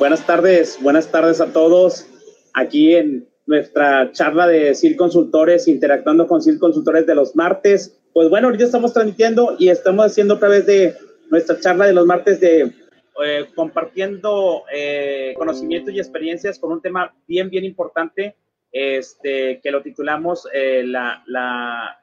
Buenas 0.00 0.26
tardes, 0.26 0.78
buenas 0.80 1.12
tardes 1.12 1.42
a 1.42 1.52
todos. 1.52 2.06
Aquí 2.54 2.94
en 2.94 3.28
nuestra 3.44 4.10
charla 4.12 4.46
de 4.46 4.74
CIL 4.74 4.96
Consultores, 4.96 5.68
interactuando 5.68 6.26
con 6.26 6.40
CIL 6.40 6.58
Consultores 6.58 7.06
de 7.06 7.14
los 7.14 7.36
martes. 7.36 8.00
Pues 8.14 8.30
bueno, 8.30 8.46
ahorita 8.46 8.64
estamos 8.64 8.94
transmitiendo 8.94 9.56
y 9.58 9.68
estamos 9.68 10.06
haciendo 10.06 10.36
otra 10.36 10.48
vez 10.48 10.64
de 10.64 10.96
nuestra 11.30 11.60
charla 11.60 11.84
de 11.84 11.92
los 11.92 12.06
martes 12.06 12.40
de 12.40 12.72
eh, 13.22 13.46
compartiendo 13.54 14.64
eh, 14.74 15.34
conocimientos 15.36 15.92
y 15.92 15.98
experiencias 15.98 16.58
con 16.58 16.72
un 16.72 16.80
tema 16.80 17.14
bien, 17.28 17.50
bien 17.50 17.66
importante, 17.66 18.36
este, 18.72 19.60
que 19.62 19.70
lo 19.70 19.82
titulamos 19.82 20.48
eh, 20.54 20.82
la, 20.82 21.22
la, 21.26 22.02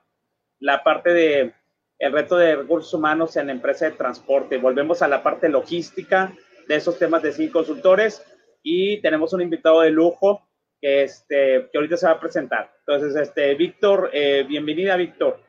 la 0.60 0.84
parte 0.84 1.16
de 1.16 1.52
el 1.98 2.12
reto 2.12 2.38
de 2.38 2.58
recursos 2.58 2.94
humanos 2.94 3.38
en 3.38 3.48
la 3.48 3.54
empresa 3.54 3.86
de 3.86 3.98
transporte. 3.98 4.60
Volvemos 4.60 5.02
a 5.02 5.08
la 5.08 5.24
parte 5.24 5.50
logística 5.50 6.32
de 6.68 6.76
esos 6.76 6.98
temas 7.00 7.22
de 7.24 7.32
cinco 7.32 7.60
consultores 7.60 8.22
y 8.62 9.02
tenemos 9.02 9.34
un 9.34 9.42
invitado 9.42 9.82
de 9.82 9.92
lujo 9.92 10.42
que, 10.82 11.04
este, 11.04 11.70
que 11.72 11.78
ahorita 11.78 11.98
se 11.98 12.06
va 12.06 12.14
a 12.14 12.20
presentar. 12.20 12.72
Entonces, 12.86 13.16
este, 13.16 13.56
Víctor, 13.56 14.10
eh, 14.14 14.46
bienvenida, 14.48 14.96
Víctor. 14.96 15.40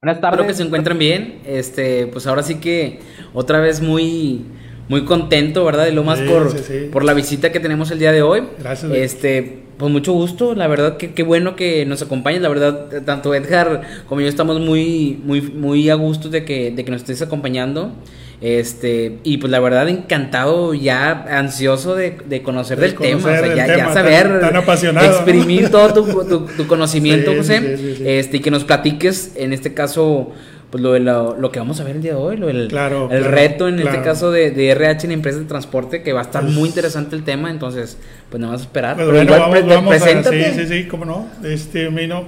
Buenas 0.00 0.20
tardes. 0.20 0.40
Espero 0.40 0.48
que 0.48 0.54
se 0.54 0.62
encuentren 0.62 0.98
bien. 0.98 1.42
Este, 1.44 2.06
pues 2.06 2.26
ahora 2.26 2.42
sí 2.42 2.60
que 2.60 3.00
otra 3.34 3.60
vez 3.60 3.80
muy, 3.80 4.46
muy 4.88 5.04
contento, 5.04 5.64
¿verdad? 5.64 5.86
Y 5.88 5.92
lo 5.92 6.04
más 6.04 6.20
por, 6.20 6.54
por 6.90 7.04
la 7.04 7.14
visita 7.14 7.52
que 7.52 7.60
tenemos 7.60 7.90
el 7.90 7.98
día 7.98 8.12
de 8.12 8.22
hoy. 8.22 8.48
Gracias. 8.58 8.92
Este, 8.92 9.64
pues 9.76 9.92
mucho 9.92 10.12
gusto, 10.12 10.54
la 10.54 10.66
verdad 10.66 10.96
que 10.96 11.14
qué 11.14 11.22
bueno 11.22 11.54
que 11.54 11.86
nos 11.86 12.02
acompañes, 12.02 12.42
la 12.42 12.48
verdad 12.48 13.04
tanto 13.04 13.32
Edgar 13.32 13.82
como 14.08 14.20
yo 14.20 14.26
estamos 14.26 14.58
muy 14.58 15.20
muy 15.22 15.40
muy 15.40 15.88
a 15.88 15.94
gusto 15.94 16.28
de 16.28 16.44
que 16.44 16.72
de 16.72 16.84
que 16.84 16.90
nos 16.90 17.02
estés 17.02 17.22
acompañando. 17.22 17.92
Este, 18.40 19.18
y 19.24 19.38
pues 19.38 19.50
la 19.50 19.58
verdad 19.58 19.88
encantado, 19.88 20.72
ya 20.72 21.26
ansioso 21.28 21.96
de, 21.96 22.18
de 22.24 22.42
conocer 22.42 22.78
del 22.78 22.94
tema, 22.94 23.18
o 23.18 23.22
sea, 23.22 23.54
ya, 23.54 23.66
ya, 23.66 23.92
saber, 23.92 24.38
tan, 24.40 24.54
apasionado, 24.54 25.10
exprimir 25.10 25.70
todo 25.70 25.92
tu, 25.92 26.46
tu, 26.56 26.66
conocimiento, 26.68 27.34
José, 27.34 27.96
este, 28.04 28.36
y 28.36 28.40
que 28.40 28.52
nos 28.52 28.62
platiques, 28.62 29.32
en 29.34 29.52
este 29.52 29.74
caso, 29.74 30.30
pues 30.70 30.80
lo, 30.80 30.92
de 30.92 31.00
lo, 31.00 31.50
que 31.50 31.58
vamos 31.58 31.80
a 31.80 31.84
ver 31.84 31.96
el 31.96 32.02
día 32.02 32.12
de 32.12 32.18
hoy, 32.18 32.36
lo 32.36 32.48
el, 32.48 32.70
el 33.10 33.24
reto 33.24 33.66
en 33.66 33.80
este 33.80 34.02
caso 34.02 34.30
de, 34.30 34.52
de, 34.52 34.70
RH 34.70 35.06
en 35.06 35.12
empresas 35.12 35.40
de 35.40 35.46
transporte, 35.46 36.04
que 36.04 36.12
va 36.12 36.20
a 36.20 36.24
estar 36.24 36.42
pues 36.42 36.54
muy 36.54 36.68
interesante 36.68 37.16
el 37.16 37.24
tema, 37.24 37.50
entonces, 37.50 37.98
pues 38.30 38.40
nada 38.40 38.52
más 38.52 38.60
esperar. 38.60 38.94
Pues 38.94 39.08
bueno, 39.08 39.34
igual, 39.34 39.64
vamos, 39.64 39.96
preséntate. 39.96 40.54
sí, 40.54 40.60
sí, 40.60 40.66
sí, 40.68 40.84
cómo 40.86 41.04
no, 41.04 41.26
este, 41.42 41.90
Mino. 41.90 42.24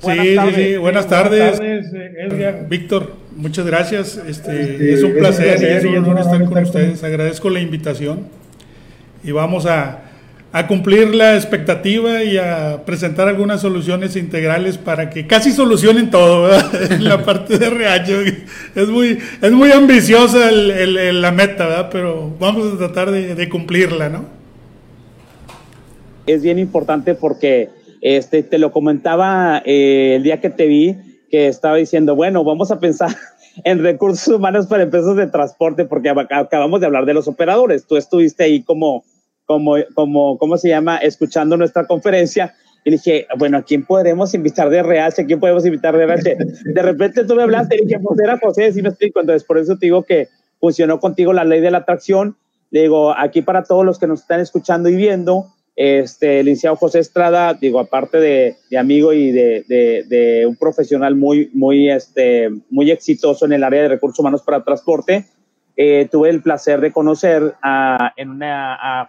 Sí, 0.00 0.10
sí, 0.12 0.54
sí, 0.54 0.76
buenas 0.76 1.08
tardes, 1.08 1.58
buenas 1.58 1.90
tardes 1.90 1.94
eh, 1.94 2.26
Edgar, 2.26 2.68
Víctor. 2.68 3.19
Muchas 3.40 3.64
gracias. 3.64 4.20
Este, 4.28 4.92
es 4.92 5.02
un 5.02 5.14
placer 5.14 5.62
y 5.62 5.64
es 5.64 5.84
un 5.84 5.96
honor 6.04 6.20
estar 6.20 6.44
con 6.44 6.62
ustedes. 6.62 7.02
Agradezco 7.02 7.48
la 7.48 7.60
invitación 7.60 8.26
y 9.24 9.32
vamos 9.32 9.64
a, 9.64 10.02
a, 10.52 10.66
cumplir 10.66 11.14
la 11.14 11.36
expectativa 11.36 12.22
y 12.22 12.36
a 12.36 12.82
presentar 12.84 13.28
algunas 13.28 13.62
soluciones 13.62 14.14
integrales 14.16 14.76
para 14.76 15.08
que 15.08 15.26
casi 15.26 15.52
solucionen 15.52 16.10
todo 16.10 16.50
en 16.90 17.02
la 17.02 17.24
parte 17.24 17.58
de 17.58 17.66
RH. 17.68 18.44
Es 18.74 18.88
muy, 18.88 19.18
es 19.40 19.52
muy 19.52 19.72
ambiciosa 19.72 20.50
el, 20.50 21.22
la 21.22 21.32
meta, 21.32 21.66
¿verdad? 21.66 21.88
pero 21.90 22.36
vamos 22.38 22.74
a 22.74 22.76
tratar 22.76 23.10
de, 23.10 23.34
de 23.34 23.48
cumplirla, 23.48 24.10
¿no? 24.10 24.26
Es 26.26 26.42
bien 26.42 26.58
importante 26.58 27.14
porque 27.14 27.70
este, 28.02 28.42
te 28.42 28.58
lo 28.58 28.70
comentaba 28.70 29.62
eh, 29.64 30.16
el 30.16 30.24
día 30.24 30.42
que 30.42 30.50
te 30.50 30.66
vi 30.66 30.96
que 31.30 31.48
estaba 31.48 31.76
diciendo, 31.76 32.14
bueno, 32.14 32.44
vamos 32.44 32.70
a 32.70 32.80
pensar 32.80 33.10
en 33.64 33.82
recursos 33.82 34.28
humanos 34.28 34.66
para 34.66 34.82
empresas 34.82 35.16
de 35.16 35.26
transporte, 35.28 35.84
porque 35.84 36.10
acabamos 36.10 36.80
de 36.80 36.86
hablar 36.86 37.06
de 37.06 37.14
los 37.14 37.28
operadores. 37.28 37.86
Tú 37.86 37.96
estuviste 37.96 38.44
ahí 38.44 38.62
como, 38.62 39.04
como, 39.46 39.76
como, 39.94 40.36
¿cómo 40.38 40.58
se 40.58 40.68
llama? 40.68 40.98
Escuchando 40.98 41.56
nuestra 41.56 41.86
conferencia. 41.86 42.54
Y 42.84 42.92
dije, 42.92 43.26
bueno, 43.38 43.58
¿a 43.58 43.62
quién 43.62 43.84
podremos 43.84 44.32
invitar 44.34 44.70
de 44.70 44.78
RH? 44.78 45.22
¿A 45.22 45.26
quién 45.26 45.38
podemos 45.38 45.64
invitar 45.66 45.96
de 45.96 46.04
RH? 46.04 46.36
De 46.64 46.82
repente 46.82 47.24
tú 47.24 47.34
me 47.34 47.42
hablaste 47.42 47.76
y 47.76 47.86
dije, 47.86 48.00
pues 48.00 48.18
era 48.18 48.38
José, 48.38 48.72
sí 48.72 48.82
me 48.82 48.88
explico. 48.88 49.20
Entonces, 49.20 49.44
por 49.44 49.58
eso 49.58 49.76
te 49.76 49.86
digo 49.86 50.02
que 50.02 50.28
funcionó 50.58 50.98
contigo 50.98 51.32
la 51.32 51.44
ley 51.44 51.60
de 51.60 51.70
la 51.70 51.78
atracción. 51.78 52.36
Le 52.70 52.82
digo, 52.82 53.14
aquí 53.16 53.42
para 53.42 53.64
todos 53.64 53.84
los 53.84 53.98
que 53.98 54.06
nos 54.06 54.20
están 54.20 54.40
escuchando 54.40 54.88
y 54.88 54.96
viendo, 54.96 55.46
este, 55.76 56.40
el 56.40 56.46
licenciado 56.46 56.76
José 56.76 56.98
Estrada, 56.98 57.54
digo, 57.54 57.80
aparte 57.80 58.18
de, 58.18 58.56
amigo 58.78 59.12
y 59.12 59.30
de, 59.30 60.44
un 60.46 60.56
profesional 60.56 61.16
muy, 61.16 61.50
muy, 61.54 61.90
este, 61.90 62.50
muy 62.70 62.90
exitoso 62.90 63.46
en 63.46 63.52
el 63.52 63.64
área 63.64 63.82
de 63.82 63.88
recursos 63.88 64.18
humanos 64.18 64.42
para 64.42 64.64
transporte, 64.64 65.26
eh, 65.76 66.08
tuve 66.10 66.28
el 66.28 66.42
placer 66.42 66.80
de 66.80 66.92
conocer 66.92 67.54
a, 67.62 68.12
en 68.16 68.40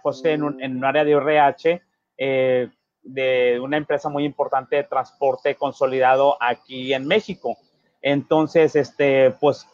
José 0.02 0.32
en 0.32 0.42
un, 0.42 0.84
área 0.84 1.04
de 1.04 1.12
RH 1.12 1.82
eh, 2.16 2.68
de 3.02 3.60
una 3.60 3.76
empresa 3.76 4.08
muy 4.08 4.24
importante 4.24 4.76
de 4.76 4.84
transporte 4.84 5.56
consolidado 5.56 6.36
aquí 6.40 6.94
en 6.94 7.06
México. 7.06 7.58
Entonces, 8.00 8.76
este, 8.76 9.32
pues, 9.40 9.66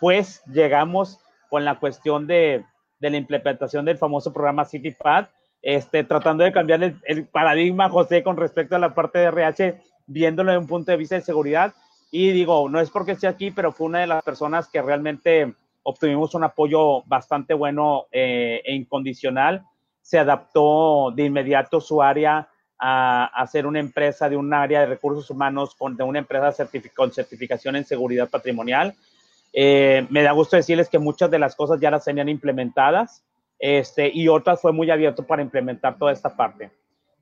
pues 0.00 0.42
llegamos 0.46 1.18
con 1.48 1.64
la 1.64 1.78
cuestión 1.78 2.26
de, 2.26 2.64
de 2.98 3.10
la 3.10 3.16
implementación 3.16 3.84
del 3.84 3.98
famoso 3.98 4.32
programa 4.32 4.64
CityPad, 4.64 5.26
este, 5.62 6.04
tratando 6.04 6.42
de 6.44 6.52
cambiar 6.52 6.82
el, 6.82 7.26
paradigma, 7.26 7.88
José, 7.88 8.22
con 8.22 8.36
respecto 8.36 8.76
a 8.76 8.80
la 8.80 8.94
parte 8.94 9.20
de 9.20 9.26
RH, 9.26 9.80
viéndolo 10.06 10.50
desde 10.50 10.60
un 10.60 10.66
punto 10.66 10.90
de 10.90 10.98
vista 10.98 11.14
de 11.14 11.22
seguridad. 11.22 11.72
Y 12.10 12.32
digo, 12.32 12.68
no 12.68 12.80
es 12.80 12.90
porque 12.90 13.12
esté 13.12 13.28
aquí, 13.28 13.50
pero 13.52 13.72
fue 13.72 13.86
una 13.86 14.00
de 14.00 14.08
las 14.08 14.22
personas 14.22 14.68
que 14.68 14.82
realmente 14.82 15.54
obtuvimos 15.84 16.34
un 16.34 16.44
apoyo 16.44 17.02
bastante 17.04 17.54
bueno 17.54 18.06
eh, 18.10 18.60
e 18.64 18.74
incondicional. 18.74 19.64
Se 20.02 20.18
adaptó 20.18 21.12
de 21.14 21.24
inmediato 21.24 21.80
su 21.80 22.02
área 22.02 22.48
a, 22.78 23.26
a, 23.26 23.46
ser 23.46 23.66
una 23.66 23.78
empresa 23.78 24.28
de 24.28 24.36
un 24.36 24.52
área 24.52 24.80
de 24.80 24.86
recursos 24.86 25.30
humanos 25.30 25.76
con 25.76 25.96
de 25.96 26.02
una 26.02 26.18
empresa 26.18 26.68
con 26.94 27.12
certificación 27.12 27.76
en 27.76 27.84
seguridad 27.84 28.28
patrimonial. 28.28 28.94
Eh, 29.52 30.06
me 30.10 30.22
da 30.22 30.32
gusto 30.32 30.56
decirles 30.56 30.88
que 30.88 30.98
muchas 30.98 31.30
de 31.30 31.38
las 31.38 31.54
cosas 31.54 31.80
ya 31.80 31.90
las 31.90 32.04
tenían 32.04 32.28
implementadas 32.28 33.22
este, 33.62 34.10
y 34.12 34.26
otras 34.26 34.60
fue 34.60 34.72
muy 34.72 34.90
abierto 34.90 35.24
para 35.24 35.40
implementar 35.40 35.96
toda 35.96 36.10
esta 36.10 36.34
parte. 36.34 36.72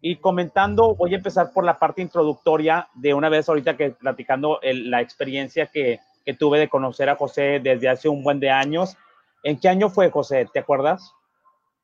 Y 0.01 0.17
comentando, 0.17 0.95
voy 0.95 1.13
a 1.13 1.19
empezar 1.19 1.53
por 1.53 1.65
la 1.67 1.79
parte 1.79 2.01
introductoria 2.01 2.89
de 2.95 3.13
una 3.13 3.29
vez 3.29 3.47
ahorita 3.47 3.77
que 3.77 3.91
platicando 3.91 4.59
la 4.63 5.03
experiencia 5.03 5.67
que, 5.67 6.01
que, 6.25 6.33
tuve 6.33 6.59
de 6.59 6.71
conocer 6.71 7.11
a 7.11 7.17
José 7.17 7.61
desde 7.63 7.91
hace 7.91 8.09
un 8.09 8.25
buen 8.25 8.41
de 8.41 8.49
años. 8.49 8.97
¿En 9.45 9.61
qué 9.61 9.69
año 9.69 9.91
fue, 9.91 10.11
José? 10.11 10.49
¿Te 10.51 10.61
acuerdas? 10.61 11.13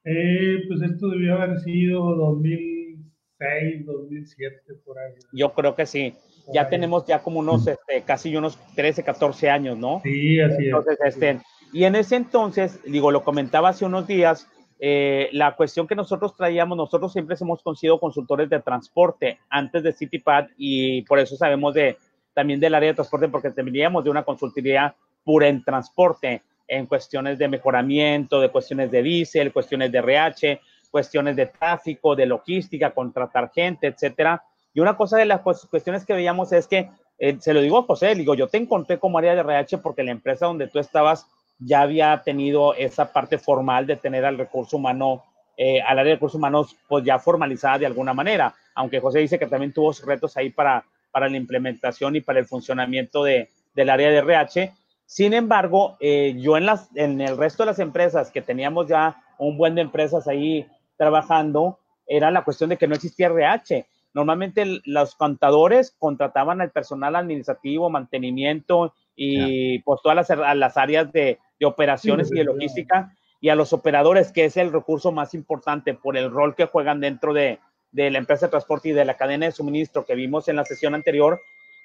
Eh, 0.05 0.63
pues 0.67 0.81
esto 0.81 1.11
debió 1.11 1.35
haber 1.35 1.61
sido 1.61 2.17
2006, 2.17 3.85
2007, 3.85 4.57
por 4.87 4.99
ahí. 4.99 5.13
Yo 5.33 5.53
creo 5.53 5.75
que 5.75 5.85
sí. 5.85 6.15
ya 6.51 6.67
tenemos 6.71 7.05
ya 7.05 7.19
como 7.19 7.41
unos, 7.41 7.67
este, 7.67 8.01
casi 8.07 8.35
unos 8.35 8.57
13, 8.75 9.05
14 9.05 9.51
años, 9.51 9.77
¿no? 9.77 10.01
Sí, 10.03 10.41
así 10.41 10.65
Entonces, 10.65 10.97
es. 11.05 11.15
Este, 11.15 11.41
y 11.77 11.85
en 11.85 11.95
ese 11.95 12.17
entonces, 12.17 12.81
digo, 12.87 13.11
lo 13.11 13.23
comentaba 13.23 13.69
hace 13.69 13.85
unos 13.85 14.07
días, 14.07 14.49
eh, 14.81 15.29
la 15.33 15.57
cuestión 15.57 15.87
que 15.87 15.95
nosotros 15.95 16.35
traíamos, 16.35 16.75
nosotros 16.75 17.13
siempre 17.13 17.37
hemos 17.39 17.61
sido 17.79 18.01
consultores 18.01 18.49
de 18.49 18.61
transporte 18.61 19.41
antes 19.51 19.83
de 19.83 19.93
CityPad 19.93 20.47
y 20.57 21.03
por 21.03 21.19
eso 21.19 21.37
sabemos 21.37 21.75
de, 21.75 21.99
también 22.33 22.61
del 22.61 22.75
área 22.75 22.89
de 22.89 22.95
transporte 22.95 23.29
porque 23.29 23.51
teníamos 23.51 24.05
de 24.05 24.09
una 24.09 24.23
consultoría 24.23 24.95
pura 25.23 25.49
en 25.49 25.63
transporte, 25.63 26.41
en 26.67 26.87
cuestiones 26.87 27.37
de 27.37 27.47
mejoramiento, 27.47 28.41
de 28.41 28.49
cuestiones 28.49 28.91
de 28.91 29.03
diésel, 29.03 29.53
cuestiones 29.53 29.93
de 29.93 29.99
RH, 29.99 30.61
cuestiones 30.91 31.37
de 31.37 31.45
tráfico, 31.45 32.17
de 32.17 32.25
logística, 32.25 32.93
contratar 32.93 33.53
gente, 33.55 33.89
etcétera. 33.89 34.43
Y 34.73 34.81
una 34.81 34.97
cosa 34.97 35.19
de 35.19 35.27
las 35.27 35.43
cuestiones 35.43 36.07
que 36.07 36.15
veíamos 36.15 36.55
es 36.55 36.67
que, 36.67 36.89
eh, 37.19 37.37
se 37.39 37.53
lo 37.53 37.61
digo 37.61 37.81
a 37.81 37.83
José, 37.83 38.15
digo, 38.15 38.35
yo 38.35 38.49
te 38.49 38.57
encontré 38.57 38.99
como 38.99 39.19
área 39.19 39.35
de 39.35 39.41
RH 39.41 39.77
porque 39.77 40.03
la 40.03 40.13
empresa 40.13 40.47
donde 40.47 40.69
tú 40.69 40.79
estabas 40.79 41.27
ya 41.59 41.83
había 41.83 42.23
tenido 42.23 42.75
esa 42.75 43.13
parte 43.13 43.39
formal 43.39 43.87
de 43.87 43.97
tener 43.97 44.25
al 44.25 44.39
recurso 44.39 44.77
humano, 44.77 45.25
eh, 45.57 45.81
al 45.81 45.99
área 45.99 46.11
de 46.11 46.15
recursos 46.17 46.39
humanos, 46.39 46.77
pues 46.89 47.05
ya 47.05 47.19
formalizada 47.19 47.79
de 47.79 47.87
alguna 47.87 48.13
manera, 48.13 48.55
aunque 48.75 49.01
José 49.01 49.21
dice 49.21 49.39
que 49.39 49.47
también 49.47 49.73
tuvo 49.73 49.93
retos 50.05 50.37
ahí 50.37 50.51
para, 50.51 50.85
para 51.11 51.29
la 51.29 51.37
implementación 51.37 52.17
y 52.17 52.21
para 52.21 52.39
el 52.39 52.47
funcionamiento 52.47 53.25
de, 53.25 53.49
del 53.75 53.91
área 53.91 54.11
de 54.11 54.19
RH. 54.19 54.75
Sin 55.07 55.33
embargo, 55.33 55.97
eh, 56.01 56.35
yo 56.39 56.57
en, 56.57 56.67
las, 56.67 56.95
en 56.95 57.21
el 57.21 57.37
resto 57.37 57.63
de 57.63 57.69
las 57.69 57.79
empresas 57.79 58.31
que 58.31 58.43
teníamos 58.43 58.89
ya 58.89 59.17
un 59.39 59.57
buen 59.57 59.75
de 59.77 59.83
empresas 59.83 60.29
ahí 60.29 60.67
trabajando, 60.97 61.79
era 62.07 62.31
la 62.31 62.45
cuestión 62.45 62.71
de 62.71 62.77
que 62.77 62.87
no 62.87 62.95
existía 62.95 63.29
RH. 63.29 63.87
Normalmente 64.15 64.81
los 64.85 65.15
contadores 65.15 65.95
contrataban 65.99 66.61
al 66.61 66.71
personal 66.71 67.17
administrativo, 67.17 67.91
mantenimiento 67.91 68.95
y 69.15 69.79
pues 69.81 70.01
todas 70.03 70.29
las, 70.29 70.57
las 70.57 70.77
áreas 70.77 71.13
de, 71.13 71.39
de 71.59 71.67
operaciones 71.67 72.31
y 72.31 72.37
de 72.37 72.45
logística 72.45 73.15
y 73.41 73.49
a 73.49 73.55
los 73.55 73.73
operadores, 73.73 74.33
que 74.33 74.45
es 74.45 74.57
el 74.57 74.73
recurso 74.73 75.13
más 75.13 75.35
importante 75.35 75.95
por 75.95 76.17
el 76.17 76.31
rol 76.31 76.55
que 76.55 76.67
juegan 76.67 77.01
dentro 77.01 77.33
de, 77.33 77.61
de 77.93 78.11
la 78.11 78.19
empresa 78.19 78.47
de 78.47 78.51
transporte 78.51 78.91
y 78.91 78.93
de 78.93 79.05
la 79.05 79.17
cadena 79.17 79.47
de 79.47 79.53
suministro 79.53 80.05
que 80.05 80.15
vimos 80.15 80.49
en 80.49 80.57
la 80.57 80.65
sesión 80.65 80.95
anterior, 80.95 81.41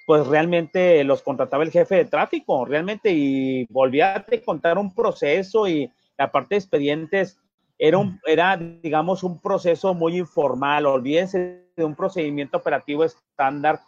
pues 0.05 0.27
realmente 0.27 1.03
los 1.03 1.21
contrataba 1.21 1.63
el 1.63 1.71
jefe 1.71 1.95
de 1.95 2.05
tráfico, 2.05 2.65
realmente, 2.65 3.11
y 3.11 3.65
volvía 3.69 4.15
a 4.15 4.25
contar 4.43 4.77
un 4.77 4.93
proceso 4.93 5.67
y 5.67 5.91
la 6.17 6.31
parte 6.31 6.55
de 6.55 6.59
expedientes 6.59 7.39
era, 7.77 7.97
un, 7.97 8.19
era, 8.25 8.57
digamos, 8.57 9.23
un 9.23 9.41
proceso 9.41 9.93
muy 9.93 10.17
informal, 10.17 10.85
olvídense 10.85 11.65
de 11.75 11.83
un 11.83 11.95
procedimiento 11.95 12.57
operativo 12.57 13.03
estándar. 13.03 13.79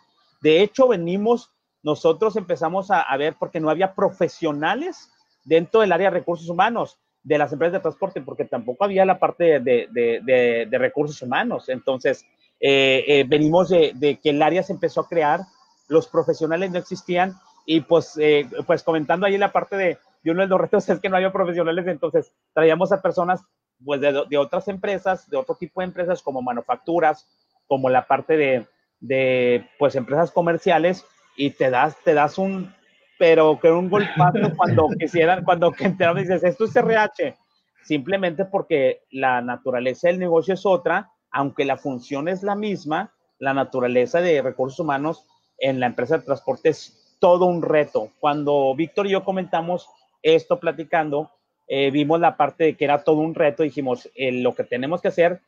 De 0.42 0.62
hecho, 0.62 0.88
venimos, 0.88 1.52
nosotros 1.84 2.36
empezamos 2.36 2.90
a, 2.90 3.02
a 3.02 3.18
ver, 3.18 3.36
porque 3.38 3.60
no 3.60 3.70
había 3.70 3.94
profesionales 3.94 5.12
dentro 5.44 5.82
del 5.82 5.92
área 5.92 6.10
de 6.10 6.18
recursos 6.20 6.50
humanos 6.50 7.00
de 7.24 7.38
las 7.38 7.54
empresas 7.54 7.74
de 7.74 7.80
transporte, 7.80 8.22
porque 8.22 8.46
tampoco 8.46 8.84
había 8.84 9.06
la 9.06 9.20
parte 9.20 9.60
de, 9.60 9.88
de, 9.92 10.68
de, 10.70 10.78
recursos 10.78 11.22
humanos. 11.22 11.70
Entonces, 11.70 12.26
eh, 12.60 13.04
eh, 13.08 13.26
venimos 13.28 13.70
de, 13.70 14.20
que 14.22 14.30
el 14.32 14.42
área 14.42 14.62
se 14.62 14.74
empezó 14.74 15.02
a 15.02 15.08
crear, 15.08 15.40
los 15.88 16.08
profesionales 16.08 16.72
no 16.72 16.80
existían, 16.80 17.34
y 17.66 17.80
pues, 17.80 18.18
eh, 18.20 18.46
pues 18.68 18.84
comentando 18.84 19.26
ahí 19.26 19.38
la 19.38 19.54
parte 19.54 19.78
de, 19.78 19.98
de 20.22 20.32
uno 20.32 20.42
de 20.42 20.48
los 20.48 20.60
retos 20.60 20.88
es 20.90 21.00
que 21.00 21.10
no 21.10 21.16
había 21.16 21.32
profesionales, 21.32 21.88
entonces 21.88 22.34
traíamos 22.54 22.92
a 22.92 23.02
personas 23.02 23.42
pues 23.84 24.00
de, 24.00 24.38
otras 24.38 24.68
empresas, 24.70 25.30
de 25.30 25.36
otro 25.36 25.56
tipo 25.56 25.82
de 25.82 25.88
empresas 25.88 26.22
como 26.22 26.42
manufacturas, 26.42 27.28
como 27.68 27.90
la 27.90 28.06
parte 28.06 28.38
de, 28.38 28.68
de 29.00 29.68
pues 29.78 29.96
empresas 29.96 30.32
comerciales, 30.32 31.06
y 31.36 31.50
te 31.50 31.70
das, 31.70 31.98
te 32.04 32.14
das 32.14 32.38
un 32.38 32.74
pero 33.18 33.60
que 33.60 33.72
un 33.72 33.90
golpazo 33.90 34.40
cuando 34.56 34.90
quisieran, 35.00 35.44
cuando 35.44 35.72
que 35.72 35.86
enteraron 35.86 36.22
dices, 36.22 36.44
esto 36.44 36.66
es 36.66 36.76
RH, 36.76 37.36
simplemente 37.84 38.46
porque 38.46 39.02
la 39.12 39.42
naturaleza 39.42 40.08
del 40.08 40.20
negocio 40.20 40.54
es 40.54 40.66
otra, 40.66 41.12
aunque 41.32 41.66
la 41.66 41.78
función 41.78 42.28
es 42.28 42.44
la 42.44 42.56
misma, 42.56 43.14
la 43.40 43.54
naturaleza 43.54 44.22
de 44.22 44.42
recursos 44.42 44.80
humanos 44.80 45.26
en 45.58 45.80
la 45.80 45.88
empresa 45.88 46.18
de 46.18 46.26
transporte 46.26 46.70
es 46.70 47.18
todo 47.20 47.46
un 47.46 47.62
reto. 47.62 48.10
Cuando 48.20 48.74
Víctor 48.76 49.08
y 49.08 49.12
yo 49.12 49.24
comentamos 49.24 49.90
esto 50.22 50.60
platicando, 50.60 51.32
eh, 51.68 51.92
vimos 51.92 52.20
la 52.20 52.38
parte 52.38 52.66
de 52.66 52.78
que 52.78 52.86
era 52.86 53.04
todo 53.04 53.18
un 53.18 53.36
reto, 53.36 53.64
dijimos, 53.64 54.10
eh, 54.16 54.32
lo 54.32 54.54
que 54.56 54.64
tenemos 54.64 55.02
que 55.02 55.08
hacer, 55.08 55.42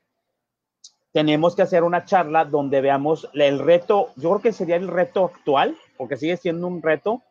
tenemos 1.11 1.56
que 1.56 1.61
hacer 1.61 1.83
una 1.83 2.06
charla 2.06 2.45
donde 2.45 2.81
veamos 2.81 3.29
el 3.33 3.59
reto, 3.59 4.09
yo 4.18 4.29
creo 4.31 4.41
que 4.41 4.51
sería 4.51 4.75
el 4.75 4.88
reto 4.88 5.25
actual, 5.25 5.77
porque 5.97 6.18
sigue 6.18 6.35
siendo 6.35 6.68
un 6.68 6.81
reto, 6.81 7.21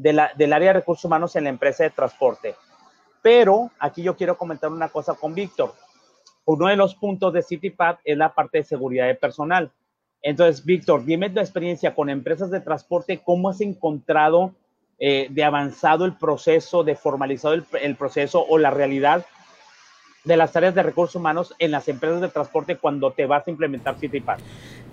del 0.00 0.52
área 0.52 0.68
de 0.68 0.80
recursos 0.80 1.04
humanos 1.04 1.36
en 1.36 1.44
la 1.44 1.50
empresa 1.50 1.84
de 1.84 1.90
transporte. 1.90 2.54
Pero 3.22 3.70
aquí 3.78 4.02
yo 4.02 4.16
quiero 4.16 4.36
comentar 4.36 4.70
una 4.70 4.88
cosa 4.88 5.14
con 5.14 5.34
Víctor. 5.34 5.74
Uno 6.46 6.68
de 6.68 6.76
los 6.76 6.94
puntos 6.94 7.32
de 7.32 7.42
CityPad 7.42 7.96
es 8.04 8.16
la 8.16 8.32
parte 8.32 8.58
de 8.58 8.64
seguridad 8.64 9.06
de 9.06 9.14
personal. 9.14 9.70
Entonces, 10.22 10.64
Víctor, 10.64 11.04
dime 11.04 11.30
tu 11.30 11.40
experiencia 11.40 11.94
con 11.94 12.08
empresas 12.08 12.50
de 12.50 12.60
transporte, 12.60 13.20
¿cómo 13.24 13.50
has 13.50 13.60
encontrado 13.60 14.54
eh, 14.98 15.28
de 15.30 15.44
avanzado 15.44 16.04
el 16.04 16.14
proceso, 16.14 16.82
de 16.82 16.94
formalizado 16.94 17.54
el, 17.54 17.96
proceso 17.96 18.44
o 18.46 18.58
la 18.58 18.70
realidad 18.70 19.24
de 20.24 20.36
las 20.36 20.54
áreas 20.56 20.74
de 20.74 20.82
recursos 20.82 21.16
humanos 21.16 21.54
en 21.58 21.70
las 21.70 21.88
empresas 21.88 22.20
de 22.20 22.28
transporte 22.28 22.76
cuando 22.76 23.10
te 23.10 23.24
vas 23.24 23.46
a 23.46 23.50
implementar 23.50 23.98
CityPad? 23.98 24.38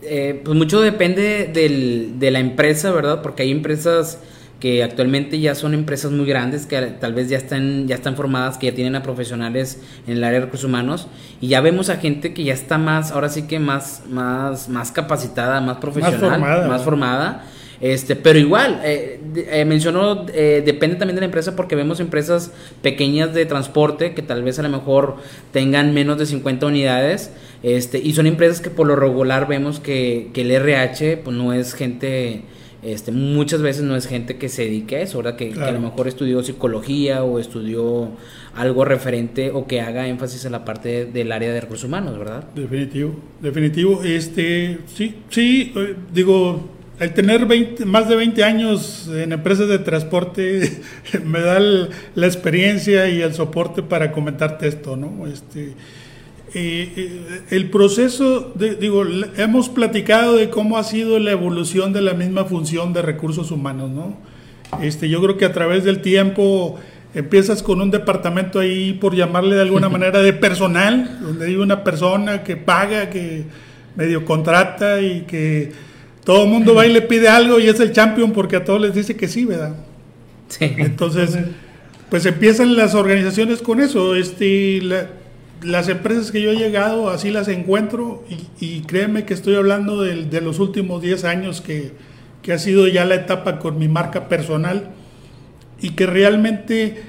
Eh, 0.02 0.42
pues 0.44 0.56
mucho 0.56 0.80
depende 0.80 1.48
de 1.48 2.32
la 2.32 2.40
empresa, 2.40 2.92
¿verdad? 2.92 3.22
Porque 3.22 3.44
hay 3.44 3.52
empresas 3.52 4.22
que 4.60 4.84
actualmente 4.84 5.40
ya 5.40 5.54
son 5.54 5.74
empresas 5.74 6.12
muy 6.12 6.26
grandes, 6.26 6.66
que 6.66 6.80
tal 6.82 7.14
vez 7.14 7.30
ya 7.30 7.38
están, 7.38 7.88
ya 7.88 7.96
están 7.96 8.16
formadas, 8.16 8.58
que 8.58 8.68
ya 8.68 8.74
tienen 8.74 8.96
a 8.96 9.04
profesionales 9.04 9.80
en 10.08 10.18
el 10.18 10.24
área 10.24 10.40
de 10.40 10.46
recursos 10.46 10.68
humanos, 10.68 11.08
y 11.42 11.50
ya 11.50 11.62
vemos 11.62 11.90
a 11.90 11.98
gente 11.98 12.34
que 12.34 12.44
ya 12.44 12.54
está 12.54 12.78
más, 12.78 13.12
ahora 13.12 13.30
sí 13.30 13.44
que 13.44 13.60
más, 13.60 14.04
más, 14.10 14.68
más 14.70 14.92
capacitada, 14.92 15.62
más 15.62 15.78
profesional, 15.78 16.40
más 16.68 16.82
formada. 16.84 17.46
este, 17.80 18.16
pero 18.16 18.40
igual, 18.40 18.82
eh, 18.84 19.22
eh, 19.36 19.64
mencionó, 19.66 20.26
eh, 20.34 20.64
depende 20.66 20.96
también 20.96 21.16
de 21.16 21.22
la 21.22 21.26
empresa 21.26 21.56
porque 21.56 21.76
vemos 21.76 22.00
empresas 22.00 22.52
pequeñas 22.82 23.36
de 23.36 23.46
transporte 23.46 24.16
que 24.16 24.24
tal 24.24 24.42
vez 24.42 24.58
a 24.58 24.64
lo 24.64 24.70
mejor 24.70 25.18
tengan 25.52 25.94
menos 25.94 26.18
de 26.18 26.26
50 26.26 26.66
unidades, 26.66 27.32
este, 27.62 28.00
y 28.00 28.14
son 28.14 28.26
empresas 28.26 28.60
que 28.60 28.72
por 28.72 28.88
lo 28.88 28.96
regular 28.96 29.48
vemos 29.48 29.80
que, 29.80 30.32
que 30.34 30.42
el 30.42 30.50
RH 30.50 31.18
pues 31.18 31.38
no 31.38 31.54
es 31.54 31.76
gente 31.76 32.44
este, 32.84 33.12
muchas 33.12 33.62
veces 33.62 33.84
no 33.84 33.96
es 33.96 34.08
gente 34.08 34.38
que 34.38 34.50
se 34.50 34.64
dedique 34.64 34.98
a 34.98 35.02
eso, 35.02 35.18
¿verdad? 35.18 35.36
Que, 35.36 35.54
a 35.54 35.72
lo 35.72 35.80
mejor 35.80 36.08
estudió 36.08 36.44
psicología 36.44 37.24
o 37.24 37.40
estudió 37.40 38.12
algo 38.56 38.86
referente 38.86 39.52
o 39.52 39.66
que 39.66 39.82
haga 39.82 40.08
énfasis 40.08 40.46
en 40.46 40.52
la 40.52 40.64
parte 40.64 41.06
del 41.06 41.32
área 41.32 41.52
de 41.52 41.62
recursos 41.62 41.86
humanos, 41.86 42.18
¿verdad? 42.18 42.44
Definitivo, 42.54 43.16
definitivo. 43.42 44.04
Este, 44.04 44.80
sí, 44.88 45.16
sí, 45.30 45.74
eh, 45.76 45.96
digo, 46.14 46.70
al 47.00 47.14
tener 47.14 47.46
20, 47.46 47.86
más 47.86 48.10
de 48.10 48.16
20 48.16 48.44
años 48.44 49.10
en 49.12 49.32
empresas 49.32 49.68
de 49.68 49.80
transporte 49.80 50.82
me 51.26 51.42
da 51.42 51.60
la 51.60 52.26
experiencia 52.26 53.10
y 53.10 53.22
el 53.22 53.34
soporte 53.34 53.84
para 53.84 54.12
comentarte 54.12 54.68
esto, 54.68 54.96
¿no? 54.98 55.28
Este, 55.28 55.74
eh, 56.54 57.44
el 57.50 57.70
proceso, 57.70 58.54
digo, 58.56 59.04
hemos 59.38 59.70
platicado 59.70 60.36
de 60.36 60.50
cómo 60.50 60.78
ha 60.78 60.84
sido 60.84 61.20
la 61.20 61.32
evolución 61.32 61.94
de 61.94 62.02
la 62.02 62.14
misma 62.14 62.46
función 62.46 62.94
de 62.94 63.02
recursos 63.02 63.52
humanos, 63.52 63.92
¿no? 63.92 64.18
Este, 64.82 65.10
yo 65.10 65.22
creo 65.22 65.38
que 65.38 65.46
a 65.46 65.54
través 65.54 65.84
del 65.84 66.02
tiempo 66.02 66.78
empiezas 67.14 67.64
con 67.64 67.82
un 67.82 67.92
departamento 67.92 68.60
ahí, 68.60 68.94
por 68.94 69.16
llamarle 69.16 69.56
de 69.56 69.62
alguna 69.62 69.90
manera, 69.98 70.22
de 70.22 70.34
personal, 70.34 71.20
donde 71.22 71.48
hay 71.48 71.56
una 71.56 71.84
persona 71.84 72.44
que 72.44 72.56
paga, 72.56 73.10
que 73.10 73.44
medio 73.96 74.26
contrata 74.26 75.02
y 75.02 75.22
que 75.22 75.72
todo 76.24 76.44
el 76.44 76.50
mundo 76.50 76.76
va 76.76 76.86
y 76.86 76.94
le 76.94 77.02
pide 77.02 77.30
algo 77.30 77.60
y 77.60 77.68
es 77.68 77.80
el 77.80 77.92
champion 77.92 78.32
porque 78.32 78.58
a 78.58 78.64
todos 78.64 78.82
les 78.82 78.94
dice 78.94 79.16
que 79.16 79.28
sí, 79.28 79.46
¿verdad? 79.46 79.76
Sí. 80.50 80.74
Entonces, 80.78 81.38
pues 82.10 82.26
empiezan 82.26 82.76
las 82.76 82.96
organizaciones 82.96 83.62
con 83.62 83.82
eso. 83.82 84.16
Este, 84.16 84.82
la, 84.82 85.08
las 85.62 85.90
empresas 85.90 86.32
que 86.32 86.42
yo 86.42 86.52
he 86.52 86.56
llegado, 86.56 87.10
así 87.10 87.32
las 87.32 87.48
encuentro 87.48 88.24
y, 88.60 88.82
créeme 88.82 89.26
que 89.26 89.34
estoy 89.34 89.56
hablando 89.56 90.02
de, 90.02 90.42
los 90.42 90.60
últimos 90.60 91.02
10 91.02 91.24
años 91.24 91.62
que, 91.62 91.94
que, 92.42 92.54
ha 92.54 92.60
sido 92.60 92.88
ya 92.88 93.06
la 93.06 93.16
etapa 93.16 93.60
con 93.60 93.80
mi 93.80 93.88
marca 93.88 94.28
personal 94.28 94.92
y 95.82 95.92
que 95.92 96.06
realmente 96.06 97.02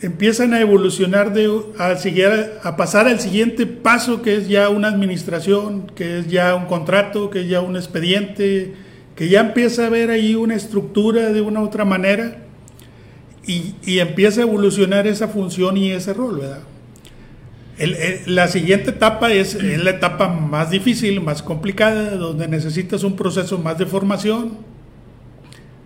empiezan 0.00 0.54
a 0.54 0.60
evolucionar 0.60 1.32
de, 1.32 1.50
a, 1.78 2.68
a 2.68 2.76
pasar 2.76 3.08
al 3.08 3.18
siguiente 3.18 3.66
paso 3.66 4.22
que 4.22 4.36
es 4.36 4.48
ya 4.48 4.68
una 4.68 4.88
administración, 4.88 5.88
que 5.94 6.20
es 6.20 6.28
ya 6.28 6.54
un 6.54 6.66
contrato, 6.66 7.30
que 7.30 7.40
es 7.40 7.48
ya 7.48 7.60
un 7.60 7.76
expediente, 7.76 8.74
que 9.16 9.28
ya 9.28 9.40
empieza 9.40 9.84
a 9.84 9.86
haber 9.86 10.10
ahí 10.10 10.36
una 10.36 10.54
estructura 10.54 11.32
de 11.32 11.40
una 11.40 11.60
u 11.60 11.64
otra 11.64 11.84
manera 11.84 12.44
y, 13.44 13.74
y 13.84 13.98
empieza 13.98 14.40
a 14.40 14.44
evolucionar 14.44 15.08
esa 15.08 15.26
función 15.26 15.76
y 15.76 15.90
ese 15.90 16.14
rol, 16.14 16.38
¿verdad? 16.38 16.60
La 18.26 18.48
siguiente 18.48 18.90
etapa 18.90 19.32
es, 19.32 19.54
la 19.62 19.90
etapa 19.90 20.28
más 20.28 20.70
difícil, 20.70 21.20
más 21.20 21.42
complicada, 21.42 22.16
donde 22.16 22.48
necesitas 22.48 23.04
un 23.04 23.14
proceso 23.14 23.58
más 23.58 23.78
de 23.78 23.86
formación, 23.86 24.58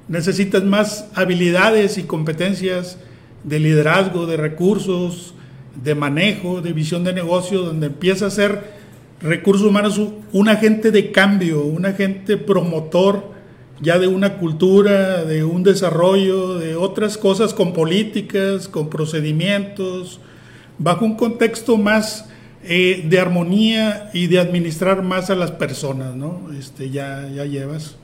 necesitas 0.08 0.64
más 0.64 1.08
habilidades 1.14 1.98
y 1.98 2.04
competencias 2.04 2.98
de 3.44 3.58
liderazgo, 3.58 4.26
de 4.26 4.36
recursos, 4.36 5.34
de 5.82 5.94
manejo, 5.94 6.60
de 6.62 6.72
visión 6.72 7.04
de 7.04 7.12
negocio, 7.12 7.62
donde 7.62 7.88
empieza 7.88 8.26
a 8.26 8.30
ser 8.30 8.82
recursos 9.20 9.66
humanos 9.66 10.00
un 10.32 10.48
agente 10.48 10.90
de 10.90 11.12
cambio, 11.12 11.62
un 11.62 11.86
agente 11.86 12.36
promotor 12.36 13.32
ya 13.80 13.98
de 13.98 14.06
una 14.06 14.38
cultura, 14.38 15.24
de 15.24 15.44
un 15.44 15.64
desarrollo, 15.64 16.58
de 16.58 16.76
otras 16.76 17.18
cosas 17.18 17.52
con 17.52 17.72
políticas, 17.72 18.68
con 18.68 18.88
procedimientos, 18.88 20.20
bajo 20.82 21.04
un 21.04 21.14
contexto 21.14 21.76
más 21.76 22.28
eh, 22.64 23.02
de 23.04 23.18
armonía 23.18 24.10
y 24.12 24.26
de 24.26 24.38
administrar 24.38 25.02
más 25.02 25.30
a 25.30 25.34
las 25.34 25.50
personas, 25.50 26.14
¿no? 26.14 26.52
Este, 26.56 26.90
ya, 26.90 27.26
ya 27.28 27.44
llevas. 27.44 27.96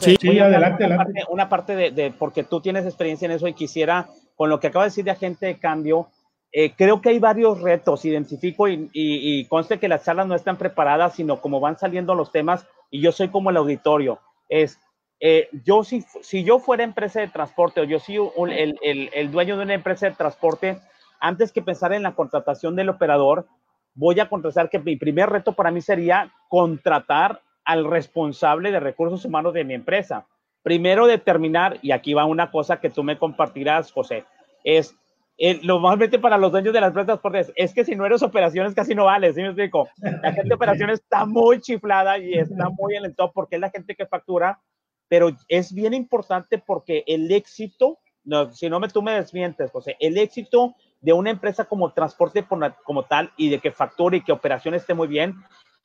sí, 0.00 0.16
sí 0.20 0.38
adelante, 0.38 0.86
una 0.86 0.96
Parte, 0.96 1.24
una 1.28 1.48
parte 1.48 1.76
de, 1.90 2.14
porque 2.18 2.44
tú 2.44 2.60
tienes 2.60 2.84
experiencia 2.84 3.26
en 3.26 3.32
eso 3.32 3.46
y 3.46 3.54
quisiera, 3.54 4.08
con 4.36 4.50
lo 4.50 4.60
que 4.60 4.68
acaba 4.68 4.84
de 4.84 4.90
decir 4.90 5.04
de 5.04 5.12
agente 5.12 5.46
de 5.46 5.58
cambio, 5.58 6.08
eh, 6.52 6.72
creo 6.76 7.00
que 7.00 7.10
hay 7.10 7.18
varios 7.18 7.60
retos, 7.60 8.04
identifico 8.04 8.68
y, 8.68 8.90
y, 8.92 9.44
conste 9.46 9.78
que 9.78 9.88
las 9.88 10.04
charlas 10.04 10.26
no 10.26 10.34
están 10.34 10.58
preparadas, 10.58 11.14
sino 11.14 11.40
como 11.40 11.60
van 11.60 11.78
saliendo 11.78 12.14
los 12.14 12.30
temas 12.30 12.66
y 12.90 13.00
yo 13.00 13.10
soy 13.10 13.28
como 13.28 13.50
el 13.50 13.56
auditorio. 13.56 14.20
Es, 14.48 14.78
eh, 15.20 15.48
yo 15.64 15.84
si, 15.84 16.04
si 16.22 16.44
yo 16.44 16.58
fuera 16.58 16.82
empresa 16.82 17.20
de 17.20 17.28
transporte 17.28 17.80
o 17.80 17.84
yo 17.84 18.00
soy 18.00 18.18
el, 18.50 18.76
el, 18.82 19.10
el 19.14 19.30
dueño 19.30 19.56
de 19.56 19.62
una 19.62 19.74
empresa 19.74 20.10
de 20.10 20.16
transporte, 20.16 20.78
antes 21.22 21.52
que 21.52 21.62
pensar 21.62 21.92
en 21.92 22.02
la 22.02 22.14
contratación 22.14 22.74
del 22.76 22.90
operador, 22.90 23.46
voy 23.94 24.18
a 24.20 24.28
contratar 24.28 24.68
que 24.68 24.80
mi 24.80 24.96
primer 24.96 25.30
reto 25.30 25.52
para 25.52 25.70
mí 25.70 25.80
sería 25.80 26.32
contratar 26.48 27.40
al 27.64 27.84
responsable 27.84 28.72
de 28.72 28.80
recursos 28.80 29.24
humanos 29.24 29.54
de 29.54 29.64
mi 29.64 29.74
empresa. 29.74 30.26
Primero 30.62 31.06
determinar, 31.06 31.78
y 31.80 31.92
aquí 31.92 32.12
va 32.12 32.24
una 32.24 32.50
cosa 32.50 32.80
que 32.80 32.90
tú 32.90 33.04
me 33.04 33.18
compartirás, 33.18 33.92
José, 33.92 34.24
es 34.64 34.96
eh, 35.38 35.60
lo 35.62 35.78
más 35.78 35.96
para 36.20 36.38
los 36.38 36.52
dueños 36.52 36.74
de 36.74 36.80
las 36.80 36.88
empresas 36.88 37.06
transportes 37.06 37.52
es 37.56 37.72
que 37.72 37.84
si 37.84 37.96
no 37.96 38.04
eres 38.04 38.22
operaciones 38.22 38.74
casi 38.74 38.94
no 38.94 39.06
vale, 39.06 39.32
¿sí 39.32 39.40
me 39.40 39.48
explico? 39.48 39.88
La 40.22 40.32
gente 40.32 40.48
de 40.48 40.54
operaciones 40.54 41.00
está 41.00 41.24
muy 41.24 41.60
chiflada 41.60 42.18
y 42.18 42.34
está 42.34 42.68
muy 42.68 42.96
en 42.96 43.04
el 43.04 43.14
top 43.14 43.32
porque 43.32 43.56
es 43.56 43.60
la 43.60 43.70
gente 43.70 43.94
que 43.94 44.06
factura, 44.06 44.60
pero 45.08 45.30
es 45.48 45.72
bien 45.72 45.94
importante 45.94 46.58
porque 46.58 47.04
el 47.06 47.30
éxito, 47.32 47.98
no, 48.24 48.52
si 48.52 48.68
no 48.68 48.78
me 48.78 48.88
tú 48.88 49.02
me 49.02 49.12
desmientes, 49.12 49.70
José, 49.70 49.96
el 50.00 50.18
éxito 50.18 50.74
de 51.02 51.12
una 51.12 51.30
empresa 51.30 51.64
como 51.66 51.92
transporte 51.92 52.46
como 52.84 53.02
tal 53.04 53.32
y 53.36 53.50
de 53.50 53.58
que 53.58 53.72
facture 53.72 54.16
y 54.16 54.22
que 54.22 54.32
operación 54.32 54.74
esté 54.74 54.94
muy 54.94 55.08
bien, 55.08 55.34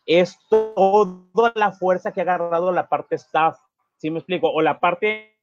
es 0.05 0.38
toda 0.50 1.51
la 1.55 1.74
fuerza 1.74 2.13
que 2.13 2.21
ha 2.21 2.24
agarrado 2.24 2.71
la 2.71 2.88
parte 2.88 3.15
staff, 3.15 3.57
¿sí 3.97 4.09
me 4.09 4.19
explico? 4.19 4.50
O 4.50 4.62
la 4.62 4.79
parte 4.79 5.33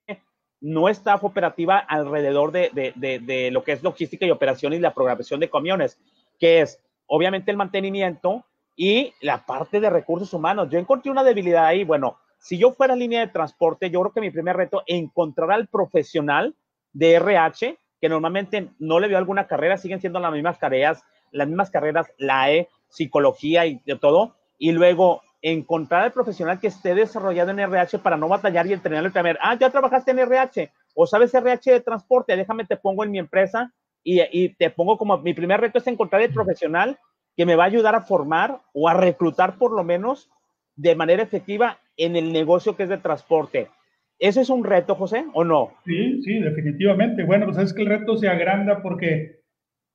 no 0.61 0.89
staff 0.89 1.23
operativa 1.25 1.79
alrededor 1.79 2.51
de, 2.51 2.71
de, 2.73 3.19
de, 3.19 3.51
lo 3.51 3.63
que 3.63 3.73
es 3.73 3.83
logística 3.83 4.25
y 4.25 4.31
operación 4.31 4.73
y 4.73 4.79
la 4.79 4.95
programación 4.95 5.41
de 5.41 5.51
camiones, 5.51 6.01
que 6.39 6.63
es 6.63 6.81
obviamente 7.07 7.51
el 7.51 7.59
mantenimiento 7.59 8.47
y 8.75 9.13
la 9.21 9.45
parte 9.45 9.81
de 9.81 9.91
recursos 9.91 10.33
humanos. 10.33 10.69
Yo 10.71 10.79
encontré 10.79 11.11
una 11.11 11.23
debilidad 11.23 11.67
ahí. 11.67 11.85
Bueno, 11.85 12.17
si 12.39 12.57
yo 12.57 12.73
fuera 12.73 12.97
línea 12.97 13.21
de 13.21 13.33
transporte, 13.33 13.91
yo 13.91 14.01
creo 14.01 14.13
que 14.13 14.21
mi 14.23 14.31
primer 14.31 14.57
reto 14.57 14.83
es 14.87 14.99
encontrar 14.99 15.53
al 15.53 15.69
profesional 15.69 16.55
de 16.93 17.15
RH, 17.15 17.77
que 18.05 18.11
normalmente 18.11 18.69
no 18.79 19.01
le 19.01 19.09
dio 19.09 19.17
alguna 19.17 19.47
carrera, 19.47 19.79
siguen 19.79 19.99
siendo 19.99 20.21
las 20.21 20.31
mismas 20.31 20.59
tareas, 20.59 21.03
las 21.33 21.49
mismas 21.49 21.71
carreras, 21.71 22.13
la 22.19 22.53
E, 22.53 22.69
psicología 22.91 23.65
y 23.65 23.81
de 23.87 23.97
todo, 23.97 24.37
y 24.59 24.73
luego 24.73 25.23
encontrar 25.41 26.03
al 26.03 26.13
profesional 26.13 26.61
que 26.61 26.67
esté 26.67 26.95
desarrollado 26.95 27.53
en 27.53 27.61
RH 27.61 28.01
para 28.01 28.19
no 28.19 28.29
batallar 28.29 28.67
y 28.67 28.75
entrenarlo 28.75 29.09
y 29.09 29.13
también, 29.13 29.39
ah, 29.41 29.57
ya 29.59 29.71
trabajaste 29.71 30.11
en 30.11 30.19
RH 30.19 30.71
o 30.95 31.07
sabes 31.07 31.33
RH 31.33 31.73
de 31.73 31.81
transporte, 31.81 32.37
déjame 32.37 32.67
te 32.67 32.77
pongo 32.77 33.05
en 33.05 33.11
mi 33.11 33.19
empresa 33.19 33.73
y, 34.03 34.21
y, 34.31 34.51
te 34.51 34.69
pongo 34.69 34.99
como 34.99 35.17
mi 35.17 35.33
primer 35.33 35.63
reto 35.63 35.79
es 35.79 35.87
encontrar 35.87 36.21
el 36.21 36.35
profesional 36.35 36.99
que 37.35 37.47
me 37.47 37.57
va 37.57 37.65
a 37.65 37.69
ayudar 37.69 37.95
a 37.95 38.03
formar 38.03 38.61
o 38.75 38.87
a 38.87 38.93
reclutar 38.93 39.57
por 39.57 39.73
lo 39.73 39.83
menos 39.83 40.29
de 40.77 40.95
manera 40.95 41.23
efectiva 41.23 41.79
en 41.97 42.17
el 42.17 42.35
negocio 42.35 42.77
que 42.77 42.83
es 42.83 42.91
de 42.91 42.99
transporte. 42.99 43.71
¿Ese 44.19 44.41
es 44.41 44.51
un 44.51 44.65
reto, 44.65 44.95
José, 44.95 45.25
o 45.35 45.45
no? 45.45 45.73
Sí, 45.85 46.23
sí, 46.23 46.39
definitivamente. 46.39 47.25
Bueno, 47.25 47.47
pues 47.47 47.59
es 47.59 47.73
que 47.73 47.83
el 47.83 47.89
reto 47.89 48.17
se 48.17 48.29
agranda 48.29 48.83
porque 48.83 49.41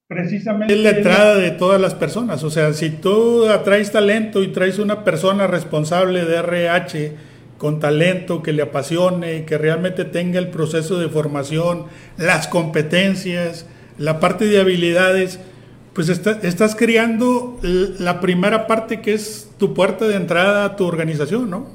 precisamente... 0.08 0.74
Es 0.74 0.80
la 0.82 0.90
entrada 0.90 1.36
de 1.38 1.52
todas 1.52 1.80
las 1.80 1.96
personas, 1.96 2.44
o 2.44 2.50
sea, 2.50 2.74
si 2.74 2.90
tú 2.90 3.46
atraes 3.46 3.92
talento 3.92 4.44
y 4.44 4.50
traes 4.50 4.80
una 4.80 5.04
persona 5.04 5.48
responsable 5.48 6.26
de 6.26 6.38
RH 6.38 7.12
con 7.58 7.80
talento 7.80 8.42
que 8.42 8.54
le 8.54 8.64
apasione, 8.64 9.46
que 9.46 9.58
realmente 9.58 10.06
tenga 10.06 10.40
el 10.40 10.50
proceso 10.50 11.00
de 11.00 11.10
formación, 11.10 11.86
las 12.18 12.48
competencias, 12.48 13.70
la 13.98 14.20
parte 14.20 14.46
de 14.46 14.60
habilidades, 14.60 15.40
pues 15.94 16.08
estás 16.10 16.76
creando 16.76 17.60
la 17.62 18.22
primera 18.22 18.66
parte 18.66 19.02
que 19.02 19.14
es 19.14 19.54
tu 19.58 19.74
puerta 19.74 20.08
de 20.08 20.16
entrada 20.16 20.64
a 20.66 20.76
tu 20.76 20.86
organización, 20.86 21.50
¿no? 21.50 21.68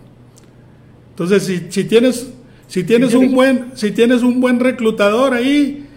Entonces, 1.14 1.47
si, 1.47 1.71
si 1.71 1.85
tienes, 1.85 2.35
si 2.66 2.83
tienes, 2.83 3.14
un 3.14 3.33
buen, 3.33 3.76
si 3.76 3.92
tienes 3.92 4.23
un 4.25 4.40
buen 4.40 4.59
reclutador 4.59 5.33
ahí, 5.33 5.88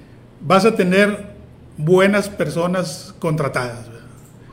vas 0.42 0.64
a 0.64 0.76
tener 0.76 1.34
buenas 1.76 2.30
personas 2.30 3.16
contratadas. 3.18 3.90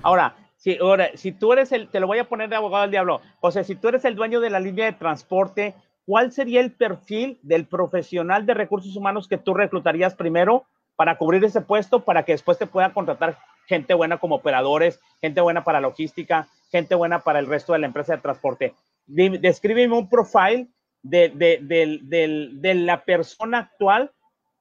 Ahora, 0.02 0.34
si, 0.56 0.78
ahora, 0.78 1.10
si 1.16 1.32
tú 1.32 1.52
eres 1.52 1.70
el, 1.72 1.88
te 1.88 2.00
lo 2.00 2.06
voy 2.06 2.18
a 2.18 2.24
poner 2.24 2.48
de 2.48 2.56
abogado 2.56 2.80
del 2.80 2.92
diablo, 2.92 3.20
o 3.40 3.50
sea, 3.50 3.62
si 3.62 3.74
tú 3.74 3.88
eres 3.88 4.06
el 4.06 4.14
dueño 4.14 4.40
de 4.40 4.48
la 4.48 4.58
línea 4.58 4.86
de 4.86 4.92
transporte, 4.92 5.74
¿cuál 6.06 6.32
sería 6.32 6.62
el 6.62 6.72
perfil 6.72 7.38
del 7.42 7.66
profesional 7.66 8.46
de 8.46 8.54
recursos 8.54 8.96
humanos 8.96 9.28
que 9.28 9.36
tú 9.36 9.52
reclutarías 9.52 10.14
primero 10.14 10.64
para 10.96 11.18
cubrir 11.18 11.44
ese 11.44 11.60
puesto 11.60 12.00
para 12.00 12.22
que 12.22 12.32
después 12.32 12.56
te 12.56 12.66
puedan 12.66 12.92
contratar 12.92 13.36
gente 13.66 13.92
buena 13.92 14.16
como 14.16 14.36
operadores, 14.36 14.98
gente 15.20 15.42
buena 15.42 15.62
para 15.62 15.82
logística, 15.82 16.48
gente 16.70 16.94
buena 16.94 17.18
para 17.18 17.38
el 17.38 17.46
resto 17.48 17.74
de 17.74 17.80
la 17.80 17.86
empresa 17.86 18.16
de 18.16 18.22
transporte? 18.22 18.74
Descríbeme 19.06 19.96
un 19.96 20.08
profile 20.08 20.68
de, 21.02 21.28
de, 21.28 21.60
de, 21.62 22.50
de 22.52 22.74
la 22.74 23.04
persona 23.04 23.58
actual 23.58 24.10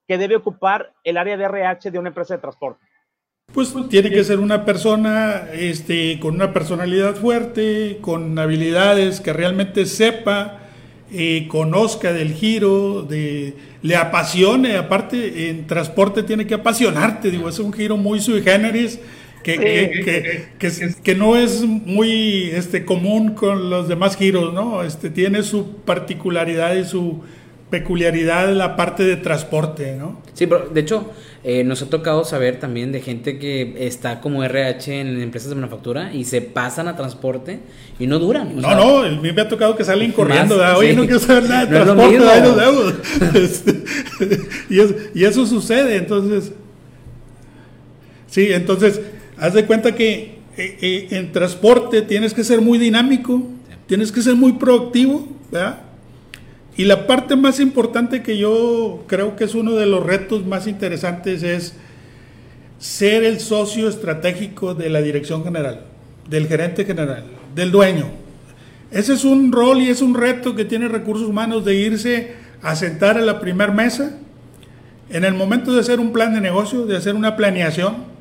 que 0.07 0.17
debe 0.17 0.35
ocupar 0.35 0.93
el 1.03 1.17
área 1.17 1.37
de 1.37 1.45
RH 1.45 1.91
de 1.91 1.99
una 1.99 2.09
empresa 2.09 2.35
de 2.35 2.41
transporte? 2.41 2.85
Pues 3.53 3.73
tiene 3.89 4.09
que 4.09 4.23
ser 4.23 4.39
una 4.39 4.65
persona 4.65 5.47
este, 5.53 6.19
con 6.19 6.35
una 6.35 6.53
personalidad 6.53 7.15
fuerte, 7.15 7.99
con 8.01 8.37
habilidades 8.39 9.21
que 9.21 9.31
realmente 9.31 9.85
sepa, 9.85 10.59
eh, 11.11 11.47
conozca 11.47 12.13
del 12.13 12.33
giro, 12.33 13.03
de, 13.03 13.55
le 13.81 13.95
apasione. 13.95 14.77
Aparte, 14.77 15.49
en 15.49 15.67
transporte 15.67 16.23
tiene 16.23 16.47
que 16.47 16.55
apasionarte, 16.55 17.29
digo, 17.29 17.49
es 17.49 17.59
un 17.59 17.73
giro 17.73 17.95
muy 17.97 18.19
sui 18.19 18.41
generis. 18.41 18.99
Que, 19.43 19.57
que, 19.57 20.47
que, 20.57 20.95
que, 21.03 21.15
no 21.15 21.35
es 21.35 21.61
muy 21.63 22.49
este, 22.51 22.85
común 22.85 23.33
con 23.33 23.69
los 23.69 23.89
demás 23.89 24.15
giros, 24.15 24.53
¿no? 24.53 24.83
Este, 24.83 25.09
tiene 25.09 25.43
su 25.43 25.75
particularidad 25.85 26.75
y 26.75 26.85
su, 26.85 27.21
peculiaridad 27.73 28.53
la 28.53 28.75
parte 28.75 29.01
de 29.01 29.15
transporte, 29.15 29.95
¿no? 29.95 30.21
Sí, 30.35 30.45
pero 30.45 30.69
de 30.69 30.79
hecho 30.79 31.11
eh, 31.43 31.63
nos 31.63 31.81
ha 31.81 31.89
tocado 31.89 32.23
saber 32.23 32.59
también 32.59 32.91
de 32.91 33.01
gente 33.01 33.39
que 33.39 33.87
está 33.87 34.21
como 34.21 34.43
RH 34.43 35.01
en 35.01 35.19
empresas 35.19 35.49
de 35.49 35.55
manufactura 35.55 36.13
y 36.13 36.25
se 36.25 36.43
pasan 36.43 36.87
a 36.87 36.95
transporte 36.95 37.61
y 37.97 38.05
no 38.05 38.19
duran. 38.19 38.61
No, 38.61 38.75
no, 38.75 38.99
a 38.99 39.09
mí 39.09 39.33
me 39.33 39.41
ha 39.41 39.49
tocado 39.49 39.75
que 39.75 39.83
salen 39.83 40.11
corriendo, 40.11 40.61
oye, 40.77 40.93
no 40.93 41.01
quiero 41.05 41.17
saber 41.17 41.49
nada 41.49 41.65
de 41.65 41.79
transporte, 41.79 42.19
no 42.19 43.39
este, 43.39 43.83
y, 44.69 44.79
eso, 44.79 44.93
y 45.15 45.23
eso 45.23 45.43
sucede, 45.47 45.95
entonces, 45.95 46.51
sí, 48.27 48.53
entonces, 48.53 49.01
haz 49.37 49.53
de 49.53 49.65
cuenta 49.65 49.95
que 49.95 50.39
eh, 50.57 50.77
eh, 50.81 51.07
en 51.11 51.31
transporte 51.31 52.01
tienes 52.01 52.33
que 52.33 52.43
ser 52.43 52.61
muy 52.61 52.77
dinámico, 52.77 53.43
tienes 53.87 54.11
que 54.11 54.21
ser 54.21 54.35
muy 54.35 54.53
proactivo, 54.53 55.27
¿verdad? 55.51 55.81
Y 56.75 56.85
la 56.85 57.05
parte 57.05 57.35
más 57.35 57.59
importante 57.59 58.23
que 58.23 58.37
yo 58.37 59.03
creo 59.07 59.35
que 59.35 59.43
es 59.43 59.53
uno 59.53 59.73
de 59.73 59.85
los 59.85 60.03
retos 60.03 60.45
más 60.45 60.65
interesantes 60.65 61.43
es 61.43 61.75
ser 62.79 63.23
el 63.23 63.39
socio 63.39 63.87
estratégico 63.87 64.73
de 64.73 64.89
la 64.89 65.01
dirección 65.01 65.43
general, 65.43 65.85
del 66.29 66.47
gerente 66.47 66.83
general, 66.83 67.25
del 67.55 67.71
dueño. 67.71 68.07
Ese 68.91 69.13
es 69.13 69.23
un 69.23 69.51
rol 69.51 69.81
y 69.81 69.89
es 69.89 70.01
un 70.01 70.15
reto 70.15 70.55
que 70.55 70.65
tiene 70.65 70.87
recursos 70.87 71.27
humanos 71.27 71.63
de 71.63 71.75
irse 71.75 72.33
a 72.61 72.75
sentar 72.75 73.17
a 73.17 73.21
la 73.21 73.39
primer 73.39 73.71
mesa 73.71 74.17
en 75.09 75.25
el 75.25 75.33
momento 75.33 75.73
de 75.73 75.79
hacer 75.79 75.99
un 75.99 76.11
plan 76.11 76.33
de 76.33 76.41
negocio, 76.41 76.85
de 76.85 76.97
hacer 76.97 77.15
una 77.15 77.35
planeación. 77.35 78.12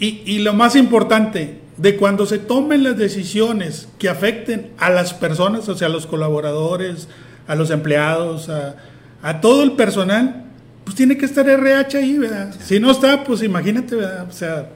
Y, 0.00 0.22
y 0.26 0.38
lo 0.40 0.54
más 0.54 0.74
importante, 0.74 1.60
de 1.80 1.96
cuando 1.96 2.26
se 2.26 2.38
tomen 2.38 2.84
las 2.84 2.98
decisiones 2.98 3.88
que 3.98 4.10
afecten 4.10 4.70
a 4.76 4.90
las 4.90 5.14
personas, 5.14 5.66
o 5.70 5.74
sea, 5.74 5.88
a 5.88 5.90
los 5.90 6.06
colaboradores, 6.06 7.08
a 7.46 7.54
los 7.54 7.70
empleados, 7.70 8.50
a, 8.50 9.40
todo 9.40 9.62
el 9.62 9.72
personal, 9.72 10.44
pues 10.84 10.94
tiene 10.94 11.16
que 11.16 11.24
estar 11.24 11.48
RH 11.48 11.96
ahí, 11.96 12.18
¿verdad? 12.18 12.52
Si 12.52 12.78
no 12.78 12.90
está, 12.90 13.24
pues 13.24 13.42
imagínate, 13.42 13.96
¿verdad? 13.96 14.26
O 14.28 14.32
sea... 14.32 14.68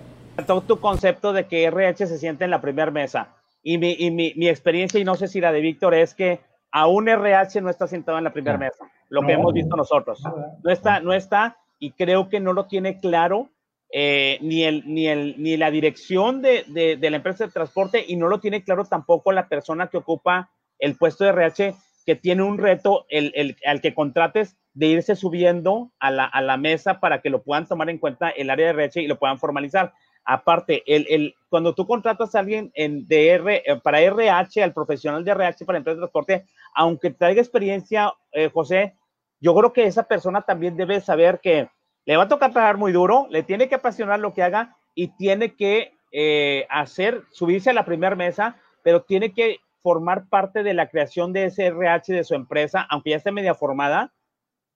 Todo 0.47 0.63
tu 0.63 0.81
concepto 0.81 1.35
de 1.35 1.47
que 1.47 1.65
RH 1.65 2.07
se 2.07 2.19
siente 2.19 2.45
en 2.45 2.51
la 2.51 2.63
primera 2.63 2.91
mesa. 2.91 3.29
Y, 3.63 3.77
mi, 3.77 3.93
y 3.99 4.11
mi, 4.11 4.33
mi, 4.37 4.49
experiencia, 4.49 4.99
y 4.99 5.05
no 5.05 5.15
sé 5.15 5.29
si 5.29 5.43
la 5.43 5.53
de 5.53 5.61
Víctor, 5.61 5.95
es 5.95 6.15
que 6.15 6.41
aún 6.71 7.07
RH 7.09 7.61
no 7.61 7.69
está 7.69 7.87
sentado 7.87 8.17
en 8.17 8.25
la 8.25 8.33
primera 8.33 8.57
mesa, 8.57 8.85
lo 9.11 9.23
que 9.23 9.33
hemos 9.33 9.53
visto 9.53 9.77
nosotros. 9.77 10.23
No 10.63 10.71
está, 10.71 11.01
no 11.01 11.13
está, 11.13 11.59
y 11.79 11.91
creo 11.91 12.31
que 12.31 12.41
no 12.41 12.55
lo 12.55 12.65
tiene 12.65 12.99
claro 12.99 13.51
eh, 13.97 14.39
ni, 14.41 14.65
el, 14.65 14.83
ni, 14.93 15.07
el, 15.07 15.37
ni 15.39 15.57
la 15.57 15.71
dirección 15.71 16.43
de, 16.43 16.65
de, 16.67 17.11
la 17.11 17.17
empresa 17.19 17.47
de 17.47 17.53
transporte 17.53 18.05
y 18.05 18.17
no 18.17 18.27
lo 18.27 18.41
tiene 18.41 18.65
claro 18.65 18.85
tampoco 18.87 19.31
la 19.31 19.49
persona 19.49 19.87
que 19.87 19.99
ocupa 19.99 20.51
el 20.81 20.97
puesto 20.97 21.23
de 21.23 21.31
RH, 21.31 21.77
que 22.05 22.17
tiene 22.17 22.43
un 22.43 22.59
reto, 22.59 23.07
el, 23.09 23.31
el, 23.37 23.57
al 23.65 23.81
que 23.81 23.95
contrates, 23.95 24.57
de 24.73 24.87
irse 24.89 25.15
subiendo 25.15 25.93
a 26.01 26.11
la, 26.11 26.25
a 26.25 26.43
la, 26.43 26.57
mesa 26.57 26.99
para 26.99 27.23
que 27.23 27.31
lo 27.31 27.45
puedan 27.45 27.69
tomar 27.69 27.89
en 27.89 27.99
cuenta 27.99 28.31
el 28.31 28.51
área 28.51 28.67
de 28.67 28.73
RH 28.73 29.01
y 29.01 29.07
lo 29.07 29.17
puedan 29.17 29.39
formalizar. 29.39 29.93
Aparte, 30.25 30.83
el, 30.87 31.33
cuando 31.49 31.73
tú 31.73 31.87
contratas 31.87 32.35
a 32.35 32.41
alguien 32.41 32.73
en 32.75 33.07
DR, 33.07 33.63
eh, 33.65 33.81
para 33.81 34.01
RH, 34.01 34.61
al 34.61 34.75
profesional 34.75 35.25
de 35.25 35.31
RH 35.31 35.65
para 35.65 35.77
la 35.77 35.79
empresa 35.79 35.95
de 35.95 36.01
transporte, 36.01 36.47
aunque 36.75 37.13
traiga 37.13 37.41
experiencia, 37.41 38.13
eh, 38.33 38.51
José, 38.53 38.97
yo 39.39 39.55
creo 39.55 39.73
que 39.73 39.85
esa 39.85 40.03
persona 40.03 40.43
también 40.43 40.77
debe 40.77 41.01
saber 41.01 41.39
que 41.41 41.69
le 42.07 42.17
va 42.17 42.25
a 42.25 42.29
tocar 42.29 42.53
trabajar 42.53 42.77
muy 42.77 42.93
duro, 42.93 43.27
le 43.31 43.43
tiene 43.43 43.69
que 43.69 43.77
apasionar 43.77 44.21
lo 44.21 44.35
que 44.35 44.43
haga 44.43 44.77
y 44.95 45.09
tiene 45.09 45.55
que 45.55 45.93
eh, 46.13 46.67
hacer, 46.71 47.25
subirse 47.31 47.71
a 47.71 47.75
la 47.75 47.85
primera 47.85 48.15
mesa, 48.15 48.57
pero 48.83 49.03
tiene 49.03 49.33
que 49.33 49.59
formar 49.83 50.29
parte 50.29 50.63
de 50.63 50.75
la 50.75 50.89
creación 50.89 51.33
de 51.33 51.45
ese 51.47 51.67
RH 51.67 52.13
de 52.13 52.25
su 52.25 52.35
empresa, 52.35 52.87
aunque 52.89 53.11
ya 53.11 53.17
esté 53.17 53.33
media 53.33 53.55
formada, 53.55 54.13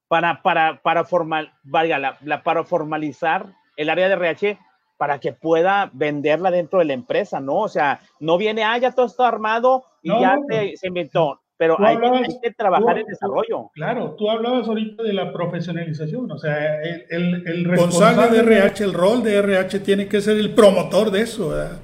para, 0.07 0.41
para, 0.41 0.81
para, 0.81 1.03
formal, 1.05 1.53
la, 1.63 2.43
para 2.43 2.63
formalizar 2.63 3.55
el 3.77 3.89
área 3.89 4.07
de 4.07 4.15
RH 4.15 4.59
para 4.97 5.19
que 5.19 5.31
pueda 5.31 5.89
venderla 5.93 6.51
dentro 6.51 6.79
de 6.79 6.85
la 6.85 6.93
empresa, 6.93 7.39
¿no? 7.39 7.57
O 7.59 7.69
sea, 7.69 8.01
no 8.19 8.37
viene, 8.37 8.63
ah, 8.63 8.77
ya 8.77 8.91
todo 8.91 9.05
está 9.05 9.27
armado 9.27 9.85
y 10.01 10.09
ya 10.09 10.35
se, 10.49 10.75
se 10.75 10.87
inventó 10.87 11.39
pero 11.59 11.77
hay, 11.79 11.97
que 12.41 12.51
trabajar 12.51 12.97
en 12.97 13.05
desarrollo. 13.05 13.69
Claro, 13.73 14.15
tú 14.17 14.31
hablabas 14.31 14.67
ahorita 14.67 15.03
de 15.03 15.13
la 15.13 15.31
profesionalización, 15.31 16.31
o 16.31 16.37
sea, 16.39 16.81
el, 16.81 17.05
el, 17.09 17.47
el 17.47 17.65
responsable 17.65 18.29
de 18.29 18.39
RH, 18.39 18.83
el 18.85 18.93
rol 18.93 19.21
de 19.21 19.35
RH 19.35 19.81
tiene 19.81 20.07
que 20.07 20.21
ser 20.21 20.37
el 20.37 20.55
promotor 20.55 21.11
de 21.11 21.21
eso, 21.21 21.49
¿verdad? 21.49 21.79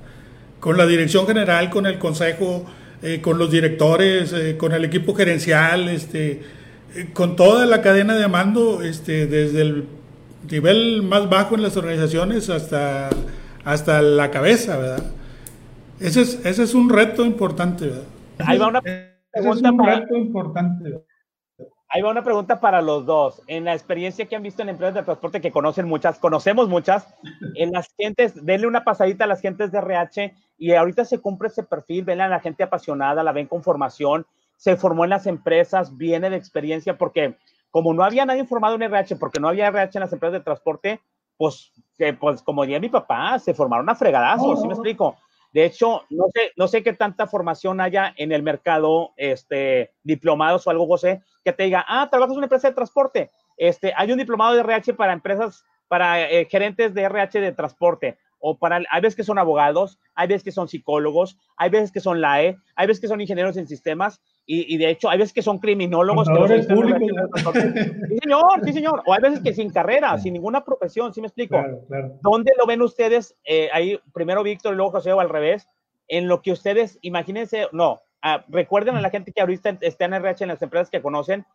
con 0.65 0.77
la 0.77 0.87
dirección 0.87 1.27
general, 1.27 1.69
con 1.69 1.85
el 1.85 1.99
consejo, 1.99 2.65
eh, 3.03 3.21
con 3.21 3.37
los 3.37 3.51
directores, 3.51 4.33
eh, 4.33 4.57
con 4.57 4.71
el 4.71 4.83
equipo 4.83 5.13
gerencial, 5.13 5.89
este, 5.89 6.41
eh, 6.95 7.09
con 7.13 7.35
toda 7.35 7.67
la 7.67 7.83
cadena 7.83 8.15
de 8.15 8.27
mando, 8.27 8.81
este, 8.81 9.27
desde 9.27 9.61
el 9.61 9.85
nivel 10.49 11.03
más 11.03 11.29
bajo 11.29 11.53
en 11.53 11.61
las 11.61 11.77
organizaciones 11.77 12.49
hasta, 12.49 13.11
hasta 13.63 14.01
la 14.01 14.31
cabeza, 14.31 14.77
¿verdad? 14.77 15.03
Ese 15.99 16.21
es, 16.21 16.43
ese 16.43 16.63
es 16.63 16.73
un 16.73 16.89
reto 16.89 17.23
importante, 17.25 17.85
¿verdad? 17.85 18.03
Ahí 18.39 18.57
va 18.57 18.67
una 18.67 18.81
pregunta 19.35 19.71
un 19.71 19.85
reto 19.85 20.15
importante. 20.15 21.03
Ahí 21.89 22.01
va 22.01 22.11
una 22.11 22.23
pregunta 22.23 22.59
para 22.59 22.81
los 22.81 23.05
dos. 23.05 23.41
En 23.47 23.65
la 23.65 23.73
experiencia 23.73 24.25
que 24.25 24.35
han 24.35 24.43
visto 24.43 24.61
en 24.61 24.69
empresas 24.69 24.95
de 24.95 25.03
transporte, 25.03 25.39
que 25.39 25.51
conocen 25.51 25.87
muchas, 25.87 26.19
conocemos 26.19 26.67
muchas, 26.67 27.07
en 27.53 27.71
las 27.71 27.93
gentes, 27.97 28.45
denle 28.45 28.67
una 28.67 28.83
pasadita 28.83 29.23
a 29.23 29.27
las 29.27 29.39
gentes 29.39 29.71
de 29.71 29.77
RH 29.77 30.33
y 30.57 30.73
ahorita 30.73 31.05
se 31.05 31.19
cumple 31.19 31.47
ese 31.47 31.63
perfil, 31.63 32.03
ven 32.03 32.21
a 32.21 32.27
la 32.27 32.39
gente 32.39 32.63
apasionada, 32.63 33.23
la 33.23 33.31
ven 33.31 33.47
con 33.47 33.63
formación, 33.63 34.25
se 34.57 34.75
formó 34.75 35.03
en 35.03 35.11
las 35.11 35.27
empresas, 35.27 35.95
viene 35.95 36.29
de 36.29 36.37
experiencia, 36.37 36.97
porque 36.97 37.37
como 37.71 37.93
no 37.93 38.03
había 38.03 38.25
nadie 38.25 38.45
formado 38.45 38.75
en 38.75 38.83
RH, 38.83 39.17
porque 39.17 39.39
no 39.39 39.47
había 39.47 39.67
RH 39.67 39.97
en 39.97 40.01
las 40.01 40.13
empresas 40.13 40.39
de 40.39 40.43
transporte, 40.43 41.01
pues, 41.37 41.71
pues 42.19 42.41
como 42.41 42.63
diría 42.63 42.79
mi 42.79 42.89
papá, 42.89 43.37
se 43.39 43.53
formaron 43.53 43.89
a 43.89 43.95
fregadazos, 43.95 44.61
¿sí 44.61 44.67
me 44.67 44.73
explico? 44.73 45.17
De 45.55 45.63
hecho, 45.63 46.03
no 46.09 46.25
sé, 46.33 46.51
no 46.57 46.67
sé 46.67 46.83
qué 46.83 46.91
tanta 46.91 47.27
formación 47.27 47.79
haya 47.79 48.13
en 48.17 48.33
el 48.33 48.43
mercado, 48.43 49.13
este, 49.15 49.93
diplomados 50.03 50.67
o 50.67 50.69
algo, 50.69 50.85
José, 50.85 51.21
que 51.45 51.53
te 51.53 51.63
diga, 51.63 51.85
ah, 51.87 52.09
trabajas 52.11 52.33
en 52.33 52.39
una 52.39 52.47
empresa 52.47 52.67
de 52.67 52.75
transporte. 52.75 53.31
Este, 53.55 53.93
hay 53.95 54.11
un 54.11 54.17
diplomado 54.17 54.53
de 54.53 54.59
RH 54.59 54.95
para 54.95 55.13
empresas, 55.13 55.63
para 55.87 56.29
eh, 56.29 56.45
gerentes 56.51 56.93
de 56.93 57.03
RH 57.03 57.39
de 57.39 57.53
transporte. 57.53 58.17
O 58.39 58.57
para, 58.57 58.81
hay 58.89 59.01
veces 59.01 59.15
que 59.15 59.23
son 59.23 59.39
abogados, 59.39 59.97
hay 60.13 60.27
veces 60.27 60.43
que 60.43 60.51
son 60.51 60.67
psicólogos, 60.67 61.37
hay 61.55 61.69
veces 61.69 61.93
que 61.93 62.01
son 62.01 62.19
LAE, 62.19 62.57
hay 62.75 62.87
veces 62.87 62.99
que 62.99 63.07
son 63.07 63.21
ingenieros 63.21 63.55
en 63.55 63.65
sistemas, 63.65 64.19
y, 64.47 64.77
de 64.77 64.91
hecho 64.91 65.09
hay 65.09 65.17
veces 65.17 65.33
que 65.33 65.41
son 65.41 65.57
criminólogos. 65.57 66.27
Que 66.29 66.61
sí, 66.61 68.19
señor, 68.21 68.63
sí, 68.63 68.73
señor. 68.73 69.01
O 69.05 69.13
hay 69.13 69.21
veces 69.21 69.39
que 69.39 69.53
sin 69.53 69.71
carrera, 69.71 70.17
sin 70.19 70.33
ninguna 70.33 70.63
profesión, 70.63 71.13
¿sí 71.13 71.21
me 71.21 71.27
explico? 71.27 71.57
¿Dónde 72.21 72.51
lo 72.57 72.67
ven 72.67 72.81
ustedes? 72.81 73.35
Eh, 73.43 73.69
ahí, 73.73 73.99
primero 74.13 74.43
Víctor 74.43 74.73
y 74.73 74.77
luego 74.77 74.91
José, 74.91 75.13
o 75.13 75.19
al 75.19 75.29
revés, 75.29 75.67
en 76.07 76.27
lo 76.27 76.41
que 76.43 76.51
ustedes, 76.51 76.99
imagínense, 77.01 77.67
no, 77.71 78.01
ah, 78.21 78.45
recuerden 78.47 78.95
a 78.95 79.01
la 79.01 79.09
gente 79.09 79.31
que 79.31 79.41
ahorita 79.41 79.77
está 79.81 80.05
en 80.05 80.13
RH, 80.13 80.43
en 80.43 80.49
las 80.49 80.61
empresas 80.61 80.91
que 80.91 81.01
conocen, 81.01 81.45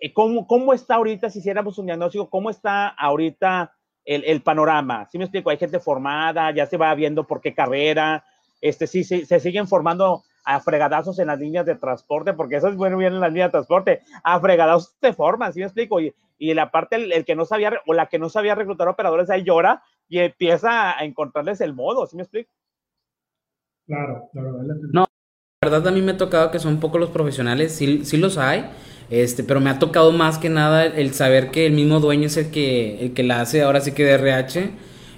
eh, 0.00 0.12
¿cómo, 0.12 0.46
cómo 0.46 0.72
está 0.72 0.94
ahorita, 0.94 1.30
si 1.30 1.40
hiciéramos 1.40 1.78
un 1.78 1.86
diagnóstico, 1.86 2.30
cómo 2.30 2.50
está 2.50 2.88
ahorita 2.88 3.72
el, 4.04 4.24
el 4.24 4.42
panorama? 4.42 5.08
¿Sí 5.10 5.18
me 5.18 5.24
explico? 5.24 5.50
Hay 5.50 5.56
gente 5.56 5.80
formada, 5.80 6.52
ya 6.52 6.66
se 6.66 6.76
va 6.76 6.94
viendo 6.94 7.26
por 7.26 7.40
qué 7.40 7.52
carrera, 7.52 8.24
este, 8.60 8.86
sí, 8.86 9.04
sí, 9.04 9.24
se 9.24 9.40
siguen 9.40 9.66
formando 9.66 10.22
a 10.48 10.60
fregadazos 10.60 11.18
en 11.18 11.26
las 11.26 11.38
líneas 11.38 11.66
de 11.66 11.74
transporte, 11.74 12.32
porque 12.32 12.56
eso 12.56 12.68
es 12.68 12.76
bueno 12.76 12.96
bien 12.96 13.12
en 13.12 13.20
las 13.20 13.30
líneas 13.30 13.48
de 13.48 13.52
transporte, 13.52 14.00
a 14.24 14.40
fregadazos 14.40 14.96
se 14.98 15.12
forman, 15.12 15.52
¿sí 15.52 15.58
me 15.58 15.66
explico? 15.66 16.00
Y, 16.00 16.14
y 16.38 16.54
la 16.54 16.70
parte, 16.70 16.96
el, 16.96 17.24
que 17.26 17.36
no 17.36 17.44
sabía, 17.44 17.74
o 17.86 17.92
la 17.92 18.06
que 18.06 18.18
no 18.18 18.30
sabía 18.30 18.54
reclutar 18.54 18.88
operadores, 18.88 19.28
ahí 19.28 19.44
llora 19.44 19.82
y 20.08 20.20
empieza 20.20 20.98
a 20.98 21.04
encontrarles 21.04 21.60
el 21.60 21.74
modo, 21.74 22.06
¿sí 22.06 22.16
me 22.16 22.22
explico? 22.22 22.50
Claro, 23.86 24.30
claro. 24.32 24.58
No, 24.90 25.04
la 25.62 25.70
verdad 25.70 25.88
a 25.88 25.90
mí 25.90 26.00
me 26.00 26.12
ha 26.12 26.16
tocado 26.16 26.50
que 26.50 26.58
son 26.58 26.80
pocos 26.80 26.98
los 26.98 27.10
profesionales, 27.10 27.74
sí, 27.74 28.06
sí 28.06 28.16
los 28.16 28.38
hay, 28.38 28.70
este, 29.10 29.44
pero 29.44 29.60
me 29.60 29.68
ha 29.68 29.78
tocado 29.78 30.12
más 30.12 30.38
que 30.38 30.48
nada 30.48 30.86
el 30.86 31.12
saber 31.12 31.50
que 31.50 31.66
el 31.66 31.74
mismo 31.74 32.00
dueño 32.00 32.28
es 32.28 32.38
el 32.38 32.50
que, 32.50 33.04
el 33.04 33.12
que 33.12 33.22
la 33.22 33.42
hace 33.42 33.60
ahora 33.60 33.82
sí 33.82 33.92
que 33.92 34.04
de 34.04 34.12
RH, 34.12 34.70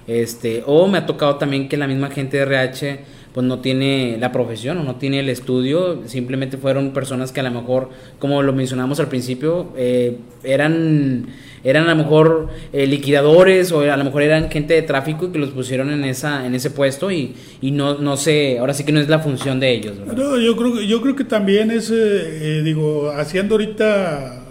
este, 0.07 0.63
o 0.65 0.87
me 0.87 0.97
ha 0.97 1.05
tocado 1.05 1.37
también 1.37 1.69
que 1.69 1.77
la 1.77 1.87
misma 1.87 2.09
gente 2.09 2.35
de 2.35 2.43
RH 2.43 3.20
pues 3.33 3.45
no 3.45 3.59
tiene 3.59 4.17
la 4.19 4.31
profesión 4.31 4.77
o 4.77 4.83
no 4.83 4.95
tiene 4.95 5.19
el 5.19 5.29
estudio, 5.29 6.01
simplemente 6.05 6.57
fueron 6.57 6.91
personas 6.91 7.31
que 7.31 7.39
a 7.39 7.43
lo 7.43 7.51
mejor, 7.51 7.89
como 8.19 8.41
lo 8.43 8.51
mencionamos 8.51 8.99
al 8.99 9.07
principio, 9.07 9.69
eh, 9.77 10.17
eran, 10.43 11.27
eran 11.63 11.87
a 11.87 11.95
lo 11.95 12.03
mejor 12.03 12.49
eh, 12.73 12.85
liquidadores 12.87 13.71
o 13.71 13.81
a 13.81 13.95
lo 13.95 14.03
mejor 14.03 14.23
eran 14.23 14.51
gente 14.51 14.73
de 14.73 14.81
tráfico 14.81 15.27
y 15.27 15.31
que 15.31 15.39
los 15.39 15.51
pusieron 15.51 15.91
en, 15.91 16.03
esa, 16.03 16.45
en 16.45 16.55
ese 16.55 16.71
puesto 16.71 17.09
y, 17.09 17.33
y 17.61 17.71
no, 17.71 17.99
no 17.99 18.17
sé, 18.17 18.59
ahora 18.59 18.73
sí 18.73 18.83
que 18.83 18.91
no 18.91 18.99
es 18.99 19.07
la 19.07 19.19
función 19.19 19.59
de 19.61 19.71
ellos. 19.71 19.95
No, 19.97 20.37
yo, 20.37 20.57
creo, 20.57 20.81
yo 20.81 21.01
creo 21.01 21.15
que 21.15 21.23
también 21.23 21.71
es, 21.71 21.89
eh, 21.93 22.61
digo, 22.65 23.11
haciendo 23.11 23.55
ahorita 23.55 24.43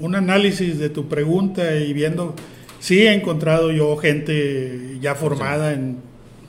un 0.00 0.14
análisis 0.14 0.78
de 0.78 0.88
tu 0.88 1.06
pregunta 1.06 1.76
y 1.76 1.92
viendo, 1.92 2.34
sí 2.80 3.06
he 3.06 3.12
encontrado 3.12 3.72
yo 3.72 3.96
gente 3.96 4.98
ya 5.00 5.14
formada 5.14 5.74
en 5.74 6.05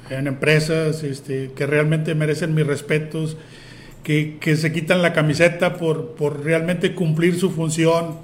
en 0.09 0.27
empresas 0.27 1.03
este, 1.03 1.51
que 1.55 1.65
realmente 1.65 2.15
merecen 2.15 2.55
mis 2.55 2.65
respetos, 2.65 3.37
que, 4.03 4.37
que 4.39 4.55
se 4.55 4.71
quitan 4.71 5.01
la 5.01 5.13
camiseta 5.13 5.75
por, 5.75 6.15
por, 6.15 6.43
realmente 6.43 6.95
cumplir 6.95 7.37
su 7.37 7.51
función, 7.51 8.15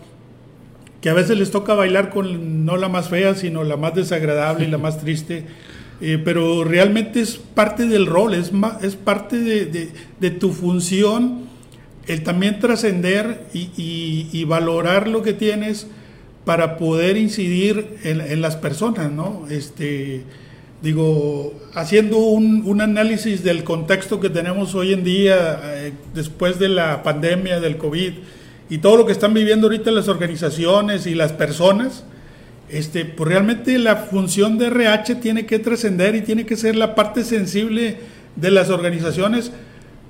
que 1.01 1.09
a 1.09 1.13
veces 1.13 1.37
les 1.37 1.51
toca 1.51 1.73
bailar 1.73 2.09
con 2.09 2.65
no 2.65 2.77
la 2.77 2.87
más 2.87 3.09
fea, 3.09 3.35
sino 3.35 3.63
la 3.63 3.75
más 3.75 3.93
desagradable 3.93 4.65
y 4.65 4.71
la 4.71 4.77
más 4.77 5.01
triste. 5.01 5.45
Eh, 6.01 6.21
pero 6.23 6.63
realmente 6.63 7.21
es 7.21 7.37
parte 7.37 7.85
del 7.85 8.05
rol, 8.05 8.33
es, 8.33 8.51
es 8.81 8.95
parte 8.95 9.39
de, 9.39 9.65
de, 9.65 9.89
de, 10.19 10.31
tu 10.31 10.51
función 10.51 11.43
el 12.07 12.23
también 12.23 12.59
trascender 12.59 13.45
y, 13.53 13.69
y, 13.77 14.29
y, 14.31 14.43
valorar 14.43 15.07
lo 15.07 15.21
que 15.21 15.33
tienes 15.33 15.87
para 16.45 16.77
poder 16.77 17.15
incidir 17.15 17.97
en, 18.03 18.19
en 18.19 18.41
las 18.41 18.57
personas, 18.57 19.11
¿no? 19.11 19.45
Este, 19.49 20.23
digo, 20.83 21.53
haciendo 21.73 22.17
un, 22.17 22.81
análisis 22.81 23.41
del 23.41 23.63
contexto 23.63 24.19
que 24.19 24.29
tenemos 24.29 24.75
hoy 24.75 24.91
en 24.91 25.05
día, 25.05 25.61
eh, 25.63 25.93
después 26.13 26.59
de 26.59 26.67
la 26.67 27.03
pandemia 27.03 27.61
del 27.61 27.77
COVID 27.77 28.11
y 28.69 28.77
todo 28.79 28.97
lo 28.97 29.05
que 29.05 29.13
están 29.13 29.33
viviendo 29.33 29.67
ahorita 29.67 29.91
las 29.91 30.09
organizaciones 30.09 31.07
y 31.07 31.15
las 31.15 31.31
personas, 31.31 32.03
este, 32.67 33.05
pues 33.05 33.29
realmente 33.29 33.79
la 33.79 33.95
función 33.95 34.57
de 34.57 34.67
RH 34.67 35.15
tiene 35.15 35.45
que 35.45 35.57
trascender 35.57 36.15
y 36.15 36.21
tiene 36.21 36.45
que 36.45 36.57
ser 36.57 36.75
la 36.75 36.95
parte 36.95 37.23
sensible 37.23 37.99
de 38.35 38.51
las 38.51 38.69
organizaciones 38.69 39.53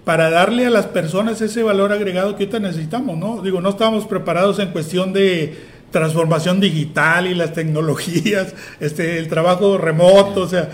para 0.05 0.31
darle 0.31 0.65
a 0.65 0.71
las 0.71 0.87
personas 0.87 1.39
ese 1.41 1.61
valor 1.61 1.91
agregado 1.91 2.35
que 2.35 2.45
ahorita 2.45 2.59
necesitamos, 2.59 3.15
¿no? 3.17 3.43
Digo, 3.43 3.61
no 3.61 3.69
estamos 3.69 4.07
preparados 4.07 4.57
en 4.57 4.71
cuestión 4.71 5.13
de 5.13 5.55
transformación 5.93 6.59
digital 6.59 7.27
y 7.27 7.35
las 7.35 7.53
tecnologías, 7.53 8.53
este, 8.81 9.19
el 9.19 9.29
trabajo 9.29 9.77
remoto, 9.77 10.41
o 10.41 10.47
sea, 10.47 10.69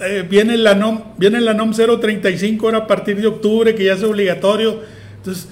eh, 0.00 0.26
viene, 0.28 0.58
la 0.58 0.74
NOM, 0.74 1.00
viene 1.16 1.40
la 1.40 1.54
NOM 1.54 1.72
035 1.72 2.66
ahora 2.66 2.78
a 2.78 2.86
partir 2.86 3.20
de 3.20 3.28
octubre, 3.28 3.74
que 3.74 3.84
ya 3.84 3.94
es 3.94 4.02
obligatorio. 4.02 4.80
Entonces, 5.16 5.48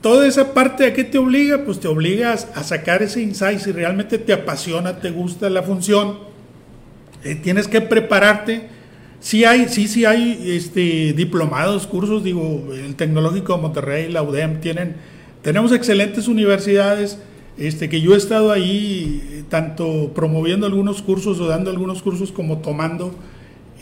toda 0.00 0.26
esa 0.26 0.54
parte 0.54 0.86
a 0.86 0.92
qué 0.94 1.04
te 1.04 1.18
obliga? 1.18 1.64
Pues 1.64 1.78
te 1.78 1.86
obligas 1.86 2.48
a 2.54 2.62
sacar 2.62 3.02
ese 3.02 3.20
insight 3.20 3.58
si 3.58 3.72
realmente 3.72 4.18
te 4.18 4.32
apasiona, 4.32 4.98
te 4.98 5.10
gusta 5.10 5.50
la 5.50 5.62
función. 5.62 6.18
Eh, 7.22 7.34
tienes 7.34 7.68
que 7.68 7.82
prepararte. 7.82 8.68
Sí 9.20 9.44
hay, 9.44 9.68
sí, 9.68 9.88
sí 9.88 10.04
hay 10.04 10.52
este, 10.56 11.12
diplomados, 11.14 11.86
cursos, 11.86 12.24
digo, 12.24 12.72
el 12.74 12.94
Tecnológico 12.94 13.56
de 13.56 13.62
Monterrey, 13.62 14.12
la 14.12 14.22
UDEM, 14.22 14.60
tienen, 14.60 14.96
tenemos 15.42 15.72
excelentes 15.72 16.28
universidades 16.28 17.18
este, 17.56 17.88
que 17.88 18.00
yo 18.00 18.14
he 18.14 18.16
estado 18.16 18.50
ahí 18.50 19.44
tanto 19.48 20.12
promoviendo 20.14 20.66
algunos 20.66 21.02
cursos 21.02 21.40
o 21.40 21.46
dando 21.46 21.70
algunos 21.70 22.02
cursos 22.02 22.32
como 22.32 22.58
tomando 22.58 23.14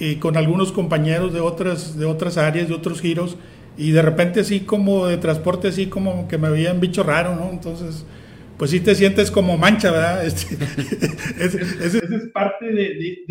eh, 0.00 0.18
con 0.18 0.36
algunos 0.36 0.72
compañeros 0.72 1.32
de 1.32 1.40
otras, 1.40 1.98
de 1.98 2.06
otras 2.06 2.36
áreas, 2.36 2.68
de 2.68 2.74
otros 2.74 3.00
giros, 3.00 3.36
y 3.76 3.92
de 3.92 4.02
repente 4.02 4.40
así 4.40 4.60
como 4.60 5.06
de 5.06 5.16
transporte, 5.16 5.68
así 5.68 5.86
como 5.86 6.28
que 6.28 6.38
me 6.38 6.50
veían 6.50 6.80
bicho 6.80 7.02
raro, 7.02 7.34
¿no? 7.34 7.50
Entonces, 7.50 8.04
pues 8.58 8.70
sí 8.70 8.80
te 8.80 8.94
sientes 8.94 9.30
como 9.30 9.56
mancha, 9.56 9.90
¿verdad? 9.90 10.26
Este, 10.26 10.54
es, 11.38 12.28
parte 12.32 12.66
de, 12.66 13.24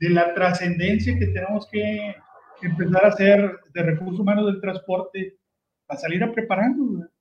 de 0.00 0.10
la 0.10 0.32
trascendencia 0.34 1.18
que 1.18 1.26
tenemos 1.26 1.66
que 1.70 2.14
empezar 2.62 3.04
a 3.04 3.08
hacer 3.08 3.58
de 3.74 3.82
recursos 3.82 4.20
humanos 4.20 4.46
del 4.46 4.60
transporte 4.60 5.36
para 5.86 6.00
salir 6.00 6.22
a 6.22 6.32
prepararnos, 6.32 6.94
¿verdad? 6.94 7.13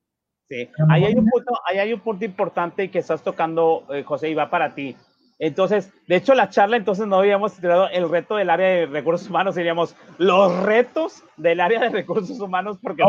Sí, 0.49 0.69
ahí 0.89 1.05
hay 1.05 1.15
un 1.15 1.25
punto, 1.25 1.53
ahí 1.65 1.79
hay 1.79 1.93
un 1.93 1.99
punto 2.01 2.25
importante 2.25 2.91
que 2.91 2.99
estás 2.99 3.23
tocando, 3.23 3.85
eh, 3.91 4.03
José, 4.03 4.29
y 4.29 4.33
va 4.33 4.49
para 4.49 4.75
ti. 4.75 4.95
Entonces, 5.39 5.91
de 6.07 6.15
hecho, 6.15 6.35
la 6.35 6.49
charla 6.49 6.77
entonces 6.77 7.07
no 7.07 7.17
habíamos 7.17 7.53
titulado 7.53 7.89
el 7.89 8.07
reto 8.09 8.37
del 8.37 8.49
área 8.49 8.67
de 8.67 8.85
recursos 8.85 9.29
humanos, 9.29 9.55
diríamos 9.55 9.95
los 10.17 10.63
retos 10.63 11.23
del 11.37 11.59
área 11.59 11.81
de 11.81 11.89
recursos 11.89 12.39
humanos, 12.39 12.77
porque 12.81 13.03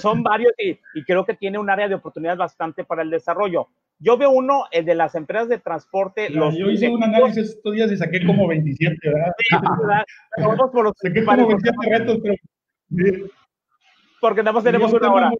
son, 0.00 0.22
varios 0.22 0.52
y, 0.56 0.78
creo 1.04 1.24
que 1.24 1.34
tiene 1.34 1.58
un 1.58 1.68
área 1.68 1.88
de 1.88 1.96
oportunidad 1.96 2.36
bastante 2.36 2.84
para 2.84 3.02
el 3.02 3.10
desarrollo. 3.10 3.68
Yo 3.98 4.16
veo 4.16 4.30
uno, 4.30 4.64
el 4.70 4.84
de 4.84 4.94
las 4.94 5.14
empresas 5.14 5.48
de 5.48 5.58
transporte. 5.58 6.30
los 6.30 6.56
yo 6.56 6.70
hice 6.70 6.88
un 6.88 7.02
análisis 7.02 7.50
estos 7.50 7.74
días 7.74 7.90
y 7.90 7.96
saqué 7.96 8.24
como 8.24 8.46
27, 8.46 8.96
¿verdad? 9.04 9.32
Sí, 9.38 9.56
¿verdad? 9.80 10.56
por 10.72 10.84
los 10.84 10.94
saqué 10.96 11.24
como 11.24 11.46
27 11.46 11.98
retos, 11.98 12.18
pero... 12.22 13.26
Porque 14.20 14.42
nada 14.42 14.52
más 14.52 14.64
tenemos 14.64 14.92
una 14.92 15.12
hora. 15.12 15.30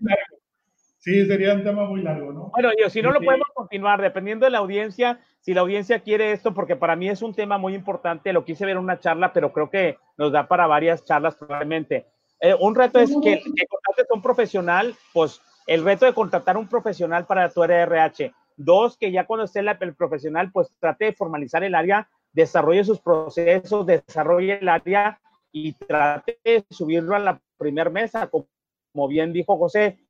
Sí, 1.07 1.25
sería 1.25 1.55
un 1.55 1.63
tema 1.63 1.85
muy 1.85 2.03
largo, 2.03 2.33
¿no? 2.33 2.51
Bueno, 2.53 2.71
yo, 2.77 2.91
si 2.91 3.01
no 3.01 3.13
lo 3.13 3.21
podemos 3.21 3.47
continuar, 3.55 4.03
dependiendo 4.03 4.45
de 4.45 4.51
la 4.51 4.59
audiencia, 4.59 5.21
si 5.39 5.55
la 5.55 5.61
audiencia 5.61 6.01
quiere 6.01 6.33
esto, 6.33 6.53
porque 6.53 6.75
para 6.75 6.97
mí 6.97 7.09
es 7.09 7.23
un 7.23 7.33
tema 7.33 7.59
muy 7.59 7.77
importante, 7.77 8.33
lo 8.33 8.45
quise 8.45 8.67
ver 8.67 8.73
en 8.73 8.83
una 8.83 8.99
charla, 8.99 9.33
pero 9.33 9.53
creo 9.53 9.71
que 9.71 9.99
nos 10.19 10.33
da 10.33 10.49
para 10.49 10.67
varias 10.67 11.05
charlas 11.05 11.37
probablemente. 11.37 12.07
Eh, 12.41 12.57
un 12.59 12.75
reto 12.75 12.99
es 12.99 13.13
que, 13.23 13.41
que 13.41 13.67
contrates 13.69 14.07
a 14.11 14.15
un 14.17 14.21
profesional, 14.21 14.97
pues 15.13 15.41
el 15.69 15.85
reto 15.85 16.07
de 16.07 16.13
contratar 16.13 16.57
un 16.57 16.67
profesional 16.67 17.25
para 17.25 17.51
tu 17.51 17.63
RH. 17.63 18.33
Dos, 18.57 18.99
que 18.99 19.13
ya 19.13 19.29
cuando 19.29 19.45
esté 19.45 19.61
el 19.61 19.95
profesional, 19.95 20.51
pues 20.51 20.75
trate 20.81 21.05
de 21.05 21.13
formalizar 21.13 21.63
el 21.63 21.77
área, 21.77 22.09
desarrolle 22.33 22.83
sus 22.83 22.99
procesos, 22.99 23.87
desarrolle 23.87 24.59
el 24.59 24.69
área 24.69 25.21
y 25.53 25.73
trate 25.73 26.41
de 26.43 26.65
subirlo 26.69 27.15
a 27.15 27.21
la 27.21 27.41
primer 27.59 27.93
mesa, 27.93 28.29
como 28.29 29.07
bien 29.07 29.33
dijo 29.33 29.57
José. 29.57 30.01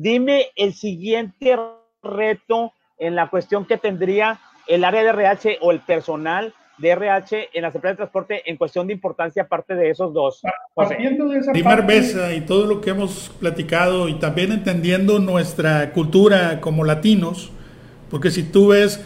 Dime 0.00 0.46
el 0.54 0.74
siguiente 0.74 1.58
reto 2.04 2.72
en 3.00 3.16
la 3.16 3.28
cuestión 3.30 3.64
que 3.64 3.78
tendría 3.78 4.38
el 4.68 4.84
área 4.84 5.02
de 5.02 5.08
RH 5.08 5.58
o 5.60 5.72
el 5.72 5.80
personal 5.80 6.54
de 6.78 6.90
RH 6.90 7.48
en 7.52 7.62
las 7.62 7.74
empresas 7.74 7.94
de 7.94 8.02
transporte 8.02 8.48
en 8.48 8.56
cuestión 8.56 8.86
de 8.86 8.92
importancia 8.92 9.42
aparte 9.42 9.74
de 9.74 9.90
esos 9.90 10.14
dos. 10.14 10.40
Partiendo 10.72 11.26
de 11.26 11.40
esa 11.40 11.50
Primar 11.50 11.84
Besa 11.84 12.32
y 12.32 12.42
todo 12.42 12.66
lo 12.66 12.80
que 12.80 12.90
hemos 12.90 13.30
platicado 13.40 14.08
y 14.08 14.14
también 14.20 14.52
entendiendo 14.52 15.18
nuestra 15.18 15.92
cultura 15.92 16.60
como 16.60 16.84
latinos, 16.84 17.50
porque 18.08 18.30
si 18.30 18.44
tú 18.44 18.68
ves 18.68 19.04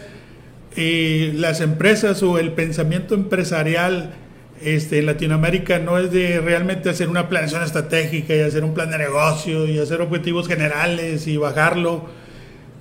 eh, 0.75 1.31
las 1.33 1.61
empresas 1.61 2.21
o 2.21 2.37
el 2.37 2.51
pensamiento 2.51 3.15
empresarial 3.15 4.13
este, 4.61 5.01
Latinoamérica 5.01 5.79
no 5.79 5.97
es 5.97 6.11
de 6.11 6.39
realmente 6.39 6.89
hacer 6.89 7.09
una 7.09 7.29
planeación 7.29 7.63
estratégica 7.63 8.35
y 8.35 8.39
hacer 8.41 8.63
un 8.63 8.73
plan 8.73 8.91
de 8.91 8.97
negocio 8.97 9.67
y 9.67 9.79
hacer 9.79 10.01
objetivos 10.01 10.47
generales 10.47 11.27
y 11.27 11.37
bajarlo 11.37 12.23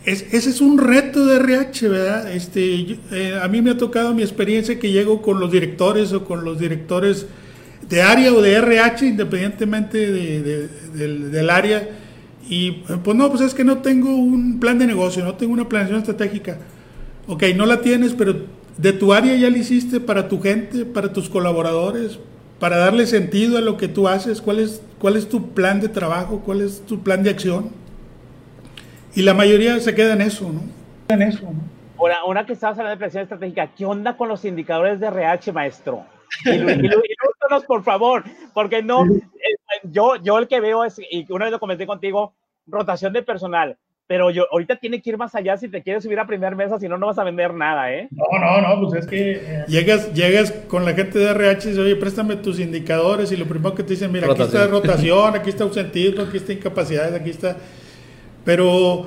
ese 0.04 0.50
es 0.50 0.60
un 0.60 0.78
reto 0.78 1.26
de 1.26 1.36
RH, 1.36 1.88
¿verdad? 1.88 2.32
Este, 2.32 2.98
eh, 3.12 3.38
a 3.40 3.46
mí 3.46 3.62
me 3.62 3.70
ha 3.70 3.76
tocado 3.76 4.12
mi 4.14 4.22
experiencia 4.22 4.78
que 4.78 4.90
llego 4.90 5.22
con 5.22 5.38
los 5.38 5.52
directores 5.52 6.12
o 6.12 6.24
con 6.24 6.44
los 6.44 6.58
directores 6.58 7.26
de 7.88 8.02
área 8.02 8.32
o 8.32 8.42
de 8.42 8.54
RH, 8.54 9.06
independientemente 9.06 10.10
del, 10.10 11.50
área, 11.50 11.88
y 12.48 12.82
pues 13.04 13.16
no, 13.16 13.28
pues 13.28 13.42
es 13.42 13.54
que 13.54 13.62
no 13.62 13.78
tengo 13.78 14.14
un 14.16 14.58
plan 14.58 14.78
de 14.78 14.88
negocio, 14.88 15.24
no 15.24 15.34
tengo 15.34 15.52
una 15.52 15.68
planeación 15.68 16.00
estratégica. 16.00 16.58
Ok, 17.28 17.44
no 17.54 17.64
la 17.64 17.80
tienes, 17.80 18.12
pero 18.14 18.34
de 18.76 18.92
tu 18.92 19.12
área 19.12 19.34
ya 19.36 19.50
la 19.50 19.58
hiciste 19.58 20.00
para 20.00 20.28
tu 20.28 20.40
gente, 20.40 20.84
para 20.84 21.12
tus 21.12 21.28
colaboradores, 21.28 22.18
para 22.58 22.76
darle 22.76 23.06
sentido 23.06 23.58
a 23.58 23.60
lo 23.60 23.76
que 23.76 23.88
tú 23.88 24.08
haces, 24.08 24.40
cuál 24.40 24.60
es, 24.60 24.82
cuál 24.98 25.16
es 25.16 25.28
tu 25.28 25.50
plan 25.50 25.80
de 25.80 25.88
trabajo, 25.88 26.40
cuál 26.44 26.62
es 26.62 26.84
tu 26.86 27.02
plan 27.02 27.22
de 27.22 27.30
acción. 27.30 27.70
Y 29.14 29.22
la 29.22 29.34
mayoría 29.34 29.78
se 29.80 29.94
queda 29.94 30.14
en 30.14 30.22
eso, 30.22 30.50
¿no? 30.50 30.62
En 31.08 31.22
eso, 31.22 31.42
¿no? 31.42 31.60
Ahora, 31.98 32.16
ahora 32.18 32.46
que 32.46 32.54
estabas 32.54 32.78
hablando 32.78 32.96
de 32.96 33.04
presión 33.04 33.22
estratégica, 33.22 33.68
¿qué 33.76 33.84
onda 33.84 34.16
con 34.16 34.28
los 34.28 34.44
indicadores 34.44 34.98
de 34.98 35.06
RH, 35.06 35.52
maestro? 35.52 36.04
Ilústranos, 36.44 37.64
por 37.66 37.84
favor, 37.84 38.24
porque 38.54 38.82
no, 38.82 39.04
eh, 39.04 39.20
yo, 39.84 40.16
yo 40.16 40.38
el 40.38 40.48
que 40.48 40.60
veo 40.60 40.84
es, 40.84 40.98
y 40.98 41.26
una 41.30 41.44
vez 41.44 41.52
lo 41.52 41.60
comenté 41.60 41.86
contigo, 41.86 42.32
rotación 42.66 43.12
de 43.12 43.22
personal, 43.22 43.76
pero 44.12 44.30
yo 44.30 44.44
ahorita 44.52 44.76
tiene 44.76 45.00
que 45.00 45.08
ir 45.08 45.16
más 45.16 45.34
allá 45.34 45.56
si 45.56 45.70
te 45.70 45.82
quieres 45.82 46.02
subir 46.04 46.18
a 46.18 46.26
primer 46.26 46.54
mesa, 46.54 46.78
si 46.78 46.86
no, 46.86 46.98
no 46.98 47.06
vas 47.06 47.18
a 47.18 47.24
vender 47.24 47.54
nada, 47.54 47.90
¿eh? 47.94 48.08
No, 48.10 48.38
no, 48.38 48.60
no, 48.60 48.82
pues 48.82 49.04
es 49.04 49.06
que... 49.08 49.32
Eh, 49.32 49.64
llegas, 49.68 50.12
llegas 50.12 50.52
con 50.68 50.84
la 50.84 50.92
gente 50.92 51.18
de 51.18 51.30
RH 51.30 51.68
y 51.68 51.70
dices, 51.70 51.78
oye, 51.78 51.96
préstame 51.96 52.36
tus 52.36 52.60
indicadores 52.60 53.32
y 53.32 53.38
lo 53.38 53.46
primero 53.46 53.74
que 53.74 53.82
te 53.82 53.94
dicen, 53.94 54.12
mira, 54.12 54.30
aquí 54.30 54.42
está 54.42 54.66
rotación, 54.66 55.34
aquí 55.34 55.48
está 55.48 55.64
ausentismo, 55.64 56.24
aquí 56.24 56.36
está 56.36 56.52
incapacidad, 56.52 57.14
aquí 57.14 57.30
está 57.30 57.56
pero 58.44 59.06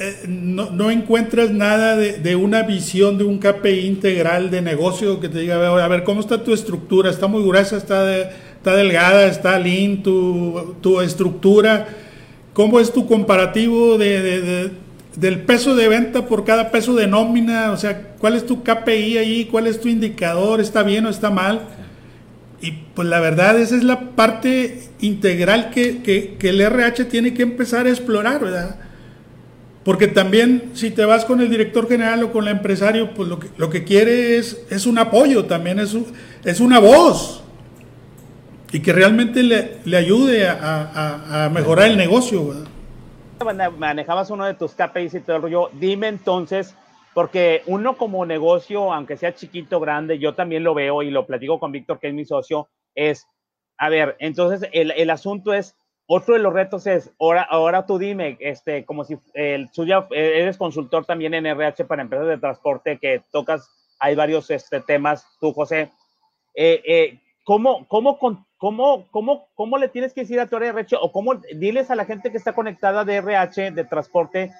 eh, 0.00 0.24
no, 0.26 0.90
encuentras 0.90 1.52
nada 1.52 1.94
de, 1.94 2.34
una 2.34 2.64
visión 2.64 3.18
de 3.18 3.22
un 3.22 3.38
KPI 3.38 3.86
integral 3.86 4.50
de 4.50 4.60
negocio 4.60 5.20
que 5.20 5.28
te 5.28 5.38
diga, 5.38 5.84
a 5.84 5.86
ver, 5.88 6.02
¿cómo 6.02 6.18
está 6.18 6.42
tu 6.42 6.52
estructura? 6.52 7.10
¿Está 7.10 7.28
muy 7.28 7.44
gruesa? 7.44 7.76
¿Está, 7.76 8.18
está 8.18 8.74
delgada? 8.74 9.26
¿Está 9.26 9.56
lean 9.56 10.02
tu, 10.02 10.74
tu, 10.80 11.00
estructura? 11.00 11.86
¿Cómo 12.52 12.80
es 12.80 12.92
tu 12.92 13.06
comparativo 13.06 13.96
de, 13.96 14.70
del 15.16 15.40
peso 15.40 15.74
de 15.74 15.88
venta 15.88 16.26
por 16.26 16.44
cada 16.44 16.70
peso 16.70 16.94
de 16.94 17.06
nómina? 17.06 17.72
O 17.72 17.76
sea, 17.76 18.14
¿cuál 18.18 18.34
es 18.34 18.44
tu 18.44 18.62
KPI 18.62 19.18
ahí? 19.18 19.48
¿Cuál 19.50 19.66
es 19.66 19.80
tu 19.80 19.88
indicador? 19.88 20.60
¿Está 20.60 20.82
bien 20.82 21.06
o 21.06 21.08
está 21.08 21.30
mal? 21.30 21.62
Y 22.60 22.72
pues 22.94 23.08
la 23.08 23.20
verdad, 23.20 23.58
esa 23.58 23.74
es 23.74 23.84
la 23.84 24.10
parte 24.10 24.82
integral 25.00 25.70
que, 25.70 26.36
el 26.40 26.60
RH 26.60 27.06
tiene 27.06 27.32
que 27.32 27.42
empezar 27.42 27.86
a 27.86 27.90
explorar, 27.90 28.40
¿verdad? 28.44 28.76
Porque 29.82 30.06
también 30.06 30.70
si 30.74 30.90
te 30.90 31.04
vas 31.04 31.24
con 31.24 31.40
el 31.40 31.50
director 31.50 31.88
general 31.88 32.22
o 32.22 32.32
con 32.32 32.46
el 32.46 32.52
empresario, 32.52 33.14
pues 33.14 33.28
lo 33.28 33.40
que, 33.40 33.48
lo 33.56 33.70
que 33.70 33.82
quiere 33.82 34.36
es, 34.36 34.60
es 34.70 34.86
un 34.86 34.98
apoyo, 34.98 35.46
también 35.46 35.80
es, 35.80 35.96
es 36.44 36.60
una 36.60 36.78
voz. 36.78 37.41
Y 38.72 38.80
que 38.80 38.92
realmente 38.92 39.42
le, 39.42 39.96
ayude 39.96 40.48
a, 40.48 41.50
mejorar 41.52 41.88
el 41.88 41.96
negocio. 41.96 42.48
¿verdad? 42.48 43.70
Manejabas 43.76 44.30
uno 44.30 44.46
de 44.46 44.54
tus 44.54 44.72
KPIs 44.72 45.14
y 45.14 45.20
todo 45.20 45.36
el 45.36 45.42
rollo. 45.42 45.70
Dime 45.74 46.08
entonces, 46.08 46.74
porque 47.14 47.62
uno 47.66 47.96
como 47.96 48.24
negocio, 48.24 48.92
aunque 48.92 49.16
sea 49.16 49.34
chiquito, 49.34 49.80
grande, 49.80 50.18
yo 50.18 50.34
también 50.34 50.64
lo 50.64 50.74
veo 50.74 51.02
y 51.02 51.10
lo 51.10 51.26
platico 51.26 51.58
con 51.60 51.72
Víctor, 51.72 51.98
que 52.00 52.08
es 52.08 52.14
mi 52.14 52.24
socio, 52.24 52.68
es, 52.94 53.26
a 53.78 53.88
ver, 53.88 54.16
entonces 54.18 54.68
el, 54.72 54.92
el 54.92 55.10
asunto 55.10 55.52
es, 55.52 55.76
otro 56.06 56.34
de 56.34 56.40
los 56.40 56.52
retos 56.52 56.86
es, 56.86 57.12
ahora, 57.18 57.42
ahora 57.42 57.86
tú 57.86 57.98
dime, 57.98 58.36
este, 58.40 58.84
como 58.84 59.04
si 59.04 59.16
el 59.34 59.70
suya, 59.72 60.06
eres 60.10 60.56
consultor 60.56 61.04
también 61.04 61.34
en 61.34 61.46
RH 61.46 61.84
para 61.84 62.02
empresas 62.02 62.28
de 62.28 62.38
transporte, 62.38 62.98
que 62.98 63.22
tocas, 63.30 63.68
hay 63.98 64.14
varios 64.14 64.50
este, 64.50 64.80
temas, 64.80 65.26
tú, 65.40 65.52
José, 65.52 65.90
eh, 66.54 66.82
eh, 66.84 67.20
¿cómo, 67.44 67.86
cómo, 67.88 68.18
cómo, 68.62 69.08
cómo, 69.10 69.48
cómo 69.56 69.76
le 69.76 69.88
tienes 69.88 70.14
que 70.14 70.20
decir 70.20 70.38
a 70.38 70.46
tu 70.46 70.54
RH 70.54 70.96
o 71.00 71.10
cómo 71.10 71.34
diles 71.34 71.90
a 71.90 71.96
la 71.96 72.04
gente 72.04 72.30
que 72.30 72.36
está 72.36 72.52
conectada 72.52 73.04
de 73.04 73.16
RH, 73.16 73.72
de 73.72 73.84
transporte, 73.84 74.52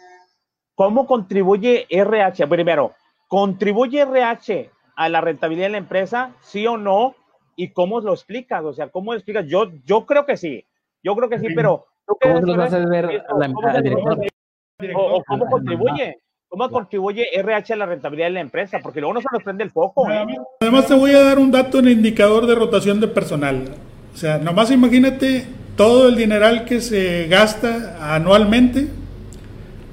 ¿Cómo 0.74 1.06
contribuye 1.06 1.86
RH? 1.88 2.48
Primero, 2.48 2.94
¿contribuye 3.28 4.00
RH 4.00 4.70
a 4.96 5.08
la 5.08 5.20
rentabilidad 5.20 5.66
de 5.66 5.72
la 5.72 5.78
empresa? 5.78 6.32
¿Sí 6.40 6.66
o 6.66 6.76
no? 6.76 7.14
¿Y 7.54 7.68
cómo 7.68 8.00
lo 8.00 8.12
explicas? 8.12 8.64
O 8.64 8.72
sea, 8.72 8.88
¿cómo 8.88 9.12
lo 9.12 9.18
explicas? 9.18 9.46
Yo, 9.46 9.70
yo 9.84 10.04
creo 10.04 10.26
que 10.26 10.36
sí. 10.36 10.64
Yo 11.00 11.14
creo 11.14 11.28
que 11.28 11.38
sí, 11.38 11.48
pero 11.54 11.86
¿cómo 12.04 12.40
lo 12.40 12.56
vas 12.56 12.74
a 12.74 12.78
ver 12.78 13.22
al 13.28 13.82
director? 13.84 14.18
O, 14.96 15.22
cómo 15.24 15.46
contribuye? 15.46 16.18
¿Cómo 16.48 16.68
contribuye 16.68 17.38
RH 17.38 17.74
a 17.74 17.76
la 17.76 17.86
rentabilidad 17.86 18.26
de 18.26 18.34
la 18.34 18.40
empresa? 18.40 18.80
Porque 18.82 19.00
luego 19.00 19.14
no 19.14 19.20
se 19.20 19.28
nos 19.30 19.44
prende 19.44 19.62
el 19.62 19.70
foco. 19.70 20.10
¿eh? 20.10 20.26
Además, 20.60 20.88
te 20.88 20.94
voy 20.94 21.12
a 21.12 21.22
dar 21.22 21.38
un 21.38 21.52
dato 21.52 21.78
en 21.78 21.86
el 21.86 21.92
indicador 21.92 22.46
de 22.46 22.56
rotación 22.56 22.98
de 23.00 23.06
personal. 23.06 23.91
O 24.14 24.16
sea, 24.16 24.38
nomás 24.38 24.70
imagínate 24.70 25.46
todo 25.76 26.08
el 26.08 26.16
dineral 26.16 26.64
que 26.64 26.80
se 26.80 27.26
gasta 27.28 28.14
anualmente 28.14 28.88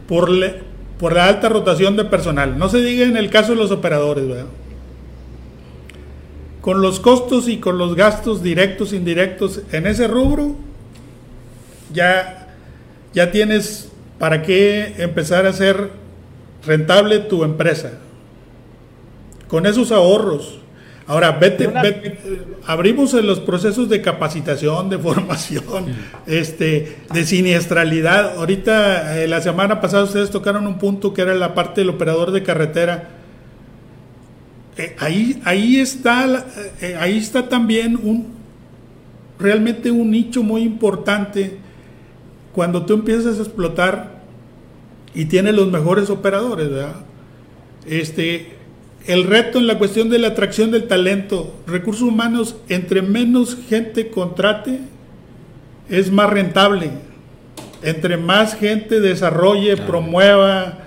por, 0.07 0.29
por 0.97 1.13
la 1.13 1.27
alta 1.27 1.49
rotación 1.49 1.95
de 1.95 2.05
personal. 2.05 2.57
No 2.57 2.69
se 2.69 2.79
diga 2.81 3.05
en 3.05 3.17
el 3.17 3.29
caso 3.29 3.53
de 3.53 3.57
los 3.57 3.71
operadores, 3.71 4.27
¿verdad? 4.27 4.47
Con 6.61 6.81
los 6.81 6.99
costos 6.99 7.47
y 7.47 7.57
con 7.57 7.77
los 7.77 7.95
gastos 7.95 8.43
directos, 8.43 8.91
indirectos 8.91 9.61
en 9.71 9.87
ese 9.87 10.07
rubro, 10.07 10.55
ya, 11.93 12.49
ya 13.13 13.31
tienes 13.31 13.89
para 14.19 14.41
qué 14.41 14.95
empezar 14.97 15.45
a 15.45 15.49
hacer 15.49 15.91
rentable 16.65 17.19
tu 17.19 17.43
empresa. 17.43 17.93
Con 19.47 19.65
esos 19.65 19.91
ahorros, 19.91 20.59
Ahora, 21.09 21.31
vete, 21.31 21.67
abrimos 22.67 23.15
en 23.15 23.25
los 23.25 23.39
procesos 23.39 23.89
de 23.89 23.99
capacitación, 23.99 24.91
de 24.91 24.97
formación, 24.99 25.87
este, 26.27 26.97
de 27.11 27.25
siniestralidad. 27.25 28.37
Ahorita, 28.37 29.17
eh, 29.17 29.27
la 29.27 29.41
semana 29.41 29.81
pasada 29.81 30.03
ustedes 30.03 30.29
tocaron 30.29 30.67
un 30.67 30.77
punto 30.77 31.11
que 31.11 31.23
era 31.23 31.33
la 31.33 31.55
parte 31.55 31.81
del 31.81 31.89
operador 31.89 32.29
de 32.29 32.43
carretera. 32.43 33.09
Eh, 34.77 34.95
ahí, 34.99 35.41
ahí, 35.45 35.79
está, 35.79 36.45
eh, 36.79 36.95
ahí 36.99 37.17
está 37.17 37.49
también 37.49 37.99
un, 38.03 38.27
realmente 39.39 39.89
un 39.89 40.11
nicho 40.11 40.43
muy 40.43 40.61
importante 40.61 41.57
cuando 42.53 42.85
tú 42.85 42.93
empiezas 42.93 43.39
a 43.39 43.41
explotar 43.41 44.21
y 45.15 45.25
tienes 45.25 45.55
los 45.55 45.71
mejores 45.71 46.11
operadores, 46.11 46.69
¿verdad? 46.69 46.97
Este, 47.87 48.58
el 49.05 49.23
reto 49.23 49.57
en 49.57 49.67
la 49.67 49.77
cuestión 49.77 50.09
de 50.09 50.19
la 50.19 50.29
atracción 50.29 50.71
del 50.71 50.87
talento, 50.87 51.55
recursos 51.65 52.03
humanos, 52.03 52.57
entre 52.69 53.01
menos 53.01 53.57
gente 53.69 54.09
contrate, 54.09 54.79
es 55.89 56.11
más 56.11 56.29
rentable. 56.29 56.91
Entre 57.81 58.17
más 58.17 58.55
gente 58.55 58.99
desarrolle, 58.99 59.77
promueva. 59.77 60.79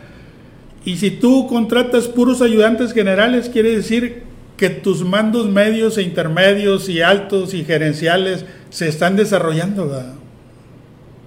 Y 0.85 0.97
si 0.97 1.11
tú 1.11 1.47
contratas 1.49 2.07
puros 2.07 2.43
ayudantes 2.43 2.93
generales, 2.93 3.49
quiere 3.49 3.75
decir 3.75 4.25
que 4.57 4.69
tus 4.71 5.03
mandos 5.05 5.49
medios 5.49 5.97
e 5.99 6.03
intermedios 6.03 6.89
y 6.89 7.01
altos 7.01 7.55
y 7.55 7.65
gerenciales 7.65 8.45
se 8.71 8.89
están 8.89 9.17
desarrollando. 9.17 9.91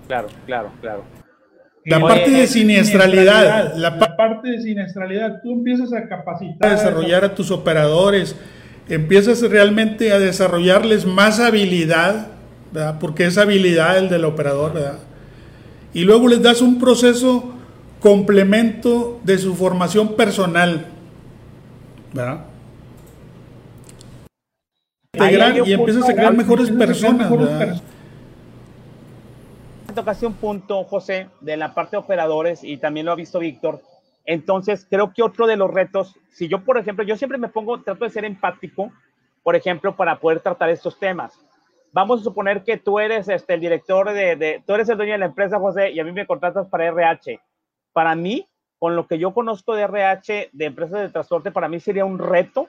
Claro, 0.08 0.28
claro, 0.46 0.72
claro. 0.82 1.04
La 1.86 2.00
parte 2.00 2.32
de 2.32 2.48
siniestralidad, 2.48 3.76
la, 3.76 4.00
parte 4.18 4.50
de 4.50 4.60
siniestralidad, 4.60 5.42
tú 5.44 5.54
empiezas 5.54 5.94
a 5.94 6.08
capacitar, 6.08 6.72
a 6.72 6.74
desarrollar 6.74 7.24
a 7.24 7.36
tus 7.36 7.52
operadores, 7.52 8.36
empiezas 8.90 9.42
realmente 9.42 10.12
a 10.12 10.18
desarrollarles 10.18 11.06
más 11.06 11.40
habilidad, 11.40 12.30
porque 13.00 13.26
es 13.26 13.38
habilidad 13.38 14.00
el 14.00 14.10
del 14.10 14.26
operador, 14.26 14.74
¿verdad? 14.74 15.00
Y 15.94 16.04
luego 16.06 16.28
les 16.28 16.42
das 16.42 16.62
un 16.62 16.80
proceso 16.80 17.54
complemento 18.00 19.22
de 19.24 19.38
su 19.38 19.56
formación 19.56 20.16
personal. 20.16 20.88
¿Verdad? 22.14 22.46
y 25.66 25.72
empiezas 25.72 26.10
a 26.10 26.14
crear 26.14 26.36
mejores 26.36 26.72
personas. 26.72 27.30
¿verdad? 27.30 27.82
Tocaste 29.96 30.28
un 30.28 30.34
punto, 30.34 30.84
José, 30.84 31.30
de 31.42 31.58
la 31.58 31.74
parte 31.74 31.92
de 31.92 32.04
operadores 32.04 32.64
y 32.64 32.78
también 32.78 33.06
lo 33.06 33.14
ha 33.14 33.16
visto 33.16 33.40
Víctor. 33.40 33.82
Entonces, 34.26 34.86
creo 34.90 35.14
que 35.14 35.24
otro 35.24 35.48
de 35.48 35.56
los 35.56 35.72
retos, 35.72 36.16
si 36.32 36.48
yo, 36.48 36.64
por 36.64 36.78
ejemplo, 36.78 37.04
yo 37.04 37.16
siempre 37.16 37.38
me 37.38 37.50
pongo, 37.50 37.82
trato 37.82 38.04
de 38.04 38.12
ser 38.12 38.26
empático, 38.26 38.92
por 39.42 39.56
ejemplo, 39.56 39.96
para 39.96 40.20
poder 40.20 40.42
tratar 40.42 40.70
estos 40.70 41.00
temas 41.00 41.40
vamos 41.96 42.20
a 42.20 42.24
suponer 42.26 42.66
que 42.66 42.76
tú 42.76 43.00
eres 43.00 43.30
este, 43.30 43.54
el 43.54 43.62
director 43.62 44.12
de, 44.12 44.36
de, 44.36 44.62
tú 44.68 44.74
eres 44.74 44.90
el 44.90 44.98
dueño 44.98 45.14
de 45.14 45.20
la 45.20 45.28
empresa, 45.28 45.60
José, 45.60 45.92
y 45.92 46.00
a 46.02 46.04
mí 46.04 46.12
me 46.12 46.28
contratas 46.28 46.68
para 46.68 46.88
RH. 46.88 47.40
Para 47.94 48.16
mí, 48.16 48.50
con 48.78 48.98
lo 48.98 49.08
que 49.08 49.18
yo 49.18 49.34
conozco 49.34 49.76
de 49.76 49.84
RH, 49.84 50.50
de 50.52 50.66
empresas 50.66 51.00
de 51.00 51.10
transporte, 51.10 51.52
para 51.52 51.70
mí 51.70 51.80
sería 51.80 52.04
un 52.04 52.20
reto 52.20 52.68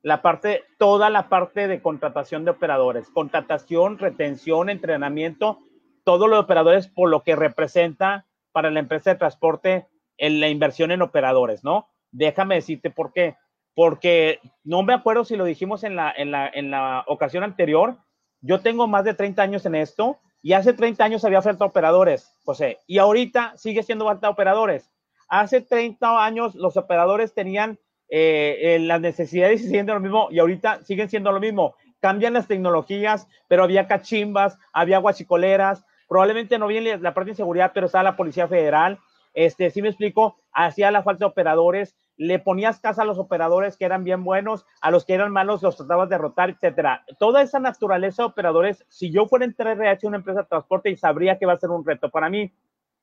la 0.00 0.22
parte, 0.22 0.64
toda 0.78 1.10
la 1.10 1.28
parte 1.28 1.68
de 1.68 1.82
contratación 1.82 2.46
de 2.46 2.52
operadores, 2.52 3.10
contratación, 3.10 3.98
retención, 3.98 4.70
entrenamiento, 4.70 5.58
todo 6.04 6.28
lo 6.28 6.36
de 6.36 6.42
operadores 6.42 6.88
por 6.88 7.08
lo 7.08 7.22
que 7.22 7.36
representa 7.36 8.26
para 8.52 8.70
la 8.70 8.80
empresa 8.80 9.10
de 9.10 9.18
transporte 9.18 9.88
en 10.18 10.40
la 10.40 10.48
inversión 10.48 10.90
en 10.90 11.02
operadores, 11.02 11.64
¿no? 11.64 11.88
Déjame 12.10 12.56
decirte 12.56 12.90
por 12.90 13.12
qué. 13.12 13.36
Porque 13.74 14.40
no 14.64 14.82
me 14.82 14.92
acuerdo 14.92 15.24
si 15.24 15.36
lo 15.36 15.44
dijimos 15.44 15.82
en 15.82 15.96
la, 15.96 16.12
en 16.14 16.30
la, 16.30 16.48
en 16.48 16.70
la 16.70 17.04
ocasión 17.06 17.42
anterior, 17.42 17.96
yo 18.40 18.60
tengo 18.60 18.86
más 18.86 19.04
de 19.04 19.14
30 19.14 19.42
años 19.42 19.64
en 19.64 19.74
esto 19.74 20.18
y 20.42 20.52
hace 20.52 20.74
30 20.74 21.02
años 21.04 21.24
había 21.24 21.40
falta 21.40 21.64
operadores, 21.64 22.38
José, 22.44 22.80
y 22.86 22.98
ahorita 22.98 23.56
sigue 23.56 23.82
siendo 23.82 24.04
falta 24.04 24.28
operadores. 24.28 24.90
Hace 25.28 25.62
30 25.62 26.24
años 26.24 26.54
los 26.54 26.76
operadores 26.76 27.32
tenían 27.32 27.78
eh, 28.10 28.74
eh, 28.74 28.78
las 28.80 29.00
necesidades 29.00 29.62
y 29.62 29.68
siguen 29.68 29.86
lo 29.86 30.00
mismo 30.00 30.28
y 30.30 30.40
ahorita 30.40 30.82
siguen 30.84 31.08
siendo 31.08 31.32
lo 31.32 31.40
mismo. 31.40 31.74
Cambian 32.00 32.34
las 32.34 32.48
tecnologías, 32.48 33.28
pero 33.48 33.62
había 33.62 33.86
cachimbas, 33.86 34.58
había 34.72 34.98
guachicoleras, 34.98 35.86
probablemente 36.12 36.58
no 36.58 36.66
viene 36.66 36.98
la 36.98 37.14
parte 37.14 37.30
de 37.30 37.36
seguridad, 37.36 37.70
pero 37.72 37.86
estaba 37.86 38.04
la 38.04 38.16
Policía 38.16 38.46
Federal. 38.46 38.98
Este, 39.32 39.70
sí 39.70 39.80
me 39.80 39.88
explico, 39.88 40.36
hacía 40.52 40.90
la 40.90 41.02
falta 41.02 41.20
de 41.20 41.30
operadores 41.30 41.96
le 42.18 42.38
ponías 42.38 42.80
casa 42.80 43.00
a 43.00 43.04
los 43.06 43.18
operadores 43.18 43.78
que 43.78 43.86
eran 43.86 44.04
bien 44.04 44.22
buenos, 44.22 44.66
a 44.82 44.90
los 44.90 45.06
que 45.06 45.14
eran 45.14 45.32
malos 45.32 45.62
los 45.62 45.78
tratabas 45.78 46.10
de 46.10 46.16
derrotar, 46.16 46.50
etcétera. 46.50 47.02
Toda 47.18 47.40
esa 47.40 47.60
naturaleza 47.60 48.24
de 48.24 48.26
operadores, 48.26 48.84
si 48.90 49.10
yo 49.10 49.24
fuera 49.24 49.46
en 49.46 49.56
3RH 49.56 50.04
una 50.04 50.18
empresa 50.18 50.42
de 50.42 50.48
transporte 50.48 50.90
y 50.90 50.96
sabría 50.98 51.38
que 51.38 51.46
va 51.46 51.54
a 51.54 51.58
ser 51.58 51.70
un 51.70 51.82
reto 51.82 52.10
para 52.10 52.28
mí, 52.28 52.52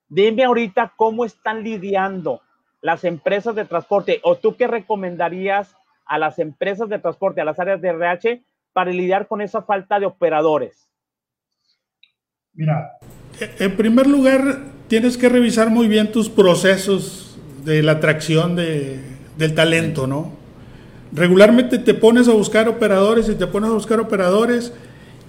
dime 0.08 0.44
ahorita 0.44 0.94
cómo 0.96 1.26
están 1.26 1.64
lidiando 1.64 2.42
las 2.82 3.06
empresas 3.06 3.56
de 3.56 3.66
transporte 3.66 4.22
o 4.24 4.36
tú 4.36 4.56
qué 4.56 4.68
recomendarías 4.68 5.76
a 6.06 6.20
las 6.20 6.38
empresas 6.38 6.90
de 6.90 7.00
transporte, 7.00 7.42
a 7.42 7.46
las 7.46 7.60
áreas 7.60 7.82
de 7.82 7.90
RH 7.90 8.44
para 8.72 8.92
lidiar 8.92 9.28
con 9.28 9.42
esa 9.42 9.64
falta 9.64 10.00
de 10.00 10.06
operadores. 10.06 10.89
Mira, 12.60 13.00
en 13.58 13.78
primer 13.78 14.06
lugar, 14.06 14.64
tienes 14.90 15.16
que 15.16 15.30
revisar 15.30 15.70
muy 15.70 15.88
bien 15.88 16.12
tus 16.12 16.28
procesos 16.28 17.38
de 17.64 17.82
la 17.82 17.94
atracción 17.94 18.58
de, 18.58 19.00
del 19.38 19.56
talento, 19.56 20.08
¿no? 20.08 20.34
Regularmente 21.14 21.78
te 21.78 21.94
pones 21.94 22.28
a 22.28 22.34
buscar 22.34 22.68
operadores 22.68 23.30
y 23.30 23.36
te 23.36 23.48
pones 23.48 23.70
a 23.70 23.74
buscar 23.76 24.02
operadores 24.02 24.74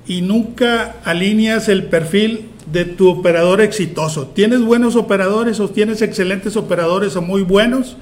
y 0.09 0.23
nunca 0.23 0.97
alineas 1.05 1.69
el 1.69 1.85
perfil 1.85 2.49
de 2.73 2.85
tu 2.85 3.09
operador 3.09 3.61
exitoso. 3.61 4.27
Tienes 4.35 4.63
buenos 4.63 4.97
operadores 4.97 5.61
o 5.61 5.71
tienes 5.71 6.03
excelentes 6.03 6.57
operadores 6.57 7.15
o 7.15 7.23
muy 7.23 7.43
buenos 7.43 7.97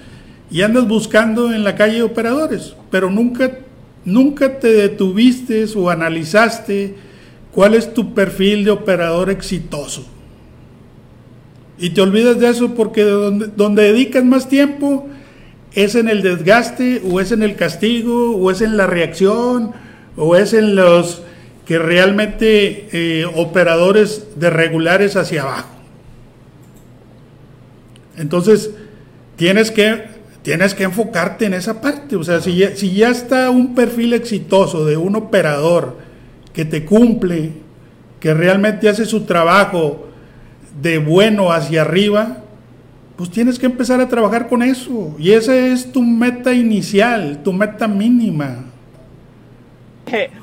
y 0.51 0.63
andas 0.63 0.89
buscando 0.89 1.53
en 1.53 1.65
la 1.65 1.77
calle 1.77 2.01
operadores, 2.01 2.75
pero 2.91 3.11
nunca, 3.11 3.59
nunca 4.07 4.59
te 4.59 4.73
detuviste 4.73 5.67
o 5.77 5.91
analizaste 5.91 7.08
cuál 7.59 7.75
es 7.75 7.93
tu 7.93 8.15
perfil 8.15 8.65
de 8.65 8.71
operador 8.71 9.31
exitoso. 9.31 10.07
Y 11.77 11.91
te 11.91 12.01
olvidas 12.01 12.39
de 12.39 12.51
eso 12.51 12.77
porque 12.77 13.03
donde, 13.03 13.49
donde 13.49 13.83
dedicas 13.83 14.25
más 14.25 14.49
tiempo 14.49 15.09
es 15.73 15.97
en 15.97 16.09
el 16.09 16.23
desgaste 16.23 17.03
o 17.11 17.19
es 17.19 17.33
en 17.33 17.43
el 17.43 17.57
castigo 17.57 18.37
o 18.37 18.53
es 18.53 18.61
en 18.61 18.77
la 18.77 18.87
reacción 18.87 19.73
o 20.17 20.37
es 20.37 20.53
en 20.53 20.77
los 20.77 21.23
que 21.67 21.81
realmente 21.81 22.91
eh, 22.93 23.25
operadores 23.25 24.29
de 24.37 24.51
regulares 24.51 25.17
hacia 25.17 25.43
abajo. 25.43 25.71
Entonces, 28.17 28.71
tienes 29.35 29.73
que, 29.73 30.05
tienes 30.43 30.75
que 30.75 30.85
enfocarte 30.85 31.47
en 31.47 31.55
esa 31.55 31.81
parte. 31.81 32.15
O 32.15 32.23
sea, 32.23 32.41
si 32.41 32.65
si 32.77 32.95
ya 32.95 33.09
está 33.09 33.51
un 33.51 33.75
perfil 33.75 34.13
exitoso 34.13 34.85
de 34.85 34.97
un 34.97 35.17
operador 35.17 36.07
que 36.53 36.65
te 36.65 36.85
cumple, 36.85 37.53
que 38.21 38.35
realmente 38.35 38.89
hace 38.89 39.05
su 39.05 39.25
trabajo, 39.25 40.09
de 40.81 40.99
bueno 40.99 41.51
hacia 41.53 41.83
arriba, 41.83 42.39
pues 43.17 43.31
tienes 43.31 43.59
que 43.59 43.67
empezar 43.67 44.01
a 44.01 44.09
trabajar 44.09 44.49
con 44.49 44.63
eso. 44.63 45.15
Y 45.19 45.33
esa 45.33 45.55
es 45.57 45.91
tu 45.91 46.03
meta 46.03 46.53
inicial, 46.53 47.43
tu 47.43 47.53
meta 47.53 47.89
mínima. 47.89 48.65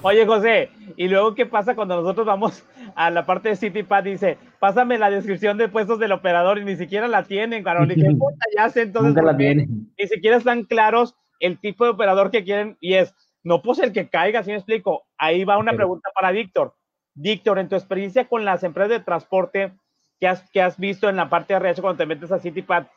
Oye, 0.01 0.25
José, 0.25 0.69
¿y 0.95 1.07
luego 1.07 1.33
qué 1.33 1.45
pasa 1.45 1.75
cuando 1.75 1.95
nosotros 1.95 2.25
vamos 2.25 2.63
a 2.95 3.09
la 3.09 3.25
parte 3.25 3.49
de 3.49 3.55
CityPad? 3.55 4.03
Dice, 4.03 4.37
pásame 4.59 4.97
la 4.97 5.09
descripción 5.09 5.57
de 5.57 5.69
puestos 5.69 5.99
del 5.99 6.11
operador 6.11 6.59
y 6.59 6.65
ni 6.65 6.75
siquiera 6.75 7.07
la 7.07 7.23
tienen, 7.23 7.63
claro, 7.63 7.85
ni 7.85 7.95
ya 8.57 8.69
sé 8.69 8.83
entonces. 8.83 9.23
Ni 9.37 10.07
siquiera 10.07 10.37
están 10.37 10.63
claros 10.63 11.15
el 11.39 11.57
tipo 11.59 11.83
de 11.85 11.91
operador 11.91 12.31
que 12.31 12.43
quieren 12.43 12.77
y 12.79 12.93
es, 12.93 13.13
no 13.45 13.61
pues 13.61 13.77
el 13.77 13.93
que 13.93 14.09
caiga, 14.09 14.43
si 14.43 14.49
me 14.49 14.57
explico. 14.57 15.05
Ahí 15.19 15.45
va 15.45 15.59
una 15.59 15.73
pregunta 15.73 16.09
para 16.15 16.31
Víctor. 16.31 16.73
Víctor, 17.13 17.59
en 17.59 17.69
tu 17.69 17.75
experiencia 17.75 18.27
con 18.27 18.43
las 18.43 18.63
empresas 18.63 18.89
de 18.89 18.99
transporte, 18.99 19.71
que 20.19 20.27
has, 20.27 20.49
que 20.49 20.63
has 20.63 20.77
visto 20.79 21.07
en 21.07 21.15
la 21.15 21.29
parte 21.29 21.53
de 21.53 21.59
redes 21.59 21.79
cuando 21.79 21.99
te 21.99 22.07
metes 22.07 22.31
a 22.31 22.39
CityPad, 22.39 22.87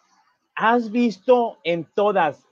¿has 0.55 0.91
visto 0.91 1.59
en 1.65 1.85
todas 1.85 2.49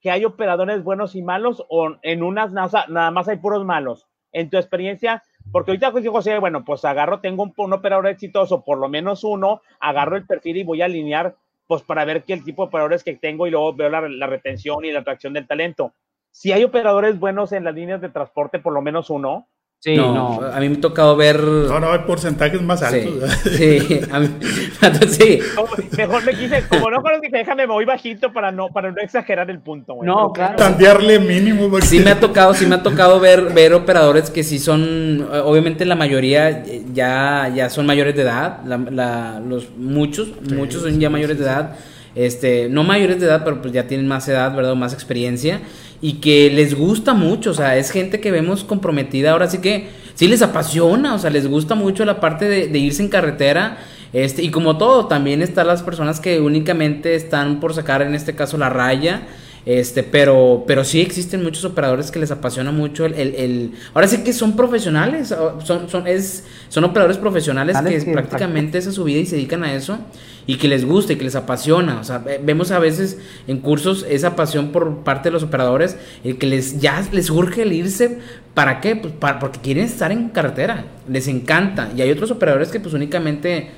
que 0.00 0.12
hay 0.12 0.24
operadores 0.24 0.84
buenos 0.84 1.16
y 1.16 1.22
malos 1.22 1.64
o 1.68 1.96
en 2.02 2.22
unas 2.22 2.52
nada 2.52 3.10
más 3.10 3.26
hay 3.26 3.38
puros 3.38 3.64
malos? 3.64 4.06
En 4.30 4.48
tu 4.48 4.56
experiencia, 4.56 5.24
porque 5.50 5.72
ahorita 5.72 5.90
pues, 5.90 6.06
José, 6.06 6.38
bueno, 6.38 6.64
pues 6.64 6.84
agarro, 6.84 7.18
tengo 7.18 7.52
un, 7.56 7.72
operador 7.72 8.06
exitoso, 8.06 8.64
por 8.64 8.78
lo 8.78 8.88
menos 8.88 9.24
uno, 9.24 9.62
agarro 9.80 10.16
el 10.16 10.26
perfil 10.26 10.58
y 10.58 10.64
voy 10.64 10.80
a 10.80 10.84
alinear, 10.84 11.34
pues 11.66 11.82
para 11.82 12.04
ver 12.04 12.22
qué 12.22 12.34
el 12.34 12.44
tipo 12.44 12.62
de 12.62 12.68
operadores 12.68 13.02
que 13.02 13.16
tengo 13.16 13.48
y 13.48 13.50
luego 13.50 13.74
veo 13.74 13.88
la, 13.88 14.08
la 14.08 14.26
retención 14.28 14.84
y 14.84 14.92
la 14.92 15.00
atracción 15.00 15.32
del 15.32 15.48
talento. 15.48 15.92
Si 16.38 16.52
hay 16.52 16.64
operadores 16.64 17.18
buenos 17.18 17.52
en 17.52 17.64
las 17.64 17.74
líneas 17.74 18.02
de 18.02 18.10
transporte, 18.10 18.58
por 18.58 18.74
lo 18.74 18.82
menos 18.82 19.08
uno, 19.08 19.48
Sí, 19.78 19.94
no, 19.94 20.40
a 20.40 20.58
mí 20.58 20.70
me 20.70 20.76
ha 20.76 20.80
tocado 20.80 21.14
ver. 21.16 21.38
No, 21.40 21.78
no, 21.78 21.92
hay 21.92 22.00
porcentajes 22.00 22.60
más 22.62 22.82
altos. 22.82 23.30
Sí, 23.42 23.78
sí, 23.78 24.00
a 24.10 24.20
mí, 24.20 24.28
sí. 25.10 25.38
Mejor 25.96 26.24
me 26.24 26.32
quise, 26.32 26.66
como 26.68 26.90
no 26.90 27.02
conozco, 27.02 27.26
déjame, 27.30 27.66
me 27.66 27.72
voy 27.72 27.84
bajito 27.84 28.32
para 28.32 28.50
no, 28.50 28.68
para 28.68 28.90
no 28.90 29.00
exagerar 29.00 29.50
el 29.50 29.60
punto, 29.60 29.94
güey. 29.94 30.06
No, 30.06 30.32
claro. 30.32 30.56
Tantearle 30.56 31.18
mínimo. 31.20 31.70
Sí 31.82 32.00
me 32.00 32.10
ha 32.10 32.18
tocado, 32.18 32.54
sí 32.54 32.66
me 32.66 32.74
ha 32.76 32.82
tocado 32.82 33.20
ver, 33.20 33.52
ver 33.52 33.74
operadores 33.74 34.30
que 34.30 34.42
sí 34.42 34.58
son, 34.58 35.28
obviamente 35.44 35.84
la 35.84 35.94
mayoría 35.94 36.64
ya, 36.92 37.52
ya 37.54 37.70
son 37.70 37.86
mayores 37.86 38.16
de 38.16 38.22
edad, 38.22 38.64
la, 38.64 39.40
los 39.40 39.70
muchos, 39.76 40.32
muchos 40.52 40.82
son 40.82 40.98
ya 40.98 41.10
mayores 41.10 41.38
de 41.38 41.44
edad, 41.44 41.76
este, 42.14 42.68
no 42.70 42.82
mayores 42.82 43.20
de 43.20 43.26
edad, 43.26 43.42
pero 43.44 43.60
pues 43.60 43.72
ya 43.74 43.86
tienen 43.86 44.08
más 44.08 44.26
edad, 44.26 44.56
¿verdad? 44.56 44.74
Más 44.74 44.94
experiencia 44.94 45.60
y 46.00 46.14
que 46.14 46.50
les 46.50 46.74
gusta 46.74 47.14
mucho, 47.14 47.50
o 47.50 47.54
sea, 47.54 47.76
es 47.76 47.90
gente 47.90 48.20
que 48.20 48.30
vemos 48.30 48.64
comprometida, 48.64 49.32
ahora 49.32 49.48
sí 49.48 49.58
que 49.58 49.88
sí 50.14 50.28
les 50.28 50.42
apasiona, 50.42 51.14
o 51.14 51.18
sea, 51.18 51.30
les 51.30 51.46
gusta 51.46 51.74
mucho 51.74 52.04
la 52.04 52.20
parte 52.20 52.46
de, 52.48 52.78
irse 52.78 53.02
en 53.02 53.08
carretera, 53.08 53.78
este, 54.12 54.42
y 54.42 54.50
como 54.50 54.78
todo, 54.78 55.06
también 55.06 55.42
están 55.42 55.66
las 55.66 55.82
personas 55.82 56.20
que 56.20 56.40
únicamente 56.40 57.14
están 57.14 57.60
por 57.60 57.74
sacar, 57.74 58.02
en 58.02 58.14
este 58.14 58.34
caso, 58.34 58.56
la 58.56 58.70
raya, 58.70 59.22
este, 59.66 60.04
pero, 60.04 60.62
pero 60.64 60.84
sí 60.84 61.00
existen 61.00 61.42
muchos 61.42 61.64
operadores 61.64 62.12
que 62.12 62.20
les 62.20 62.30
apasiona 62.30 62.70
mucho 62.70 63.04
el, 63.04 63.14
el, 63.14 63.72
ahora 63.94 64.06
sí 64.06 64.18
que 64.18 64.32
son 64.32 64.54
profesionales, 64.54 65.34
son, 65.64 65.88
son, 65.90 66.06
es, 66.06 66.44
son 66.68 66.84
operadores 66.84 67.18
profesionales 67.18 67.76
que, 67.76 68.12
prácticamente 68.12 68.78
esa 68.78 68.90
es 68.90 68.94
su 68.94 69.02
vida 69.02 69.18
y 69.18 69.26
se 69.26 69.34
dedican 69.34 69.64
a 69.64 69.74
eso 69.74 69.98
y 70.46 70.56
que 70.58 70.68
les 70.68 70.84
gusta 70.84 71.14
y 71.14 71.16
que 71.16 71.24
les 71.24 71.34
apasiona. 71.34 71.98
O 71.98 72.04
sea, 72.04 72.22
vemos 72.44 72.70
a 72.70 72.78
veces 72.78 73.18
en 73.48 73.58
cursos 73.58 74.06
esa 74.08 74.36
pasión 74.36 74.70
por 74.70 74.98
parte 74.98 75.30
de 75.30 75.32
los 75.32 75.42
operadores, 75.42 75.96
el 76.22 76.38
que 76.38 76.46
les 76.46 76.80
ya 76.80 77.04
les 77.10 77.28
urge 77.28 77.62
el 77.62 77.72
irse. 77.72 78.20
¿Para 78.54 78.80
qué? 78.80 78.94
Pues 78.94 79.12
para, 79.14 79.40
porque 79.40 79.58
quieren 79.60 79.84
estar 79.84 80.12
en 80.12 80.28
carretera, 80.28 80.84
les 81.08 81.26
encanta. 81.26 81.90
Y 81.96 82.02
hay 82.02 82.10
otros 82.12 82.30
operadores 82.30 82.68
que 82.68 82.78
pues 82.78 82.94
únicamente 82.94 83.70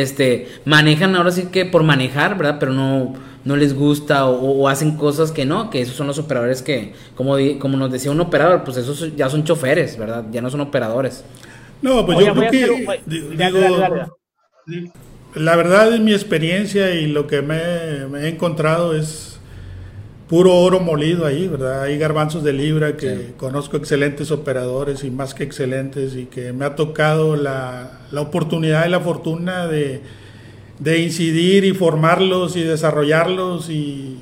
este 0.00 0.48
manejan 0.64 1.14
ahora 1.16 1.30
sí 1.30 1.48
que 1.52 1.64
por 1.66 1.82
manejar, 1.82 2.36
¿verdad? 2.36 2.56
Pero 2.58 2.72
no 2.72 3.14
no 3.44 3.56
les 3.56 3.74
gusta 3.74 4.26
o, 4.26 4.68
hacen 4.68 4.96
cosas 4.96 5.32
que 5.32 5.44
no, 5.44 5.70
que 5.70 5.80
esos 5.80 5.96
son 5.96 6.06
los 6.06 6.18
operadores 6.18 6.62
que, 6.62 6.92
como, 7.16 7.36
como 7.58 7.76
nos 7.76 7.90
decía 7.90 8.10
un 8.10 8.20
operador, 8.20 8.62
pues 8.64 8.76
esos 8.76 9.16
ya 9.16 9.28
son 9.28 9.44
choferes, 9.44 9.98
¿verdad? 9.98 10.24
Ya 10.30 10.40
no 10.40 10.50
son 10.50 10.60
operadores. 10.60 11.24
No, 11.80 12.06
pues 12.06 12.18
yo 12.24 12.34
creo 12.34 12.50
que... 12.50 14.06
la 15.34 15.56
verdad, 15.56 15.92
en 15.94 16.04
mi 16.04 16.12
experiencia 16.12 16.94
y 16.94 17.06
lo 17.06 17.26
que 17.26 17.42
me, 17.42 17.56
he 18.20 18.28
encontrado 18.28 18.94
es 18.94 19.31
puro 20.32 20.54
oro 20.54 20.80
molido 20.80 21.26
ahí, 21.26 21.46
¿verdad? 21.46 21.82
Hay 21.82 21.98
garbanzos 21.98 22.42
de 22.42 22.54
libra 22.54 22.96
que 22.96 23.34
conozco 23.36 23.76
excelentes 23.76 24.30
operadores 24.30 25.04
y 25.04 25.10
más 25.10 25.34
que 25.34 25.44
excelentes 25.44 26.16
y 26.16 26.24
que 26.24 26.54
me 26.54 26.64
ha 26.64 26.74
tocado 26.74 27.36
la, 27.36 28.00
la 28.10 28.22
oportunidad 28.22 28.86
y 28.86 28.88
la 28.88 29.00
fortuna 29.00 29.66
de, 29.66 30.00
de, 30.78 30.98
incidir 31.00 31.66
y 31.66 31.74
formarlos 31.74 32.56
y 32.56 32.62
desarrollarlos 32.62 33.68
y, 33.68 34.20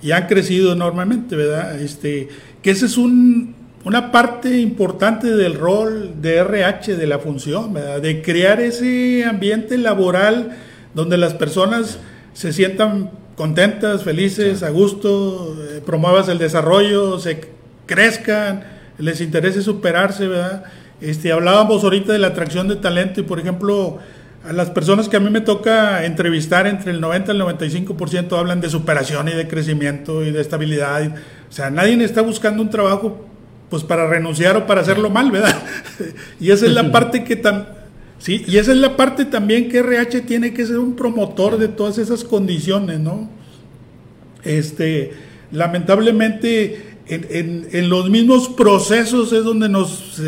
y, 0.00 0.12
han 0.12 0.28
crecido 0.28 0.72
enormemente, 0.72 1.36
¿verdad? 1.36 1.78
Este, 1.78 2.30
que 2.62 2.70
ese 2.70 2.86
es 2.86 2.96
un, 2.96 3.54
una 3.84 4.12
parte 4.12 4.60
importante 4.60 5.28
del 5.36 5.56
rol 5.56 6.22
de 6.22 6.38
RH, 6.38 6.96
de 6.96 7.06
la 7.06 7.18
función, 7.18 7.74
de 7.74 8.22
crear 8.22 8.62
ese 8.62 9.26
ambiente 9.26 9.76
laboral 9.76 10.56
donde 10.94 11.18
las 11.18 11.34
personas 11.34 11.98
se 12.32 12.54
sientan 12.54 13.10
contentas, 13.36 14.04
felices, 14.04 14.62
a 14.62 14.70
gusto, 14.70 15.56
eh, 15.70 15.82
promuevas 15.84 16.28
el 16.28 16.38
desarrollo, 16.38 17.18
se 17.18 17.48
crezcan, 17.86 18.64
les 18.98 19.20
interese 19.20 19.62
superarse, 19.62 20.28
¿verdad? 20.28 20.64
Este, 21.00 21.32
hablábamos 21.32 21.82
ahorita 21.82 22.12
de 22.12 22.18
la 22.18 22.28
atracción 22.28 22.68
de 22.68 22.76
talento 22.76 23.20
y, 23.20 23.22
por 23.22 23.40
ejemplo, 23.40 23.98
a 24.46 24.52
las 24.52 24.70
personas 24.70 25.08
que 25.08 25.16
a 25.16 25.20
mí 25.20 25.30
me 25.30 25.40
toca 25.40 26.04
entrevistar, 26.04 26.66
entre 26.66 26.92
el 26.92 27.00
90 27.00 27.32
y 27.32 27.36
el 27.36 27.42
95% 27.42 28.38
hablan 28.38 28.60
de 28.60 28.70
superación 28.70 29.28
y 29.28 29.32
de 29.32 29.48
crecimiento 29.48 30.24
y 30.24 30.30
de 30.30 30.40
estabilidad. 30.40 31.06
O 31.48 31.52
sea, 31.52 31.70
nadie 31.70 32.02
está 32.04 32.22
buscando 32.22 32.62
un 32.62 32.70
trabajo 32.70 33.26
pues 33.68 33.84
para 33.84 34.06
renunciar 34.06 34.56
o 34.56 34.66
para 34.66 34.80
hacerlo 34.80 35.10
mal, 35.10 35.30
¿verdad? 35.30 35.56
y 36.40 36.50
esa 36.50 36.66
es 36.66 36.72
la 36.72 36.90
parte 36.92 37.24
que 37.24 37.36
sí, 38.20 38.44
y 38.46 38.58
esa 38.58 38.70
es 38.70 38.78
la 38.78 38.96
parte 38.96 39.24
también 39.24 39.68
que 39.68 39.78
RH 39.78 40.20
tiene 40.20 40.54
que 40.54 40.64
ser 40.64 40.78
un 40.78 40.94
promotor 40.94 41.58
de 41.58 41.66
todas 41.66 41.98
esas 41.98 42.22
condiciones, 42.22 43.00
¿no? 43.00 43.28
Este, 44.44 45.12
lamentablemente 45.50 46.90
en, 47.08 47.88
los 47.88 48.08
mismos 48.08 48.48
procesos 48.48 49.32
es 49.32 49.42
donde 49.42 49.68
nos 49.68 50.22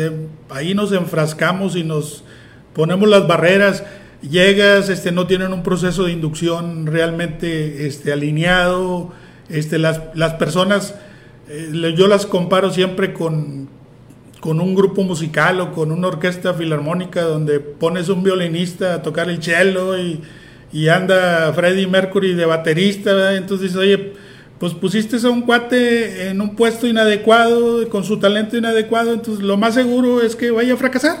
ahí 0.49 0.73
nos 0.75 0.91
enfrascamos 0.91 1.77
y 1.77 1.83
nos 1.83 2.25
ponemos 2.73 3.07
las 3.07 3.25
barreras. 3.27 3.85
Llegas, 4.21 4.89
este, 4.89 5.11
no 5.11 5.25
tienen 5.25 5.53
un 5.53 5.63
proceso 5.63 6.03
de 6.03 6.11
inducción 6.11 6.85
realmente 6.85 7.87
este, 7.87 8.13
alineado, 8.13 9.13
este, 9.49 9.79
las, 9.79 10.01
las 10.13 10.33
personas 10.35 10.95
eh, 11.49 11.93
yo 11.97 12.07
las 12.07 12.25
comparo 12.25 12.71
siempre 12.71 13.13
con, 13.13 13.67
con 14.43 14.59
un 14.59 14.75
grupo 14.75 15.03
musical 15.03 15.61
o 15.61 15.71
con 15.71 15.89
una 15.89 16.09
orquesta 16.09 16.53
filarmónica 16.53 17.21
donde 17.21 17.61
pones 17.61 18.09
un 18.09 18.23
violinista 18.23 18.95
a 18.95 19.01
tocar 19.01 19.29
el 19.29 19.41
cello 19.41 19.97
y, 19.97 20.19
y 20.73 20.89
anda 20.89 21.53
Freddie 21.53 21.87
Mercury 21.87 22.33
de 22.33 22.45
baterista, 22.45 23.35
entonces 23.35 23.71
dices, 23.71 23.77
oye, 23.77 24.13
pues 24.59 24.73
pusiste 24.73 25.15
a 25.25 25.29
un 25.29 25.43
cuate 25.43 26.27
en 26.27 26.41
un 26.41 26.57
puesto 26.57 26.87
inadecuado, 26.87 27.87
con 27.87 28.03
su 28.03 28.19
talento 28.19 28.57
inadecuado, 28.57 29.13
entonces 29.13 29.41
lo 29.41 29.55
más 29.55 29.75
seguro 29.75 30.21
es 30.21 30.35
que 30.35 30.51
vaya 30.51 30.73
a 30.73 30.77
fracasar. 30.77 31.19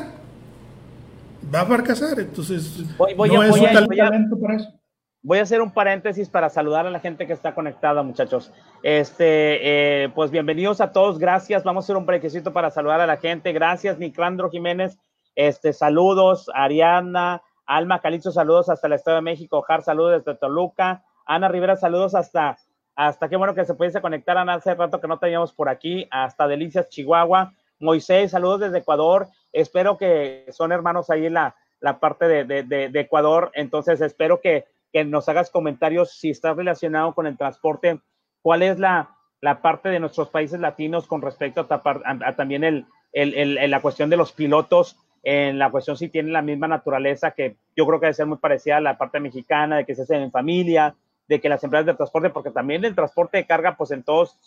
Va 1.55 1.61
a 1.61 1.65
fracasar, 1.65 2.19
entonces 2.19 2.83
no 2.99 3.43
es 3.43 3.55
un 3.55 3.71
talento 3.71 4.37
para 4.37 4.57
eso 4.57 4.82
voy 5.23 5.39
a 5.39 5.43
hacer 5.43 5.61
un 5.61 5.71
paréntesis 5.71 6.29
para 6.29 6.49
saludar 6.49 6.85
a 6.85 6.91
la 6.91 6.99
gente 6.99 7.25
que 7.25 7.31
está 7.33 7.55
conectada, 7.55 8.03
muchachos. 8.03 8.51
Este, 8.83 10.03
eh, 10.03 10.09
pues 10.13 10.31
bienvenidos 10.31 10.81
a 10.81 10.91
todos, 10.91 11.17
gracias. 11.17 11.63
Vamos 11.63 11.83
a 11.83 11.85
hacer 11.85 11.95
un 11.95 12.05
brequecito 12.05 12.51
para 12.51 12.69
saludar 12.69 12.99
a 12.99 13.07
la 13.07 13.17
gente. 13.17 13.53
Gracias, 13.53 13.97
Niclandro 13.97 14.49
Jiménez. 14.49 14.99
Este, 15.35 15.71
saludos, 15.71 16.51
Ariana, 16.53 17.41
Alma 17.65 18.01
Calixto, 18.01 18.33
saludos 18.33 18.69
hasta 18.69 18.87
el 18.87 18.93
Estado 18.93 19.15
de 19.15 19.21
México. 19.21 19.61
Jar, 19.61 19.81
saludos 19.81 20.23
desde 20.23 20.37
Toluca. 20.37 21.03
Ana 21.25 21.47
Rivera, 21.47 21.77
saludos 21.77 22.15
hasta, 22.15 22.57
hasta 22.93 23.29
qué 23.29 23.37
bueno 23.37 23.55
que 23.55 23.63
se 23.63 23.75
pudiese 23.75 24.01
conectar, 24.01 24.37
Ana, 24.37 24.55
hace 24.55 24.75
rato 24.75 24.99
que 24.99 25.07
no 25.07 25.19
teníamos 25.19 25.53
por 25.53 25.69
aquí, 25.69 26.05
hasta 26.11 26.47
Delicias, 26.47 26.89
Chihuahua. 26.89 27.53
Moisés, 27.79 28.31
saludos 28.31 28.59
desde 28.59 28.79
Ecuador. 28.79 29.27
Espero 29.53 29.97
que 29.97 30.45
son 30.51 30.73
hermanos 30.73 31.09
ahí 31.09 31.25
en 31.27 31.35
la, 31.35 31.55
la 31.79 31.99
parte 31.99 32.27
de, 32.27 32.43
de, 32.43 32.89
de 32.89 32.99
Ecuador. 32.99 33.51
Entonces, 33.53 34.01
espero 34.01 34.41
que 34.41 34.65
que 34.93 35.03
nos 35.03 35.27
hagas 35.27 35.49
comentarios 35.49 36.11
si 36.11 36.29
estás 36.29 36.55
relacionado 36.55 37.13
con 37.13 37.25
el 37.25 37.37
transporte, 37.37 37.99
cuál 38.41 38.61
es 38.61 38.77
la, 38.77 39.17
la 39.41 39.61
parte 39.61 39.89
de 39.89 39.99
nuestros 39.99 40.29
países 40.29 40.59
latinos 40.59 41.07
con 41.07 41.21
respecto 41.21 41.67
a, 41.67 42.35
también 42.35 42.63
el, 42.63 42.85
el, 43.11 43.71
la 43.71 43.81
cuestión 43.81 44.09
de 44.09 44.17
los 44.17 44.31
pilotos, 44.31 44.97
en 45.23 45.57
la 45.57 45.71
cuestión 45.71 45.97
si 45.97 46.09
tienen 46.09 46.31
la 46.31 46.41
misma 46.41 46.67
naturaleza, 46.67 47.31
que 47.31 47.57
yo 47.75 47.87
creo 47.87 47.99
que 47.99 48.05
debe 48.05 48.13
ser 48.13 48.27
muy 48.27 48.37
parecida 48.37 48.77
a 48.77 48.81
la 48.81 48.97
parte 48.97 49.19
mexicana, 49.19 49.77
de 49.77 49.85
que 49.85 49.95
se 49.95 50.03
hacen 50.03 50.21
en 50.21 50.31
familia, 50.31 50.95
de 51.27 51.41
que 51.41 51.49
las 51.49 51.63
empresas 51.63 51.85
de 51.87 51.95
transporte, 51.95 52.29
porque 52.29 52.51
también 52.51 52.85
el 52.85 52.93
transporte 52.93 53.37
de 53.37 53.47
carga, 53.47 53.75
pues 53.75 53.91
en 53.91 54.03
todos 54.03 54.37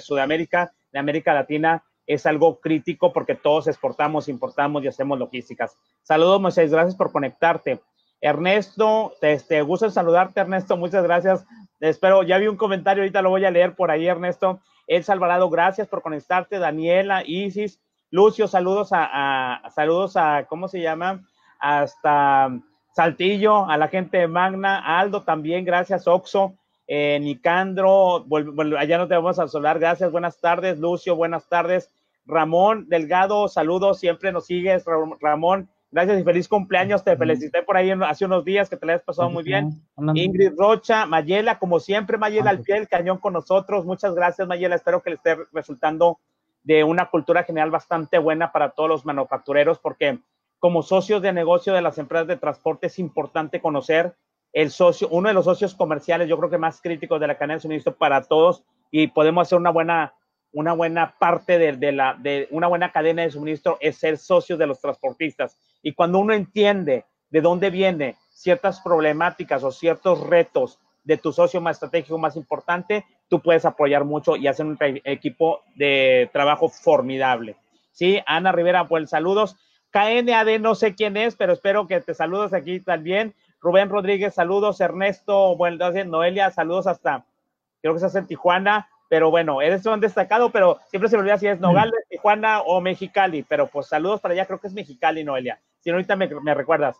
Sudamérica, 0.00 0.72
en 0.92 0.98
América 0.98 1.34
Latina, 1.34 1.84
es 2.06 2.24
algo 2.26 2.60
crítico 2.60 3.12
porque 3.12 3.34
todos 3.34 3.66
exportamos, 3.66 4.28
importamos 4.28 4.82
y 4.82 4.88
hacemos 4.88 5.18
logísticas. 5.18 5.76
Saludos, 6.02 6.40
Moisés, 6.40 6.70
gracias 6.70 6.96
por 6.96 7.12
conectarte. 7.12 7.80
Ernesto, 8.26 9.12
te, 9.20 9.32
este, 9.32 9.62
gusto 9.62 9.88
saludarte, 9.88 10.40
Ernesto, 10.40 10.76
muchas 10.76 11.04
gracias. 11.04 11.46
Espero, 11.78 12.22
ya 12.24 12.38
vi 12.38 12.48
un 12.48 12.56
comentario, 12.56 13.02
ahorita 13.02 13.22
lo 13.22 13.30
voy 13.30 13.44
a 13.44 13.50
leer 13.50 13.74
por 13.74 13.90
ahí, 13.90 14.06
Ernesto. 14.06 14.60
El 14.88 15.04
Alvarado, 15.06 15.48
gracias 15.48 15.86
por 15.86 16.02
conectarte. 16.02 16.58
Daniela, 16.58 17.22
Isis, 17.24 17.80
Lucio, 18.10 18.48
saludos 18.48 18.90
a, 18.92 19.62
saludos 19.74 20.16
a, 20.16 20.46
¿cómo 20.48 20.66
se 20.66 20.80
llama? 20.80 21.24
Hasta 21.60 22.50
Saltillo, 22.94 23.68
a 23.68 23.76
la 23.76 23.88
gente 23.88 24.18
de 24.18 24.28
Magna, 24.28 24.98
Aldo 24.98 25.22
también, 25.22 25.64
gracias, 25.64 26.08
Oxo, 26.08 26.54
eh, 26.86 27.18
Nicandro, 27.20 28.24
allá 28.78 28.98
no 28.98 29.06
te 29.06 29.14
vamos 29.14 29.38
a 29.38 29.48
solar, 29.48 29.78
gracias, 29.78 30.10
buenas 30.10 30.40
tardes, 30.40 30.78
Lucio, 30.78 31.14
buenas 31.14 31.48
tardes. 31.48 31.90
Ramón 32.24 32.88
Delgado, 32.88 33.46
saludos, 33.48 34.00
siempre 34.00 34.32
nos 34.32 34.46
sigues, 34.46 34.84
Ramón. 35.20 35.68
Gracias 35.90 36.20
y 36.20 36.24
feliz 36.24 36.48
cumpleaños. 36.48 37.04
Te 37.04 37.16
felicité 37.16 37.62
por 37.62 37.76
ahí 37.76 37.90
hace 37.90 38.24
unos 38.24 38.44
días 38.44 38.68
que 38.68 38.76
te 38.76 38.86
la 38.86 38.94
hayas 38.94 39.04
pasado 39.04 39.30
muy 39.30 39.44
bien. 39.44 39.70
Ingrid 40.14 40.52
Rocha, 40.56 41.06
Mayela, 41.06 41.58
como 41.58 41.80
siempre, 41.80 42.18
Mayela 42.18 42.50
al 42.50 42.60
pie 42.60 42.74
del 42.74 42.88
cañón 42.88 43.18
con 43.18 43.32
nosotros. 43.32 43.84
Muchas 43.84 44.14
gracias, 44.14 44.46
Mayela. 44.46 44.74
Espero 44.74 45.02
que 45.02 45.10
le 45.10 45.16
esté 45.16 45.36
resultando 45.52 46.18
de 46.64 46.82
una 46.82 47.08
cultura 47.10 47.44
general 47.44 47.70
bastante 47.70 48.18
buena 48.18 48.50
para 48.50 48.70
todos 48.70 48.88
los 48.88 49.06
manufactureros, 49.06 49.78
porque 49.78 50.18
como 50.58 50.82
socios 50.82 51.22
de 51.22 51.32
negocio 51.32 51.72
de 51.72 51.82
las 51.82 51.98
empresas 51.98 52.26
de 52.26 52.36
transporte 52.36 52.88
es 52.88 52.98
importante 52.98 53.60
conocer 53.60 54.16
el 54.52 54.70
socio, 54.70 55.08
uno 55.10 55.28
de 55.28 55.34
los 55.34 55.44
socios 55.44 55.74
comerciales, 55.74 56.28
yo 56.28 56.38
creo 56.38 56.50
que 56.50 56.58
más 56.58 56.80
críticos 56.80 57.20
de 57.20 57.26
la 57.26 57.36
cadena 57.36 57.54
de 57.54 57.60
suministro 57.60 57.94
para 57.94 58.22
todos 58.22 58.64
y 58.90 59.08
podemos 59.08 59.46
hacer 59.46 59.58
una 59.58 59.70
buena 59.70 60.14
una 60.52 60.72
buena 60.72 61.16
parte 61.18 61.58
de, 61.58 61.92
la, 61.92 62.14
de 62.14 62.48
una 62.50 62.66
buena 62.66 62.92
cadena 62.92 63.22
de 63.22 63.30
suministro 63.30 63.78
es 63.80 63.98
ser 63.98 64.18
socio 64.18 64.56
de 64.56 64.66
los 64.66 64.80
transportistas. 64.80 65.56
Y 65.82 65.92
cuando 65.92 66.18
uno 66.18 66.32
entiende 66.32 67.04
de 67.30 67.40
dónde 67.40 67.70
vienen 67.70 68.14
ciertas 68.30 68.80
problemáticas 68.80 69.62
o 69.64 69.70
ciertos 69.70 70.20
retos 70.20 70.78
de 71.04 71.16
tu 71.16 71.32
socio 71.32 71.60
más 71.60 71.76
estratégico 71.76 72.18
más 72.18 72.36
importante, 72.36 73.04
tú 73.28 73.40
puedes 73.40 73.64
apoyar 73.64 74.04
mucho 74.04 74.36
y 74.36 74.46
hacer 74.46 74.66
un 74.66 74.78
equipo 74.80 75.62
de 75.74 76.28
trabajo 76.32 76.68
formidable. 76.68 77.56
Sí, 77.92 78.20
Ana 78.26 78.52
Rivera, 78.52 78.88
pues 78.88 79.08
saludos. 79.10 79.56
KNAD, 79.90 80.58
no 80.60 80.74
sé 80.74 80.94
quién 80.94 81.16
es, 81.16 81.36
pero 81.36 81.52
espero 81.52 81.86
que 81.86 82.00
te 82.00 82.12
saludos 82.12 82.52
aquí 82.52 82.80
también. 82.80 83.34
Rubén 83.60 83.88
Rodríguez, 83.88 84.34
saludos. 84.34 84.80
Ernesto, 84.80 85.56
bueno, 85.56 85.90
Noelia, 86.06 86.50
saludos 86.50 86.86
hasta, 86.86 87.24
creo 87.80 87.94
que 87.94 87.96
estás 87.96 88.16
en 88.16 88.26
Tijuana 88.26 88.88
pero 89.08 89.30
bueno, 89.30 89.62
eres 89.62 89.84
un 89.86 90.00
destacado, 90.00 90.50
pero 90.50 90.78
siempre 90.88 91.08
se 91.08 91.16
me 91.16 91.20
olvida 91.20 91.38
si 91.38 91.46
es 91.46 91.60
Nogales, 91.60 92.04
Tijuana 92.08 92.60
o 92.60 92.80
Mexicali, 92.80 93.42
pero 93.42 93.66
pues 93.66 93.86
saludos 93.86 94.20
para 94.20 94.34
allá, 94.34 94.46
creo 94.46 94.60
que 94.60 94.66
es 94.66 94.74
Mexicali, 94.74 95.24
Noelia, 95.24 95.60
si 95.80 95.90
no 95.90 95.96
ahorita 95.96 96.16
me, 96.16 96.28
me 96.28 96.54
recuerdas. 96.54 96.96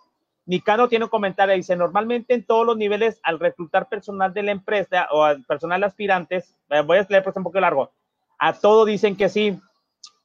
Nicano 0.47 0.89
tiene 0.89 1.07
un 1.07 1.11
comentario, 1.11 1.57
dice, 1.57 1.75
normalmente 1.75 2.33
en 2.35 2.45
todos 2.45 2.65
los 2.65 2.77
niveles, 2.77 3.19
al 3.25 3.41
reclutar 3.41 3.89
personal 3.89 4.33
de 4.33 4.45
la 4.45 4.53
empresa 4.53 5.09
o 5.11 5.25
al 5.25 5.45
personal 5.45 5.83
aspirantes, 5.83 6.55
eh, 6.71 6.83
voy 6.83 6.99
a 6.99 7.07
leer 7.09 7.25
pues 7.25 7.37
un 7.37 7.43
poco 7.43 7.59
largo, 7.59 7.91
a 8.39 8.53
todo 8.53 8.85
dicen 8.85 9.17
que 9.17 9.29
sí, 9.29 9.59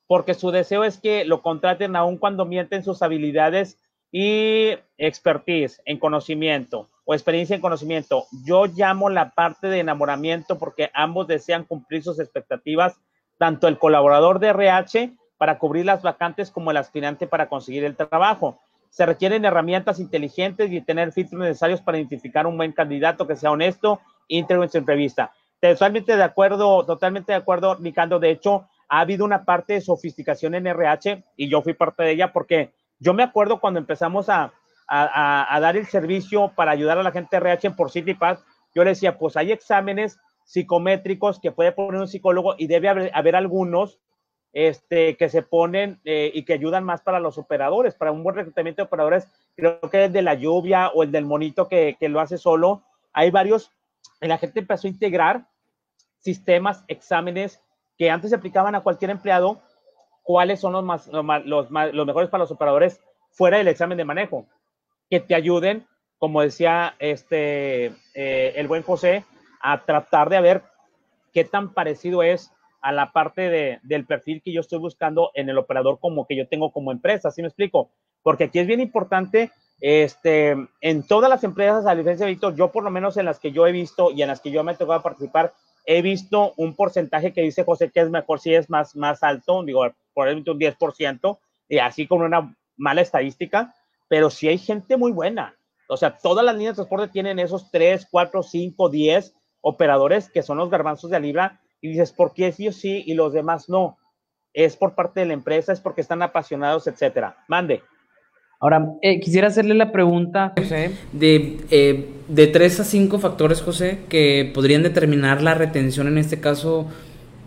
porque 0.05 0.33
su 0.33 0.51
deseo 0.51 0.83
es 0.83 0.99
que 0.99 1.25
lo 1.25 1.41
contraten 1.41 1.95
aún 1.95 2.17
cuando 2.17 2.45
mienten 2.45 2.83
sus 2.83 3.01
habilidades 3.01 3.79
y 4.11 4.71
expertise 4.97 5.81
en 5.85 5.97
conocimiento 5.97 6.89
o 7.05 7.13
experiencia 7.13 7.55
en 7.55 7.61
conocimiento. 7.61 8.25
Yo 8.45 8.65
llamo 8.65 9.09
la 9.09 9.31
parte 9.31 9.67
de 9.67 9.79
enamoramiento 9.79 10.57
porque 10.57 10.91
ambos 10.93 11.27
desean 11.27 11.63
cumplir 11.63 12.03
sus 12.03 12.19
expectativas, 12.19 12.99
tanto 13.37 13.67
el 13.67 13.79
colaborador 13.79 14.39
de 14.39 14.49
RH 14.49 15.13
para 15.37 15.57
cubrir 15.57 15.85
las 15.85 16.03
vacantes 16.03 16.51
como 16.51 16.71
el 16.71 16.77
aspirante 16.77 17.25
para 17.25 17.49
conseguir 17.49 17.83
el 17.83 17.95
trabajo. 17.95 18.59
Se 18.89 19.05
requieren 19.05 19.45
herramientas 19.45 19.99
inteligentes 19.99 20.71
y 20.71 20.81
tener 20.81 21.13
filtros 21.13 21.41
necesarios 21.41 21.81
para 21.81 21.97
identificar 21.97 22.45
un 22.45 22.57
buen 22.57 22.73
candidato 22.73 23.25
que 23.25 23.37
sea 23.37 23.51
honesto, 23.51 24.01
íntegro 24.27 24.63
en 24.63 24.69
su 24.69 24.77
entrevista. 24.77 25.31
Totalmente 25.59 26.17
de 26.17 26.23
acuerdo, 26.23 26.85
totalmente 26.85 27.31
de 27.31 27.37
acuerdo, 27.37 27.75
Ricardo. 27.75 28.19
De 28.19 28.31
hecho, 28.31 28.67
ha 28.89 28.99
habido 28.99 29.23
una 29.23 29.45
parte 29.45 29.73
de 29.73 29.81
sofisticación 29.81 30.53
en 30.53 30.67
RH 30.67 31.23
y 31.37 31.49
yo 31.49 31.61
fui 31.61 31.73
parte 31.73 32.03
de 32.03 32.11
ella 32.11 32.33
porque 32.33 32.73
yo 33.01 33.13
me 33.13 33.23
acuerdo 33.23 33.59
cuando 33.59 33.79
empezamos 33.79 34.29
a, 34.29 34.53
dar 34.87 35.75
el 35.75 35.85
servicio 35.87 36.53
para 36.55 36.71
ayudar 36.71 36.97
a 36.97 37.03
la 37.03 37.11
gente 37.11 37.29
de 37.31 37.37
RH 37.37 37.71
por 37.71 37.91
City 37.91 38.15
yo 38.73 38.83
le 38.83 38.91
decía, 38.91 39.17
pues 39.17 39.35
hay 39.35 39.51
exámenes 39.51 40.19
psicométricos 40.45 41.39
que 41.39 41.51
puede 41.51 41.71
poner 41.71 41.99
un 41.99 42.07
psicólogo 42.07 42.55
y 42.57 42.67
debe 42.67 42.89
haber, 43.13 43.35
algunos 43.35 43.99
este, 44.53 45.17
que 45.17 45.29
se 45.29 45.41
ponen 45.41 45.99
eh, 46.05 46.31
y 46.33 46.43
que 46.43 46.53
ayudan 46.53 46.83
más 46.83 47.01
para 47.01 47.19
los 47.19 47.37
operadores, 47.37 47.95
para 47.95 48.11
un 48.11 48.23
buen 48.23 48.35
reclutamiento 48.35 48.81
de 48.81 48.87
operadores, 48.87 49.27
creo 49.55 49.79
que 49.81 50.05
es 50.05 50.13
de 50.13 50.21
la 50.21 50.35
lluvia 50.35 50.89
o 50.89 51.03
el 51.03 51.11
del 51.11 51.25
monito 51.25 51.67
que, 51.67 51.97
que 51.99 52.09
lo 52.09 52.19
hace 52.19 52.37
solo. 52.37 52.83
Hay 53.13 53.31
varios, 53.31 53.71
la 54.19 54.37
gente 54.37 54.59
empezó 54.59 54.87
a 54.87 54.91
integrar 54.91 55.47
sistemas, 56.19 56.83
exámenes 56.87 57.61
que 57.97 58.09
antes 58.09 58.29
se 58.29 58.35
aplicaban 58.35 58.75
a 58.75 58.81
cualquier 58.81 59.11
empleado, 59.11 59.61
cuáles 60.23 60.59
son 60.59 60.73
los, 60.73 60.83
más, 60.83 61.07
los, 61.07 61.45
los, 61.45 61.71
los 61.71 62.05
mejores 62.05 62.29
para 62.29 62.43
los 62.43 62.51
operadores 62.51 63.01
fuera 63.31 63.57
del 63.57 63.67
examen 63.67 63.97
de 63.97 64.05
manejo 64.05 64.45
que 65.09 65.19
te 65.19 65.35
ayuden, 65.35 65.85
como 66.17 66.41
decía 66.41 66.95
este, 66.99 67.87
eh, 68.13 68.53
el 68.55 68.67
buen 68.67 68.83
José, 68.83 69.25
a 69.61 69.83
tratar 69.85 70.29
de 70.29 70.41
ver 70.41 70.63
qué 71.33 71.43
tan 71.43 71.73
parecido 71.73 72.23
es 72.23 72.51
a 72.81 72.91
la 72.91 73.11
parte 73.11 73.49
de, 73.49 73.79
del 73.83 74.05
perfil 74.05 74.41
que 74.41 74.53
yo 74.53 74.61
estoy 74.61 74.79
buscando 74.79 75.31
en 75.35 75.49
el 75.49 75.57
operador 75.57 75.99
como 75.99 76.25
que 76.25 76.35
yo 76.35 76.47
tengo 76.47 76.71
como 76.71 76.91
empresa, 76.91 77.29
¿sí 77.29 77.41
me 77.41 77.47
explico? 77.47 77.91
Porque 78.23 78.45
aquí 78.45 78.59
es 78.59 78.67
bien 78.67 78.79
importante, 78.79 79.51
este, 79.81 80.55
en 80.79 81.07
todas 81.07 81.29
las 81.29 81.43
empresas, 81.43 81.85
a 81.85 81.95
diferencia 81.95 82.25
de 82.25 82.31
Víctor, 82.31 82.55
yo 82.55 82.71
por 82.71 82.83
lo 82.83 82.89
menos 82.89 83.17
en 83.17 83.25
las 83.25 83.39
que 83.39 83.51
yo 83.51 83.67
he 83.67 83.71
visto 83.71 84.11
y 84.11 84.21
en 84.21 84.29
las 84.29 84.41
que 84.41 84.51
yo 84.51 84.63
me 84.63 84.71
he 84.71 84.75
tocado 84.75 85.01
participar, 85.01 85.53
he 85.85 86.01
visto 86.01 86.53
un 86.57 86.75
porcentaje 86.75 87.33
que 87.33 87.41
dice 87.41 87.63
José 87.63 87.91
que 87.91 87.99
es 87.99 88.09
mejor 88.09 88.39
si 88.39 88.53
es 88.53 88.69
más, 88.69 88.95
más 88.95 89.23
alto, 89.23 89.63
digo, 89.63 89.85
por 90.13 90.27
ejemplo 90.27 90.53
un 90.53 90.59
10%, 90.59 91.39
y 91.69 91.77
así 91.79 92.07
con 92.07 92.21
una 92.21 92.55
mala 92.77 93.01
estadística, 93.01 93.73
pero 94.07 94.29
sí 94.29 94.47
hay 94.47 94.57
gente 94.57 94.97
muy 94.97 95.11
buena. 95.11 95.55
O 95.87 95.97
sea, 95.97 96.17
todas 96.17 96.45
las 96.45 96.55
líneas 96.55 96.73
de 96.73 96.83
transporte 96.83 97.11
tienen 97.11 97.39
esos 97.39 97.69
3, 97.71 98.07
4, 98.09 98.43
5, 98.43 98.89
10 98.89 99.33
operadores 99.61 100.29
que 100.29 100.41
son 100.41 100.57
los 100.57 100.69
garbanzos 100.69 101.09
de 101.11 101.19
libra 101.19 101.59
y 101.81 101.89
dices, 101.89 102.11
¿por 102.11 102.33
qué 102.33 102.47
ellos 102.47 102.75
sí 102.75 103.03
y 103.05 103.13
los 103.13 103.33
demás 103.33 103.69
no? 103.69 103.97
Es 104.53 104.75
por 104.75 104.95
parte 104.95 105.21
de 105.21 105.27
la 105.27 105.33
empresa, 105.33 105.71
es 105.71 105.79
porque 105.79 106.01
están 106.01 106.21
apasionados, 106.21 106.87
etcétera. 106.87 107.37
Mande. 107.47 107.81
Ahora, 108.59 108.89
eh, 109.01 109.19
quisiera 109.19 109.47
hacerle 109.47 109.73
la 109.73 109.91
pregunta, 109.91 110.53
José, 110.55 110.91
de, 111.13 111.59
eh, 111.71 112.09
de 112.27 112.47
tres 112.47 112.79
a 112.79 112.83
cinco 112.83 113.17
factores, 113.17 113.61
José, 113.61 114.01
que 114.07 114.51
podrían 114.53 114.83
determinar 114.83 115.41
la 115.41 115.55
retención 115.55 116.07
en 116.07 116.19
este 116.19 116.39
caso 116.39 116.87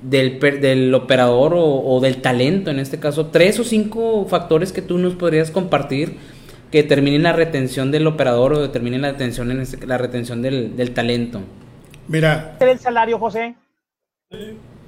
del, 0.05 0.38
del 0.38 0.94
operador 0.94 1.55
o, 1.55 1.64
o, 1.64 2.00
del 2.00 2.20
talento, 2.20 2.70
en 2.70 2.78
este 2.78 2.98
caso, 2.98 3.26
tres 3.26 3.59
o 3.59 3.64
cinco 3.64 4.26
factores 4.26 4.72
que 4.72 4.82
tú 4.82 4.98
nos 4.98 5.14
podrías 5.14 5.50
compartir 5.50 6.16
que 6.70 6.82
determinen 6.82 7.22
la 7.22 7.32
retención 7.32 7.90
del 7.90 8.07
operador 8.07 8.52
o 8.52 8.61
determinen 8.61 9.02
la 9.02 9.12
retención, 9.12 9.50
en 9.50 9.61
este, 9.61 9.86
la 9.86 9.96
retención 9.96 10.42
del, 10.42 10.76
del 10.76 10.92
talento. 10.92 11.40
Mira. 12.09 12.57
¿El 12.61 12.78
salario, 12.78 13.18
José? 13.18 13.55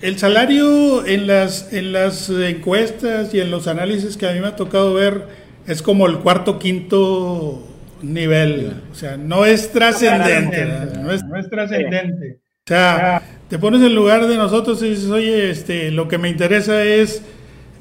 El 0.02 0.18
salario 0.18 1.06
en 1.06 1.26
las, 1.26 1.72
en 1.72 1.92
las 1.92 2.28
encuestas 2.28 3.32
y 3.32 3.40
en 3.40 3.50
los 3.50 3.68
análisis 3.68 4.16
que 4.16 4.28
a 4.28 4.32
mí 4.32 4.40
me 4.40 4.48
ha 4.48 4.56
tocado 4.56 4.94
ver 4.94 5.26
es 5.66 5.80
como 5.80 6.06
el 6.06 6.18
cuarto, 6.18 6.58
quinto 6.58 7.66
nivel. 8.02 8.82
O 8.90 8.94
sea, 8.94 9.16
no 9.16 9.46
es 9.46 9.72
trascendente. 9.72 10.66
No 11.00 11.12
es, 11.12 11.24
no 11.24 11.38
es 11.38 11.48
trascendente. 11.48 12.40
O 12.40 12.68
sea, 12.68 13.22
te 13.48 13.58
pones 13.58 13.82
en 13.82 13.94
lugar 13.94 14.26
de 14.26 14.36
nosotros 14.36 14.82
y 14.82 14.90
dices, 14.90 15.10
oye, 15.10 15.50
este, 15.50 15.90
lo 15.90 16.08
que 16.08 16.18
me 16.18 16.28
interesa 16.28 16.82
es 16.82 17.22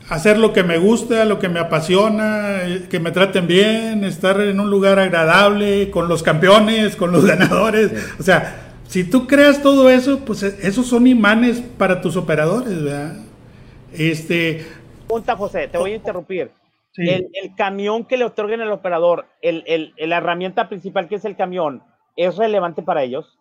hacer 0.09 0.38
lo 0.38 0.53
que 0.53 0.63
me 0.63 0.78
gusta, 0.78 1.26
lo 1.26 1.39
que 1.39 1.49
me 1.49 1.59
apasiona, 1.59 2.61
que 2.89 2.99
me 2.99 3.11
traten 3.11 3.47
bien, 3.47 4.03
estar 4.03 4.39
en 4.41 4.59
un 4.59 4.70
lugar 4.70 4.99
agradable, 4.99 5.89
con 5.89 6.07
los 6.07 6.22
campeones, 6.22 6.95
con 6.95 7.11
los 7.11 7.26
ganadores. 7.28 8.16
O 8.20 8.24
sea, 8.24 8.74
si 8.88 9.03
tú 9.03 9.28
creas 9.28 9.61
todo 9.61 9.89
eso, 9.89 10.20
pues 10.20 10.43
e, 10.43 10.68
esos 10.68 10.86
son 10.86 11.07
imanes 11.07 11.61
para 11.61 12.01
tus 12.01 12.16
operadores, 12.16 12.84
¿verdad? 12.84 13.18
Este. 13.93 14.66
Punta, 15.07 15.36
José, 15.36 15.68
te 15.68 15.78
voy 15.78 15.93
a 15.93 15.95
interrumpir. 15.95 16.51
El, 16.97 17.28
camión 17.57 18.05
que 18.05 18.16
le 18.16 18.24
otorguen 18.24 18.61
al 18.61 18.72
operador, 18.72 19.26
el, 19.41 19.93
la 19.97 20.18
herramienta 20.18 20.70
principal 20.70 21.09
que 21.09 21.16
es 21.16 21.26
el 21.26 21.36
camión, 21.36 21.84
¿es 22.16 22.38
relevante 22.38 22.84
para 22.84 23.03
ellos? 23.03 23.38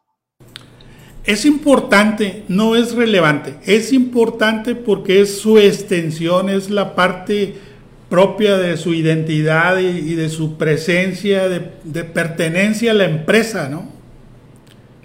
Es 1.25 1.47
importante, 1.47 2.45
no 2.49 2.77
es 2.77 2.95
relevante. 2.95 3.57
Es 3.65 3.93
importante 3.93 4.75
porque 4.75 5.21
es 5.23 5.39
su 5.39 5.59
extensión, 5.59 6.51
es 6.51 6.69
la 6.69 6.95
parte 6.95 7.55
propia 8.11 8.59
de 8.59 8.77
su 8.77 8.93
identidad 8.93 9.79
y, 9.79 10.15
de 10.15 10.29
su 10.29 10.57
presencia, 10.57 11.49
de, 11.49 11.73
de, 11.85 12.05
pertenencia 12.05 12.91
a 12.91 12.95
la 12.95 13.07
empresa, 13.07 13.69
¿no? 13.69 13.89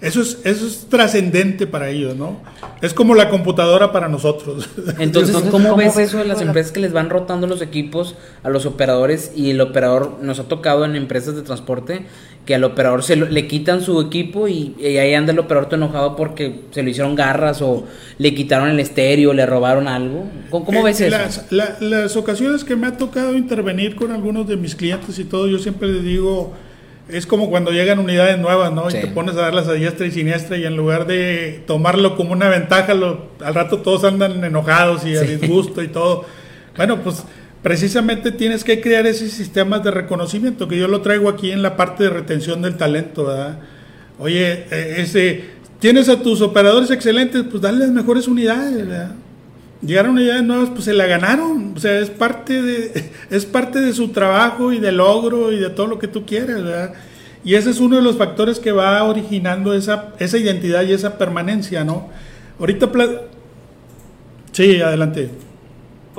Eso 0.00 0.22
es, 0.22 0.38
eso 0.44 0.66
es 0.66 0.86
trascendente 0.88 1.66
para 1.66 1.90
ellos, 1.90 2.16
¿no? 2.16 2.40
Es 2.80 2.94
como 2.94 3.14
la 3.14 3.28
computadora 3.28 3.92
para 3.92 4.08
nosotros. 4.08 4.68
Entonces, 4.98 5.36
¿cómo, 5.50 5.76
ves 5.76 5.98
eso 5.98 6.16
de 6.18 6.24
las 6.24 6.40
empresas 6.40 6.72
que 6.72 6.80
les 6.80 6.92
van 6.92 7.10
rotando 7.10 7.46
los 7.46 7.60
equipos 7.60 8.14
a 8.42 8.48
los 8.48 8.64
operadores 8.64 9.32
y 9.36 9.50
el 9.50 9.60
operador 9.60 10.18
nos 10.22 10.38
ha 10.38 10.44
tocado 10.44 10.86
en 10.86 10.96
empresas 10.96 11.36
de 11.36 11.42
transporte 11.42 12.06
que 12.46 12.54
al 12.54 12.64
operador 12.64 13.02
se 13.02 13.16
le 13.16 13.46
quitan 13.46 13.82
su 13.82 14.00
equipo 14.00 14.48
y, 14.48 14.74
ahí 14.80 15.14
anda 15.14 15.32
el 15.32 15.38
operador 15.38 15.68
todo 15.68 15.76
enojado 15.76 16.16
porque 16.16 16.60
se 16.70 16.82
lo 16.82 16.90
hicieron 16.90 17.14
garras 17.14 17.62
o 17.62 17.84
le 18.18 18.34
quitaron 18.34 18.70
el 18.70 18.80
estéreo, 18.80 19.32
le 19.32 19.46
robaron 19.46 19.88
algo? 19.88 20.24
¿Cómo, 20.50 20.82
ves 20.82 21.00
eso? 21.00 21.16
Las, 21.50 21.80
las 21.80 22.16
ocasiones 22.16 22.64
que 22.64 22.76
me 22.76 22.86
ha 22.86 22.96
tocado 22.96 23.36
intervenir 23.36 23.94
con 23.94 24.10
algunos 24.10 24.48
de 24.48 24.56
mis 24.56 24.74
clientes 24.74 25.18
y 25.18 25.24
todo, 25.24 25.46
yo 25.46 25.58
siempre 25.58 25.88
les 25.88 26.02
digo 26.02 26.52
es 27.12 27.26
como 27.26 27.50
cuando 27.50 27.70
llegan 27.72 27.98
unidades 27.98 28.38
nuevas, 28.38 28.72
¿no? 28.72 28.88
Y 28.88 28.92
te 28.92 29.06
pones 29.08 29.36
a 29.36 29.42
darlas 29.42 29.68
a 29.68 29.72
diestra 29.72 30.06
y 30.06 30.10
siniestra 30.10 30.56
y 30.56 30.64
en 30.64 30.76
lugar 30.76 31.06
de 31.06 31.62
tomarlo 31.66 32.16
como 32.16 32.32
una 32.32 32.48
ventaja, 32.48 32.92
al 32.92 33.54
rato 33.54 33.78
todos 33.78 34.04
andan 34.04 34.42
enojados 34.44 35.04
y 35.04 35.16
a 35.16 35.22
disgusto 35.22 35.82
y 35.82 35.88
todo. 35.88 36.24
Bueno, 36.76 37.00
pues 37.02 37.24
precisamente 37.62 38.32
tienes 38.32 38.64
que 38.64 38.80
crear 38.80 39.06
ese 39.06 39.28
sistema 39.28 39.78
de 39.80 39.90
reconocimiento, 39.90 40.68
que 40.68 40.78
yo 40.78 40.88
lo 40.88 41.02
traigo 41.02 41.28
aquí 41.28 41.50
en 41.50 41.62
la 41.62 41.76
parte 41.76 42.04
de 42.04 42.10
retención 42.10 42.62
del 42.62 42.76
talento, 42.76 43.26
¿verdad? 43.26 43.58
Oye, 44.18 44.66
e, 44.70 45.00
ese, 45.00 45.44
tienes 45.78 46.08
a 46.08 46.22
tus 46.22 46.40
operadores 46.40 46.90
excelentes, 46.90 47.44
pues 47.50 47.62
dale 47.62 47.80
las 47.80 47.90
mejores 47.90 48.28
unidades, 48.28 48.86
¿verdad? 48.86 49.12
Llegaron 49.82 50.12
unidades 50.12 50.42
nuevas, 50.42 50.70
pues 50.70 50.84
se 50.84 50.92
la 50.92 51.06
ganaron. 51.06 51.72
O 51.74 51.80
sea, 51.80 51.98
es 51.98 52.10
parte 52.10 52.60
de, 52.60 53.10
es 53.30 53.46
parte 53.46 53.80
de 53.80 53.92
su 53.92 54.08
trabajo 54.08 54.72
y 54.72 54.78
de 54.78 54.92
logro 54.92 55.52
y 55.52 55.58
de 55.58 55.70
todo 55.70 55.86
lo 55.86 55.98
que 55.98 56.08
tú 56.08 56.26
quieres, 56.26 56.62
¿verdad? 56.62 56.92
Y 57.44 57.54
ese 57.54 57.70
es 57.70 57.80
uno 57.80 57.96
de 57.96 58.02
los 58.02 58.16
factores 58.16 58.58
que 58.58 58.72
va 58.72 59.02
originando 59.04 59.72
esa, 59.72 60.12
esa 60.18 60.36
identidad 60.36 60.82
y 60.82 60.92
esa 60.92 61.16
permanencia, 61.16 61.84
¿no? 61.84 62.10
Ahorita... 62.58 62.90
Sí, 64.52 64.82
adelante. 64.82 65.30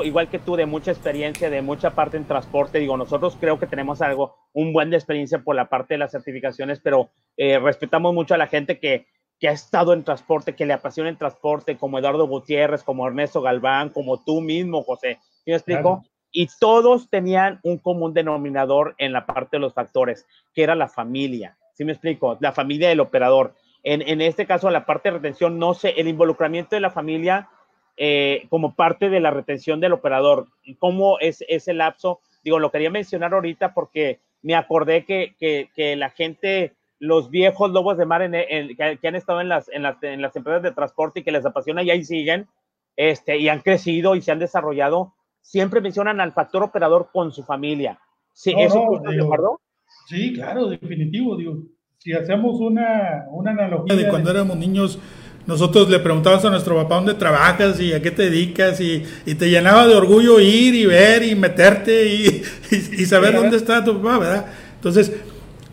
Igual 0.04 0.30
que 0.30 0.40
tú, 0.40 0.56
de 0.56 0.66
mucha 0.66 0.92
experiencia, 0.92 1.50
de 1.50 1.62
mucha 1.62 1.92
parte 1.92 2.18
en 2.18 2.26
transporte, 2.26 2.80
digo, 2.80 2.96
nosotros 2.96 3.38
creo 3.40 3.60
que 3.60 3.68
tenemos 3.68 4.02
algo, 4.02 4.36
un 4.54 4.72
buen 4.72 4.90
de 4.90 4.98
experiencia 4.98 5.40
por 5.40 5.56
la 5.56 5.70
parte 5.70 5.96
de 5.96 5.98
las 5.98 6.12
certificaciones, 6.12 6.80
pero 6.80 7.10
eh, 7.36 7.60
respetamos 7.60 8.14
mucho 8.14 8.34
a 8.34 8.38
la 8.38 8.48
gente 8.48 8.80
que 8.80 9.08
que 9.42 9.50
ha 9.50 9.54
estado 9.54 9.94
en 9.94 10.04
transporte, 10.04 10.56
que 10.56 10.68
le 10.68 10.74
apasiona 10.74 11.10
el 11.10 11.18
transporte, 11.18 11.76
como 11.76 11.98
Eduardo 11.98 12.28
Gutiérrez, 12.28 12.84
como 12.84 13.08
Ernesto 13.08 13.42
Galván, 13.42 13.90
como 13.90 14.24
tú 14.24 14.40
mismo, 14.40 14.84
José. 14.84 15.18
¿Me 15.48 15.56
explico? 15.56 16.04
Y 16.32 16.48
todos 16.60 17.10
tenían 17.10 17.60
un 17.64 17.80
común 17.80 18.14
denominador 18.14 18.94
en 19.00 19.12
la 19.12 19.26
parte 19.26 19.58
de 19.58 19.62
los 19.62 19.74
factores, 19.74 20.28
que 20.54 20.62
era 20.62 20.76
la 20.76 20.88
familia. 20.88 21.58
¿Sí 21.74 21.84
me 21.84 21.92
explico? 21.92 22.38
La 22.40 22.52
familia 22.52 22.90
del 22.90 23.00
operador. 23.00 23.56
En, 23.82 24.04
en 24.04 24.22
este 24.22 24.46
caso, 24.46 24.70
la 24.70 24.86
parte 24.86 25.10
de 25.10 25.18
retención, 25.18 25.58
no 25.58 25.74
sé, 25.74 25.96
el 26.00 26.08
involucramiento 26.08 26.76
de 26.76 26.82
la 26.82 26.92
familia 26.92 27.50
eh, 27.98 28.46
como 28.50 28.76
parte 28.76 29.10
de 29.10 29.20
la 29.20 29.32
retención 29.32 29.80
del 29.80 29.94
operador. 29.94 30.48
¿Cómo 30.80 31.20
es 31.20 31.44
ese 31.48 31.74
lapso? 31.74 32.22
Digo, 32.44 32.60
lo 32.60 32.72
quería 32.72 32.90
mencionar 32.90 33.34
ahorita 33.34 33.74
porque 33.74 34.20
me 34.42 34.56
acordé 34.56 35.06
que, 35.06 35.36
que, 35.40 35.70
que 35.76 35.96
la 35.96 36.10
gente 36.10 36.74
los 37.02 37.32
viejos 37.32 37.72
lobos 37.72 37.98
de 37.98 38.06
mar 38.06 38.22
en, 38.22 38.32
que, 38.76 39.08
han 39.08 39.16
estado 39.16 39.42
en 39.42 39.50
las, 39.50 39.68
en, 39.70 39.82
las, 39.82 40.02
en 40.04 40.22
las 40.22 40.36
empresas 40.36 40.62
de 40.62 40.72
transporte 40.72 41.20
y 41.20 41.24
que 41.24 41.32
les 41.32 41.44
apasiona 41.44 41.82
y 41.82 41.90
ahí 41.90 42.06
siguen, 42.06 42.48
este, 42.96 43.38
y 43.38 43.50
han 43.50 43.62
crecido 43.62 44.16
y 44.16 44.22
se 44.22 44.32
han 44.32 44.38
desarrollado, 44.38 45.16
siempre 45.42 45.82
mencionan 45.82 46.22
al 46.22 46.32
factor 46.32 46.62
operador 46.62 47.10
con 47.12 47.32
su 47.32 47.44
familia. 47.44 48.00
Sí, 48.34 48.54
¿Eso 48.56 49.02
de 49.04 49.20
acuerdo? 49.20 49.60
Sí, 50.06 50.34
claro, 50.34 50.68
definitivo. 50.68 51.36
Digo, 51.36 51.58
si 51.98 52.14
hacemos 52.14 52.60
una, 52.60 53.26
una 53.32 53.50
analogía 53.50 53.96
de 53.96 54.08
cuando 54.08 54.30
éramos 54.30 54.58
niños, 54.58 55.00
nosotros 55.48 55.90
le 55.90 56.00
preguntábamos 56.00 56.46
a 56.46 56.50
nuestro 56.50 56.76
papá 56.76 56.96
dónde 56.96 57.16
trabajas 57.16 57.80
y 57.80 57.94
a 57.94 58.02
qué 58.02 58.12
te 58.12 58.30
dedicas 58.30 58.80
y, 58.80 59.04
y 59.26 59.36
te 59.36 59.50
llenaba 59.50 59.88
de 59.88 59.96
orgullo 59.96 60.40
ir 60.40 60.76
y 60.76 60.86
ver 60.86 61.24
y 61.24 61.36
meterte 61.36 62.06
y, 62.14 62.44
y, 62.72 63.06
saber 63.06 63.36
dónde 63.36 63.58
está 63.58 63.84
tu 63.84 64.02
papá, 64.02 64.20
¿verdad? 64.20 64.46
Entonces, 64.76 65.12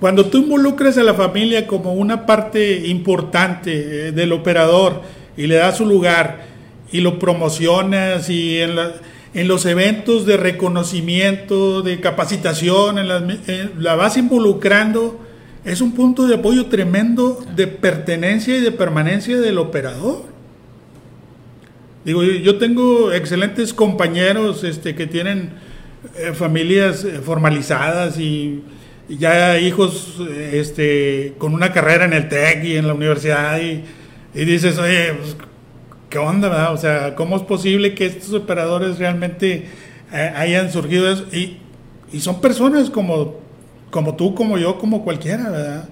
cuando 0.01 0.27
tú 0.27 0.39
involucras 0.39 0.97
a 0.97 1.03
la 1.03 1.14
familia 1.14 1.66
como 1.66 1.93
una 1.93 2.25
parte 2.25 2.87
importante 2.89 4.09
eh, 4.09 4.12
del 4.12 4.33
operador 4.33 5.03
y 5.37 5.47
le 5.47 5.57
das 5.57 5.77
su 5.79 5.87
lugar 5.87 6.47
y 6.91 7.01
lo 7.01 7.19
promocionas 7.19 8.31
y 8.31 8.61
en, 8.61 8.77
en 9.35 9.49
los 9.49 9.66
eventos 9.66 10.25
de 10.25 10.37
reconocimiento, 10.37 11.83
de 11.83 12.01
capacitación, 12.01 12.99
en 12.99 13.83
la 13.83 13.95
vas 13.95 14.16
involucrando, 14.16 15.21
es 15.69 15.81
un 15.81 15.93
punto 15.93 16.27
de 16.27 16.37
apoyo 16.37 16.66
tremendo 16.66 17.45
de 17.55 17.66
pertenencia 17.66 18.57
y 18.57 18.61
de 18.61 18.73
permanencia 18.73 19.39
del 19.39 19.59
operador. 19.59 20.25
Digo, 22.05 22.25
yo 22.25 22.57
tengo 22.57 23.12
excelentes 23.12 23.75
compañeros 23.75 24.64
este, 24.64 24.95
que 24.95 25.07
tienen 25.07 25.53
eh, 26.16 26.33
familias 26.33 27.05
eh, 27.05 27.21
formalizadas 27.23 28.19
y, 28.19 28.62
ya 29.11 29.59
hijos 29.59 30.21
este, 30.53 31.33
con 31.39 31.55
una 31.55 31.73
carrera 31.73 32.05
en 32.05 32.12
el 32.12 32.29
TEC 32.29 32.64
y 32.64 32.77
en 32.77 32.87
la 32.87 32.93
universidad 32.93 33.59
y, 33.59 33.83
dices, 34.35 34.79
oye, 34.79 35.14
pues, 35.14 35.35
¿qué 36.11 36.19
onda? 36.19 36.71
O 36.73 36.77
sea, 36.77 37.14
¿cómo 37.14 37.37
es 37.37 37.43
posible 37.43 37.95
que 37.95 38.05
estos 38.05 38.35
operadores 38.35 38.99
realmente 38.99 39.66
eh, 40.12 40.33
hayan 40.37 40.71
surgido 40.71 41.11
Y, 41.33 41.57
y, 42.12 42.21
son 42.21 42.43
personas 42.43 42.91
como, 42.91 43.41
como 43.91 44.16
tú, 44.16 44.34
como 44.34 44.59
yo, 44.59 44.78
como 44.78 45.05
cualquiera, 45.05 45.51
¿verdad? 45.51 45.89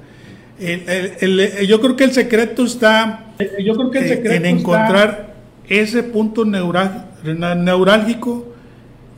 yo 1.66 1.80
creo 1.82 1.96
que 1.96 2.04
el 2.04 2.12
secreto 2.12 2.64
está 2.64 3.26
yo 3.62 3.74
creo 3.74 3.90
que 3.90 3.98
el 3.98 4.08
secreto 4.08 4.34
en 4.34 4.46
encontrar 4.46 5.34
ese 5.68 6.02
punto 6.02 6.46
neurálgico 6.46 8.46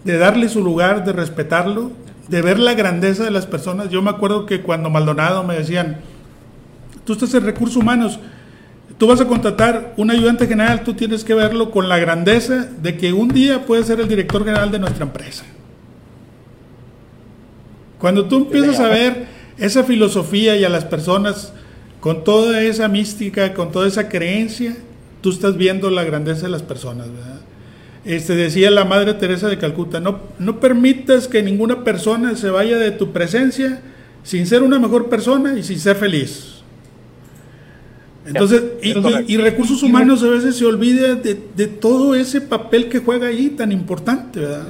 de 0.04 0.18
darle 0.18 0.48
su 0.48 0.62
lugar, 0.62 1.04
de 1.04 1.12
respetarlo, 1.12 1.92
de 2.28 2.42
ver 2.42 2.58
la 2.58 2.74
grandeza 2.74 3.24
de 3.24 3.30
las 3.30 3.46
personas. 3.46 3.90
Yo 3.90 4.02
me 4.02 4.10
acuerdo 4.10 4.46
que 4.46 4.62
cuando 4.62 4.90
Maldonado 4.90 5.44
me 5.44 5.56
decían, 5.56 5.98
tú 7.04 7.12
estás 7.12 7.32
en 7.34 7.44
recursos 7.44 7.76
humanos, 7.76 8.18
tú 8.96 9.06
vas 9.06 9.20
a 9.20 9.26
contratar 9.26 9.94
un 9.96 10.10
ayudante 10.10 10.46
general, 10.46 10.82
tú 10.82 10.94
tienes 10.94 11.24
que 11.24 11.34
verlo 11.34 11.70
con 11.70 11.88
la 11.88 11.98
grandeza 11.98 12.68
de 12.82 12.96
que 12.96 13.12
un 13.12 13.28
día 13.28 13.64
puede 13.64 13.84
ser 13.84 14.00
el 14.00 14.08
director 14.08 14.44
general 14.44 14.70
de 14.70 14.78
nuestra 14.78 15.04
empresa. 15.04 15.44
Cuando 17.98 18.26
tú 18.26 18.36
empiezas 18.38 18.80
a 18.80 18.88
ver 18.88 19.26
esa 19.58 19.84
filosofía 19.84 20.56
y 20.56 20.64
a 20.64 20.68
las 20.68 20.84
personas 20.84 21.52
con 22.00 22.22
toda 22.24 22.62
esa 22.62 22.88
mística, 22.88 23.54
con 23.54 23.72
toda 23.72 23.88
esa 23.88 24.08
creencia, 24.08 24.76
tú 25.20 25.30
estás 25.30 25.56
viendo 25.56 25.90
la 25.90 26.04
grandeza 26.04 26.42
de 26.42 26.50
las 26.50 26.62
personas, 26.62 27.08
¿verdad? 27.12 27.40
Este, 28.04 28.34
decía 28.36 28.70
la 28.70 28.84
Madre 28.84 29.14
Teresa 29.14 29.48
de 29.48 29.58
Calcuta, 29.58 30.00
no, 30.00 30.20
no 30.38 30.60
permitas 30.60 31.28
que 31.28 31.42
ninguna 31.42 31.84
persona 31.84 32.36
se 32.36 32.48
vaya 32.48 32.78
de 32.78 32.92
tu 32.92 33.12
presencia 33.12 33.82
sin 34.22 34.46
ser 34.46 34.62
una 34.62 34.78
mejor 34.78 35.08
persona 35.08 35.58
y 35.58 35.62
sin 35.62 35.78
ser 35.78 35.96
feliz. 35.96 36.54
Entonces, 38.24 38.62
y, 38.82 39.36
recursos 39.38 39.82
humanos 39.82 40.22
a 40.22 40.28
veces 40.28 40.56
se 40.56 40.66
olvida 40.66 41.14
de, 41.14 41.38
de, 41.56 41.66
todo 41.66 42.14
ese 42.14 42.42
papel 42.42 42.88
que 42.88 42.98
juega 42.98 43.28
ahí 43.28 43.50
tan 43.50 43.72
importante, 43.72 44.40
¿verdad? 44.40 44.66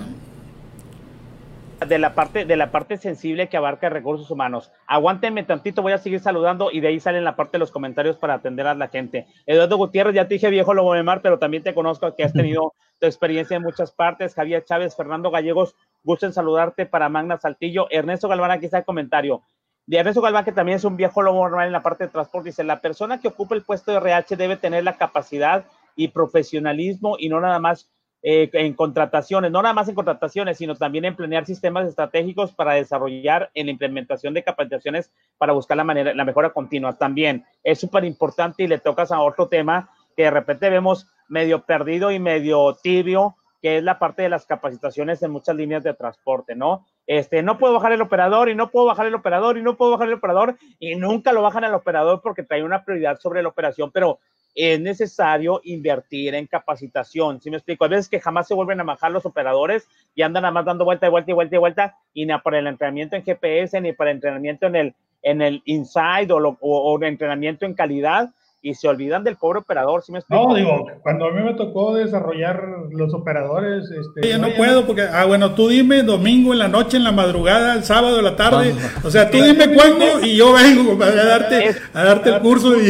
De 1.87 1.99
la 1.99 2.15
parte 2.15 2.45
de 2.45 2.57
la 2.57 2.71
parte 2.71 2.97
sensible 2.97 3.49
que 3.49 3.57
abarca 3.57 3.89
recursos 3.89 4.31
humanos. 4.31 4.73
Aguántenme 4.87 5.45
tantito, 5.45 5.83
voy 5.83 5.93
a 5.93 5.99
seguir 5.99 6.21
saludando 6.21 6.71
y 6.73 6.81
de 6.81 6.89
ahí 6.89 7.01
salen 7.01 7.25
la 7.25 7.37
parte 7.37 7.53
de 7.53 7.61
los 7.61 7.71
comentarios 7.71 8.17
para 8.17 8.35
atender 8.35 8.67
a 8.67 8.75
la 8.75 8.89
gente. 8.89 9.27
Eduardo 9.47 9.77
Gutiérrez, 9.77 10.15
ya 10.15 10.27
te 10.27 10.35
dije 10.35 10.51
viejo 10.51 10.75
Lobo 10.75 10.95
de 10.95 11.03
Mar, 11.03 11.21
pero 11.23 11.39
también 11.39 11.63
te 11.63 11.75
conozco 11.75 12.15
que 12.15 12.25
has 12.25 12.33
tenido 12.33 12.75
tu 13.01 13.07
experiencia 13.07 13.57
en 13.57 13.63
muchas 13.63 13.93
partes. 13.93 14.35
Javier 14.35 14.65
Chávez, 14.65 14.97
Fernando 14.97 15.31
Gallegos, 15.31 15.77
gusto 16.03 16.27
en 16.27 16.33
saludarte 16.33 16.87
para 16.87 17.09
Magna 17.09 17.39
Saltillo. 17.39 17.87
Ernesto 17.91 18.29
Galván, 18.29 18.51
aquí 18.51 18.67
está 18.67 18.79
el 18.79 18.85
comentario. 18.85 19.43
De 19.87 19.99
Ernesto 19.99 20.21
Galván, 20.21 20.45
que 20.45 20.53
también 20.53 20.77
es 20.77 20.85
un 20.85 20.97
viejo 20.97 21.23
lobo 21.23 21.43
normal 21.49 21.67
en 21.67 21.73
la 21.73 21.83
parte 21.83 22.05
de 22.05 22.11
transporte, 22.11 22.51
dice, 22.51 22.65
la 22.65 22.81
persona 22.81 23.21
que 23.21 23.29
ocupa 23.29 23.55
el 23.55 23.63
puesto 23.63 23.93
de 23.93 23.99
RH 23.99 24.37
debe 24.37 24.57
tener 24.57 24.85
la 24.85 24.99
capacidad 24.99 25.65
y 25.97 26.09
profesionalismo 26.09 27.17
y 27.19 27.29
no 27.29 27.41
nada 27.41 27.59
más 27.59 27.89
eh, 28.23 28.51
en 28.53 28.75
contrataciones, 28.75 29.53
no 29.53 29.63
nada 29.63 29.75
más 29.75 29.89
en 29.89 29.95
contrataciones, 29.95 30.59
sino 30.59 30.75
también 30.75 31.05
en 31.05 31.15
planear 31.15 31.47
sistemas 31.47 31.89
estratégicos 31.89 32.53
para 32.53 32.75
desarrollar 32.75 33.51
en 33.55 33.67
la 33.67 33.73
implementación 33.73 34.35
de 34.35 34.43
capacitaciones 34.43 35.13
para 35.39 35.53
buscar 35.53 35.77
la 35.77 35.85
manera, 35.85 36.13
la 36.15 36.25
mejora 36.25 36.51
continua. 36.51 36.99
También 36.99 37.45
es 37.63 37.79
súper 37.79 38.05
importante 38.05 38.65
y 38.65 38.67
le 38.67 38.79
tocas 38.79 39.13
a 39.13 39.21
otro 39.21 39.47
tema 39.47 39.91
que 40.17 40.25
de 40.25 40.31
repente 40.31 40.69
vemos 40.69 41.07
medio 41.29 41.63
perdido 41.63 42.11
y 42.11 42.19
medio 42.19 42.77
tibio, 42.83 43.37
que 43.63 43.79
es 43.79 43.85
la 43.85 44.01
parte 44.01 44.23
de 44.23 44.29
las 44.29 44.47
capacitaciones 44.47 45.23
en 45.23 45.31
muchas 45.31 45.55
líneas 45.55 45.85
de 45.85 45.95
transporte, 45.95 46.57
¿no? 46.57 46.87
Este, 47.07 47.43
no 47.43 47.57
puedo 47.57 47.75
bajar 47.75 47.93
el 47.93 48.03
operador 48.03 48.49
y 48.49 48.55
no 48.55 48.71
puedo 48.71 48.87
bajar 48.87 49.07
el 49.07 49.15
operador 49.15 49.59
y 49.59 49.63
no 49.63 49.77
puedo 49.77 49.93
bajar 49.93 50.09
el 50.09 50.15
operador 50.15 50.57
y 50.79 50.97
nunca 50.97 51.33
lo 51.33 51.43
bajan 51.43 51.65
al 51.65 51.75
operador 51.75 52.21
porque 52.21 52.43
trae 52.43 52.65
una 52.65 52.85
prioridad 52.85 53.19
sobre 53.19 53.43
la 53.43 53.49
operación, 53.49 53.91
pero 53.93 54.19
es 54.55 54.81
necesario 54.81 55.61
invertir 55.65 56.35
en 56.35 56.47
capacitación. 56.47 57.41
¿Sí 57.41 57.51
me 57.51 57.57
explico? 57.57 57.85
A 57.85 57.89
veces 57.89 58.09
que 58.09 58.21
jamás 58.21 58.49
se 58.49 58.55
vuelven 58.55 58.81
a 58.81 58.85
bajar 58.85 59.11
los 59.11 59.25
operadores 59.25 59.87
y 60.15 60.23
andan 60.23 60.43
nada 60.43 60.53
más 60.53 60.65
dando 60.65 60.85
vuelta 60.85 61.07
y 61.07 61.11
vuelta 61.11 61.31
y 61.31 61.35
vuelta 61.35 61.55
y 61.55 61.59
vuelta 61.59 61.97
y 62.13 62.27
ni 62.27 62.39
para 62.39 62.59
el 62.59 62.67
entrenamiento 62.67 63.17
en 63.17 63.23
GPS 63.23 63.81
ni 63.81 63.93
para 63.93 64.11
el 64.11 64.17
entrenamiento 64.17 64.67
en 64.67 64.77
el, 64.77 64.95
en 65.23 65.43
el 65.43 65.63
inside 65.65 66.33
o, 66.33 66.59
o, 66.61 67.03
entrenamiento 67.05 67.67
en 67.67 67.75
calidad 67.75 68.31
y 68.61 68.75
se 68.75 68.89
olvidan 68.89 69.23
del 69.23 69.37
pobre 69.37 69.61
operador, 69.61 70.03
¿sí 70.03 70.11
me 70.11 70.19
explico? 70.19 70.49
No, 70.49 70.55
digo, 70.57 70.87
cuando 71.03 71.27
a 71.27 71.33
mí 71.33 71.41
me 71.43 71.55
tocó 71.55 71.95
desarrollar 71.95 72.61
los 72.91 73.15
operadores, 73.15 73.85
este... 73.89 74.29
Yo 74.29 74.39
no 74.39 74.49
puedo 74.57 74.85
porque, 74.85 75.03
ah, 75.03 75.27
bueno, 75.27 75.55
tú 75.55 75.69
dime 75.69 76.03
domingo 76.03 76.53
en 76.53 76.59
la 76.59 76.67
noche, 76.67 76.97
en 76.97 77.05
la 77.05 77.13
madrugada, 77.13 77.75
el 77.75 77.85
sábado, 77.85 78.19
en 78.19 78.25
la 78.25 78.35
tarde, 78.35 78.75
o 79.05 79.11
sea, 79.11 79.31
tú 79.31 79.41
dime 79.41 79.73
cuándo 79.73 80.21
y 80.27 80.37
yo 80.37 80.53
vengo 80.55 81.01
a 81.01 81.15
darte, 81.15 81.77
a 81.95 82.05
darte 82.05 82.31
el 82.31 82.41
curso 82.41 82.77
y... 82.77 82.89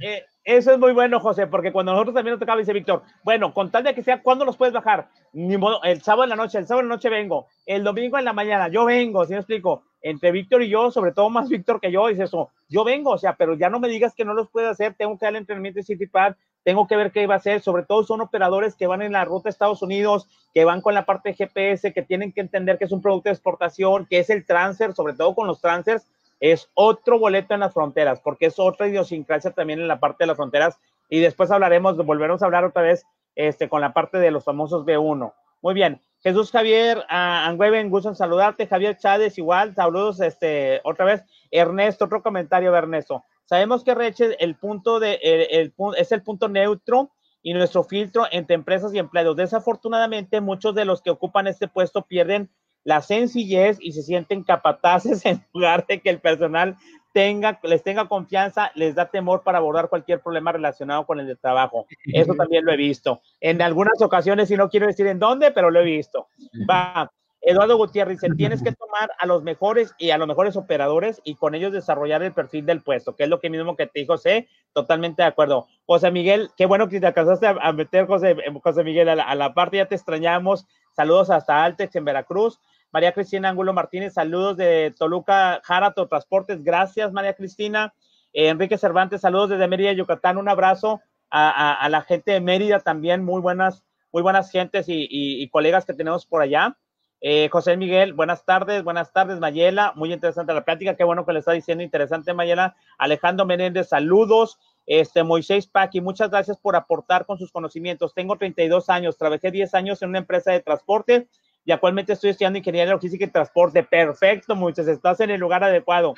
Eh, 0.00 0.24
eso 0.44 0.72
es 0.72 0.78
muy 0.78 0.92
bueno, 0.92 1.20
José, 1.20 1.46
porque 1.46 1.72
cuando 1.72 1.92
nosotros 1.92 2.14
también 2.14 2.32
nos 2.32 2.40
tocaba, 2.40 2.58
dice 2.58 2.74
Víctor, 2.74 3.02
bueno, 3.22 3.54
con 3.54 3.70
tal 3.70 3.82
de 3.82 3.94
que 3.94 4.02
sea, 4.02 4.22
¿cuándo 4.22 4.44
los 4.44 4.58
puedes 4.58 4.74
bajar? 4.74 5.08
Ni 5.32 5.56
modo, 5.56 5.82
el 5.82 6.02
sábado 6.02 6.24
en 6.24 6.30
la 6.30 6.36
noche, 6.36 6.58
el 6.58 6.66
sábado 6.66 6.82
en 6.82 6.88
la 6.88 6.96
noche 6.96 7.08
vengo, 7.08 7.46
el 7.64 7.82
domingo 7.82 8.18
en 8.18 8.26
la 8.26 8.34
mañana, 8.34 8.68
yo 8.68 8.84
vengo, 8.84 9.24
¿sí 9.24 9.32
me 9.32 9.38
explico? 9.38 9.84
Entre 10.02 10.32
Víctor 10.32 10.62
y 10.62 10.68
yo, 10.68 10.90
sobre 10.90 11.12
todo 11.12 11.30
más 11.30 11.48
Víctor 11.48 11.80
que 11.80 11.90
yo, 11.90 12.08
dice 12.08 12.24
eso, 12.24 12.50
yo 12.68 12.84
vengo, 12.84 13.12
o 13.12 13.18
sea, 13.18 13.36
pero 13.36 13.54
ya 13.54 13.70
no 13.70 13.80
me 13.80 13.88
digas 13.88 14.14
que 14.14 14.26
no 14.26 14.34
los 14.34 14.50
puedes 14.50 14.70
hacer, 14.70 14.94
tengo 14.94 15.18
que 15.18 15.24
darle 15.24 15.38
entrenamiento 15.38 15.78
de 15.78 15.84
CityPad, 15.84 16.34
tengo 16.62 16.86
que 16.86 16.96
ver 16.96 17.10
qué 17.10 17.26
va 17.26 17.34
a 17.34 17.38
hacer, 17.38 17.62
sobre 17.62 17.84
todo 17.84 18.04
son 18.04 18.20
operadores 18.20 18.74
que 18.74 18.86
van 18.86 19.00
en 19.00 19.12
la 19.12 19.24
ruta 19.24 19.44
de 19.44 19.50
Estados 19.50 19.80
Unidos, 19.80 20.28
que 20.52 20.66
van 20.66 20.82
con 20.82 20.92
la 20.92 21.06
parte 21.06 21.32
GPS, 21.32 21.92
que 21.94 22.02
tienen 22.02 22.32
que 22.32 22.42
entender 22.42 22.76
que 22.76 22.84
es 22.84 22.92
un 22.92 23.00
producto 23.00 23.30
de 23.30 23.34
exportación, 23.34 24.06
que 24.06 24.18
es 24.18 24.28
el 24.28 24.44
transfer, 24.44 24.92
sobre 24.94 25.14
todo 25.14 25.34
con 25.34 25.46
los 25.46 25.60
transfers, 25.60 26.06
es 26.52 26.70
otro 26.74 27.18
boleto 27.18 27.54
en 27.54 27.60
las 27.60 27.72
fronteras, 27.72 28.20
porque 28.20 28.46
es 28.46 28.58
otra 28.58 28.86
idiosincrasia 28.86 29.52
también 29.52 29.80
en 29.80 29.88
la 29.88 29.98
parte 29.98 30.24
de 30.24 30.26
las 30.26 30.36
fronteras. 30.36 30.78
Y 31.08 31.20
después 31.20 31.50
hablaremos, 31.50 31.96
volveremos 31.96 32.42
a 32.42 32.44
hablar 32.44 32.64
otra 32.64 32.82
vez 32.82 33.06
este, 33.34 33.70
con 33.70 33.80
la 33.80 33.94
parte 33.94 34.18
de 34.18 34.30
los 34.30 34.44
famosos 34.44 34.84
B1. 34.84 35.32
Muy 35.62 35.72
bien. 35.72 36.02
Jesús 36.22 36.50
Javier 36.50 36.98
uh, 36.98 37.04
Angüeven, 37.08 37.88
gusto 37.88 38.10
en 38.10 38.14
saludarte. 38.14 38.66
Javier 38.66 38.98
Chávez, 38.98 39.38
igual, 39.38 39.74
saludos 39.74 40.20
este, 40.20 40.82
otra 40.84 41.06
vez. 41.06 41.24
Ernesto, 41.50 42.04
otro 42.04 42.22
comentario 42.22 42.72
de 42.72 42.76
Ernesto. 42.76 43.24
Sabemos 43.46 43.82
que 43.82 43.94
Reche 43.94 44.36
el 44.38 44.56
punto 44.56 45.00
de, 45.00 45.14
el, 45.22 45.72
es 45.96 46.12
el 46.12 46.22
punto 46.22 46.50
neutro 46.50 47.10
y 47.42 47.54
nuestro 47.54 47.84
filtro 47.84 48.26
entre 48.30 48.54
empresas 48.54 48.92
y 48.92 48.98
empleados. 48.98 49.36
Desafortunadamente, 49.36 50.42
muchos 50.42 50.74
de 50.74 50.84
los 50.84 51.00
que 51.00 51.08
ocupan 51.08 51.46
este 51.46 51.68
puesto 51.68 52.02
pierden 52.02 52.50
la 52.84 53.00
sencillez 53.02 53.78
y 53.80 53.92
se 53.92 54.02
sienten 54.02 54.44
capataces 54.44 55.24
en 55.26 55.44
lugar 55.52 55.86
de 55.86 56.00
que 56.00 56.10
el 56.10 56.20
personal 56.20 56.76
tenga, 57.12 57.60
les 57.62 57.82
tenga 57.82 58.08
confianza, 58.08 58.72
les 58.74 58.94
da 58.94 59.06
temor 59.06 59.42
para 59.42 59.58
abordar 59.58 59.88
cualquier 59.88 60.20
problema 60.20 60.52
relacionado 60.52 61.06
con 61.06 61.20
el 61.20 61.38
trabajo. 61.38 61.86
Eso 62.12 62.34
también 62.34 62.64
lo 62.64 62.72
he 62.72 62.76
visto. 62.76 63.22
En 63.40 63.62
algunas 63.62 64.02
ocasiones, 64.02 64.50
y 64.50 64.56
no 64.56 64.68
quiero 64.68 64.86
decir 64.86 65.06
en 65.06 65.20
dónde, 65.20 65.52
pero 65.52 65.70
lo 65.70 65.80
he 65.80 65.84
visto. 65.84 66.28
Va. 66.68 67.10
Eduardo 67.46 67.76
Gutiérrez 67.76 68.20
dice, 68.20 68.34
tienes 68.34 68.62
que 68.62 68.72
tomar 68.72 69.10
a 69.18 69.26
los 69.26 69.42
mejores 69.42 69.94
y 69.98 70.10
a 70.10 70.18
los 70.18 70.26
mejores 70.26 70.56
operadores 70.56 71.20
y 71.24 71.34
con 71.34 71.54
ellos 71.54 71.72
desarrollar 71.72 72.22
el 72.22 72.32
perfil 72.32 72.64
del 72.64 72.82
puesto, 72.82 73.14
que 73.14 73.24
es 73.24 73.28
lo 73.28 73.38
que 73.38 73.50
mismo 73.50 73.76
que 73.76 73.86
te 73.86 74.00
dijo 74.00 74.14
José, 74.14 74.48
totalmente 74.72 75.22
de 75.22 75.28
acuerdo. 75.28 75.66
José 75.84 76.10
Miguel, 76.10 76.50
qué 76.56 76.64
bueno 76.64 76.88
que 76.88 77.00
te 77.00 77.06
alcanzaste 77.06 77.46
a, 77.46 77.72
meter, 77.72 78.06
José, 78.06 78.34
José 78.62 78.82
Miguel, 78.82 79.10
a 79.10 79.14
la, 79.14 79.24
a 79.24 79.34
la 79.34 79.52
parte, 79.52 79.76
ya 79.76 79.86
te 79.86 79.94
extrañamos. 79.94 80.66
Saludos 80.96 81.28
hasta 81.28 81.62
Altex 81.62 81.94
en 81.96 82.06
Veracruz. 82.06 82.60
María 82.94 83.10
Cristina 83.10 83.48
Ángulo 83.48 83.72
Martínez, 83.72 84.14
saludos 84.14 84.56
de 84.56 84.94
Toluca, 84.96 85.60
Jarato 85.64 86.06
Transportes, 86.06 86.62
gracias 86.62 87.10
María 87.10 87.34
Cristina. 87.34 87.92
Eh, 88.32 88.50
Enrique 88.50 88.78
Cervantes, 88.78 89.20
saludos 89.20 89.50
desde 89.50 89.66
Mérida, 89.66 89.90
Yucatán, 89.90 90.38
un 90.38 90.48
abrazo 90.48 91.00
a, 91.28 91.88
la 91.90 92.02
gente 92.02 92.30
de 92.30 92.40
Mérida 92.40 92.78
también, 92.78 93.24
muy 93.24 93.40
buenas, 93.40 93.82
muy 94.12 94.22
buenas 94.22 94.48
gentes 94.52 94.84
y, 94.86 95.48
colegas 95.48 95.84
que 95.84 95.92
tenemos 95.92 96.24
por 96.24 96.40
allá. 96.40 96.78
Eh, 97.20 97.48
José 97.50 97.76
Miguel, 97.76 98.12
buenas 98.12 98.44
tardes, 98.44 98.84
buenas 98.84 99.12
tardes, 99.12 99.40
Mayela, 99.40 99.92
muy 99.96 100.12
interesante 100.12 100.54
la 100.54 100.64
plática, 100.64 100.94
qué 100.94 101.02
bueno 101.02 101.26
que 101.26 101.32
le 101.32 101.40
está 101.40 101.50
diciendo, 101.50 101.82
interesante 101.82 102.32
Mayela. 102.32 102.76
Alejandro 102.96 103.44
Menéndez, 103.44 103.88
saludos. 103.88 104.60
Este, 104.86 105.24
Moisés 105.24 105.66
Paqui, 105.66 106.00
muchas 106.00 106.30
gracias 106.30 106.58
por 106.58 106.76
aportar 106.76 107.26
con 107.26 107.38
sus 107.38 107.50
conocimientos. 107.50 108.14
Tengo 108.14 108.36
32 108.36 108.88
años, 108.88 109.18
trabajé 109.18 109.50
10 109.50 109.74
años 109.74 110.00
en 110.02 110.10
una 110.10 110.18
empresa 110.18 110.52
de 110.52 110.60
transporte 110.60 111.26
y 111.64 111.72
actualmente 111.72 112.12
estoy 112.12 112.30
estudiando 112.30 112.58
ingeniería 112.58 112.92
logística 112.92 113.24
y 113.24 113.28
transporte. 113.28 113.82
Perfecto, 113.82 114.54
muchachos, 114.54 114.88
estás 114.88 115.20
en 115.20 115.30
el 115.30 115.40
lugar 115.40 115.64
adecuado. 115.64 116.14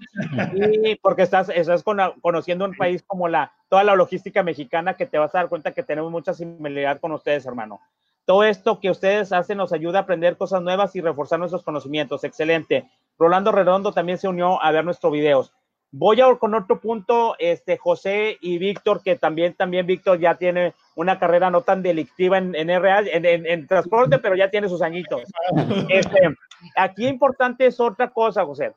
Y 0.54 0.96
porque 0.96 1.22
estás, 1.22 1.48
estás 1.48 1.84
conociendo 2.20 2.64
un 2.64 2.74
país 2.74 3.02
como 3.06 3.28
la, 3.28 3.52
toda 3.68 3.84
la 3.84 3.94
logística 3.94 4.42
mexicana 4.42 4.94
que 4.94 5.06
te 5.06 5.18
vas 5.18 5.34
a 5.34 5.38
dar 5.38 5.48
cuenta 5.48 5.72
que 5.72 5.82
tenemos 5.82 6.10
mucha 6.10 6.34
similaridad 6.34 7.00
con 7.00 7.12
ustedes, 7.12 7.46
hermano. 7.46 7.80
Todo 8.24 8.42
esto 8.42 8.80
que 8.80 8.90
ustedes 8.90 9.32
hacen 9.32 9.58
nos 9.58 9.72
ayuda 9.72 10.00
a 10.00 10.02
aprender 10.02 10.36
cosas 10.36 10.60
nuevas 10.60 10.96
y 10.96 11.00
reforzar 11.00 11.38
nuestros 11.38 11.62
conocimientos. 11.62 12.24
Excelente. 12.24 12.90
Rolando 13.16 13.52
Redondo 13.52 13.92
también 13.92 14.18
se 14.18 14.26
unió 14.26 14.60
a 14.60 14.72
ver 14.72 14.84
nuestros 14.84 15.12
videos. 15.12 15.52
Voy 15.92 16.20
a 16.20 16.34
con 16.36 16.54
otro 16.54 16.80
punto, 16.80 17.36
este, 17.38 17.78
José 17.78 18.36
y 18.40 18.58
Víctor, 18.58 19.02
que 19.02 19.16
también, 19.16 19.54
también 19.54 19.86
Víctor 19.86 20.18
ya 20.18 20.34
tiene 20.34 20.74
una 20.94 21.18
carrera 21.18 21.50
no 21.50 21.62
tan 21.62 21.82
delictiva 21.82 22.38
en, 22.38 22.54
en 22.54 22.70
en, 22.70 23.66
transporte, 23.66 24.18
pero 24.18 24.34
ya 24.34 24.50
tiene 24.50 24.68
sus 24.68 24.82
añitos. 24.82 25.22
Este, 25.88 26.34
aquí 26.74 27.06
importante 27.06 27.66
es 27.66 27.78
otra 27.80 28.10
cosa, 28.10 28.44
José. 28.44 28.72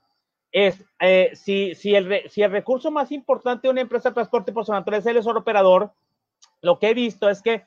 Es 0.51 0.83
eh, 0.99 1.31
si, 1.33 1.75
si, 1.75 1.95
el, 1.95 2.29
si 2.29 2.41
el 2.41 2.51
recurso 2.51 2.91
más 2.91 3.11
importante 3.11 3.67
de 3.67 3.71
una 3.71 3.81
empresa 3.81 4.09
de 4.09 4.15
transporte 4.15 4.51
por 4.51 4.65
su 4.65 4.71
naturaleza 4.71 5.11
es 5.11 5.25
el 5.25 5.37
operador, 5.37 5.91
lo 6.61 6.79
que 6.79 6.89
he 6.89 6.93
visto 6.93 7.29
es 7.29 7.41
que 7.41 7.65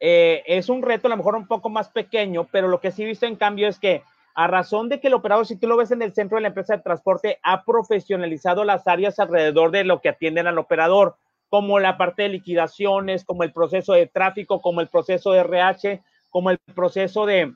eh, 0.00 0.42
es 0.46 0.68
un 0.68 0.82
reto 0.82 1.06
a 1.06 1.10
lo 1.10 1.16
mejor 1.16 1.34
un 1.34 1.46
poco 1.46 1.68
más 1.68 1.88
pequeño, 1.88 2.46
pero 2.50 2.68
lo 2.68 2.80
que 2.80 2.90
sí 2.90 3.02
he 3.02 3.06
visto 3.06 3.26
en 3.26 3.36
cambio 3.36 3.68
es 3.68 3.78
que 3.78 4.02
a 4.34 4.48
razón 4.48 4.88
de 4.88 5.00
que 5.00 5.06
el 5.06 5.14
operador, 5.14 5.46
si 5.46 5.56
tú 5.56 5.68
lo 5.68 5.76
ves 5.76 5.92
en 5.92 6.02
el 6.02 6.12
centro 6.12 6.36
de 6.36 6.42
la 6.42 6.48
empresa 6.48 6.76
de 6.76 6.82
transporte, 6.82 7.38
ha 7.42 7.64
profesionalizado 7.64 8.64
las 8.64 8.86
áreas 8.88 9.18
alrededor 9.20 9.70
de 9.70 9.84
lo 9.84 10.00
que 10.00 10.08
atienden 10.08 10.48
al 10.48 10.58
operador, 10.58 11.16
como 11.48 11.78
la 11.78 11.96
parte 11.96 12.24
de 12.24 12.30
liquidaciones, 12.30 13.24
como 13.24 13.44
el 13.44 13.52
proceso 13.52 13.92
de 13.92 14.08
tráfico, 14.08 14.60
como 14.60 14.80
el 14.80 14.88
proceso 14.88 15.30
de 15.30 15.40
RH, 15.40 16.02
como 16.30 16.50
el 16.50 16.58
proceso 16.74 17.26
de, 17.26 17.54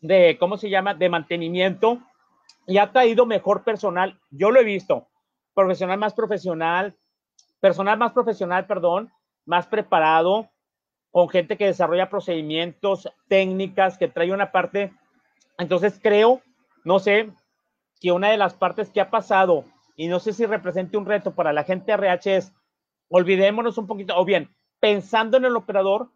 de 0.00 0.36
¿cómo 0.38 0.56
se 0.56 0.70
llama?, 0.70 0.94
de 0.94 1.08
mantenimiento, 1.08 1.98
y 2.66 2.78
ha 2.78 2.92
traído 2.92 3.26
mejor 3.26 3.64
personal. 3.64 4.20
Yo 4.30 4.52
lo 4.52 4.60
he 4.60 4.64
visto, 4.64 5.08
profesional 5.52 5.98
más 5.98 6.14
profesional, 6.14 6.96
personal 7.58 7.98
más 7.98 8.12
profesional, 8.12 8.66
perdón, 8.66 9.10
más 9.46 9.66
preparado, 9.66 10.48
con 11.10 11.28
gente 11.28 11.56
que 11.56 11.66
desarrolla 11.66 12.08
procedimientos, 12.08 13.08
técnicas, 13.28 13.98
que 13.98 14.08
trae 14.08 14.32
una 14.32 14.52
parte 14.52 14.92
entonces 15.58 15.98
creo, 16.02 16.40
no 16.84 16.98
sé, 16.98 17.30
que 18.00 18.12
una 18.12 18.30
de 18.30 18.36
las 18.36 18.54
partes 18.54 18.90
que 18.90 19.00
ha 19.00 19.10
pasado, 19.10 19.64
y 19.96 20.08
no 20.08 20.20
sé 20.20 20.32
si 20.32 20.46
represente 20.46 20.96
un 20.96 21.06
reto 21.06 21.34
para 21.34 21.52
la 21.52 21.64
gente 21.64 21.92
RH 21.92 22.36
es, 22.36 22.52
olvidémonos 23.08 23.78
un 23.78 23.86
poquito, 23.86 24.16
o 24.16 24.24
bien, 24.24 24.50
pensando 24.80 25.36
en 25.36 25.44
el 25.44 25.56
operador, 25.56 26.10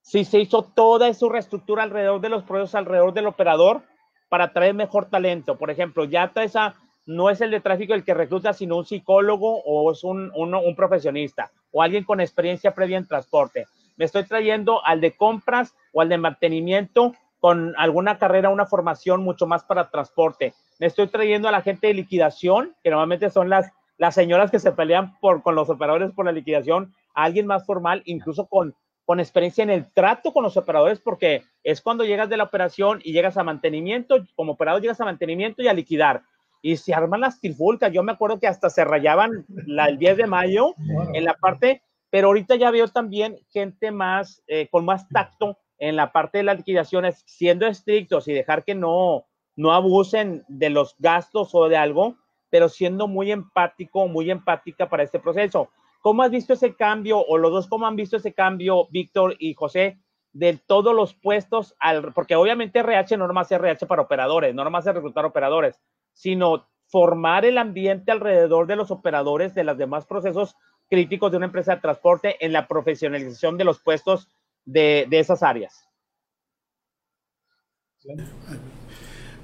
si 0.00 0.24
se 0.24 0.38
hizo 0.38 0.62
toda 0.62 1.08
esa 1.08 1.26
reestructura 1.28 1.82
alrededor 1.82 2.20
de 2.20 2.28
los 2.28 2.44
procesos, 2.44 2.74
alrededor 2.74 3.12
del 3.14 3.26
operador, 3.26 3.82
para 4.28 4.52
traer 4.52 4.74
mejor 4.74 5.06
talento. 5.06 5.56
Por 5.56 5.70
ejemplo, 5.70 6.04
ya 6.04 6.30
esa 6.36 6.74
no 7.06 7.30
es 7.30 7.40
el 7.40 7.50
de 7.50 7.60
tráfico 7.60 7.94
el 7.94 8.04
que 8.04 8.14
recluta, 8.14 8.52
sino 8.52 8.76
un 8.76 8.84
psicólogo 8.84 9.62
o 9.64 9.92
es 9.92 10.04
un, 10.04 10.30
un 10.34 10.76
profesionista 10.76 11.50
o 11.70 11.82
alguien 11.82 12.04
con 12.04 12.20
experiencia 12.20 12.74
previa 12.74 12.98
en 12.98 13.06
transporte. 13.06 13.66
Me 13.96 14.04
estoy 14.04 14.24
trayendo 14.24 14.84
al 14.84 15.00
de 15.00 15.12
compras 15.12 15.74
o 15.92 16.00
al 16.00 16.08
de 16.08 16.18
mantenimiento 16.18 17.14
con 17.44 17.74
alguna 17.76 18.16
carrera, 18.16 18.48
una 18.48 18.64
formación 18.64 19.22
mucho 19.22 19.46
más 19.46 19.64
para 19.64 19.90
transporte. 19.90 20.54
Me 20.78 20.86
estoy 20.86 21.08
trayendo 21.08 21.46
a 21.46 21.52
la 21.52 21.60
gente 21.60 21.88
de 21.88 21.92
liquidación, 21.92 22.74
que 22.82 22.88
normalmente 22.88 23.28
son 23.28 23.50
las, 23.50 23.70
las 23.98 24.14
señoras 24.14 24.50
que 24.50 24.58
se 24.58 24.72
pelean 24.72 25.18
por, 25.20 25.42
con 25.42 25.54
los 25.54 25.68
operadores 25.68 26.10
por 26.12 26.24
la 26.24 26.32
liquidación, 26.32 26.94
a 27.14 27.24
alguien 27.24 27.46
más 27.46 27.66
formal, 27.66 28.00
incluso 28.06 28.46
con, 28.46 28.74
con 29.04 29.20
experiencia 29.20 29.62
en 29.62 29.68
el 29.68 29.92
trato 29.92 30.32
con 30.32 30.42
los 30.42 30.56
operadores, 30.56 31.00
porque 31.00 31.42
es 31.62 31.82
cuando 31.82 32.04
llegas 32.04 32.30
de 32.30 32.38
la 32.38 32.44
operación 32.44 33.02
y 33.04 33.12
llegas 33.12 33.36
a 33.36 33.44
mantenimiento, 33.44 34.24
como 34.36 34.52
operador 34.52 34.80
llegas 34.80 35.02
a 35.02 35.04
mantenimiento 35.04 35.60
y 35.60 35.68
a 35.68 35.74
liquidar. 35.74 36.22
Y 36.62 36.78
se 36.78 36.94
arman 36.94 37.20
las 37.20 37.42
trifulcas. 37.42 37.92
Yo 37.92 38.02
me 38.02 38.12
acuerdo 38.12 38.40
que 38.40 38.46
hasta 38.46 38.70
se 38.70 38.86
rayaban 38.86 39.44
la, 39.66 39.84
el 39.84 39.98
10 39.98 40.16
de 40.16 40.26
mayo 40.26 40.74
en 41.12 41.26
la 41.26 41.34
parte, 41.34 41.82
pero 42.08 42.28
ahorita 42.28 42.56
ya 42.56 42.70
veo 42.70 42.88
también 42.88 43.36
gente 43.50 43.90
más, 43.90 44.42
eh, 44.46 44.66
con 44.70 44.86
más 44.86 45.06
tacto 45.10 45.58
en 45.78 45.96
la 45.96 46.12
parte 46.12 46.38
de 46.38 46.44
las 46.44 46.58
liquidaciones, 46.58 47.22
siendo 47.26 47.66
estrictos 47.66 48.28
y 48.28 48.32
dejar 48.32 48.64
que 48.64 48.74
no, 48.74 49.26
no 49.56 49.72
abusen 49.72 50.44
de 50.48 50.70
los 50.70 50.94
gastos 50.98 51.54
o 51.54 51.68
de 51.68 51.76
algo, 51.76 52.16
pero 52.50 52.68
siendo 52.68 53.08
muy 53.08 53.32
empático, 53.32 54.06
muy 54.06 54.30
empática 54.30 54.88
para 54.88 55.02
este 55.02 55.18
proceso. 55.18 55.70
¿Cómo 56.00 56.22
has 56.22 56.30
visto 56.30 56.52
ese 56.52 56.74
cambio, 56.74 57.18
o 57.18 57.38
los 57.38 57.50
dos, 57.50 57.66
cómo 57.66 57.86
han 57.86 57.96
visto 57.96 58.16
ese 58.16 58.32
cambio, 58.32 58.88
Víctor 58.90 59.36
y 59.38 59.54
José, 59.54 59.98
de 60.32 60.60
todos 60.66 60.94
los 60.94 61.14
puestos, 61.14 61.74
al, 61.78 62.12
porque 62.12 62.36
obviamente 62.36 62.80
RH 62.80 63.16
no 63.16 63.26
nomás 63.26 63.50
es 63.50 63.58
RH 63.58 63.86
para 63.86 64.02
operadores, 64.02 64.54
no 64.54 64.64
nomás 64.64 64.86
es 64.86 64.94
reclutar 64.94 65.24
operadores, 65.24 65.80
sino 66.12 66.68
formar 66.86 67.44
el 67.44 67.56
ambiente 67.56 68.12
alrededor 68.12 68.66
de 68.66 68.76
los 68.76 68.90
operadores 68.90 69.54
de 69.54 69.64
los 69.64 69.78
demás 69.78 70.06
procesos 70.06 70.56
críticos 70.88 71.30
de 71.30 71.38
una 71.38 71.46
empresa 71.46 71.76
de 71.76 71.80
transporte 71.80 72.44
en 72.44 72.52
la 72.52 72.66
profesionalización 72.68 73.56
de 73.56 73.64
los 73.64 73.80
puestos 73.80 74.28
de, 74.64 75.06
esas 75.10 75.42
áreas. 75.42 75.84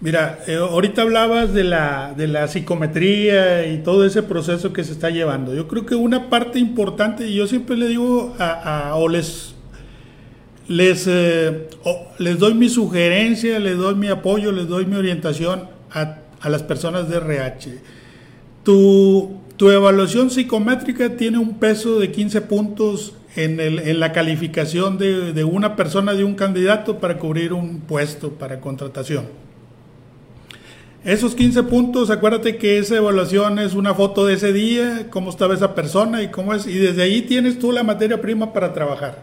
Mira, 0.00 0.38
eh, 0.46 0.56
ahorita 0.56 1.02
hablabas 1.02 1.52
de 1.52 1.64
la, 1.64 2.14
de 2.16 2.26
la 2.26 2.48
psicometría 2.48 3.66
y 3.66 3.82
todo 3.82 4.06
ese 4.06 4.22
proceso 4.22 4.72
que 4.72 4.82
se 4.82 4.92
está 4.92 5.10
llevando. 5.10 5.54
Yo 5.54 5.68
creo 5.68 5.84
que 5.84 5.94
una 5.94 6.30
parte 6.30 6.58
importante, 6.58 7.26
y 7.26 7.34
yo 7.34 7.46
siempre 7.46 7.76
le 7.76 7.88
digo 7.88 8.34
a, 8.38 8.94
o 8.96 9.08
les, 9.08 9.54
les, 10.68 11.06
eh, 11.06 11.68
les 12.18 12.38
doy 12.38 12.54
mi 12.54 12.70
sugerencia, 12.70 13.58
les 13.58 13.76
doy 13.76 13.94
mi 13.94 14.08
apoyo, 14.08 14.52
les 14.52 14.68
doy 14.68 14.86
mi 14.86 14.96
orientación 14.96 15.68
a, 15.90 16.16
a 16.40 16.48
las 16.48 16.62
personas 16.62 17.08
de 17.10 17.18
RH. 17.18 17.78
Tu, 18.62 19.38
tu 19.56 19.70
evaluación 19.70 20.30
psicométrica 20.30 21.16
tiene 21.16 21.36
un 21.36 21.58
peso 21.58 21.98
de 21.98 22.10
15 22.10 22.40
puntos 22.42 23.14
en, 23.36 23.60
el, 23.60 23.78
en 23.78 24.00
la 24.00 24.12
calificación 24.12 24.98
de, 24.98 25.32
de, 25.32 25.44
una 25.44 25.76
persona, 25.76 26.14
de 26.14 26.24
un 26.24 26.34
candidato 26.34 26.98
para 26.98 27.18
cubrir 27.18 27.52
un 27.52 27.80
puesto 27.80 28.30
para 28.32 28.60
contratación. 28.60 29.26
Esos 31.04 31.34
15 31.34 31.62
puntos, 31.62 32.10
acuérdate 32.10 32.56
que 32.56 32.78
esa 32.78 32.96
evaluación 32.96 33.58
es 33.58 33.74
una 33.74 33.94
foto 33.94 34.26
de 34.26 34.34
ese 34.34 34.52
día, 34.52 35.06
cómo 35.08 35.30
estaba 35.30 35.54
esa 35.54 35.74
persona 35.74 36.22
y 36.22 36.28
cómo 36.28 36.52
es, 36.52 36.66
y 36.66 36.74
desde 36.74 37.02
ahí 37.02 37.22
tienes 37.22 37.58
tú 37.58 37.72
la 37.72 37.82
materia 37.82 38.20
prima 38.20 38.52
para 38.52 38.74
trabajar. 38.74 39.22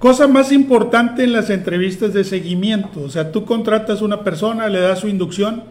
Cosa 0.00 0.26
más 0.26 0.50
importante 0.50 1.22
en 1.22 1.32
las 1.32 1.48
entrevistas 1.48 2.12
de 2.12 2.24
seguimiento, 2.24 3.02
o 3.02 3.08
sea, 3.08 3.30
tú 3.30 3.44
contratas 3.44 4.02
una 4.02 4.24
persona, 4.24 4.68
le 4.68 4.80
das 4.80 4.98
su 5.00 5.08
inducción, 5.08 5.62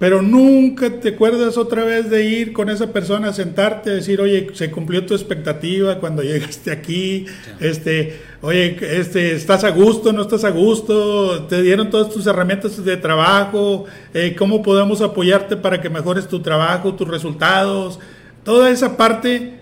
pero 0.00 0.22
nunca 0.22 0.98
te 0.98 1.10
acuerdas 1.10 1.58
otra 1.58 1.84
vez 1.84 2.08
de 2.08 2.24
ir 2.24 2.54
con 2.54 2.70
esa 2.70 2.90
persona 2.90 3.28
a 3.28 3.32
sentarte, 3.34 3.90
a 3.90 3.92
decir, 3.92 4.18
oye, 4.18 4.46
se 4.54 4.70
cumplió 4.70 5.04
tu 5.04 5.12
expectativa 5.12 5.98
cuando 5.98 6.22
llegaste 6.22 6.72
aquí, 6.72 7.26
este, 7.60 8.18
oye, 8.40 8.78
este, 8.98 9.32
estás 9.32 9.62
a 9.62 9.68
gusto, 9.68 10.14
no 10.14 10.22
estás 10.22 10.44
a 10.44 10.50
gusto, 10.50 11.44
te 11.44 11.60
dieron 11.60 11.90
todas 11.90 12.08
tus 12.08 12.26
herramientas 12.26 12.82
de 12.82 12.96
trabajo, 12.96 13.84
eh, 14.14 14.34
cómo 14.38 14.62
podemos 14.62 15.02
apoyarte 15.02 15.58
para 15.58 15.82
que 15.82 15.90
mejores 15.90 16.26
tu 16.26 16.40
trabajo, 16.40 16.94
tus 16.94 17.06
resultados, 17.06 18.00
toda 18.42 18.70
esa 18.70 18.96
parte 18.96 19.58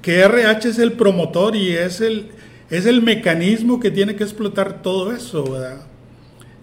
que 0.00 0.20
RH 0.20 0.70
es 0.70 0.78
el 0.78 0.92
promotor 0.92 1.54
y 1.54 1.76
es 1.76 2.00
el, 2.00 2.30
es 2.70 2.86
el 2.86 3.02
mecanismo 3.02 3.78
que 3.78 3.90
tiene 3.90 4.16
que 4.16 4.24
explotar 4.24 4.80
todo 4.80 5.12
eso, 5.12 5.44
¿verdad? 5.52 5.82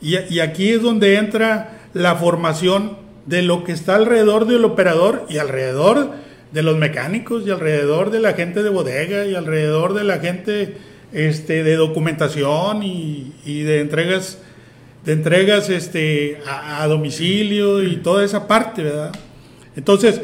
Y, 0.02 0.18
y 0.34 0.40
aquí 0.40 0.70
es 0.70 0.82
donde 0.82 1.18
entra 1.18 1.76
la 1.94 2.16
formación 2.16 3.09
de 3.30 3.44
lo 3.44 3.64
que 3.64 3.72
está 3.72 3.96
alrededor 3.96 4.48
del 4.48 4.66
operador 4.66 5.28
y 5.30 5.38
alrededor 5.38 6.14
de 6.52 6.64
los 6.64 6.78
mecánicos 6.78 7.46
y 7.46 7.52
alrededor 7.52 8.10
de 8.10 8.20
la 8.20 8.34
gente 8.34 8.64
de 8.64 8.70
bodega 8.70 9.28
y 9.28 9.36
alrededor 9.36 9.94
de 9.94 10.04
la 10.04 10.18
gente 10.18 10.78
este, 11.14 11.64
de 11.64 11.76
documentación 11.76 12.82
y, 12.82 13.32
de 13.46 13.82
entregas 13.82 14.40
de 15.06 15.14
entregas 15.14 15.70
este, 15.70 16.40
a, 16.48 16.86
domicilio 16.88 17.84
y 17.84 17.98
toda 17.98 18.26
esa 18.26 18.48
parte, 18.48 18.84
¿verdad? 18.84 19.12
Entonces, 19.76 20.22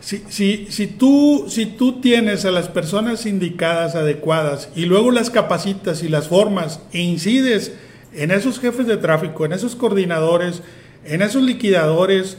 si, 0.00 0.24
si, 0.28 0.66
si, 0.68 0.86
tú, 0.88 1.46
si 1.48 1.64
tú 1.64 2.00
tienes 2.00 2.44
a 2.44 2.50
las 2.50 2.68
personas 2.68 3.24
indicadas, 3.24 3.94
adecuadas, 3.94 4.68
y 4.74 4.84
luego 4.84 5.12
las 5.12 5.30
capacitas 5.30 6.02
y 6.02 6.08
las 6.08 6.28
formas 6.28 6.80
e 6.92 7.00
incides 7.00 7.72
en 8.12 8.32
esos 8.32 8.60
jefes 8.60 8.86
de 8.86 8.96
tráfico, 8.96 9.46
en 9.46 9.52
esos 9.52 9.76
coordinadores, 9.76 10.62
en 11.04 11.22
esos 11.22 11.42
liquidadores, 11.42 12.36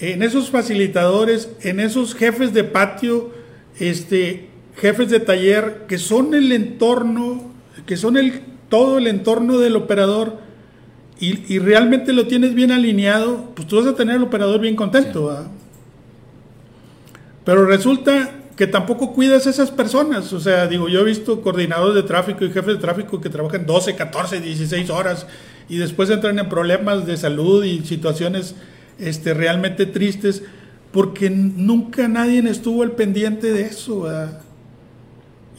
en 0.00 0.22
esos 0.22 0.50
facilitadores, 0.50 1.50
en 1.62 1.78
esos 1.78 2.14
jefes 2.14 2.54
de 2.54 2.64
patio, 2.64 3.30
este, 3.78 4.48
jefes 4.76 5.10
de 5.10 5.20
taller, 5.20 5.84
que 5.88 5.98
son 5.98 6.34
el 6.34 6.52
entorno, 6.52 7.52
que 7.86 7.96
son 7.96 8.16
el, 8.16 8.40
todo 8.68 8.98
el 8.98 9.06
entorno 9.06 9.58
del 9.58 9.76
operador, 9.76 10.38
y, 11.22 11.58
realmente 11.58 12.14
lo 12.14 12.26
tienes 12.26 12.54
bien 12.54 12.72
alineado, 12.72 13.50
pues 13.54 13.68
tú 13.68 13.76
vas 13.76 13.86
a 13.86 13.94
tener 13.94 14.16
al 14.16 14.22
operador 14.22 14.58
bien 14.58 14.74
contento. 14.74 15.46
Pero 17.44 17.66
resulta 17.66 18.30
que 18.56 18.66
tampoco 18.66 19.12
cuidas 19.12 19.46
a 19.46 19.50
esas 19.50 19.70
personas. 19.70 20.32
O 20.32 20.40
sea, 20.40 20.66
digo, 20.66 20.88
yo 20.88 21.00
he 21.00 21.04
visto 21.04 21.42
coordinadores 21.42 21.94
de 21.94 22.04
tráfico 22.04 22.46
y 22.46 22.50
jefes 22.50 22.74
de 22.74 22.80
tráfico 22.80 23.20
que 23.20 23.28
trabajan 23.28 23.66
12, 23.66 23.96
14, 23.96 24.40
16 24.40 24.88
horas 24.88 25.26
y 25.68 25.76
después 25.76 26.08
entran 26.08 26.38
en 26.38 26.48
problemas 26.48 27.04
de 27.04 27.18
salud 27.18 27.64
y 27.64 27.84
situaciones 27.84 28.54
este, 29.00 29.34
realmente 29.34 29.86
tristes 29.86 30.42
porque 30.92 31.30
nunca 31.30 32.08
nadie 32.08 32.40
estuvo 32.50 32.82
al 32.82 32.92
pendiente 32.92 33.52
de 33.52 33.62
eso, 33.62 34.08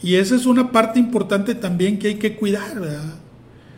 Y 0.02 0.16
esa 0.16 0.34
es 0.34 0.46
una 0.46 0.72
parte 0.72 0.98
importante 0.98 1.54
también 1.54 1.98
que 1.98 2.08
hay 2.08 2.14
que 2.16 2.36
cuidar, 2.36 2.80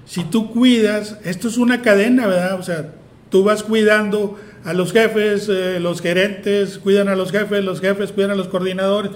si 0.07 0.25
tú 0.25 0.51
cuidas, 0.51 1.19
esto 1.25 1.49
es 1.49 1.57
una 1.57 1.81
cadena, 1.81 2.27
¿verdad? 2.27 2.59
O 2.59 2.63
sea, 2.63 2.93
tú 3.31 3.43
vas 3.43 3.63
cuidando 3.63 4.39
a 4.65 4.73
los 4.73 4.93
jefes, 4.93 5.49
eh, 5.49 5.79
los 5.81 6.01
gerentes 6.01 6.79
cuidan 6.79 7.09
a 7.09 7.17
los 7.17 7.31
jefes, 7.31 7.65
los 7.65 7.81
jefes 7.81 8.13
cuidan 8.13 8.31
a 8.31 8.35
los 8.35 8.49
coordinadores, 8.49 9.13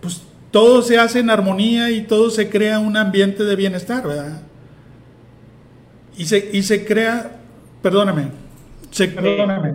pues 0.00 0.22
todo 0.50 0.82
se 0.82 0.98
hace 0.98 1.20
en 1.20 1.30
armonía 1.30 1.90
y 1.90 2.02
todo 2.02 2.30
se 2.30 2.48
crea 2.48 2.78
un 2.78 2.96
ambiente 2.96 3.44
de 3.44 3.56
bienestar, 3.56 4.06
¿verdad? 4.06 4.42
Y 6.16 6.26
se, 6.26 6.50
y 6.52 6.62
se 6.62 6.84
crea, 6.84 7.38
perdóname, 7.82 8.28
se, 8.90 9.08
perdóname. 9.08 9.74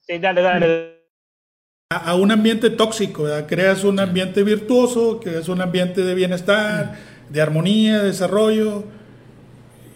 Sí, 0.00 0.18
dale, 0.18 0.42
dale. 0.42 0.94
A, 1.90 2.14
un 2.14 2.30
ambiente 2.30 2.70
tóxico, 2.70 3.24
¿verdad? 3.24 3.46
Creas 3.46 3.84
un 3.84 4.00
ambiente 4.00 4.42
virtuoso, 4.42 5.20
creas 5.20 5.48
un 5.48 5.60
ambiente 5.60 6.02
de 6.02 6.14
bienestar, 6.14 6.96
de 7.28 7.40
armonía, 7.40 8.00
de 8.00 8.06
desarrollo 8.06 8.84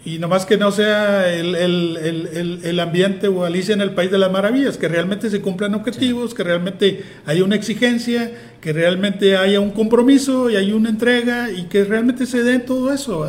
y 0.05 0.17
nomás 0.17 0.45
que 0.45 0.57
no 0.57 0.71
sea 0.71 1.31
el, 1.31 1.55
el, 1.55 2.61
el, 2.63 2.79
ambiente 2.79 3.27
o 3.27 3.43
Alicia 3.43 3.73
en 3.73 3.81
el 3.81 3.93
País 3.93 4.09
de 4.09 4.17
las 4.17 4.31
Maravillas, 4.31 4.77
que 4.77 4.87
realmente 4.87 5.29
se 5.29 5.41
cumplan 5.41 5.75
objetivos, 5.75 6.33
que 6.33 6.43
realmente 6.43 7.03
haya 7.25 7.43
una 7.43 7.55
exigencia, 7.55 8.31
que 8.61 8.71
realmente 8.71 9.35
haya 9.35 9.59
un 9.59 9.71
compromiso 9.71 10.49
y 10.49 10.55
hay 10.55 10.71
una 10.71 10.89
entrega 10.89 11.51
y 11.51 11.65
que 11.65 11.83
realmente 11.83 12.25
se 12.25 12.43
dé 12.43 12.59
todo 12.59 12.93
eso. 12.93 13.27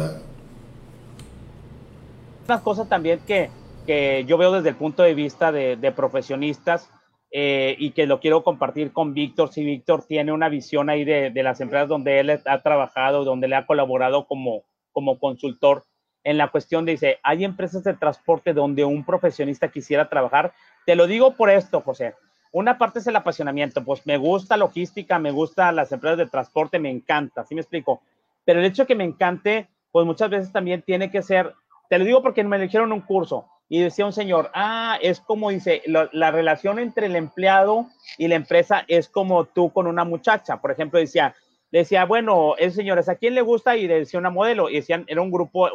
Una 2.47 2.61
cosa 2.61 2.84
también 2.84 3.18
que, 3.26 3.51
que, 3.91 4.24
yo 4.24 4.38
veo 4.38 4.53
desde 4.53 4.68
el 4.68 4.76
punto 4.76 5.03
de 5.03 5.14
vista 5.14 5.51
de, 5.51 5.74
de 5.74 5.91
profesionistas 5.91 6.88
eh, 7.32 7.74
y 7.76 7.91
que 7.91 8.07
lo 8.07 8.20
quiero 8.20 8.45
compartir 8.45 8.93
con 8.93 9.14
Víctor, 9.14 9.53
si 9.53 9.64
Víctor 9.64 10.05
tiene 10.07 10.30
una 10.30 10.49
visión 10.49 10.88
ahí 10.91 11.03
de, 11.03 11.30
de 11.30 11.43
las 11.43 11.61
empresas 11.61 11.88
donde 11.88 12.20
él 12.20 12.41
ha 12.45 12.62
trabajado, 12.62 13.24
donde 13.24 13.49
le 13.49 13.57
ha 13.57 13.66
colaborado 13.66 14.28
como, 14.28 14.62
como 14.93 15.18
consultor 15.18 15.82
en 16.22 16.38
la 16.38 16.53
cuestión 16.53 16.84
dice, 16.84 17.18
hay 17.24 17.45
empresas 17.45 17.82
de 17.82 17.95
transporte 17.95 18.53
donde 18.53 18.84
un 18.84 19.05
profesionista 19.05 19.72
quisiera 19.72 20.09
trabajar. 20.09 20.53
Te 20.86 20.95
lo 20.95 21.09
digo 21.09 21.34
por 21.34 21.51
esto, 21.51 21.80
José. 21.80 22.14
Una 22.53 22.78
parte 22.78 23.01
es 23.01 23.09
el 23.09 23.16
apasionamiento, 23.16 23.84
pues 23.84 24.07
me 24.07 24.18
gusta 24.18 24.57
logística, 24.57 25.18
me 25.18 25.32
gusta 25.32 25.72
las 25.72 25.91
empresas 25.91 26.18
de 26.18 26.26
transporte, 26.26 26.78
me 26.78 26.91
encanta, 26.91 27.45
¿sí 27.45 27.57
me 27.57 27.62
explico? 27.62 28.03
Pero 28.45 28.61
el 28.61 28.66
hecho 28.66 28.84
de 28.84 28.86
que 28.86 28.95
me 28.95 29.05
encante, 29.05 29.68
pues 29.91 30.07
muchas 30.07 30.30
veces 30.30 30.53
también 30.53 30.82
tiene 30.82 31.11
que 31.11 31.22
ser, 31.22 31.55
te 31.88 31.99
lo 31.99 32.05
digo 32.05 32.22
porque 32.22 32.45
me 32.45 32.57
eligieron 32.57 32.93
un 32.93 33.01
curso 33.01 33.49
y 33.73 33.81
decía 33.81 34.05
un 34.05 34.12
señor, 34.12 34.51
ah, 34.53 34.99
es 35.01 35.21
como 35.21 35.49
dice, 35.51 35.81
la 35.87 36.31
relación 36.33 36.81
entre 36.81 37.07
el 37.07 37.14
empleado 37.14 37.87
y 38.18 38.27
la 38.27 38.35
empresa 38.35 38.85
es 38.89 39.09
como 39.09 39.45
tú 39.45 39.73
con 39.73 39.87
una 39.87 40.05
muchacha. 40.05 40.61
Por 40.61 40.73
ejemplo, 40.73 40.99
decía, 40.99 41.37
decía, 41.71 42.05
bueno, 42.05 42.57
el 42.59 42.73
señores, 42.73 43.09
¿a 43.09 43.14
quién 43.14 43.37
le 43.37 43.43
gusta? 43.43 43.77
Y 43.77 43.87
decía 43.87 44.18
una 44.18 44.31
modelo, 44.31 44.68
y 44.68 44.75
decían, 44.75 45.05
era 45.07 45.23
un 45.23 45.31
grupo, 45.31 45.68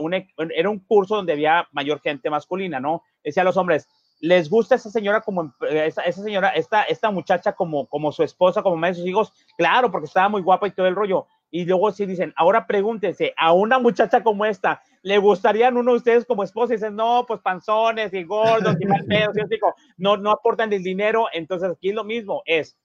era 0.53 0.69
un 0.69 0.79
curso 0.79 1.15
donde 1.15 1.31
había 1.31 1.69
mayor 1.71 2.01
gente 2.01 2.29
masculina, 2.29 2.81
¿no? 2.81 3.01
Decía 3.23 3.43
a 3.43 3.45
los 3.45 3.55
hombres, 3.55 3.87
¿les 4.19 4.49
gusta 4.49 4.75
esa 4.75 4.89
señora 4.89 5.21
como, 5.21 5.53
esa, 5.69 6.01
esa 6.01 6.21
señora, 6.21 6.49
esta, 6.49 6.83
esta 6.83 7.11
muchacha 7.11 7.53
como, 7.53 7.87
como 7.87 8.11
su 8.11 8.23
esposa, 8.23 8.61
como 8.61 8.75
madre 8.75 8.95
de 8.95 8.99
sus 8.99 9.07
hijos? 9.07 9.33
Claro, 9.57 9.89
porque 9.89 10.07
estaba 10.07 10.27
muy 10.27 10.41
guapa 10.41 10.67
y 10.67 10.71
todo 10.71 10.87
el 10.87 10.95
rollo. 10.95 11.27
Y 11.55 11.63
luego 11.63 11.89
sí 11.93 12.05
dicen, 12.05 12.33
ahora 12.35 12.67
pregúntense, 12.67 13.33
a 13.37 13.53
una 13.53 13.79
muchacha 13.79 14.21
como 14.21 14.45
esta, 14.45 14.81
¿le 15.03 15.17
gustarían 15.19 15.77
uno 15.77 15.91
de 15.91 15.97
ustedes 15.99 16.25
como 16.25 16.43
esposa? 16.43 16.73
Y 16.73 16.75
dicen, 16.75 16.97
no, 16.97 17.23
pues 17.25 17.39
panzones 17.39 18.13
y 18.13 18.25
gordos 18.25 18.75
y 18.77 18.85
mal 18.85 19.05
pedos. 19.07 19.37
Y 19.37 19.47
digo, 19.47 19.73
no, 19.95 20.17
no 20.17 20.31
aportan 20.31 20.73
el 20.73 20.83
dinero. 20.83 21.27
Entonces 21.31 21.71
aquí 21.71 21.91
es 21.91 21.95
lo 21.95 22.03
mismo, 22.03 22.43
es, 22.45 22.77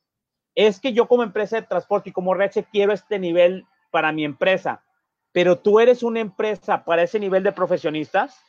es 0.55 0.79
que 0.79 0.93
yo 0.93 1.09
como 1.09 1.25
empresa 1.25 1.57
de 1.57 1.67
transporte 1.67 2.11
y 2.11 2.13
como 2.13 2.33
Reche 2.33 2.65
quiero 2.71 2.93
este 2.93 3.19
nivel 3.19 3.67
para 3.91 4.13
mi 4.13 4.25
empresa, 4.25 4.85
pero 5.33 5.59
tú 5.59 5.81
eres 5.81 6.05
una 6.05 6.21
empresa 6.21 6.85
para 6.85 7.03
ese 7.03 7.19
nivel 7.19 7.43
de 7.43 7.51
profesionistas. 7.51 8.41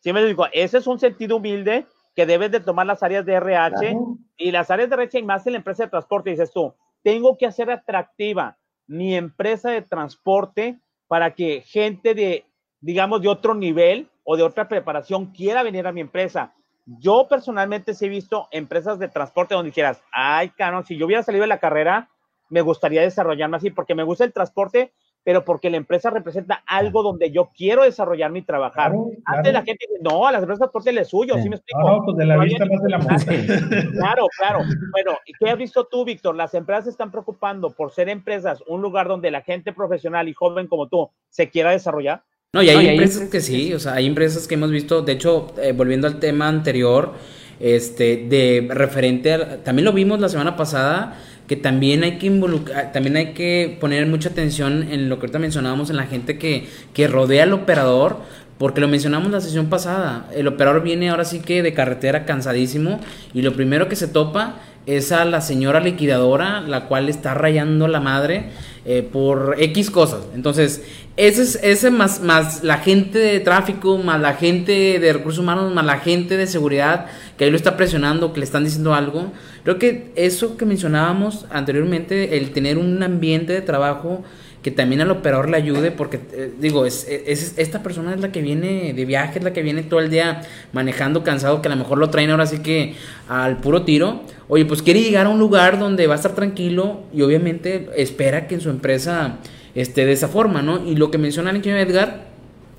Sí 0.00 0.12
me 0.12 0.24
digo, 0.24 0.48
ese 0.52 0.78
es 0.78 0.88
un 0.88 0.98
sentido 0.98 1.36
humilde 1.36 1.86
que 2.16 2.26
debes 2.26 2.50
de 2.50 2.58
tomar 2.58 2.86
las 2.86 3.04
áreas 3.04 3.24
de 3.24 3.34
RH 3.34 3.96
y 4.38 4.50
las 4.50 4.72
áreas 4.72 4.90
de 4.90 4.96
RH 4.96 5.20
y 5.20 5.22
más 5.22 5.46
en 5.46 5.52
la 5.52 5.58
empresa 5.58 5.84
de 5.84 5.90
transporte. 5.90 6.30
Dices 6.30 6.50
tú, 6.50 6.74
tengo 7.04 7.38
que 7.38 7.46
hacer 7.46 7.70
atractiva 7.70 8.58
mi 8.86 9.14
empresa 9.14 9.70
de 9.70 9.82
transporte 9.82 10.78
para 11.08 11.34
que 11.34 11.62
gente 11.62 12.14
de, 12.14 12.46
digamos, 12.80 13.22
de 13.22 13.28
otro 13.28 13.54
nivel 13.54 14.08
o 14.24 14.36
de 14.36 14.42
otra 14.42 14.68
preparación 14.68 15.26
quiera 15.26 15.62
venir 15.62 15.86
a 15.86 15.92
mi 15.92 16.00
empresa. 16.00 16.54
Yo 16.86 17.26
personalmente 17.28 17.94
sí 17.94 18.06
he 18.06 18.08
visto 18.08 18.48
empresas 18.50 18.98
de 18.98 19.08
transporte 19.08 19.54
donde 19.54 19.70
dijeras, 19.70 20.02
ay, 20.12 20.50
cabrón, 20.50 20.84
si 20.84 20.96
yo 20.96 21.06
hubiera 21.06 21.22
salido 21.22 21.42
de 21.42 21.48
la 21.48 21.60
carrera, 21.60 22.10
me 22.50 22.60
gustaría 22.60 23.02
desarrollarme 23.02 23.56
así, 23.56 23.70
porque 23.70 23.94
me 23.94 24.02
gusta 24.02 24.24
el 24.24 24.32
transporte, 24.32 24.92
pero 25.24 25.44
porque 25.44 25.70
la 25.70 25.76
empresa 25.76 26.10
representa 26.10 26.62
algo 26.66 27.02
donde 27.02 27.30
yo 27.30 27.50
quiero 27.56 27.84
desarrollarme 27.84 28.40
y 28.40 28.42
trabajar. 28.42 28.92
Antes 29.24 29.52
la 29.52 29.62
gente 29.62 29.86
dice, 29.88 30.00
no, 30.02 30.26
a 30.26 30.32
las 30.32 30.42
empresas 30.42 30.58
transporte 30.58 30.90
es 30.90 31.08
suyo, 31.08 31.34
¿sí 31.42 31.48
me 31.48 31.56
explico? 31.56 31.80
No, 31.80 32.04
pues 32.04 32.16
de 32.16 32.26
la 32.26 32.38
vista 32.38 32.64
más 32.64 32.82
de 32.82 32.90
la 32.90 32.98
muerte. 32.98 33.46
Claro, 33.92 34.26
claro. 34.36 34.60
Bueno, 34.90 35.18
¿y 35.26 35.32
qué 35.32 35.50
has 35.50 35.58
visto 35.58 35.84
tú, 35.84 36.04
Víctor? 36.04 36.34
Las 36.34 36.54
empresas 36.54 36.84
se 36.84 36.90
están 36.90 37.10
preocupando 37.10 37.70
por 37.70 37.92
ser 37.92 38.08
empresas, 38.08 38.62
un 38.66 38.82
lugar 38.82 39.08
donde 39.08 39.30
la 39.30 39.42
gente 39.42 39.72
profesional 39.72 40.28
y 40.28 40.34
joven 40.34 40.66
como 40.66 40.88
tú 40.88 41.10
se 41.28 41.50
quiera 41.50 41.70
desarrollar. 41.70 42.24
No, 42.54 42.62
y 42.62 42.68
hay 42.68 42.86
empresas 42.86 43.30
que 43.30 43.40
sí, 43.40 43.72
o 43.72 43.78
sea, 43.78 43.94
hay 43.94 44.06
empresas 44.06 44.46
que 44.46 44.54
hemos 44.54 44.70
visto, 44.70 45.00
de 45.00 45.12
hecho, 45.12 45.54
eh, 45.56 45.72
volviendo 45.72 46.06
al 46.06 46.20
tema 46.20 46.48
anterior, 46.48 47.14
este, 47.58 48.26
de 48.28 48.68
referente, 48.70 49.38
también 49.64 49.86
lo 49.86 49.92
vimos 49.92 50.20
la 50.20 50.28
semana 50.28 50.54
pasada, 50.54 51.16
que 51.52 51.56
también 51.56 52.02
hay 52.02 52.16
que 52.16 52.28
involucrar, 52.28 52.92
también 52.92 53.14
hay 53.14 53.34
que 53.34 53.76
poner 53.78 54.06
mucha 54.06 54.30
atención 54.30 54.90
en 54.90 55.10
lo 55.10 55.16
que 55.18 55.26
ahorita 55.26 55.38
mencionábamos, 55.38 55.90
en 55.90 55.96
la 55.96 56.06
gente 56.06 56.38
que, 56.38 56.66
que 56.94 57.08
rodea 57.08 57.42
al 57.42 57.52
operador, 57.52 58.20
porque 58.56 58.80
lo 58.80 58.88
mencionamos 58.88 59.30
la 59.30 59.42
sesión 59.42 59.66
pasada, 59.66 60.30
el 60.34 60.48
operador 60.48 60.82
viene 60.82 61.10
ahora 61.10 61.26
sí 61.26 61.40
que 61.40 61.62
de 61.62 61.74
carretera 61.74 62.24
cansadísimo 62.24 63.00
y 63.34 63.42
lo 63.42 63.52
primero 63.52 63.86
que 63.86 63.96
se 63.96 64.08
topa 64.08 64.60
es 64.86 65.12
a 65.12 65.24
la 65.24 65.40
señora 65.40 65.80
liquidadora, 65.80 66.60
la 66.60 66.86
cual 66.86 67.08
está 67.08 67.34
rayando 67.34 67.88
la 67.88 68.00
madre 68.00 68.50
eh, 68.84 69.02
por 69.02 69.56
X 69.58 69.90
cosas. 69.90 70.22
Entonces, 70.34 70.82
ese 71.16 71.42
es 71.42 71.60
ese 71.62 71.90
más, 71.90 72.20
más 72.20 72.64
la 72.64 72.78
gente 72.78 73.18
de 73.18 73.40
tráfico, 73.40 73.98
más 73.98 74.20
la 74.20 74.34
gente 74.34 74.98
de 74.98 75.12
recursos 75.12 75.40
humanos, 75.40 75.72
más 75.72 75.84
la 75.84 75.98
gente 75.98 76.36
de 76.36 76.46
seguridad 76.46 77.06
que 77.36 77.44
ahí 77.44 77.50
lo 77.50 77.56
está 77.56 77.76
presionando, 77.76 78.32
que 78.32 78.40
le 78.40 78.44
están 78.44 78.64
diciendo 78.64 78.94
algo. 78.94 79.32
Creo 79.62 79.78
que 79.78 80.12
eso 80.16 80.56
que 80.56 80.64
mencionábamos 80.64 81.46
anteriormente, 81.50 82.36
el 82.36 82.50
tener 82.50 82.78
un 82.78 83.02
ambiente 83.02 83.52
de 83.52 83.60
trabajo 83.60 84.24
que 84.62 84.70
también 84.70 85.00
al 85.00 85.10
operador 85.10 85.50
le 85.50 85.56
ayude, 85.56 85.90
porque 85.90 86.20
eh, 86.32 86.52
digo, 86.60 86.86
es, 86.86 87.06
es, 87.08 87.54
esta 87.56 87.82
persona 87.82 88.14
es 88.14 88.20
la 88.20 88.30
que 88.30 88.40
viene 88.40 88.92
de 88.92 89.04
viaje, 89.04 89.38
es 89.38 89.44
la 89.44 89.52
que 89.52 89.62
viene 89.62 89.82
todo 89.82 90.00
el 90.00 90.08
día 90.08 90.42
manejando 90.72 91.24
cansado, 91.24 91.60
que 91.60 91.68
a 91.68 91.72
lo 91.72 91.76
mejor 91.76 91.98
lo 91.98 92.10
traen 92.10 92.30
ahora 92.30 92.46
sí 92.46 92.58
que 92.58 92.94
al 93.28 93.58
puro 93.58 93.82
tiro. 93.82 94.22
Oye, 94.48 94.64
pues 94.64 94.82
quiere 94.82 95.02
llegar 95.02 95.26
a 95.26 95.30
un 95.30 95.38
lugar 95.38 95.78
donde 95.78 96.06
va 96.06 96.14
a 96.14 96.16
estar 96.16 96.34
tranquilo 96.34 97.00
y 97.12 97.22
obviamente 97.22 97.90
espera 97.96 98.46
que 98.46 98.54
en 98.54 98.60
su 98.60 98.70
empresa 98.70 99.38
esté 99.74 100.06
de 100.06 100.12
esa 100.12 100.28
forma, 100.28 100.62
¿no? 100.62 100.86
Y 100.86 100.94
lo 100.94 101.10
que 101.10 101.18
menciona 101.18 101.50
aquí 101.50 101.70
Edgar 101.70 102.32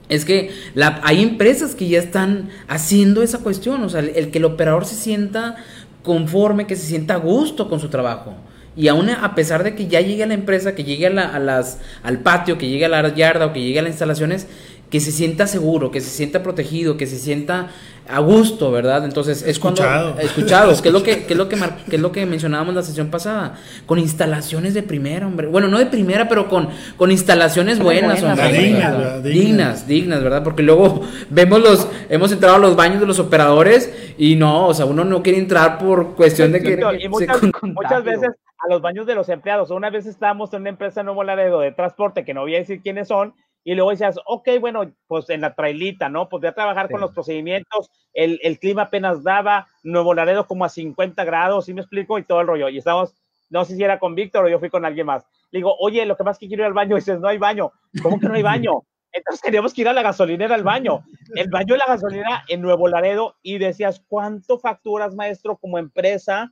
es 0.10 0.26
que 0.26 0.52
hay 0.76 1.24
empresas 1.24 1.76
que 1.76 1.88
ya 1.88 2.00
están 2.00 2.50
haciendo 2.68 3.24
esa 3.24 3.40
cuestión, 3.40 3.84
o 3.84 3.90
sea, 3.90 4.02
el, 4.02 4.32
que 4.32 4.38
el 4.38 4.46
operador 4.46 4.86
se 4.86 4.96
sienta 4.96 5.56
conforme, 6.04 6.68
que 6.68 6.76
se 6.76 6.86
sienta 6.86 7.16
a 7.16 7.18
gusto 7.18 7.70
con 7.70 7.80
su 7.80 7.90
trabajo. 7.90 8.36
Y 8.76 8.88
aún 8.88 9.10
a 9.10 9.36
pesar 9.36 9.64
de 9.64 9.76
que 9.76 9.88
ya 9.88 10.02
llegue 10.02 10.24
a 10.24 10.28
la 10.28 10.34
empresa, 10.34 10.76
que 10.76 10.84
llegue 10.84 11.08
a, 11.08 11.40
las, 11.40 11.80
al 12.02 12.20
patio, 12.20 12.58
que 12.58 12.68
llegue 12.68 12.86
a 12.86 12.90
la 12.90 13.14
yarda 13.14 13.48
o 13.48 13.54
que 13.54 13.62
llegue 13.62 13.80
a 13.80 13.84
las 13.84 13.92
instalaciones, 13.92 14.48
que 14.94 15.00
se 15.00 15.12
sienta 15.12 15.48
seguro, 15.48 15.90
que 15.90 16.02
se 16.02 16.10
sienta 16.12 16.44
protegido, 16.44 16.98
que 16.98 17.08
se 17.08 17.18
sienta 17.18 17.70
a 18.08 18.20
gusto, 18.20 18.72
¿verdad? 18.72 19.06
Entonces 19.06 19.42
es 19.42 19.58
cuando 19.58 19.84
escuchados, 20.20 20.82
que 20.84 20.90
es 20.90 20.94
lo 20.94 21.02
que, 21.02 21.24
que 21.24 21.34
es 21.34 21.38
lo 21.38 21.50
que, 21.50 21.58
que 21.90 21.96
es 21.96 22.02
lo 22.02 22.12
que 22.12 22.26
mencionábamos 22.26 22.76
la 22.76 22.84
sesión 22.84 23.10
pasada, 23.10 23.56
con 23.86 23.98
instalaciones 23.98 24.76
de 24.76 24.84
primera, 24.84 25.26
hombre. 25.26 25.48
Bueno, 25.48 25.68
no 25.68 25.80
de 25.80 25.88
primera, 25.88 26.28
pero 26.28 26.48
con, 26.48 26.70
con 26.98 27.10
instalaciones 27.10 27.80
buenas, 27.80 28.22
dignas, 28.52 29.24
dignas, 29.24 29.88
dignas, 29.88 30.22
¿verdad? 30.22 30.44
Porque 30.44 30.62
luego 30.62 31.02
vemos 31.30 31.60
los, 31.60 31.88
hemos 32.10 32.32
entrado 32.32 32.58
a 32.58 32.60
los 32.60 32.76
baños 32.76 33.00
de 33.00 33.08
los 33.08 33.18
operadores 33.18 33.92
y 34.18 34.36
no, 34.36 34.68
o 34.68 34.74
sea, 34.74 34.86
uno 34.86 35.04
no 35.04 35.24
quiere 35.24 35.40
entrar 35.40 35.80
por 35.80 36.16
cuestión 36.16 36.52
de 36.52 36.62
que 36.62 36.78
muchas, 37.10 38.04
veces 38.04 38.30
a 38.64 38.70
los 38.70 38.82
baños 38.82 39.06
de 39.06 39.16
los 39.16 39.30
empleados. 39.30 39.72
Una 39.72 39.90
vez 39.90 40.06
estábamos 40.06 40.54
en 40.54 40.62
una 40.62 40.70
empresa 40.70 41.02
en 41.02 41.08
Nuevo 41.08 41.24
Laredo 41.24 41.60
de 41.60 41.72
transporte 41.72 42.24
que 42.24 42.34
no 42.34 42.42
voy 42.42 42.56
a 42.56 42.60
decir 42.60 42.82
quiénes 42.82 43.10
son 43.10 43.34
y 43.64 43.76
luego 43.76 43.92
decías, 43.92 44.20
ok, 44.26 44.50
bueno, 44.60 44.92
pues 45.08 45.30
en 45.30 45.42
la 45.42 45.56
trailita, 45.56 46.10
¿no? 46.10 46.28
Podría 46.28 46.54
trabajar 46.54 46.90
con 46.90 47.00
los 47.00 47.12
procedimientos, 47.12 47.90
el, 48.14 48.40
el, 48.44 48.60
clima 48.60 48.84
apenas 48.84 49.24
daba, 49.24 49.68
Nuevo 49.84 50.14
Laredo 50.14 50.48
como 50.48 50.66
a 50.66 50.70
50 50.70 51.24
grados, 51.24 51.66
¿sí 51.66 51.74
me 51.74 51.82
explico? 51.82 52.18
Y 52.20 52.26
todo 52.26 52.42
el 52.42 52.48
rollo. 52.48 52.68
Y 52.70 52.78
estamos, 52.78 53.16
no 53.50 53.64
sé 53.64 53.76
si 53.76 53.84
era 53.84 54.00
con 54.00 54.16
Víctor 54.16 54.46
o 54.46 54.50
yo 54.50 54.60
fui 54.60 54.70
con 54.70 54.84
alguien 54.84 55.06
más. 55.06 55.26
Le 55.52 55.60
digo, 55.60 55.76
oye, 55.80 56.06
lo 56.06 56.18
que 56.18 56.24
más 56.24 56.38
que 56.38 56.48
quiero 56.48 56.64
ir 56.64 56.68
al 56.68 56.74
baño, 56.74 56.98
y 56.98 57.00
dices, 57.00 57.20
no 57.20 57.28
hay 57.28 57.38
baño. 57.38 57.72
¿Cómo 58.02 58.20
que 58.20 58.28
no 58.28 58.34
hay 58.34 58.44
baño? 58.44 58.82
Entonces 59.14 59.42
queríamos 59.42 59.74
que 59.74 59.82
ir 59.82 59.88
a 59.88 59.94
la 59.94 60.02
gasolinera 60.02 60.56
al 60.56 60.64
baño. 60.64 61.06
El 61.36 61.50
baño 61.50 61.76
de 61.76 61.78
la 61.78 61.86
gasolinera 61.86 62.44
en 62.50 62.62
Nuevo 62.62 62.88
Laredo 62.88 63.36
y 63.44 63.60
decías, 63.60 64.04
¿cuánto 64.08 64.60
facturas, 64.60 65.16
maestro, 65.16 65.58
como 65.58 65.78
empresa? 65.78 66.52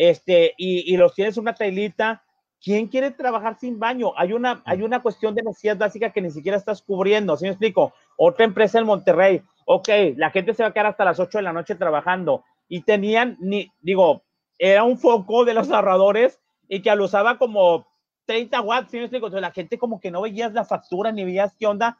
Este, 0.00 0.54
y, 0.56 0.94
y 0.94 0.96
los 0.96 1.12
tienes 1.12 1.36
una 1.36 1.54
trailita 1.54 2.22
¿quién 2.62 2.88
quiere 2.88 3.10
trabajar 3.10 3.58
sin 3.58 3.78
baño? 3.78 4.12
Hay 4.16 4.32
una, 4.32 4.62
hay 4.64 4.82
una 4.82 5.00
cuestión 5.02 5.34
de 5.34 5.42
necesidad 5.42 5.76
básica 5.76 6.10
que 6.10 6.20
ni 6.20 6.30
siquiera 6.30 6.56
estás 6.56 6.82
cubriendo, 6.82 7.36
¿sí 7.36 7.44
me 7.44 7.50
explico? 7.50 7.92
Otra 8.16 8.44
empresa 8.44 8.78
en 8.78 8.86
Monterrey, 8.86 9.42
ok, 9.66 9.88
la 10.16 10.30
gente 10.30 10.54
se 10.54 10.62
va 10.62 10.70
a 10.70 10.72
quedar 10.72 10.86
hasta 10.86 11.04
las 11.04 11.20
8 11.20 11.38
de 11.38 11.42
la 11.42 11.52
noche 11.52 11.74
trabajando 11.74 12.44
y 12.68 12.82
tenían, 12.82 13.36
ni, 13.40 13.70
digo, 13.80 14.22
era 14.58 14.82
un 14.82 14.98
foco 14.98 15.44
de 15.44 15.54
los 15.54 15.70
ahorradores 15.70 16.40
y 16.68 16.82
que 16.82 16.90
al 16.90 17.00
usaba 17.00 17.38
como 17.38 17.86
30 18.26 18.60
watts, 18.60 18.90
¿sí 18.90 18.98
me 18.98 19.04
explico? 19.04 19.26
Entonces 19.26 19.42
la 19.42 19.52
gente 19.52 19.78
como 19.78 20.00
que 20.00 20.10
no 20.10 20.22
veías 20.22 20.52
la 20.52 20.64
factura 20.64 21.12
ni 21.12 21.24
veías 21.24 21.54
qué 21.56 21.66
onda. 21.66 21.98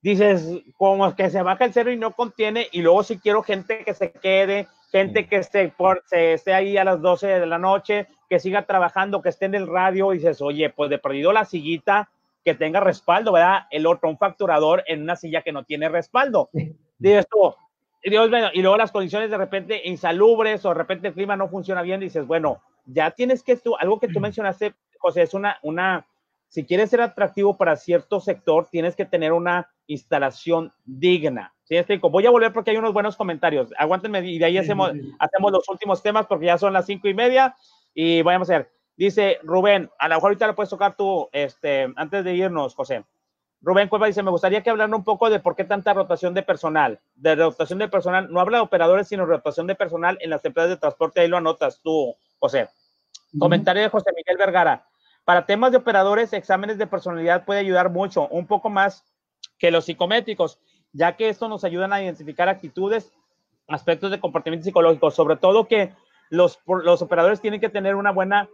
Dices, 0.00 0.46
como 0.76 1.16
que 1.16 1.30
se 1.30 1.42
baja 1.42 1.64
el 1.64 1.72
cero 1.72 1.90
y 1.90 1.96
no 1.96 2.12
contiene, 2.12 2.68
y 2.70 2.82
luego 2.82 3.02
si 3.02 3.18
quiero 3.18 3.42
gente 3.42 3.84
que 3.84 3.94
se 3.94 4.12
quede, 4.12 4.68
gente 4.94 5.26
que 5.26 5.36
esté, 5.36 5.68
por, 5.70 6.04
se, 6.06 6.34
esté 6.34 6.54
ahí 6.54 6.76
a 6.76 6.84
las 6.84 7.02
12 7.02 7.26
de 7.26 7.46
la 7.46 7.58
noche, 7.58 8.06
que 8.30 8.38
siga 8.38 8.64
trabajando, 8.64 9.22
que 9.22 9.28
esté 9.28 9.46
en 9.46 9.56
el 9.56 9.66
radio, 9.66 10.12
y 10.12 10.18
dices, 10.18 10.40
oye, 10.40 10.70
pues 10.70 10.88
de 10.88 10.98
perdido 10.98 11.32
la 11.32 11.44
sillita, 11.44 12.10
que 12.44 12.54
tenga 12.54 12.78
respaldo, 12.78 13.32
¿verdad? 13.32 13.66
El 13.72 13.86
otro, 13.86 14.08
un 14.08 14.18
facturador 14.18 14.84
en 14.86 15.02
una 15.02 15.16
silla 15.16 15.42
que 15.42 15.50
no 15.50 15.64
tiene 15.64 15.88
respaldo. 15.88 16.48
Dices 16.98 17.26
tú, 17.28 17.54
Dios, 18.04 18.30
bueno, 18.30 18.50
y 18.52 18.62
luego 18.62 18.76
las 18.76 18.92
condiciones 18.92 19.30
de 19.30 19.38
repente 19.38 19.82
insalubres 19.84 20.64
o 20.64 20.68
de 20.68 20.74
repente 20.74 21.08
el 21.08 21.14
clima 21.14 21.36
no 21.36 21.48
funciona 21.48 21.82
bien, 21.82 21.98
dices, 21.98 22.24
bueno, 22.24 22.62
ya 22.86 23.10
tienes 23.10 23.42
que 23.42 23.56
tú, 23.56 23.74
algo 23.76 23.98
que 23.98 24.06
tú 24.06 24.20
mencionaste, 24.20 24.74
José, 24.98 25.22
es 25.22 25.34
una, 25.34 25.58
una, 25.62 26.06
si 26.48 26.64
quieres 26.64 26.90
ser 26.90 27.00
atractivo 27.00 27.56
para 27.56 27.76
cierto 27.76 28.20
sector, 28.20 28.68
tienes 28.70 28.94
que 28.94 29.06
tener 29.06 29.32
una 29.32 29.73
instalación 29.86 30.72
digna. 30.84 31.54
¿Sí? 31.64 31.76
Voy 32.00 32.26
a 32.26 32.30
volver 32.30 32.52
porque 32.52 32.70
hay 32.70 32.76
unos 32.76 32.92
buenos 32.92 33.16
comentarios. 33.16 33.72
Aguántenme 33.78 34.20
y 34.26 34.38
de 34.38 34.44
ahí 34.44 34.58
hacemos, 34.58 34.92
hacemos 35.18 35.52
los 35.52 35.68
últimos 35.68 36.02
temas 36.02 36.26
porque 36.26 36.46
ya 36.46 36.58
son 36.58 36.72
las 36.72 36.86
cinco 36.86 37.08
y 37.08 37.14
media 37.14 37.54
y 37.94 38.22
vamos 38.22 38.50
a 38.50 38.58
ver. 38.58 38.70
Dice 38.96 39.38
Rubén, 39.42 39.90
a 39.98 40.08
lo 40.08 40.14
mejor 40.14 40.28
ahorita 40.28 40.46
lo 40.46 40.54
puedes 40.54 40.70
tocar 40.70 40.94
tú, 40.94 41.28
este, 41.32 41.92
antes 41.96 42.24
de 42.24 42.34
irnos, 42.34 42.74
José. 42.74 43.04
Rubén 43.60 43.88
Cueva 43.88 44.06
dice, 44.06 44.22
me 44.22 44.30
gustaría 44.30 44.62
que 44.62 44.68
hablaran 44.68 44.94
un 44.94 45.04
poco 45.04 45.30
de 45.30 45.40
por 45.40 45.56
qué 45.56 45.64
tanta 45.64 45.94
rotación 45.94 46.34
de 46.34 46.42
personal. 46.42 47.00
De 47.14 47.34
rotación 47.34 47.78
de 47.78 47.88
personal, 47.88 48.30
no 48.30 48.40
habla 48.40 48.58
de 48.58 48.62
operadores, 48.62 49.08
sino 49.08 49.24
rotación 49.24 49.66
de 49.66 49.74
personal 49.74 50.18
en 50.20 50.30
las 50.30 50.44
empresas 50.44 50.70
de 50.70 50.76
transporte, 50.76 51.20
ahí 51.20 51.28
lo 51.28 51.38
anotas 51.38 51.80
tú, 51.82 52.14
José. 52.38 52.68
Comentario 53.38 53.82
de 53.82 53.88
José 53.88 54.10
Miguel 54.14 54.36
Vergara. 54.36 54.86
Para 55.24 55.46
temas 55.46 55.72
de 55.72 55.78
operadores, 55.78 56.34
exámenes 56.34 56.76
de 56.76 56.86
personalidad 56.86 57.46
puede 57.46 57.60
ayudar 57.60 57.90
mucho, 57.90 58.28
un 58.28 58.46
poco 58.46 58.68
más 58.68 59.02
que 59.58 59.70
los 59.70 59.84
psicométricos, 59.84 60.58
ya 60.92 61.16
que 61.16 61.28
esto 61.28 61.48
nos 61.48 61.64
ayudan 61.64 61.92
a 61.92 62.02
identificar 62.02 62.48
actitudes, 62.48 63.12
aspectos 63.68 64.10
de 64.10 64.20
comportamiento 64.20 64.64
psicológico, 64.64 65.10
sobre 65.10 65.36
todo 65.36 65.66
que 65.66 65.92
los, 66.30 66.58
los 66.66 67.02
operadores 67.02 67.40
tienen 67.40 67.60
que 67.60 67.68
tener 67.68 67.94
una 67.94 68.12
buena, 68.12 68.48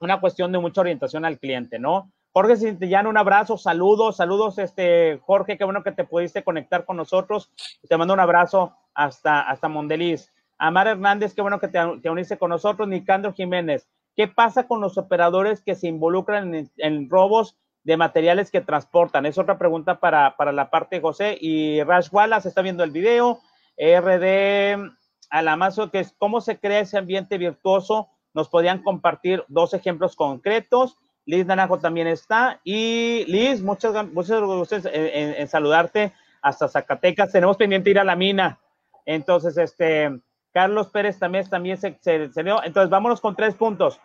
una 0.00 0.20
cuestión 0.20 0.52
de 0.52 0.58
mucha 0.58 0.80
orientación 0.80 1.24
al 1.24 1.38
cliente, 1.38 1.78
¿no? 1.78 2.10
Jorge 2.32 2.56
Sintillán, 2.56 3.06
un 3.06 3.16
abrazo, 3.16 3.56
saludos, 3.56 4.16
saludos, 4.16 4.58
este, 4.58 5.20
Jorge, 5.24 5.56
qué 5.56 5.64
bueno 5.64 5.84
que 5.84 5.92
te 5.92 6.04
pudiste 6.04 6.42
conectar 6.42 6.84
con 6.84 6.96
nosotros. 6.96 7.52
Te 7.88 7.96
mando 7.96 8.12
un 8.12 8.20
abrazo 8.20 8.74
hasta, 8.92 9.40
hasta 9.42 9.68
Mondeliz. 9.68 10.32
Amar 10.58 10.88
Hernández, 10.88 11.32
qué 11.32 11.42
bueno 11.42 11.60
que 11.60 11.68
te, 11.68 11.78
te 12.02 12.10
uniste 12.10 12.36
con 12.36 12.50
nosotros. 12.50 12.88
Nicandro 12.88 13.32
Jiménez, 13.32 13.88
¿Qué 14.16 14.28
pasa 14.28 14.66
con 14.66 14.80
los 14.80 14.96
operadores 14.96 15.60
que 15.60 15.74
se 15.74 15.88
involucran 15.88 16.70
en, 16.76 17.10
robos 17.10 17.56
de 17.84 17.96
materiales 17.96 18.50
que 18.50 18.60
transportan? 18.60 19.26
Es 19.26 19.38
otra 19.38 19.58
pregunta 19.58 20.00
para, 20.00 20.34
la 20.52 20.70
parte 20.70 20.96
de 20.96 21.02
José. 21.02 21.38
Y 21.40 21.82
Rash 21.82 22.08
Wallace 22.10 22.48
está 22.48 22.62
viendo 22.62 22.82
el 22.82 22.90
video. 22.90 23.40
RD 23.78 24.92
Alamazo, 25.30 25.90
que 25.90 26.00
es 26.00 26.14
cómo 26.18 26.40
se 26.40 26.58
crea 26.58 26.80
ese 26.80 26.98
ambiente 26.98 27.38
virtuoso. 27.38 28.08
Nos 28.32 28.48
podían 28.48 28.82
compartir 28.82 29.44
dos 29.48 29.74
ejemplos 29.74 30.16
concretos. 30.16 30.96
Liz 31.26 31.46
Naranjo 31.46 31.78
también 31.78 32.06
está. 32.06 32.60
Y 32.64 33.24
Liz, 33.26 33.62
muchas, 33.62 34.06
muchas 34.12 34.40
gracias 34.40 34.88
en, 34.92 35.48
saludarte 35.48 36.12
hasta 36.42 36.68
Zacatecas. 36.68 37.32
Tenemos 37.32 37.56
pendiente 37.56 37.90
ir 37.90 37.98
a 37.98 38.04
la 38.04 38.16
mina. 38.16 38.58
Entonces, 39.06 39.56
este, 39.56 40.20
Carlos 40.52 40.88
Pérez 40.88 41.18
también, 41.18 41.48
también 41.48 41.76
se, 41.78 41.98
se. 42.00 42.14
Entonces, 42.14 42.90
vámonos 42.90 43.20
con 43.20 43.34
tres 43.34 43.54
puntos. 43.54 44.00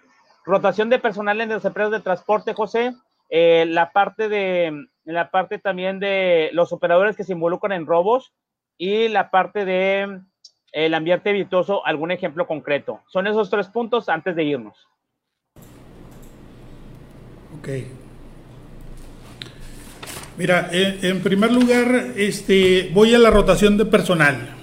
Rotación 0.45 0.89
de 0.89 0.99
personal 0.99 1.39
en 1.41 1.49
los 1.49 1.65
empleos 1.65 1.91
de 1.91 1.99
transporte, 1.99 2.53
José. 2.53 2.95
Eh, 3.29 3.65
la 3.67 3.91
parte 3.91 4.27
de 4.27 4.87
la 5.03 5.31
parte 5.31 5.59
también 5.59 5.99
de 5.99 6.49
los 6.53 6.71
operadores 6.71 7.15
que 7.15 7.23
se 7.23 7.33
involucran 7.33 7.71
en 7.71 7.85
robos 7.85 8.33
y 8.77 9.07
la 9.07 9.31
parte 9.31 9.65
de 9.65 10.21
el 10.71 10.93
ambiente 10.93 11.31
virtuoso, 11.33 11.85
algún 11.85 12.11
ejemplo 12.11 12.45
concreto. 12.45 13.01
Son 13.07 13.25
esos 13.25 13.49
tres 13.49 13.67
puntos 13.67 14.07
antes 14.07 14.35
de 14.35 14.43
irnos. 14.43 14.87
Ok. 17.57 17.69
Mira, 20.37 20.69
en 20.71 21.21
primer 21.21 21.51
lugar, 21.51 22.13
este, 22.15 22.91
voy 22.93 23.13
a 23.13 23.19
la 23.19 23.29
rotación 23.29 23.77
de 23.77 23.85
personal. 23.85 24.55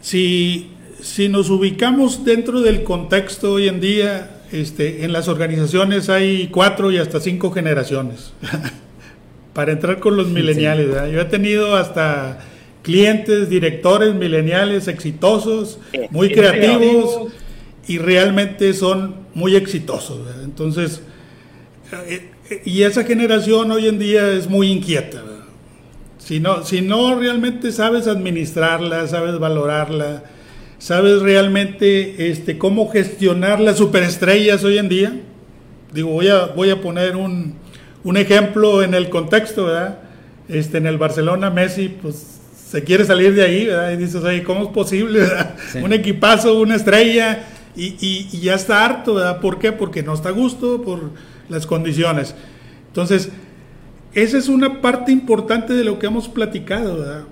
Si, 0.00 0.76
si 1.00 1.28
nos 1.28 1.48
ubicamos 1.48 2.24
dentro 2.24 2.60
del 2.60 2.82
contexto 2.82 3.52
hoy 3.52 3.68
en 3.68 3.80
día, 3.80 4.41
este, 4.52 5.04
en 5.04 5.12
las 5.12 5.28
organizaciones 5.28 6.08
hay 6.08 6.48
cuatro 6.48 6.92
y 6.92 6.98
hasta 6.98 7.20
cinco 7.20 7.50
generaciones. 7.50 8.32
Para 9.54 9.72
entrar 9.72 9.98
con 9.98 10.16
los 10.16 10.28
mileniales, 10.28 10.88
yo 11.12 11.20
he 11.20 11.24
tenido 11.26 11.76
hasta 11.76 12.38
clientes, 12.82 13.48
directores 13.48 14.14
mileniales 14.14 14.88
exitosos, 14.88 15.78
muy 16.10 16.32
creativos 16.32 17.32
y 17.86 17.98
realmente 17.98 18.72
son 18.74 19.16
muy 19.34 19.56
exitosos. 19.56 20.20
Entonces, 20.42 21.02
eh, 22.06 22.30
eh, 22.50 22.62
y 22.64 22.82
esa 22.82 23.04
generación 23.04 23.70
hoy 23.70 23.88
en 23.88 23.98
día 23.98 24.30
es 24.30 24.48
muy 24.48 24.70
inquieta. 24.70 25.22
Si 26.18 26.40
no, 26.40 26.64
si 26.64 26.80
no 26.80 27.18
realmente 27.18 27.72
sabes 27.72 28.06
administrarla, 28.06 29.06
sabes 29.06 29.38
valorarla, 29.38 30.24
sabes 30.82 31.22
realmente 31.22 32.28
este, 32.28 32.58
cómo 32.58 32.90
gestionar 32.90 33.60
las 33.60 33.78
superestrellas 33.78 34.64
hoy 34.64 34.78
en 34.78 34.88
día. 34.88 35.20
Digo, 35.92 36.10
voy 36.10 36.26
a, 36.26 36.46
voy 36.46 36.70
a 36.70 36.80
poner 36.80 37.14
un, 37.14 37.54
ejemplo 38.16 38.82
en 38.82 38.92
el 38.94 39.08
contexto, 39.08 39.66
¿verdad? 39.66 40.00
Este, 40.48 40.78
en 40.78 40.88
el 40.88 40.98
Barcelona, 40.98 41.50
Messi, 41.50 41.88
pues 41.88 42.40
se 42.68 42.82
quiere 42.82 43.04
salir 43.04 43.32
de 43.32 43.44
ahí, 43.44 43.66
¿verdad? 43.66 43.92
Y 43.92 43.96
dices, 43.96 44.22
¿cómo 44.44 44.64
es 44.64 44.68
posible? 44.70 45.20
Un 45.80 45.92
equipazo, 45.92 46.58
una 46.58 46.74
estrella, 46.74 47.44
y, 47.76 47.94
y, 48.00 48.40
ya 48.40 48.54
está 48.54 48.84
harto, 48.84 49.14
¿verdad? 49.14 49.40
¿Por 49.40 49.60
qué? 49.60 49.70
Porque 49.70 50.02
no 50.02 50.14
está 50.14 50.30
a 50.30 50.32
gusto 50.32 50.82
por 50.82 51.12
las 51.48 51.64
condiciones. 51.64 52.34
Entonces, 52.88 53.30
esa 54.14 54.36
es 54.36 54.48
una 54.48 54.80
parte 54.80 55.12
importante 55.12 55.74
de 55.74 55.84
lo 55.84 56.00
que 56.00 56.06
hemos 56.06 56.28
platicado. 56.28 56.98
¿verdad? 56.98 57.22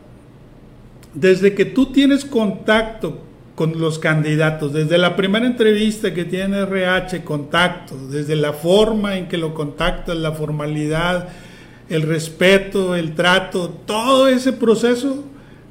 Desde 1.15 1.53
que 1.55 1.65
tú 1.65 1.87
tienes 1.87 2.25
contacto 2.25 3.30
con 3.55 3.79
los 3.79 3.99
candidatos, 3.99 4.73
desde 4.73 4.97
la 4.97 5.17
primera 5.17 5.47
entrevista 5.47 6.15
que 6.15 6.25
tiene 6.25 6.61
RH, 6.61 7.25
contacto, 7.25 7.97
desde 8.09 8.37
la 8.37 8.53
forma 8.53 9.19
en 9.19 9.29
que 9.29 9.37
lo 9.37 9.53
contactas, 9.53 10.17
la 10.17 10.33
formalidad, 10.33 11.29
el 11.91 12.03
respeto, 12.03 12.95
el 12.95 13.15
trato, 13.15 13.69
todo 13.69 14.29
ese 14.29 14.53
proceso 14.53 15.25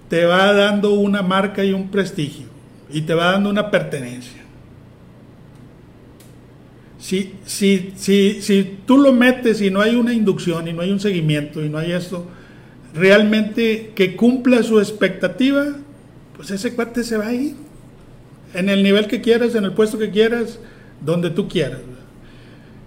te 0.09 0.25
va 0.25 0.53
dando 0.53 0.93
una 0.93 1.21
marca 1.21 1.63
y 1.63 1.71
un 1.71 1.89
prestigio 1.89 2.47
y 2.91 3.01
te 3.01 3.13
va 3.13 3.31
dando 3.31 3.49
una 3.49 3.71
pertenencia. 3.71 4.39
Si, 6.99 7.35
si, 7.45 7.93
si, 7.95 8.41
si 8.41 8.79
tú 8.85 8.97
lo 8.97 9.13
metes 9.13 9.61
y 9.61 9.71
no 9.71 9.79
hay 9.79 9.95
una 9.95 10.13
inducción 10.13 10.67
y 10.67 10.73
no 10.73 10.81
hay 10.81 10.91
un 10.91 10.99
seguimiento 10.99 11.63
y 11.63 11.69
no 11.69 11.77
hay 11.77 11.93
esto, 11.93 12.27
realmente 12.93 13.93
que 13.95 14.15
cumpla 14.15 14.61
su 14.63 14.79
expectativa, 14.79 15.65
pues 16.35 16.51
ese 16.51 16.73
cuate 16.75 17.03
se 17.03 17.17
va 17.17 17.27
a 17.27 17.33
ir. 17.33 17.55
En 18.53 18.69
el 18.69 18.83
nivel 18.83 19.07
que 19.07 19.21
quieras, 19.21 19.55
en 19.55 19.63
el 19.63 19.73
puesto 19.73 19.97
que 19.97 20.09
quieras, 20.09 20.59
donde 21.01 21.29
tú 21.29 21.47
quieras. 21.47 21.79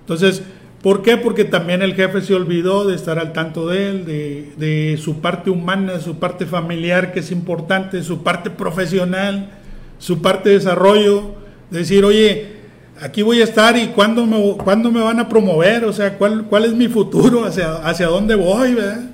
Entonces, 0.00 0.42
¿por 0.82 1.02
qué? 1.02 1.16
Porque 1.16 1.44
también 1.44 1.82
el 1.82 1.94
jefe 1.94 2.20
se 2.20 2.34
olvidó 2.34 2.86
de 2.86 2.96
estar 2.96 3.18
al 3.18 3.32
tanto 3.32 3.68
de 3.68 3.90
él, 3.90 4.04
de, 4.04 4.52
de 4.56 4.96
su 4.98 5.20
parte 5.20 5.50
humana, 5.50 6.00
su 6.00 6.18
parte 6.18 6.46
familiar, 6.46 7.12
que 7.12 7.20
es 7.20 7.30
importante, 7.30 8.02
su 8.02 8.22
parte 8.22 8.50
profesional, 8.50 9.50
su 9.98 10.20
parte 10.20 10.48
de 10.48 10.56
desarrollo. 10.56 11.34
Decir, 11.70 12.04
oye, 12.04 12.62
aquí 13.00 13.22
voy 13.22 13.40
a 13.40 13.44
estar 13.44 13.76
y 13.76 13.88
cuándo 13.88 14.26
me, 14.26 14.56
cuándo 14.62 14.90
me 14.90 15.00
van 15.00 15.18
a 15.18 15.28
promover, 15.28 15.84
o 15.84 15.92
sea, 15.92 16.16
cuál, 16.18 16.44
cuál 16.44 16.64
es 16.64 16.72
mi 16.72 16.88
futuro, 16.88 17.44
hacia, 17.44 17.76
hacia 17.76 18.06
dónde 18.06 18.34
voy, 18.34 18.74
¿verdad? 18.74 19.10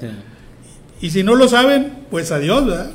Y 1.01 1.11
si 1.11 1.23
no 1.23 1.35
lo 1.35 1.49
saben, 1.49 1.93
pues 2.11 2.33
adiós, 2.33 2.67
¿verdad? 2.67 2.91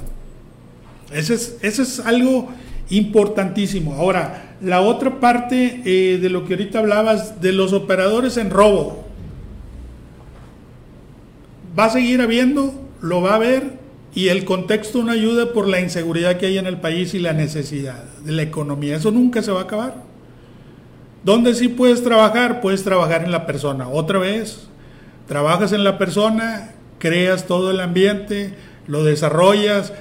Eso 1.14 1.34
es, 1.34 1.58
eso 1.62 1.82
es 1.82 2.00
algo 2.00 2.50
importantísimo. 2.90 3.94
Ahora, 3.94 4.56
la 4.62 4.82
otra 4.82 5.20
parte 5.20 5.82
eh, 5.86 6.18
de 6.20 6.30
lo 6.30 6.46
que 6.46 6.54
ahorita 6.54 6.80
hablabas, 6.80 7.42
de 7.42 7.52
los 7.52 7.74
operadores 7.74 8.38
en 8.38 8.50
robo, 8.50 9.06
va 11.78 11.86
a 11.86 11.90
seguir 11.90 12.22
habiendo, 12.22 12.74
lo 13.02 13.22
va 13.22 13.32
a 13.32 13.36
haber, 13.36 13.84
y 14.16 14.28
el 14.30 14.46
contexto 14.46 15.04
no 15.04 15.12
ayuda 15.12 15.54
por 15.54 15.68
la 15.68 15.80
inseguridad 15.80 16.38
que 16.38 16.46
hay 16.46 16.58
en 16.58 16.68
el 16.68 16.78
país 16.78 17.14
y 17.14 17.20
la 17.20 17.34
necesidad 17.34 18.04
de 18.24 18.32
la 18.32 18.44
economía. 18.44 18.96
Eso 18.96 19.12
nunca 19.12 19.42
se 19.42 19.52
va 19.52 19.62
a 19.62 19.64
acabar. 19.64 20.04
¿Dónde 21.24 21.56
sí 21.56 21.68
puedes 21.68 22.04
trabajar? 22.04 22.62
Puedes 22.62 22.84
trabajar 22.84 23.24
en 23.24 23.32
la 23.32 23.48
persona. 23.48 23.88
Otra 23.88 24.20
vez, 24.20 24.68
trabajas 25.28 25.72
en 25.72 25.84
la 25.84 25.98
persona, 25.98 26.74
creas 27.00 27.48
todo 27.48 27.72
el 27.72 27.80
ambiente, 27.80 28.54
lo 28.88 29.04
desarrollas, 29.04 29.94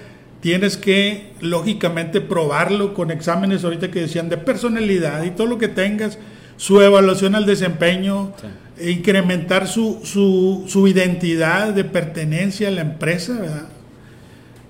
tienes 0.43 0.77
que 0.77 1.31
lógicamente 1.41 2.21
probarlo 2.21 2.95
con 2.95 3.13
exámenes 3.13 3.63
ahorita 3.63 3.93
que 3.93 4.01
decían 4.01 4.29
de 4.29 4.37
personalidad 4.37 5.23
y 5.23 5.31
todo 5.31 5.47
lo 5.47 5.57
que 5.57 5.69
tengas, 5.69 6.19
su 6.57 6.81
evaluación 6.83 7.37
al 7.37 7.47
desempeño, 7.47 8.33
incrementar 8.81 9.69
su, 9.69 10.01
su, 10.03 10.65
su, 10.67 10.89
identidad 10.89 11.73
de 11.73 11.85
pertenencia 11.85 12.69
a 12.69 12.73
la 12.73 12.81
empresa, 12.81 13.39
¿verdad? 13.41 13.69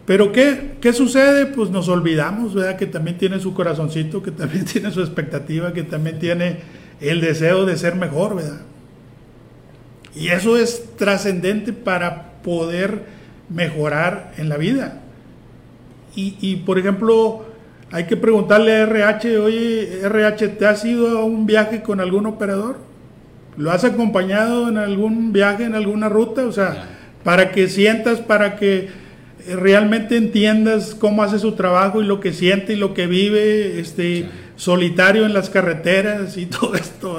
Pero 0.05 0.31
¿qué, 0.31 0.75
¿qué 0.79 0.93
sucede? 0.93 1.47
Pues 1.47 1.71
nos 1.71 1.89
olvidamos, 1.89 2.53
¿verdad? 2.55 2.77
Que 2.77 2.87
también 2.87 3.17
tiene 3.17 3.41
su 3.41 3.55
corazoncito, 3.55 4.23
que 4.23 4.31
también 4.31 4.65
tiene 4.73 4.91
su 4.91 5.01
expectativa, 5.01 5.73
que 5.73 5.85
también 5.85 6.19
tiene 6.19 6.59
el 7.01 7.23
deseo 7.23 7.65
de 7.65 7.79
ser 7.79 7.95
mejor, 7.95 8.37
¿verdad? 8.37 8.61
Y 10.15 10.29
eso 10.29 10.59
es 10.59 10.97
trascendente 10.97 11.73
para 11.73 12.43
poder 12.43 13.05
mejorar 13.49 14.35
en 14.37 14.51
la 14.51 14.59
vida. 14.59 15.02
Y, 16.15 16.37
y, 16.41 16.57
por 16.57 16.79
ejemplo, 16.79 17.47
hay 17.91 18.05
que 18.05 18.17
preguntarle 18.17 18.73
a 18.73 18.83
RH, 18.83 19.39
oye, 19.39 20.01
RH, 20.03 20.49
¿te 20.49 20.67
has 20.67 20.85
ido 20.85 21.19
a 21.19 21.25
un 21.25 21.47
viaje 21.47 21.83
con 21.83 22.01
algún 22.01 22.27
operador? 22.27 22.77
¿Lo 23.57 23.71
has 23.71 23.85
acompañado 23.85 24.69
en 24.69 24.79
algún 24.79 25.33
viaje, 25.33 25.65
en 25.65 25.75
alguna 25.75 26.09
ruta? 26.09 26.47
O 26.47 26.53
sea, 26.53 26.87
para 27.23 27.53
que 27.53 27.69
sientas, 27.69 28.21
para 28.21 28.57
que 28.57 28.89
realmente 29.47 30.17
entiendas 30.17 30.95
cómo 30.95 31.23
hace 31.23 31.39
su 31.39 31.53
trabajo 31.53 32.03
y 32.03 32.07
lo 32.07 32.21
que 32.21 32.33
siente 32.33 32.75
y 32.75 32.77
lo 32.77 32.95
que 32.95 33.07
vive, 33.07 33.79
este, 33.81 34.29
solitario 34.57 35.27
en 35.27 35.35
las 35.35 35.51
carreteras 35.51 36.37
y 36.37 36.47
todo 36.61 36.75
esto 36.75 37.19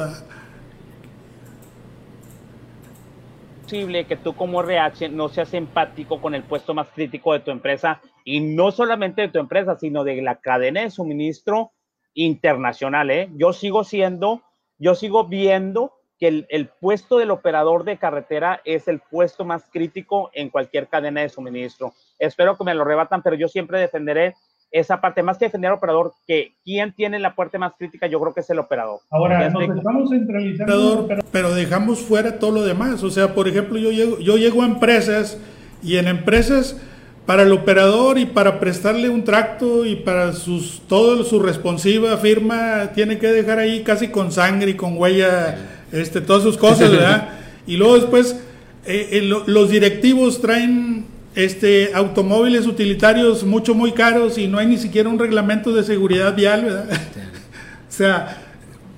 posible 3.74 4.06
que 4.06 4.18
tú 4.18 4.36
como 4.36 4.62
RH 4.62 5.10
no 5.10 5.30
seas 5.30 5.52
empático 5.56 6.22
con 6.22 6.36
el 6.36 6.44
puesto 6.44 6.76
más 6.76 6.90
crítico 6.90 7.34
de 7.34 7.40
tu 7.40 7.50
empresa 7.50 8.02
y 8.24 8.40
no 8.40 8.72
solamente 8.72 9.24
de 9.24 9.30
tu 9.30 9.40
empresa, 9.40 9.76
sino 9.80 10.04
de 10.04 10.22
la 10.22 10.36
cadena 10.36 10.82
de 10.82 10.92
suministro 10.92 11.72
internacional. 12.14 13.10
¿eh? 13.10 13.32
Yo 13.34 13.52
sigo 13.52 13.84
siendo, 13.84 14.44
yo 14.78 14.94
sigo 14.94 15.26
viendo 15.26 15.92
que 16.20 16.28
el, 16.28 16.46
el, 16.50 16.68
puesto 16.68 17.18
del 17.18 17.32
operador 17.32 17.84
de 17.84 17.98
carretera 17.98 18.62
es 18.64 18.88
el 18.88 19.00
puesto 19.00 19.44
más 19.44 19.68
crítico 19.72 20.30
en 20.34 20.52
cualquier 20.52 20.88
cadena 20.88 21.22
de 21.22 21.30
suministro. 21.30 21.96
Espero 22.20 22.56
que 22.56 22.66
me 22.66 22.76
lo 22.76 22.84
rebatan, 22.84 23.24
pero 23.24 23.36
yo 23.36 23.48
siempre 23.48 23.80
defenderé 23.80 24.36
esa 24.74 25.00
parte, 25.00 25.22
más 25.22 25.38
que 25.38 25.46
defender 25.46 25.70
al 25.70 25.78
operador, 25.78 26.14
que 26.26 26.56
quien 26.66 26.94
tiene 26.94 27.20
la 27.20 27.36
parte 27.36 27.60
más 27.60 27.74
crítica, 27.78 28.08
yo 28.08 28.20
creo 28.20 28.34
que 28.34 28.40
es 28.40 28.50
el 28.50 28.58
operador. 28.58 29.00
Ahora, 29.12 29.48
nos 29.50 29.78
estamos 29.78 30.10
centralizando. 30.10 31.08
Pero, 31.32 31.54
dejamos 31.54 32.00
fuera 32.00 32.40
todo 32.40 32.52
lo 32.52 32.64
demás. 32.64 33.04
O 33.04 33.12
sea, 33.12 33.36
por 33.36 33.48
ejemplo, 33.48 33.78
yo 33.78 33.92
llego, 33.92 34.18
yo 34.20 34.36
llego 34.36 34.64
a 34.64 34.66
empresas 34.66 35.40
y 35.84 35.98
en 35.98 36.08
empresas, 36.08 36.82
para 37.28 37.44
el 37.44 37.52
operador 37.52 38.18
y 38.18 38.26
para 38.26 38.60
prestarle 38.60 39.10
un 39.10 39.24
tracto 39.24 39.86
y 39.86 39.96
para 39.96 40.34
sus 40.34 40.82
todo 40.88 41.24
su 41.24 41.40
responsiva 41.40 42.18
firma, 42.18 42.90
tiene 42.96 43.20
que 43.20 43.28
dejar 43.28 43.60
ahí 43.60 43.84
casi 43.84 44.10
con 44.10 44.32
sangre 44.32 44.72
y 44.72 44.74
con 44.74 44.98
huella, 44.98 45.56
este, 45.92 46.20
todas 46.20 46.44
sus 46.44 46.58
cosas, 46.58 46.92
¿verdad? 46.92 47.30
y 47.68 47.78
luego 47.78 47.96
después, 47.96 48.44
eh, 48.86 49.10
eh, 49.12 49.22
los 49.22 49.70
directivos 49.70 50.42
traen 50.42 51.13
este, 51.36 51.92
automóviles 51.94 52.68
utilitarios 52.68 53.44
mucho, 53.44 53.74
muy 53.74 53.92
caros 53.94 54.38
y 54.38 54.48
no 54.48 54.60
hay 54.60 54.68
ni 54.68 54.78
siquiera 54.78 55.10
un 55.10 55.20
reglamento 55.20 55.74
de 55.74 55.84
seguridad 55.84 56.36
vial, 56.36 56.66
¿verdad? 56.66 56.90
o 57.90 57.92
sea, 57.92 58.42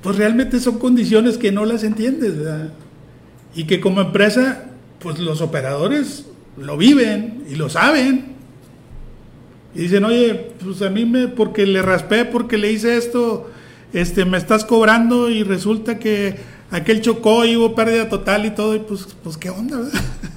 pues 0.02 0.18
realmente 0.18 0.60
son 0.60 0.78
condiciones 0.80 1.38
que 1.38 1.52
no 1.52 1.66
las 1.66 1.84
entiendes, 1.84 2.38
¿verdad? 2.38 2.70
Y 3.56 3.64
que 3.64 3.80
como 3.80 4.02
empresa, 4.02 4.66
pues 5.00 5.20
los 5.20 5.42
operadores 5.42 6.26
lo 6.58 6.78
viven 6.78 7.44
y 7.50 7.56
lo 7.56 7.70
saben. 7.70 8.36
Y 9.74 9.80
dicen, 9.80 10.06
oye, 10.06 10.52
pues 10.64 10.82
a 10.82 10.90
mí 10.90 11.06
me, 11.06 11.28
porque 11.28 11.66
le 11.66 11.82
raspé, 11.82 12.26
porque 12.26 12.58
le 12.58 12.72
hice 12.72 12.98
esto, 12.98 13.50
este, 13.94 14.26
me 14.26 14.38
estás 14.38 14.64
cobrando 14.64 15.30
y 15.30 15.44
resulta 15.44 16.00
que 16.00 16.36
aquel 16.72 17.02
chocó 17.02 17.46
y 17.46 17.56
hubo 17.56 17.76
pérdida 17.76 18.10
total 18.10 18.46
y 18.46 18.52
todo, 18.52 18.76
y 18.76 18.80
pues, 18.80 19.08
pues 19.24 19.38
qué 19.38 19.50
onda, 19.50 19.78
¿verdad? 19.78 20.02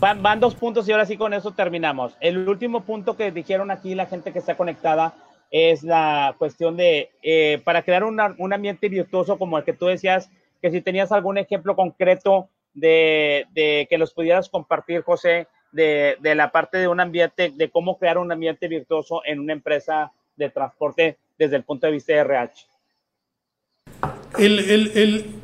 Van, 0.00 0.40
dos 0.40 0.54
puntos 0.54 0.88
y 0.88 0.92
ahora 0.92 1.04
sí 1.04 1.18
con 1.18 1.34
eso 1.34 1.52
terminamos. 1.52 2.16
El 2.20 2.48
último 2.48 2.84
punto 2.84 3.16
que 3.16 3.30
dijeron 3.30 3.70
aquí 3.70 3.94
la 3.94 4.06
gente 4.06 4.32
que 4.32 4.38
está 4.38 4.56
conectada 4.56 5.14
es 5.50 5.82
la 5.82 6.34
cuestión 6.38 6.76
de, 6.78 7.10
eh, 7.22 7.60
para 7.64 7.82
crear 7.82 8.04
un 8.04 8.52
ambiente 8.52 8.88
virtuoso 8.88 9.38
como 9.38 9.58
el 9.58 9.64
que 9.64 9.74
tú 9.74 9.86
decías, 9.86 10.30
que 10.62 10.70
si 10.70 10.80
tenías 10.80 11.12
algún 11.12 11.36
ejemplo 11.36 11.76
concreto 11.76 12.48
de, 12.72 13.46
que 13.54 13.98
los 13.98 14.14
pudieras 14.14 14.48
compartir, 14.48 15.02
José, 15.02 15.48
de, 15.72 16.16
la 16.22 16.50
parte 16.50 16.78
de 16.78 16.88
un 16.88 17.00
ambiente, 17.00 17.52
de 17.54 17.70
cómo 17.70 17.98
crear 17.98 18.16
un 18.16 18.32
ambiente 18.32 18.68
virtuoso 18.68 19.22
en 19.24 19.38
una 19.40 19.52
empresa 19.52 20.12
de 20.36 20.48
transporte 20.48 21.18
desde 21.38 21.56
el 21.56 21.64
punto 21.64 21.86
de 21.86 21.92
vista 21.92 22.12
de 22.14 22.20
RH. 22.20 22.66
El, 24.38 24.58
el, 24.58 24.92
el, 24.94 25.39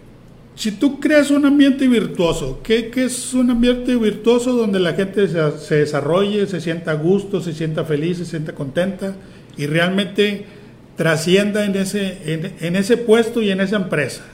si 0.57 0.73
tú 0.73 0.99
creas 1.01 1.31
un 1.31 1.45
ambiente 1.45 1.87
virtuoso, 1.87 2.61
¿qué, 2.63 2.91
es 2.97 3.35
un 3.35 3.51
ambiente 3.51 3.95
virtuoso 3.95 4.55
donde 4.55 4.81
la 4.81 4.95
gente 4.95 5.29
se, 5.29 5.75
desarrolle, 5.75 6.47
se 6.47 6.63
sienta 6.63 6.93
a 6.93 6.95
gusto, 6.95 7.43
se 7.43 7.53
sienta 7.53 7.85
feliz, 7.85 8.17
se 8.19 8.25
sienta 8.25 8.55
contenta 8.55 9.15
y 9.59 9.67
realmente 9.67 10.47
trascienda 10.97 11.67
en 11.67 11.77
ese, 11.77 12.55
en, 12.59 12.75
ese 12.75 12.97
puesto 12.97 13.43
y 13.43 13.51
en 13.51 13.61
esa 13.61 13.77
empresa? 13.77 14.25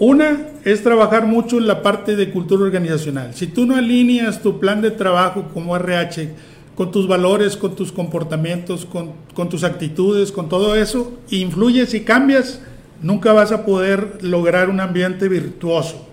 Una 0.00 0.48
es 0.64 0.82
trabajar 0.82 1.24
mucho 1.24 1.58
en 1.58 1.68
la 1.68 1.80
parte 1.82 2.16
de 2.16 2.30
cultura 2.30 2.64
organizacional. 2.64 3.34
Si 3.34 3.46
tú 3.46 3.66
no 3.66 3.76
alineas 3.76 4.42
tu 4.42 4.58
plan 4.58 4.82
de 4.82 4.90
trabajo 4.90 5.48
como 5.54 5.76
RH 5.76 6.30
con 6.74 6.90
tus 6.90 7.06
valores, 7.06 7.56
con 7.56 7.76
tus 7.76 7.92
comportamientos, 7.92 8.84
con, 8.84 9.12
con 9.32 9.48
tus 9.48 9.62
actitudes, 9.62 10.32
con 10.32 10.48
todo 10.48 10.74
eso, 10.74 11.12
influyes 11.30 11.94
y 11.94 12.00
cambias 12.00 12.60
nunca 13.02 13.32
vas 13.32 13.52
a 13.52 13.64
poder 13.64 14.18
lograr 14.22 14.70
un 14.70 14.80
ambiente 14.80 15.28
virtuoso. 15.28 16.06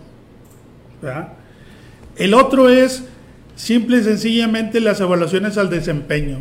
El 2.16 2.34
otro 2.34 2.70
es 2.70 3.04
simple 3.56 3.98
y 3.98 4.04
sencillamente 4.04 4.80
las 4.80 5.00
evaluaciones 5.00 5.58
al 5.58 5.70
desempeño. 5.70 6.40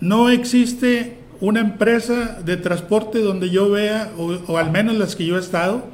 No 0.00 0.30
existe 0.30 1.18
una 1.40 1.60
empresa 1.60 2.38
de 2.44 2.56
transporte 2.56 3.18
donde 3.20 3.50
yo 3.50 3.70
vea, 3.70 4.12
o, 4.16 4.56
al 4.56 4.70
menos 4.70 4.96
las 4.96 5.16
que 5.16 5.26
yo 5.26 5.36
he 5.36 5.40
estado, 5.40 5.86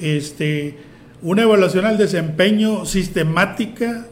este, 0.00 0.78
una 1.22 1.42
evaluación 1.42 1.86
al 1.86 1.98
desempeño 1.98 2.84
sistemática, 2.86 4.06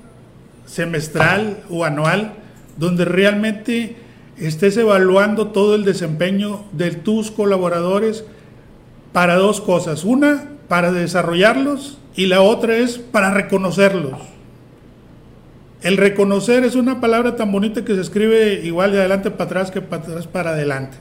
semestral 0.66 1.62
o 1.70 1.84
anual, 1.84 2.34
donde 2.76 3.04
realmente 3.04 3.96
estés 4.38 4.76
evaluando 4.76 5.48
todo 5.48 5.74
el 5.74 5.84
desempeño 5.84 6.64
de 6.72 6.92
tus 6.92 7.30
colaboradores 7.30 8.24
para 9.12 9.36
dos 9.36 9.60
cosas. 9.60 10.04
Una, 10.04 10.50
para 10.68 10.92
desarrollarlos 10.92 11.98
y 12.14 12.26
la 12.26 12.42
otra 12.42 12.76
es 12.76 12.98
para 12.98 13.32
reconocerlos. 13.32 14.18
El 15.82 15.96
reconocer 15.96 16.64
es 16.64 16.74
una 16.74 17.00
palabra 17.00 17.36
tan 17.36 17.50
bonita 17.50 17.84
que 17.84 17.94
se 17.94 18.02
escribe 18.02 18.60
igual 18.64 18.92
de 18.92 19.00
adelante 19.00 19.30
para 19.30 19.44
atrás 19.44 19.70
que 19.70 19.80
para 19.80 20.02
atrás 20.02 20.26
para 20.26 20.50
adelante. 20.50 20.98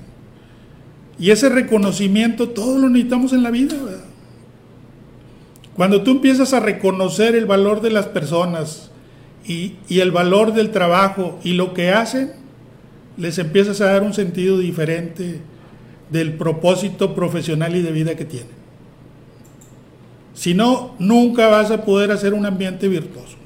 Y 1.19 1.31
ese 1.31 1.49
reconocimiento 1.49 2.49
todos 2.49 2.79
lo 2.79 2.89
necesitamos 2.89 3.33
en 3.33 3.43
la 3.43 3.51
vida. 3.51 3.75
Cuando 5.75 6.01
tú 6.01 6.11
empiezas 6.11 6.53
a 6.53 6.59
reconocer 6.59 7.35
el 7.35 7.45
valor 7.45 7.81
de 7.81 7.91
las 7.91 8.05
personas 8.05 8.89
y, 9.45 9.75
el 9.89 10.11
valor 10.11 10.53
del 10.53 10.71
trabajo 10.71 11.39
y 11.43 11.53
lo 11.53 11.73
que 11.73 11.91
hacen, 11.91 12.31
les 13.17 13.37
empiezas 13.37 13.81
a 13.81 13.85
dar 13.85 14.03
un 14.03 14.13
sentido 14.13 14.57
diferente 14.57 15.41
del 16.09 16.33
propósito 16.37 17.13
profesional 17.13 17.75
y 17.75 17.81
de 17.81 17.91
vida 17.91 18.15
que 18.15 18.25
tiene. 18.25 18.49
Si 20.33 20.53
no, 20.53 20.95
nunca 20.99 21.47
vas 21.47 21.69
a 21.71 21.83
poder 21.83 22.11
hacer 22.11 22.33
un 22.33 22.45
ambiente 22.45 22.87
virtuoso. 22.87 23.37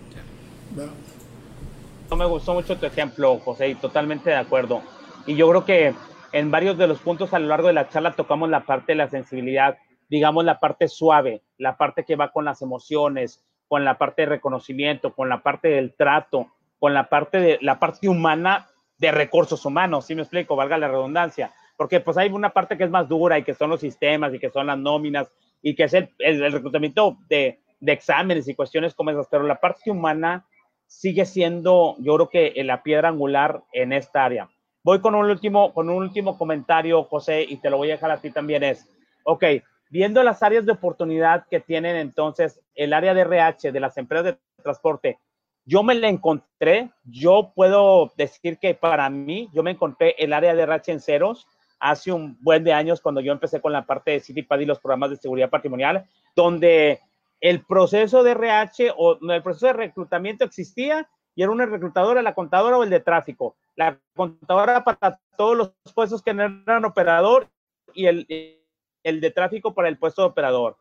No 2.10 2.16
me 2.16 2.26
gustó 2.26 2.54
mucho 2.54 2.78
tu 2.78 2.86
ejemplo, 2.86 3.40
José, 3.40 3.70
y 3.70 3.76
totalmente 3.76 4.30
de 4.30 4.36
acuerdo. 4.36 4.82
Y 5.26 5.36
yo 5.36 5.50
creo 5.50 5.66
que 5.66 5.96
en 6.32 6.52
varios 6.52 6.78
de 6.78 6.88
los 6.88 7.00
puntos 7.00 7.34
a 7.34 7.40
lo 7.40 7.48
largo 7.48 7.68
de 7.68 7.74
la 7.74 7.90
charla 7.90 8.14
tocamos 8.14 8.50
la 8.50 8.66
parte 8.66 8.92
de 8.92 8.98
la 8.98 9.10
sensibilidad, 9.10 9.78
digamos 10.10 10.46
la 10.46 10.60
parte 10.60 10.88
suave, 10.88 11.42
la 11.58 11.78
parte 11.78 12.06
que 12.06 12.16
va 12.16 12.32
con 12.32 12.46
las 12.46 12.62
emociones, 12.62 13.44
con 13.68 13.84
la 13.84 13.98
parte 13.98 14.24
de 14.24 14.28
reconocimiento, 14.28 15.14
con 15.16 15.30
la 15.30 15.42
parte 15.42 15.70
del 15.70 15.96
trato, 15.96 16.48
con 16.80 16.94
la 16.94 17.10
parte 17.10 17.40
de 17.40 17.58
la 17.62 17.80
parte 17.80 18.08
humana 18.08 18.68
de 19.00 19.12
recursos 19.12 19.66
humanos, 19.66 20.06
si 20.06 20.16
me 20.16 20.22
explico, 20.22 20.56
valga 20.56 20.78
la 20.78 20.88
redundancia 20.88 21.52
porque 21.78 22.00
pues 22.00 22.18
hay 22.18 22.30
una 22.30 22.52
parte 22.52 22.78
que 22.78 22.84
es 22.84 22.90
más 22.90 23.08
dura 23.08 23.38
y 23.38 23.44
que 23.44 23.54
son 23.54 23.70
los 23.70 23.80
sistemas 23.80 24.34
y 24.34 24.40
que 24.40 24.50
son 24.50 24.68
las 24.68 24.78
nóminas 24.78 25.32
y 25.62 25.76
que 25.76 25.84
es 25.84 25.94
el, 25.94 26.10
el, 26.20 26.52
reclutamiento 26.52 27.18
de, 27.30 27.60
de, 27.80 27.92
exámenes 27.92 28.48
y 28.48 28.56
cuestiones 28.56 28.94
como 28.94 29.12
esas, 29.12 29.28
pero 29.30 29.44
la 29.44 29.60
parte 29.60 29.90
humana 29.90 30.46
sigue 30.88 31.26
siendo, 31.26 31.96
yo 32.00 32.16
creo 32.16 32.30
que 32.30 32.64
la 32.64 32.84
piedra 32.84 33.10
angular 33.10 33.64
en 33.72 33.94
esta 33.94 34.26
área. 34.26 34.50
voy 34.84 35.00
con 35.00 35.16
un 35.16 35.26
último, 35.26 35.74
con 35.74 35.90
un 35.90 35.96
último 35.96 36.38
comentario, 36.38 37.04
José, 37.04 37.44
y 37.48 37.58
te 37.58 37.70
lo 37.70 37.78
voy 37.78 37.90
a 37.90 37.94
dejar 37.94 38.12
a 38.12 38.18
ti 38.18 38.30
también 38.30 38.64
es, 38.64 38.88
ok, 39.24 39.44
viendo 39.90 40.22
las 40.22 40.44
áreas 40.44 40.66
de 40.66 40.74
oportunidad 40.74 41.48
que 41.50 41.60
tienen 41.60 41.96
entonces 41.96 42.62
el 42.76 42.94
área 42.94 43.14
de 43.14 43.22
RH 43.22 43.72
de 43.72 43.80
las 43.80 43.98
empresas 43.98 44.26
de 44.26 44.38
transporte, 44.62 45.20
yo 45.66 45.82
me 45.82 45.96
la 45.96 46.10
encontré, 46.10 46.90
yo 47.06 47.54
puedo 47.56 48.12
decir 48.18 48.58
que 48.60 48.76
para 48.76 49.10
mí, 49.10 49.50
yo 49.54 49.64
me 49.64 49.72
encontré 49.72 50.16
el 50.20 50.34
área 50.34 50.54
de 50.54 50.64
RH 50.64 50.92
en 50.92 51.00
ceros 51.00 51.48
hace 51.84 52.12
un 52.12 52.38
buen 52.42 52.64
de 52.64 52.74
años 52.74 53.02
cuando 53.02 53.22
yo 53.22 53.32
empecé 53.32 53.62
con 53.62 53.74
la 53.74 53.86
parte 53.86 54.12
de 54.12 54.20
CityPad 54.20 54.60
y 54.60 54.66
los 54.66 54.80
programas 54.80 55.10
de 55.12 55.18
seguridad 55.18 55.50
patrimonial, 55.50 56.06
donde 56.36 57.00
el 57.42 57.66
proceso 57.66 58.24
de 58.24 58.32
RH 58.32 58.94
o 58.96 59.18
el 59.32 59.44
proceso 59.44 59.68
de 59.68 59.74
reclutamiento 59.74 60.46
existía 60.46 61.10
y 61.36 61.44
era 61.44 61.52
una 61.52 61.66
reclutadora, 61.66 62.22
la 62.22 62.36
contadora 62.36 62.78
o 62.78 62.84
el 62.84 62.90
de 62.90 63.00
tráfico. 63.00 63.56
La 63.76 64.00
contadora 64.16 64.84
para 64.84 65.20
todos 65.36 65.58
los 65.58 65.74
puestos 65.94 66.22
que 66.22 66.32
eran 66.32 66.86
operador 66.86 67.50
y 67.94 68.06
el 68.06 68.26
el 69.04 69.22
de 69.22 69.32
tráfico 69.32 69.74
para 69.74 69.90
el 69.90 69.98
puesto 69.98 70.22
de 70.22 70.30
operador. 70.30 70.78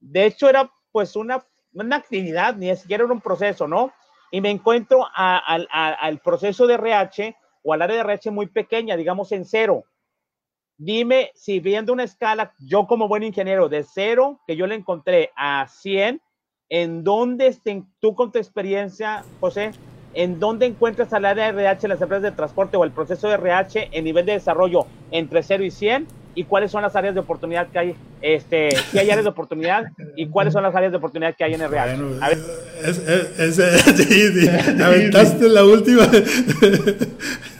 De 0.00 0.26
hecho, 0.26 0.48
era 0.48 0.70
pues 0.90 1.16
una, 1.16 1.44
una 1.72 1.96
actividad, 1.96 2.56
ni 2.56 2.74
siquiera 2.76 3.04
era 3.04 3.12
un 3.12 3.20
proceso, 3.20 3.66
¿no? 3.66 3.92
Y 4.30 4.40
me 4.40 4.50
encuentro 4.50 5.06
al 5.14 6.20
proceso 6.22 6.66
de 6.66 6.74
RH 6.74 7.36
o 7.62 7.72
al 7.72 7.82
área 7.82 7.96
de 7.96 8.02
RH 8.02 8.30
muy 8.30 8.46
pequeña, 8.46 8.96
digamos 8.96 9.30
en 9.32 9.44
cero. 9.44 9.84
Dime 10.84 11.30
si 11.36 11.60
viendo 11.60 11.92
una 11.92 12.02
escala, 12.02 12.54
yo 12.58 12.88
como 12.88 13.06
buen 13.06 13.22
ingeniero, 13.22 13.68
de 13.68 13.84
cero, 13.84 14.40
que 14.48 14.56
yo 14.56 14.66
le 14.66 14.74
encontré 14.74 15.30
a 15.36 15.68
100, 15.68 16.20
¿en 16.70 17.04
dónde 17.04 17.56
tú 18.00 18.16
con 18.16 18.32
tu 18.32 18.40
experiencia, 18.40 19.22
José, 19.38 19.70
en 20.12 20.40
dónde 20.40 20.66
encuentras 20.66 21.12
al 21.12 21.24
área 21.24 21.52
de 21.52 21.62
RH 21.62 21.86
en 21.86 21.90
las 21.90 22.02
empresas 22.02 22.24
de 22.24 22.32
transporte 22.32 22.76
o 22.76 22.82
el 22.82 22.90
proceso 22.90 23.28
de 23.28 23.34
RH 23.34 23.90
en 23.92 24.02
nivel 24.02 24.26
de 24.26 24.32
desarrollo 24.32 24.86
entre 25.12 25.44
0 25.44 25.62
y 25.62 25.70
100? 25.70 26.08
y 26.34 26.44
cuáles 26.44 26.70
son 26.70 26.80
las 26.80 26.96
áreas 26.96 27.12
de 27.12 27.20
oportunidad 27.20 27.68
que 27.68 27.78
hay, 27.78 27.94
este, 28.22 28.70
si 28.90 28.98
hay 28.98 29.10
áreas 29.10 29.24
de 29.24 29.30
oportunidad 29.30 29.84
y 30.16 30.28
cuáles 30.28 30.54
son 30.54 30.62
las 30.62 30.74
áreas 30.74 30.90
de 30.90 30.96
oportunidad 30.96 31.36
que 31.36 31.44
hay 31.44 31.52
en 31.52 31.60
el 31.60 31.70
Real. 31.70 31.94
Bueno, 31.94 32.26
es, 32.82 32.98
es, 32.98 33.58
es, 33.58 33.82
sí, 33.96 34.40
sí, 34.40 34.48
aventaste 34.82 35.48
la 35.50 35.62
última. 35.62 36.08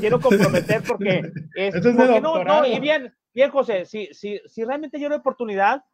Quiero 0.00 0.20
comprometer 0.20 0.82
porque 0.86 1.30
es, 1.54 1.74
porque 1.74 2.20
no, 2.20 2.42
no, 2.42 2.66
y 2.66 2.80
bien, 2.80 3.14
bien, 3.34 3.50
José, 3.50 3.84
si, 3.84 4.08
si, 4.12 4.40
si 4.46 4.64
realmente 4.64 4.96
hay 4.96 5.06
una 5.06 5.16
oportunidad, 5.16 5.84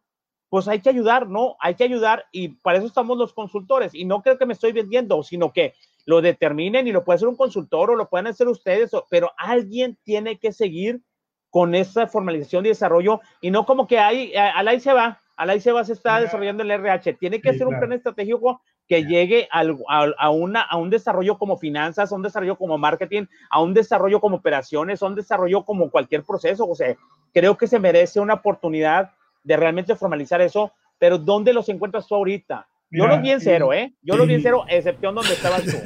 pues 0.49 0.69
hay 0.69 0.81
que 0.81 0.91
ayudar, 0.91 1.29
¿no? 1.29 1.57
Hay 1.61 1.75
que 1.75 1.85
ayudar 1.85 2.27
y 2.31 2.49
para 2.49 2.79
eso 2.79 2.87
estamos 2.87 3.17
los 3.17 3.33
consultores. 3.33 3.95
Y 3.95 4.05
no 4.05 4.23
creo 4.23 4.37
que 4.37 4.45
me 4.47 4.53
estoy 4.53 4.73
vendiendo, 4.73 5.23
sino 5.23 5.53
que 5.53 5.75
lo 6.05 6.21
determinen 6.21 6.87
y 6.87 6.93
lo 6.93 7.05
puede 7.05 7.17
hacer 7.17 7.29
un 7.29 7.37
consultor 7.37 7.91
o 7.91 7.97
lo 7.97 8.09
pueden 8.09 8.27
hacer 8.27 8.49
ustedes, 8.49 8.91
pero 9.09 9.33
alguien 9.39 9.97
tiene 10.03 10.39
que 10.39 10.53
seguir 10.53 11.01
con 11.49 11.75
esa 11.75 12.07
formalización 12.07 12.65
y 12.67 12.71
desarrollo 12.71 13.21
y 13.41 13.51
no 13.51 13.65
como 13.67 13.87
que 13.87 13.99
ahí, 13.99 14.35
al 14.35 14.69
ahí 14.69 14.81
se 14.81 14.93
va, 14.93 15.21
al 15.37 15.51
ahí 15.51 15.61
se 15.61 15.73
va, 15.73 15.85
se 15.85 15.93
está 15.93 16.21
desarrollando 16.21 16.63
el 16.63 16.71
RH. 16.71 17.15
Tiene 17.15 17.41
que 17.41 17.55
ser 17.55 17.67
un 17.67 17.79
plan 17.79 17.93
estratégico 17.93 18.63
que 18.89 19.05
llegue 19.05 19.49
al, 19.51 19.79
a, 19.89 20.31
una, 20.31 20.63
a 20.63 20.77
un 20.77 20.91
desarrollo 20.91 21.39
como 21.39 21.57
finanzas, 21.57 22.13
a 22.13 22.15
un 22.15 22.23
desarrollo 22.23 22.57
como 22.57 22.79
marketing, 22.79 23.25
a 23.51 23.63
un 23.63 23.75
desarrollo 23.75 24.21
como 24.21 24.37
operaciones, 24.37 25.03
a 25.03 25.07
un 25.07 25.15
desarrollo 25.15 25.65
como 25.65 25.91
cualquier 25.91 26.25
proceso. 26.25 26.69
O 26.69 26.75
sea, 26.75 26.95
creo 27.33 27.57
que 27.57 27.67
se 27.67 27.79
merece 27.79 28.21
una 28.21 28.35
oportunidad 28.35 29.13
de 29.45 29.57
realmente 29.57 29.97
formalizar 29.97 30.41
eso, 30.41 30.73
pero 30.99 31.19
¿dónde 31.19 31.53
los 31.53 31.69
encuentras 31.69 32.07
tú 32.07 32.15
ahorita? 32.15 32.67
yo 32.91 33.07
lo 33.07 33.21
vi 33.23 33.31
en 33.31 33.41
cero, 33.41 33.73
¿eh? 33.73 33.95
Yo 34.03 34.17
lo 34.17 34.27
vi 34.27 34.35
en 34.35 34.43
cero, 34.43 34.65
excepción 34.69 35.15
donde 35.15 35.33
estabas 35.33 35.65
tú. 35.65 35.79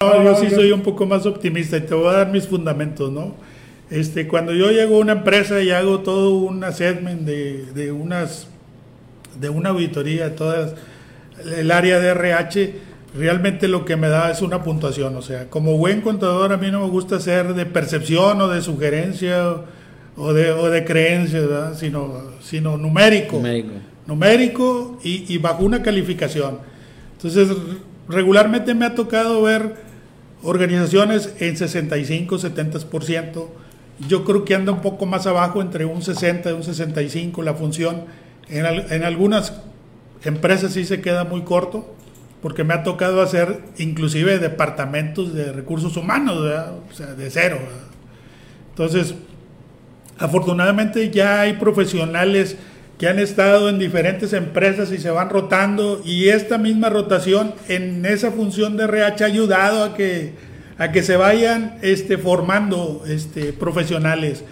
yo 0.00 0.34
sí 0.36 0.50
soy 0.50 0.72
un 0.72 0.82
poco 0.82 1.04
más 1.04 1.26
optimista 1.26 1.76
y 1.76 1.82
te 1.82 1.94
voy 1.94 2.08
a 2.08 2.18
dar 2.18 2.28
mis 2.28 2.48
fundamentos, 2.48 3.12
¿no? 3.12 3.34
Este, 3.90 4.26
cuando 4.26 4.52
yo 4.52 4.70
llego 4.70 4.96
a 4.96 5.00
una 5.00 5.12
empresa 5.12 5.62
y 5.62 5.70
hago 5.70 6.00
todo 6.00 6.34
un 6.34 6.64
assessment 6.64 7.20
de, 7.20 7.66
de 7.66 7.92
unas 7.92 8.48
de 9.38 9.48
una 9.50 9.70
auditoría, 9.70 10.34
todas 10.34 10.74
el 11.44 11.70
área 11.70 11.98
de 12.00 12.08
RH, 12.08 12.74
realmente 13.16 13.68
lo 13.68 13.84
que 13.84 13.96
me 13.96 14.08
da 14.08 14.30
es 14.30 14.42
una 14.42 14.62
puntuación. 14.62 15.16
O 15.16 15.22
sea, 15.22 15.48
como 15.50 15.76
buen 15.76 16.00
contador, 16.00 16.52
a 16.52 16.56
mí 16.56 16.70
no 16.70 16.80
me 16.80 16.88
gusta 16.88 17.20
ser 17.20 17.54
de 17.54 17.66
percepción 17.66 18.40
o 18.40 18.48
de 18.48 18.62
sugerencia 18.62 19.56
o 20.16 20.32
de, 20.32 20.50
o 20.50 20.70
de 20.70 20.84
creencia, 20.84 21.74
Sino, 21.74 22.22
sino 22.40 22.76
numérico. 22.76 23.36
Numérico 23.36 23.70
numérico 24.06 24.98
y, 25.02 25.36
bajo 25.38 25.64
una 25.64 25.82
calificación. 25.82 26.58
Entonces, 27.16 27.48
regularmente 28.08 28.74
me 28.74 28.86
ha 28.86 28.94
tocado 28.94 29.42
ver 29.42 29.74
organizaciones 30.42 31.34
en 31.40 31.56
65, 31.56 32.38
70%. 32.38 33.46
Yo 34.08 34.24
creo 34.24 34.44
que 34.44 34.54
anda 34.54 34.72
un 34.72 34.80
poco 34.80 35.06
más 35.06 35.26
abajo, 35.26 35.60
entre 35.60 35.84
un 35.84 36.02
60 36.02 36.50
y 36.50 36.52
un 36.52 36.62
65 36.62 37.42
la 37.42 37.54
función. 37.54 38.04
En, 38.48 38.64
en 38.64 39.02
algunas 39.02 39.52
empresas 40.26 40.72
sí 40.72 40.84
se 40.84 41.00
queda 41.00 41.24
muy 41.24 41.42
corto, 41.42 41.94
porque 42.42 42.64
me 42.64 42.74
ha 42.74 42.82
tocado 42.82 43.22
hacer 43.22 43.60
inclusive 43.78 44.38
departamentos 44.38 45.34
de 45.34 45.52
recursos 45.52 45.96
humanos, 45.96 46.36
o 46.36 46.94
sea, 46.94 47.14
de 47.14 47.30
cero. 47.30 47.58
Entonces, 48.70 49.14
afortunadamente 50.18 51.10
ya 51.10 51.40
hay 51.40 51.54
profesionales 51.54 52.56
que 52.98 53.08
han 53.08 53.18
estado 53.18 53.68
en 53.68 53.78
diferentes 53.78 54.32
empresas 54.32 54.90
y 54.90 54.98
se 54.98 55.10
van 55.10 55.28
rotando 55.28 56.00
y 56.04 56.28
esta 56.28 56.56
misma 56.56 56.88
rotación 56.88 57.54
en 57.68 58.06
esa 58.06 58.30
función 58.30 58.76
de 58.76 58.84
RH 58.84 59.24
ha 59.24 59.26
ayudado 59.26 59.84
a 59.84 59.94
que, 59.94 60.32
a 60.78 60.92
que 60.92 61.02
se 61.02 61.16
vayan 61.16 61.78
este, 61.82 62.16
formando 62.16 63.04
este, 63.06 63.52
profesionales. 63.52 64.44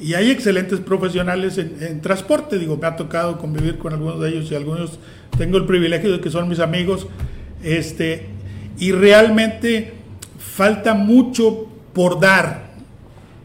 Y 0.00 0.14
hay 0.14 0.30
excelentes 0.30 0.80
profesionales 0.80 1.58
en, 1.58 2.00
transporte, 2.00 2.58
digo, 2.58 2.76
me 2.76 2.86
ha 2.86 2.96
tocado 2.96 3.38
convivir 3.38 3.76
con 3.78 3.92
algunos 3.92 4.20
de 4.20 4.30
ellos 4.30 4.50
y 4.50 4.54
algunos 4.54 4.98
tengo 5.36 5.58
el 5.58 5.66
privilegio 5.66 6.10
de 6.10 6.20
que 6.20 6.30
son 6.30 6.48
mis 6.48 6.58
amigos, 6.58 7.06
este, 7.62 8.26
y 8.78 8.92
realmente 8.92 9.92
falta 10.38 10.94
mucho 10.94 11.66
por 11.92 12.18
dar. 12.18 12.70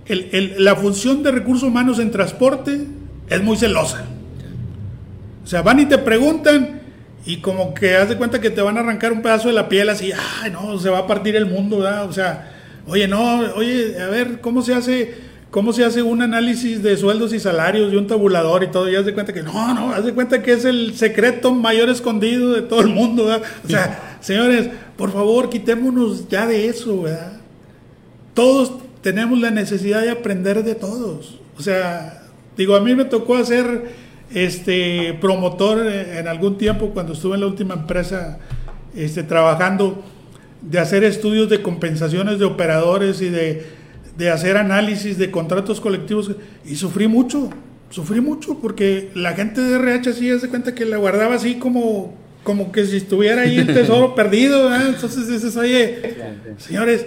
la 0.07 0.75
función 0.75 1.23
de 1.23 1.31
recursos 1.31 1.67
humanos 1.67 1.99
en 1.99 2.11
transporte 2.11 2.85
es 3.29 3.43
muy 3.43 3.57
celosa 3.57 4.05
o 5.45 5.47
sea, 5.47 5.61
van 5.61 5.79
y 5.79 5.85
te 5.85 5.99
preguntan 5.99 6.81
y 7.23 7.37
como 7.37 7.75
que 7.75 7.95
haz 7.95 8.09
de 8.09 8.17
cuenta 8.17 8.41
que 8.41 8.49
te 8.49 8.61
van 8.61 8.77
a 8.77 8.79
arrancar 8.79 9.13
un 9.13 9.21
pedazo 9.21 9.47
de 9.47 9.53
la 9.53 9.69
piel 9.69 9.89
así, 9.89 10.11
ay, 10.41 10.49
no, 10.51 10.79
se 10.79 10.89
va 10.89 10.99
a 10.99 11.07
partir 11.07 11.35
el 11.35 11.45
mundo. 11.45 11.77
O 12.07 12.11
sea, 12.11 12.51
oye, 12.87 13.07
no, 13.07 13.41
oye, 13.55 14.01
a 14.01 14.07
ver, 14.07 14.41
¿cómo 14.41 14.63
se 14.63 14.73
hace? 14.73 15.13
¿Cómo 15.55 15.71
se 15.71 15.85
hace 15.85 16.01
un 16.01 16.21
análisis 16.21 16.83
de 16.83 16.97
sueldos 16.97 17.31
y 17.31 17.39
salarios 17.39 17.93
y 17.93 17.95
un 17.95 18.07
tabulador 18.07 18.61
y 18.65 18.67
todo? 18.67 18.89
Y 18.89 18.95
haz 18.97 19.05
de 19.05 19.13
cuenta 19.13 19.31
que 19.31 19.41
no, 19.41 19.73
no, 19.73 19.93
haz 19.93 20.03
de 20.03 20.13
cuenta 20.13 20.43
que 20.43 20.51
es 20.51 20.65
el 20.65 20.97
secreto 20.97 21.53
mayor 21.53 21.87
escondido 21.87 22.51
de 22.51 22.61
todo 22.61 22.81
el 22.81 22.89
mundo, 22.89 23.27
¿verdad? 23.27 23.43
O 23.63 23.69
sea, 23.69 24.17
señores, 24.19 24.69
por 24.97 25.13
favor, 25.13 25.49
quitémonos 25.49 26.27
ya 26.27 26.45
de 26.45 26.67
eso, 26.67 27.03
¿verdad? 27.03 27.39
Todos 28.33 28.73
tenemos 29.01 29.39
la 29.39 29.49
necesidad 29.49 30.01
de 30.01 30.09
aprender 30.09 30.61
de 30.61 30.75
todos. 30.75 31.39
O 31.57 31.61
sea, 31.61 32.23
digo, 32.57 32.75
a 32.75 32.81
mí 32.81 32.93
me 32.93 33.05
tocó 33.05 33.37
hacer 33.37 33.93
este 34.33 35.17
promotor 35.21 35.87
en 35.87 36.27
algún 36.27 36.57
tiempo 36.57 36.89
cuando 36.89 37.13
estuve 37.13 37.35
en 37.35 37.39
la 37.39 37.47
última 37.47 37.75
empresa 37.75 38.39
este, 38.93 39.23
trabajando 39.23 40.03
de 40.61 40.79
hacer 40.79 41.05
estudios 41.05 41.47
de 41.49 41.61
compensaciones 41.61 42.39
de 42.39 42.45
operadores 42.45 43.21
y 43.21 43.29
de, 43.29 43.74
de 44.17 44.29
hacer 44.29 44.57
análisis 44.57 45.17
de 45.17 45.31
contratos 45.31 45.81
colectivos 45.81 46.31
y 46.65 46.75
sufrí 46.75 47.07
mucho, 47.07 47.49
sufrí 47.89 48.21
mucho 48.21 48.59
porque 48.59 49.09
la 49.13 49.33
gente 49.33 49.61
de 49.61 49.75
RH 49.75 50.13
sí 50.13 50.39
se 50.39 50.49
cuenta 50.49 50.73
que 50.73 50.85
la 50.85 50.97
guardaba 50.97 51.35
así 51.35 51.55
como, 51.55 52.15
como 52.43 52.71
que 52.71 52.85
si 52.85 52.97
estuviera 52.97 53.43
ahí 53.43 53.57
el 53.57 53.67
tesoro 53.67 54.15
perdido, 54.15 54.73
entonces 54.73 55.27
dices, 55.27 55.55
oye, 55.57 56.15
señores, 56.57 57.05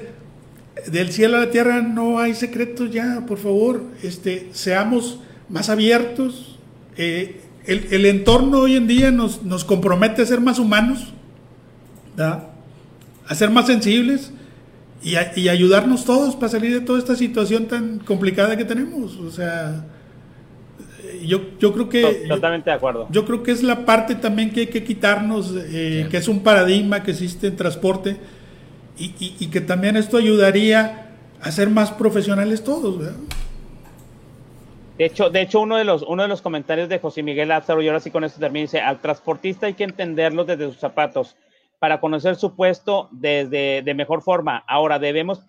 del 0.87 1.11
cielo 1.11 1.39
a 1.39 1.41
la 1.41 1.51
tierra 1.51 1.83
no 1.83 2.19
hay 2.19 2.35
secretos 2.35 2.91
ya, 2.91 3.25
por 3.27 3.39
favor, 3.39 3.83
este, 4.03 4.49
seamos 4.53 5.21
más 5.49 5.71
abiertos, 5.71 6.59
eh, 6.97 7.41
el, 7.65 8.07
entorno 8.07 8.61
hoy 8.61 8.77
en 8.77 8.87
día 8.87 9.11
nos, 9.11 9.43
nos, 9.43 9.63
compromete 9.63 10.23
a 10.23 10.27
ser 10.27 10.41
más 10.41 10.59
humanos, 10.59 11.13
a 12.17 13.35
ser 13.35 13.51
más 13.51 13.67
sensibles 13.67 14.33
y, 15.03 15.15
y, 15.37 15.49
ayudarnos 15.49 16.05
todos 16.05 16.35
para 16.35 16.49
salir 16.49 16.73
de 16.73 16.81
toda 16.81 16.99
esta 16.99 17.15
situación 17.15 17.67
tan 17.67 17.99
complicada 18.01 18.57
que 18.57 18.65
tenemos. 18.65 19.17
O 19.17 19.31
sea, 19.31 19.85
yo, 21.25 21.41
yo 21.59 21.73
creo 21.73 21.89
que... 21.89 22.27
Totalmente 22.29 22.71
de 22.71 22.77
acuerdo. 22.77 23.07
Yo 23.11 23.25
creo 23.25 23.43
que 23.43 23.53
es 23.53 23.63
la 23.63 23.85
parte 23.85 24.15
también 24.15 24.51
que 24.51 24.61
hay 24.61 24.67
que 24.67 24.85
quitarnos, 24.85 25.55
eh, 25.57 26.09
que 26.11 26.17
es 26.17 26.29
un 26.29 26.43
paradigma 26.43 27.03
que 27.03 27.13
existe 27.13 27.47
en 27.47 27.57
transporte 27.57 28.17
y, 28.99 29.07
y, 29.19 29.37
y, 29.39 29.47
que 29.49 29.61
también 29.61 29.97
esto 29.97 30.17
ayudaría 30.17 31.13
a 31.41 31.53
ser 31.53 31.71
más 31.71 31.93
profesionales 31.93 32.65
todos. 32.65 32.99
¿verdad? 32.99 33.17
De 34.99 35.05
hecho, 35.05 35.31
de 35.31 35.43
hecho 35.43 35.61
uno, 35.61 35.77
de 35.77 35.85
los, 35.85 36.03
uno 36.03 36.23
de 36.23 36.29
los 36.29 36.43
comentarios 36.43 36.89
de 36.89 36.99
José 36.99 37.23
Miguel 37.23 37.49
Lázaro, 37.49 37.81
y 37.81 37.87
ahora 37.87 38.01
sí 38.01 38.11
con 38.11 38.25
esto 38.25 38.41
termino, 38.41 38.63
dice, 38.63 38.81
al 38.81 39.01
transportista 39.01 39.67
hay 39.67 39.75
que 39.75 39.85
entenderlo 39.85 40.45
desde 40.45 40.67
sus 40.67 40.79
zapatos. 40.79 41.37
Para 41.79 42.01
conocer 42.01 42.37
su 42.37 42.57
puesto 42.57 43.09
desde 43.13 43.83
de 43.83 43.95
mejor 43.95 44.23
forma. 44.23 44.65
Ahora 44.67 44.99
debemos 44.99 45.45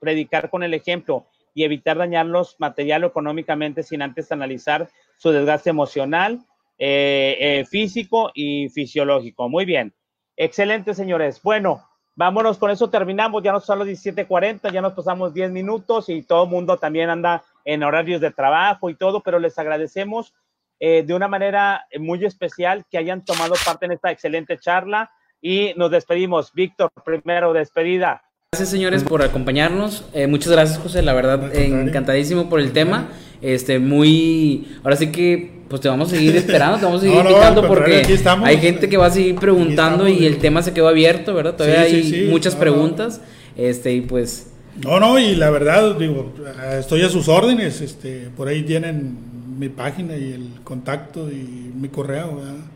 predicar 0.00 0.50
con 0.50 0.62
el 0.62 0.74
ejemplo 0.74 1.26
y 1.54 1.64
evitar 1.64 1.96
dañarlos 1.96 2.56
material 2.58 3.04
o 3.04 3.06
económicamente 3.08 3.82
sin 3.82 4.02
antes 4.02 4.32
analizar 4.32 4.88
su 5.16 5.30
desgaste 5.30 5.70
emocional, 5.70 6.40
eh, 6.78 7.36
eh, 7.40 7.64
físico 7.64 8.30
y 8.34 8.68
fisiológico. 8.68 9.48
Muy 9.48 9.64
bien. 9.64 9.94
Excelente, 10.36 10.92
señores. 10.92 11.40
Bueno, 11.42 11.82
vámonos 12.14 12.58
con 12.58 12.70
eso, 12.70 12.90
terminamos. 12.90 13.42
Ya 13.42 13.52
nos 13.52 13.64
son 13.64 13.78
los 13.78 13.88
17:40, 13.88 14.70
ya 14.70 14.82
nos 14.82 14.92
pasamos 14.92 15.32
10 15.32 15.50
minutos 15.50 16.08
y 16.08 16.22
todo 16.22 16.44
el 16.44 16.50
mundo 16.50 16.76
también 16.76 17.08
anda 17.08 17.42
en 17.64 17.82
horarios 17.82 18.20
de 18.20 18.30
trabajo 18.30 18.90
y 18.90 18.94
todo, 18.94 19.22
pero 19.22 19.38
les 19.38 19.58
agradecemos 19.58 20.34
eh, 20.78 21.02
de 21.04 21.14
una 21.14 21.26
manera 21.26 21.86
muy 21.98 22.22
especial 22.24 22.84
que 22.90 22.98
hayan 22.98 23.24
tomado 23.24 23.54
parte 23.64 23.86
en 23.86 23.92
esta 23.92 24.10
excelente 24.10 24.58
charla 24.58 25.10
y 25.40 25.72
nos 25.76 25.90
despedimos. 25.90 26.52
Víctor, 26.52 26.90
primero, 27.04 27.52
despedida. 27.52 28.22
Gracias, 28.52 28.70
señores, 28.70 29.04
por 29.04 29.22
acompañarnos. 29.22 30.04
Eh, 30.14 30.26
muchas 30.26 30.52
gracias, 30.52 30.78
José. 30.78 31.02
La 31.02 31.12
verdad, 31.12 31.54
encantadísimo 31.54 32.48
por 32.48 32.60
el 32.60 32.72
tema. 32.72 33.08
Este, 33.42 33.78
muy. 33.78 34.66
Ahora 34.82 34.96
sí 34.96 35.08
que, 35.08 35.62
pues 35.68 35.80
te 35.80 35.88
vamos 35.88 36.12
a 36.12 36.16
seguir 36.16 36.36
esperando, 36.36 36.78
te 36.78 36.84
vamos 36.84 37.02
a 37.02 37.04
seguir 37.06 37.18
invitando 37.18 37.66
porque 37.66 38.02
hay 38.44 38.58
gente 38.58 38.88
que 38.88 38.96
va 38.96 39.06
a 39.06 39.10
seguir 39.10 39.34
preguntando 39.34 40.08
y 40.08 40.24
el 40.24 40.38
tema 40.38 40.62
se 40.62 40.72
quedó 40.72 40.88
abierto, 40.88 41.34
¿verdad? 41.34 41.54
Todavía 41.54 41.82
hay 41.82 42.28
muchas 42.30 42.54
preguntas. 42.54 43.20
Este, 43.56 43.92
y 43.92 44.00
pues. 44.02 44.52
No, 44.82 45.00
no, 45.00 45.18
y 45.18 45.34
la 45.34 45.50
verdad, 45.50 45.96
digo, 45.96 46.32
estoy 46.78 47.02
a 47.02 47.08
sus 47.08 47.28
órdenes. 47.28 47.80
Este, 47.80 48.30
por 48.36 48.48
ahí 48.48 48.62
tienen 48.62 49.16
mi 49.58 49.68
página 49.68 50.16
y 50.16 50.32
el 50.32 50.48
contacto 50.64 51.30
y 51.30 51.72
mi 51.74 51.88
correo, 51.88 52.36
¿verdad? 52.36 52.75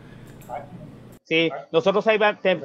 Sí, 1.31 1.49
nosotros 1.71 2.05
ahí 2.09 2.19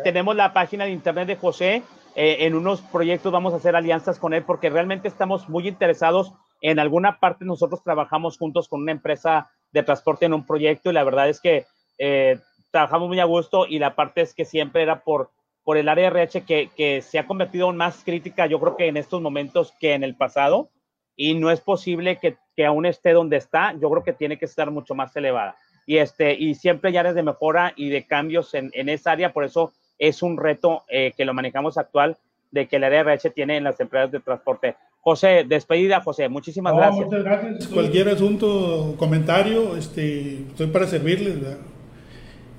tenemos 0.04 0.36
la 0.36 0.52
página 0.52 0.86
de 0.86 0.90
internet 0.90 1.28
de 1.28 1.36
José. 1.36 1.84
Eh, 2.16 2.38
en 2.48 2.56
unos 2.56 2.82
proyectos 2.82 3.32
vamos 3.32 3.54
a 3.54 3.58
hacer 3.58 3.76
alianzas 3.76 4.18
con 4.18 4.34
él 4.34 4.44
porque 4.44 4.72
realmente 4.72 5.08
estamos 5.08 5.48
muy 5.48 5.68
interesados. 5.68 6.34
En 6.62 6.80
alguna 6.80 7.20
parte 7.20 7.46
nosotros 7.46 7.84
trabajamos 7.84 8.40
juntos 8.40 8.68
con 8.68 8.82
una 8.82 8.92
empresa 8.92 9.52
de 9.72 9.84
transporte 9.84 10.26
en 10.26 10.34
un 10.34 10.48
proyecto 10.48 10.90
y 10.90 10.94
la 10.94 11.04
verdad 11.04 11.30
es 11.30 11.42
que 11.42 11.68
eh, 12.00 12.40
trabajamos 12.72 13.08
muy 13.08 13.20
a 13.20 13.26
gusto 13.26 13.68
y 13.68 13.78
la 13.78 13.94
parte 13.94 14.22
es 14.22 14.34
que 14.34 14.46
siempre 14.46 14.82
era 14.82 15.04
por, 15.04 15.30
por 15.64 15.78
el 15.78 15.88
área 15.88 16.08
RH 16.08 16.46
que, 16.46 16.72
que 16.76 17.04
se 17.04 17.20
ha 17.20 17.28
convertido 17.28 17.70
en 17.70 17.78
más 17.78 18.04
crítica, 18.04 18.48
yo 18.48 18.60
creo 18.60 18.76
que 18.76 18.88
en 18.88 18.98
estos 18.98 19.22
momentos 19.22 19.74
que 19.80 19.94
en 19.94 20.04
el 20.04 20.16
pasado 20.16 20.72
y 21.16 21.36
no 21.36 21.52
es 21.52 21.62
posible 21.62 22.18
que, 22.18 22.38
que 22.56 22.66
aún 22.66 22.88
esté 22.88 23.14
donde 23.14 23.38
está, 23.38 23.74
yo 23.74 23.92
creo 23.92 24.04
que 24.04 24.14
tiene 24.14 24.40
que 24.40 24.46
estar 24.46 24.72
mucho 24.72 24.96
más 24.96 25.16
elevada 25.16 25.56
y, 25.86 25.98
este, 25.98 26.34
y 26.34 26.56
siempre 26.56 26.90
hay 26.90 26.98
áreas 26.98 27.16
de 27.16 27.24
mejora 27.24 27.74
y 27.76 27.90
de 27.90 28.04
cambios 28.04 28.54
en, 28.54 28.72
en 28.74 28.90
esa 28.90 29.12
área, 29.12 29.34
por 29.34 29.44
eso 29.44 29.72
es 30.00 30.22
un 30.22 30.38
reto 30.38 30.84
eh, 30.90 31.14
que 31.16 31.26
lo 31.26 31.34
manejamos 31.34 31.78
actual 31.78 32.18
de 32.52 32.68
que 32.68 32.78
el 32.78 32.84
área 32.84 33.02
RH 33.02 33.32
tiene 33.32 33.58
en 33.58 33.64
las 33.64 33.80
empresas 33.80 34.12
de 34.12 34.20
transporte. 34.20 34.76
José, 35.02 35.46
despedida, 35.48 36.02
José, 36.02 36.30
muchísimas 36.30 36.76
gracias. 36.76 37.06
Muchas 37.06 37.24
gracias. 37.24 37.68
Cualquier 37.68 38.10
asunto, 38.10 38.96
comentario, 38.98 39.76
este, 39.78 40.40
estoy 40.50 40.68
para 40.68 40.88
servirles. 40.88 41.36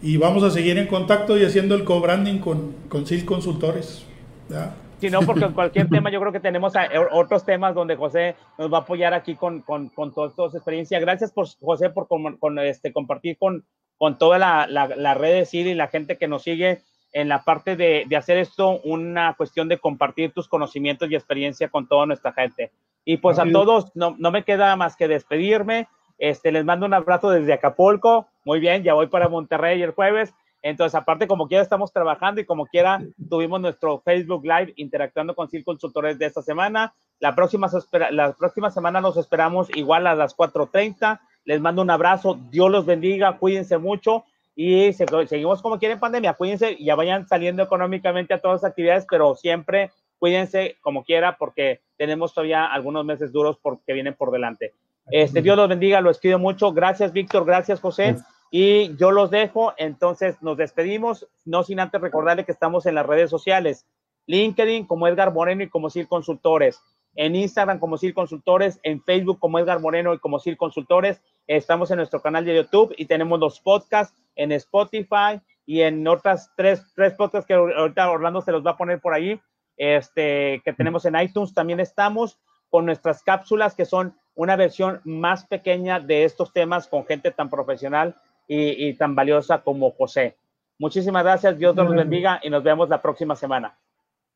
Y 0.03 0.17
vamos 0.19 0.45
a 0.45 0.51
seguir 0.51 0.79
en 0.79 0.87
contacto 0.87 1.39
y 1.39 1.45
haciendo 1.45 1.75
el 1.75 1.85
co-branding 1.85 2.39
con, 2.39 2.75
con 2.89 3.07
SIL 3.07 3.25
Consultores. 3.25 4.05
¿verdad? 4.49 4.75
Sino 4.99 5.21
porque 5.23 5.45
en 5.45 5.53
cualquier 5.53 5.89
tema 5.89 6.11
yo 6.11 6.21
creo 6.21 6.33
que 6.33 6.41
tenemos 6.41 6.73
otros 7.13 7.45
temas 7.45 7.75
donde 7.75 7.97
José 7.97 8.37
nos 8.59 8.73
va 8.73 8.79
a 8.79 8.81
apoyar 8.83 9.15
aquí 9.15 9.35
con, 9.35 9.61
con, 9.61 9.89
con 9.89 10.13
toda, 10.13 10.31
su 10.31 10.57
experiencia. 10.57 10.99
Gracias 11.01 11.33
por 11.33 11.47
José 11.61 11.91
por 11.91 12.09
con, 12.09 12.59
este, 12.59 12.93
compartir 12.93 13.37
con, 13.39 13.65
con 13.99 14.19
toda 14.19 14.39
la, 14.39 14.67
la, 14.69 15.15
red 15.15 15.33
de 15.35 15.47
CID 15.47 15.67
y 15.67 15.75
la 15.75 15.89
gente 15.89 16.17
que 16.17 16.29
nos 16.29 16.43
sigue 16.43 16.83
en 17.13 17.29
la 17.29 17.45
parte 17.45 17.77
de, 17.77 18.05
de, 18.09 18.17
hacer 18.17 18.39
esto 18.39 18.81
una 18.85 19.35
cuestión 19.35 19.69
de 19.69 19.79
compartir 19.79 20.33
tus 20.33 20.49
conocimientos 20.49 21.11
y 21.11 21.15
experiencia 21.15 21.69
con 21.69 21.89
toda 21.89 22.07
nuestra 22.07 22.33
gente. 22.33 22.73
Y 23.05 23.19
pues 23.19 23.39
a 23.39 23.45
todos, 23.51 23.95
no, 23.95 24.17
no 24.19 24.31
me 24.33 24.43
queda 24.43 24.75
más 24.77 24.97
que 24.97 25.09
despedirme. 25.09 25.89
Este, 26.19 26.51
les 26.51 26.65
mando 26.65 26.87
un 26.87 26.95
abrazo 26.95 27.31
desde 27.31 27.53
Acapulco. 27.53 28.27
Muy 28.45 28.59
bien, 28.59 28.83
ya 28.83 28.95
voy 28.95 29.07
para 29.07 29.29
Monterrey 29.29 29.81
el 29.81 29.93
jueves. 29.93 30.35
Entonces, 30.63 30.95
aparte, 30.95 31.27
como 31.27 31.49
quiera, 31.49 31.63
estamos 31.63 31.93
trabajando 31.93 32.41
y 32.41 32.45
como 32.45 32.67
quiera, 32.67 33.01
tuvimos 33.29 33.61
nuestro 33.61 34.01
Facebook 34.01 34.45
Live 34.45 34.73
interactuando 34.77 35.35
con 35.35 35.49
CIL 35.49 35.65
Consultores 35.65 36.19
de 36.19 36.27
esta 36.27 36.43
semana. 36.43 36.95
La 37.21 37.35
próxima, 37.35 37.69
la 38.11 38.33
próxima 38.33 38.71
semana 38.71 39.01
nos 39.01 39.17
esperamos 39.17 39.69
igual 39.77 40.07
a 40.07 40.15
las 40.15 40.37
4.30. 40.37 41.21
Les 41.45 41.61
mando 41.61 41.83
un 41.83 41.91
abrazo. 41.91 42.39
Dios 42.51 42.71
los 42.71 42.85
bendiga. 42.85 43.39
Cuídense 43.39 43.79
mucho. 43.79 44.25
Y 44.55 44.93
seguimos 44.93 45.63
como 45.63 45.79
quieren 45.79 46.01
pandemia. 46.01 46.35
Cuídense 46.35 46.73
y 46.79 46.87
ya 46.87 46.95
vayan 46.95 47.29
saliendo 47.29 47.63
económicamente 47.63 48.35
a 48.35 48.41
todas 48.41 48.63
las 48.63 48.71
actividades, 48.71 49.07
pero 49.09 49.37
siempre 49.37 49.91
cuídense 50.19 50.77
como 50.81 51.05
quiera 51.05 51.37
porque 51.37 51.81
tenemos 51.99 52.33
todavía 52.33 52.65
algunos 52.65 53.05
meses 53.05 53.33
duros 53.33 53.59
porque 53.63 53.93
vienen 53.93 54.15
por 54.15 54.31
delante. 54.31 54.73
Este, 55.11 55.43
Dios 55.43 55.57
los 55.57 55.69
bendiga, 55.69 56.01
los 56.01 56.19
pido 56.19 56.39
mucho. 56.39 56.73
Gracias, 56.73 57.13
Víctor. 57.13 57.45
Gracias, 57.45 57.81
José. 57.81 58.17
Y 58.51 58.97
yo 58.97 59.11
los 59.11 59.31
dejo, 59.31 59.75
entonces 59.77 60.41
nos 60.43 60.57
despedimos, 60.57 61.27
no 61.45 61.63
sin 61.63 61.81
antes 61.81 62.01
recordarle 62.01 62.45
que 62.45 62.53
estamos 62.53 62.87
en 62.87 62.95
las 62.95 63.07
redes 63.07 63.31
sociales, 63.31 63.87
LinkedIn 64.27 64.87
como 64.87 65.09
Edgar 65.09 65.33
Moreno 65.33 65.63
y 65.63 65.69
como 65.69 65.91
Sil 65.91 66.07
Consultores, 66.09 66.81
en 67.17 67.35
Instagram 67.35 67.79
como 67.79 67.97
Sil 67.99 68.15
Consultores, 68.15 68.79
en 68.83 69.03
Facebook 69.03 69.39
como 69.41 69.59
Edgar 69.59 69.81
Moreno 69.81 70.15
y 70.15 70.19
como 70.19 70.39
Sil 70.39 70.57
Consultores, 70.57 71.21
estamos 71.47 71.91
en 71.91 71.97
nuestro 71.97 72.21
canal 72.21 72.45
de 72.45 72.57
YouTube 72.57 72.95
y 72.97 73.07
tenemos 73.07 73.41
los 73.41 73.61
podcasts 73.61 74.17
en 74.37 74.53
Spotify 74.53 75.41
y 75.65 75.81
en 75.81 76.07
otras 76.07 76.51
tres, 76.57 76.85
tres 76.95 77.15
podcasts 77.15 77.47
que 77.47 77.55
ahorita 77.55 78.11
Orlando 78.11 78.41
se 78.43 78.53
los 78.53 78.65
va 78.65 78.73
a 78.73 78.77
poner 78.77 79.01
por 79.01 79.15
ahí, 79.15 79.41
este, 79.77 80.63
que 80.65 80.73
tenemos 80.73 81.05
en 81.05 81.21
iTunes, 81.21 81.53
también 81.53 81.81
estamos 81.81 82.39
con 82.71 82.87
nuestras 82.87 83.23
cápsulas 83.23 83.75
que 83.75 83.85
son 83.85 84.17
una 84.35 84.57
versión 84.57 85.01
más 85.05 85.47
pequeña 85.47 85.99
de 85.99 86.25
estos 86.25 86.53
temas 86.53 86.87
con 86.89 87.07
gente 87.07 87.31
tan 87.31 87.49
profesional 87.49 88.17
y, 88.49 88.95
tan 88.95 89.15
valiosa 89.15 89.63
como 89.63 89.91
José. 89.91 90.37
Muchísimas 90.79 91.25
gracias, 91.25 91.59
Dios 91.59 91.75
los 91.75 91.95
bendiga 91.95 92.41
y 92.43 92.51
nos 92.51 92.63
vemos 92.63 92.89
la 92.89 93.01
próxima 93.01 93.35
semana. 93.35 93.79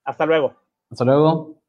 Hasta 0.05 0.27
luego. 0.27 0.55
Hasta 0.91 1.05
luego. 1.05 1.60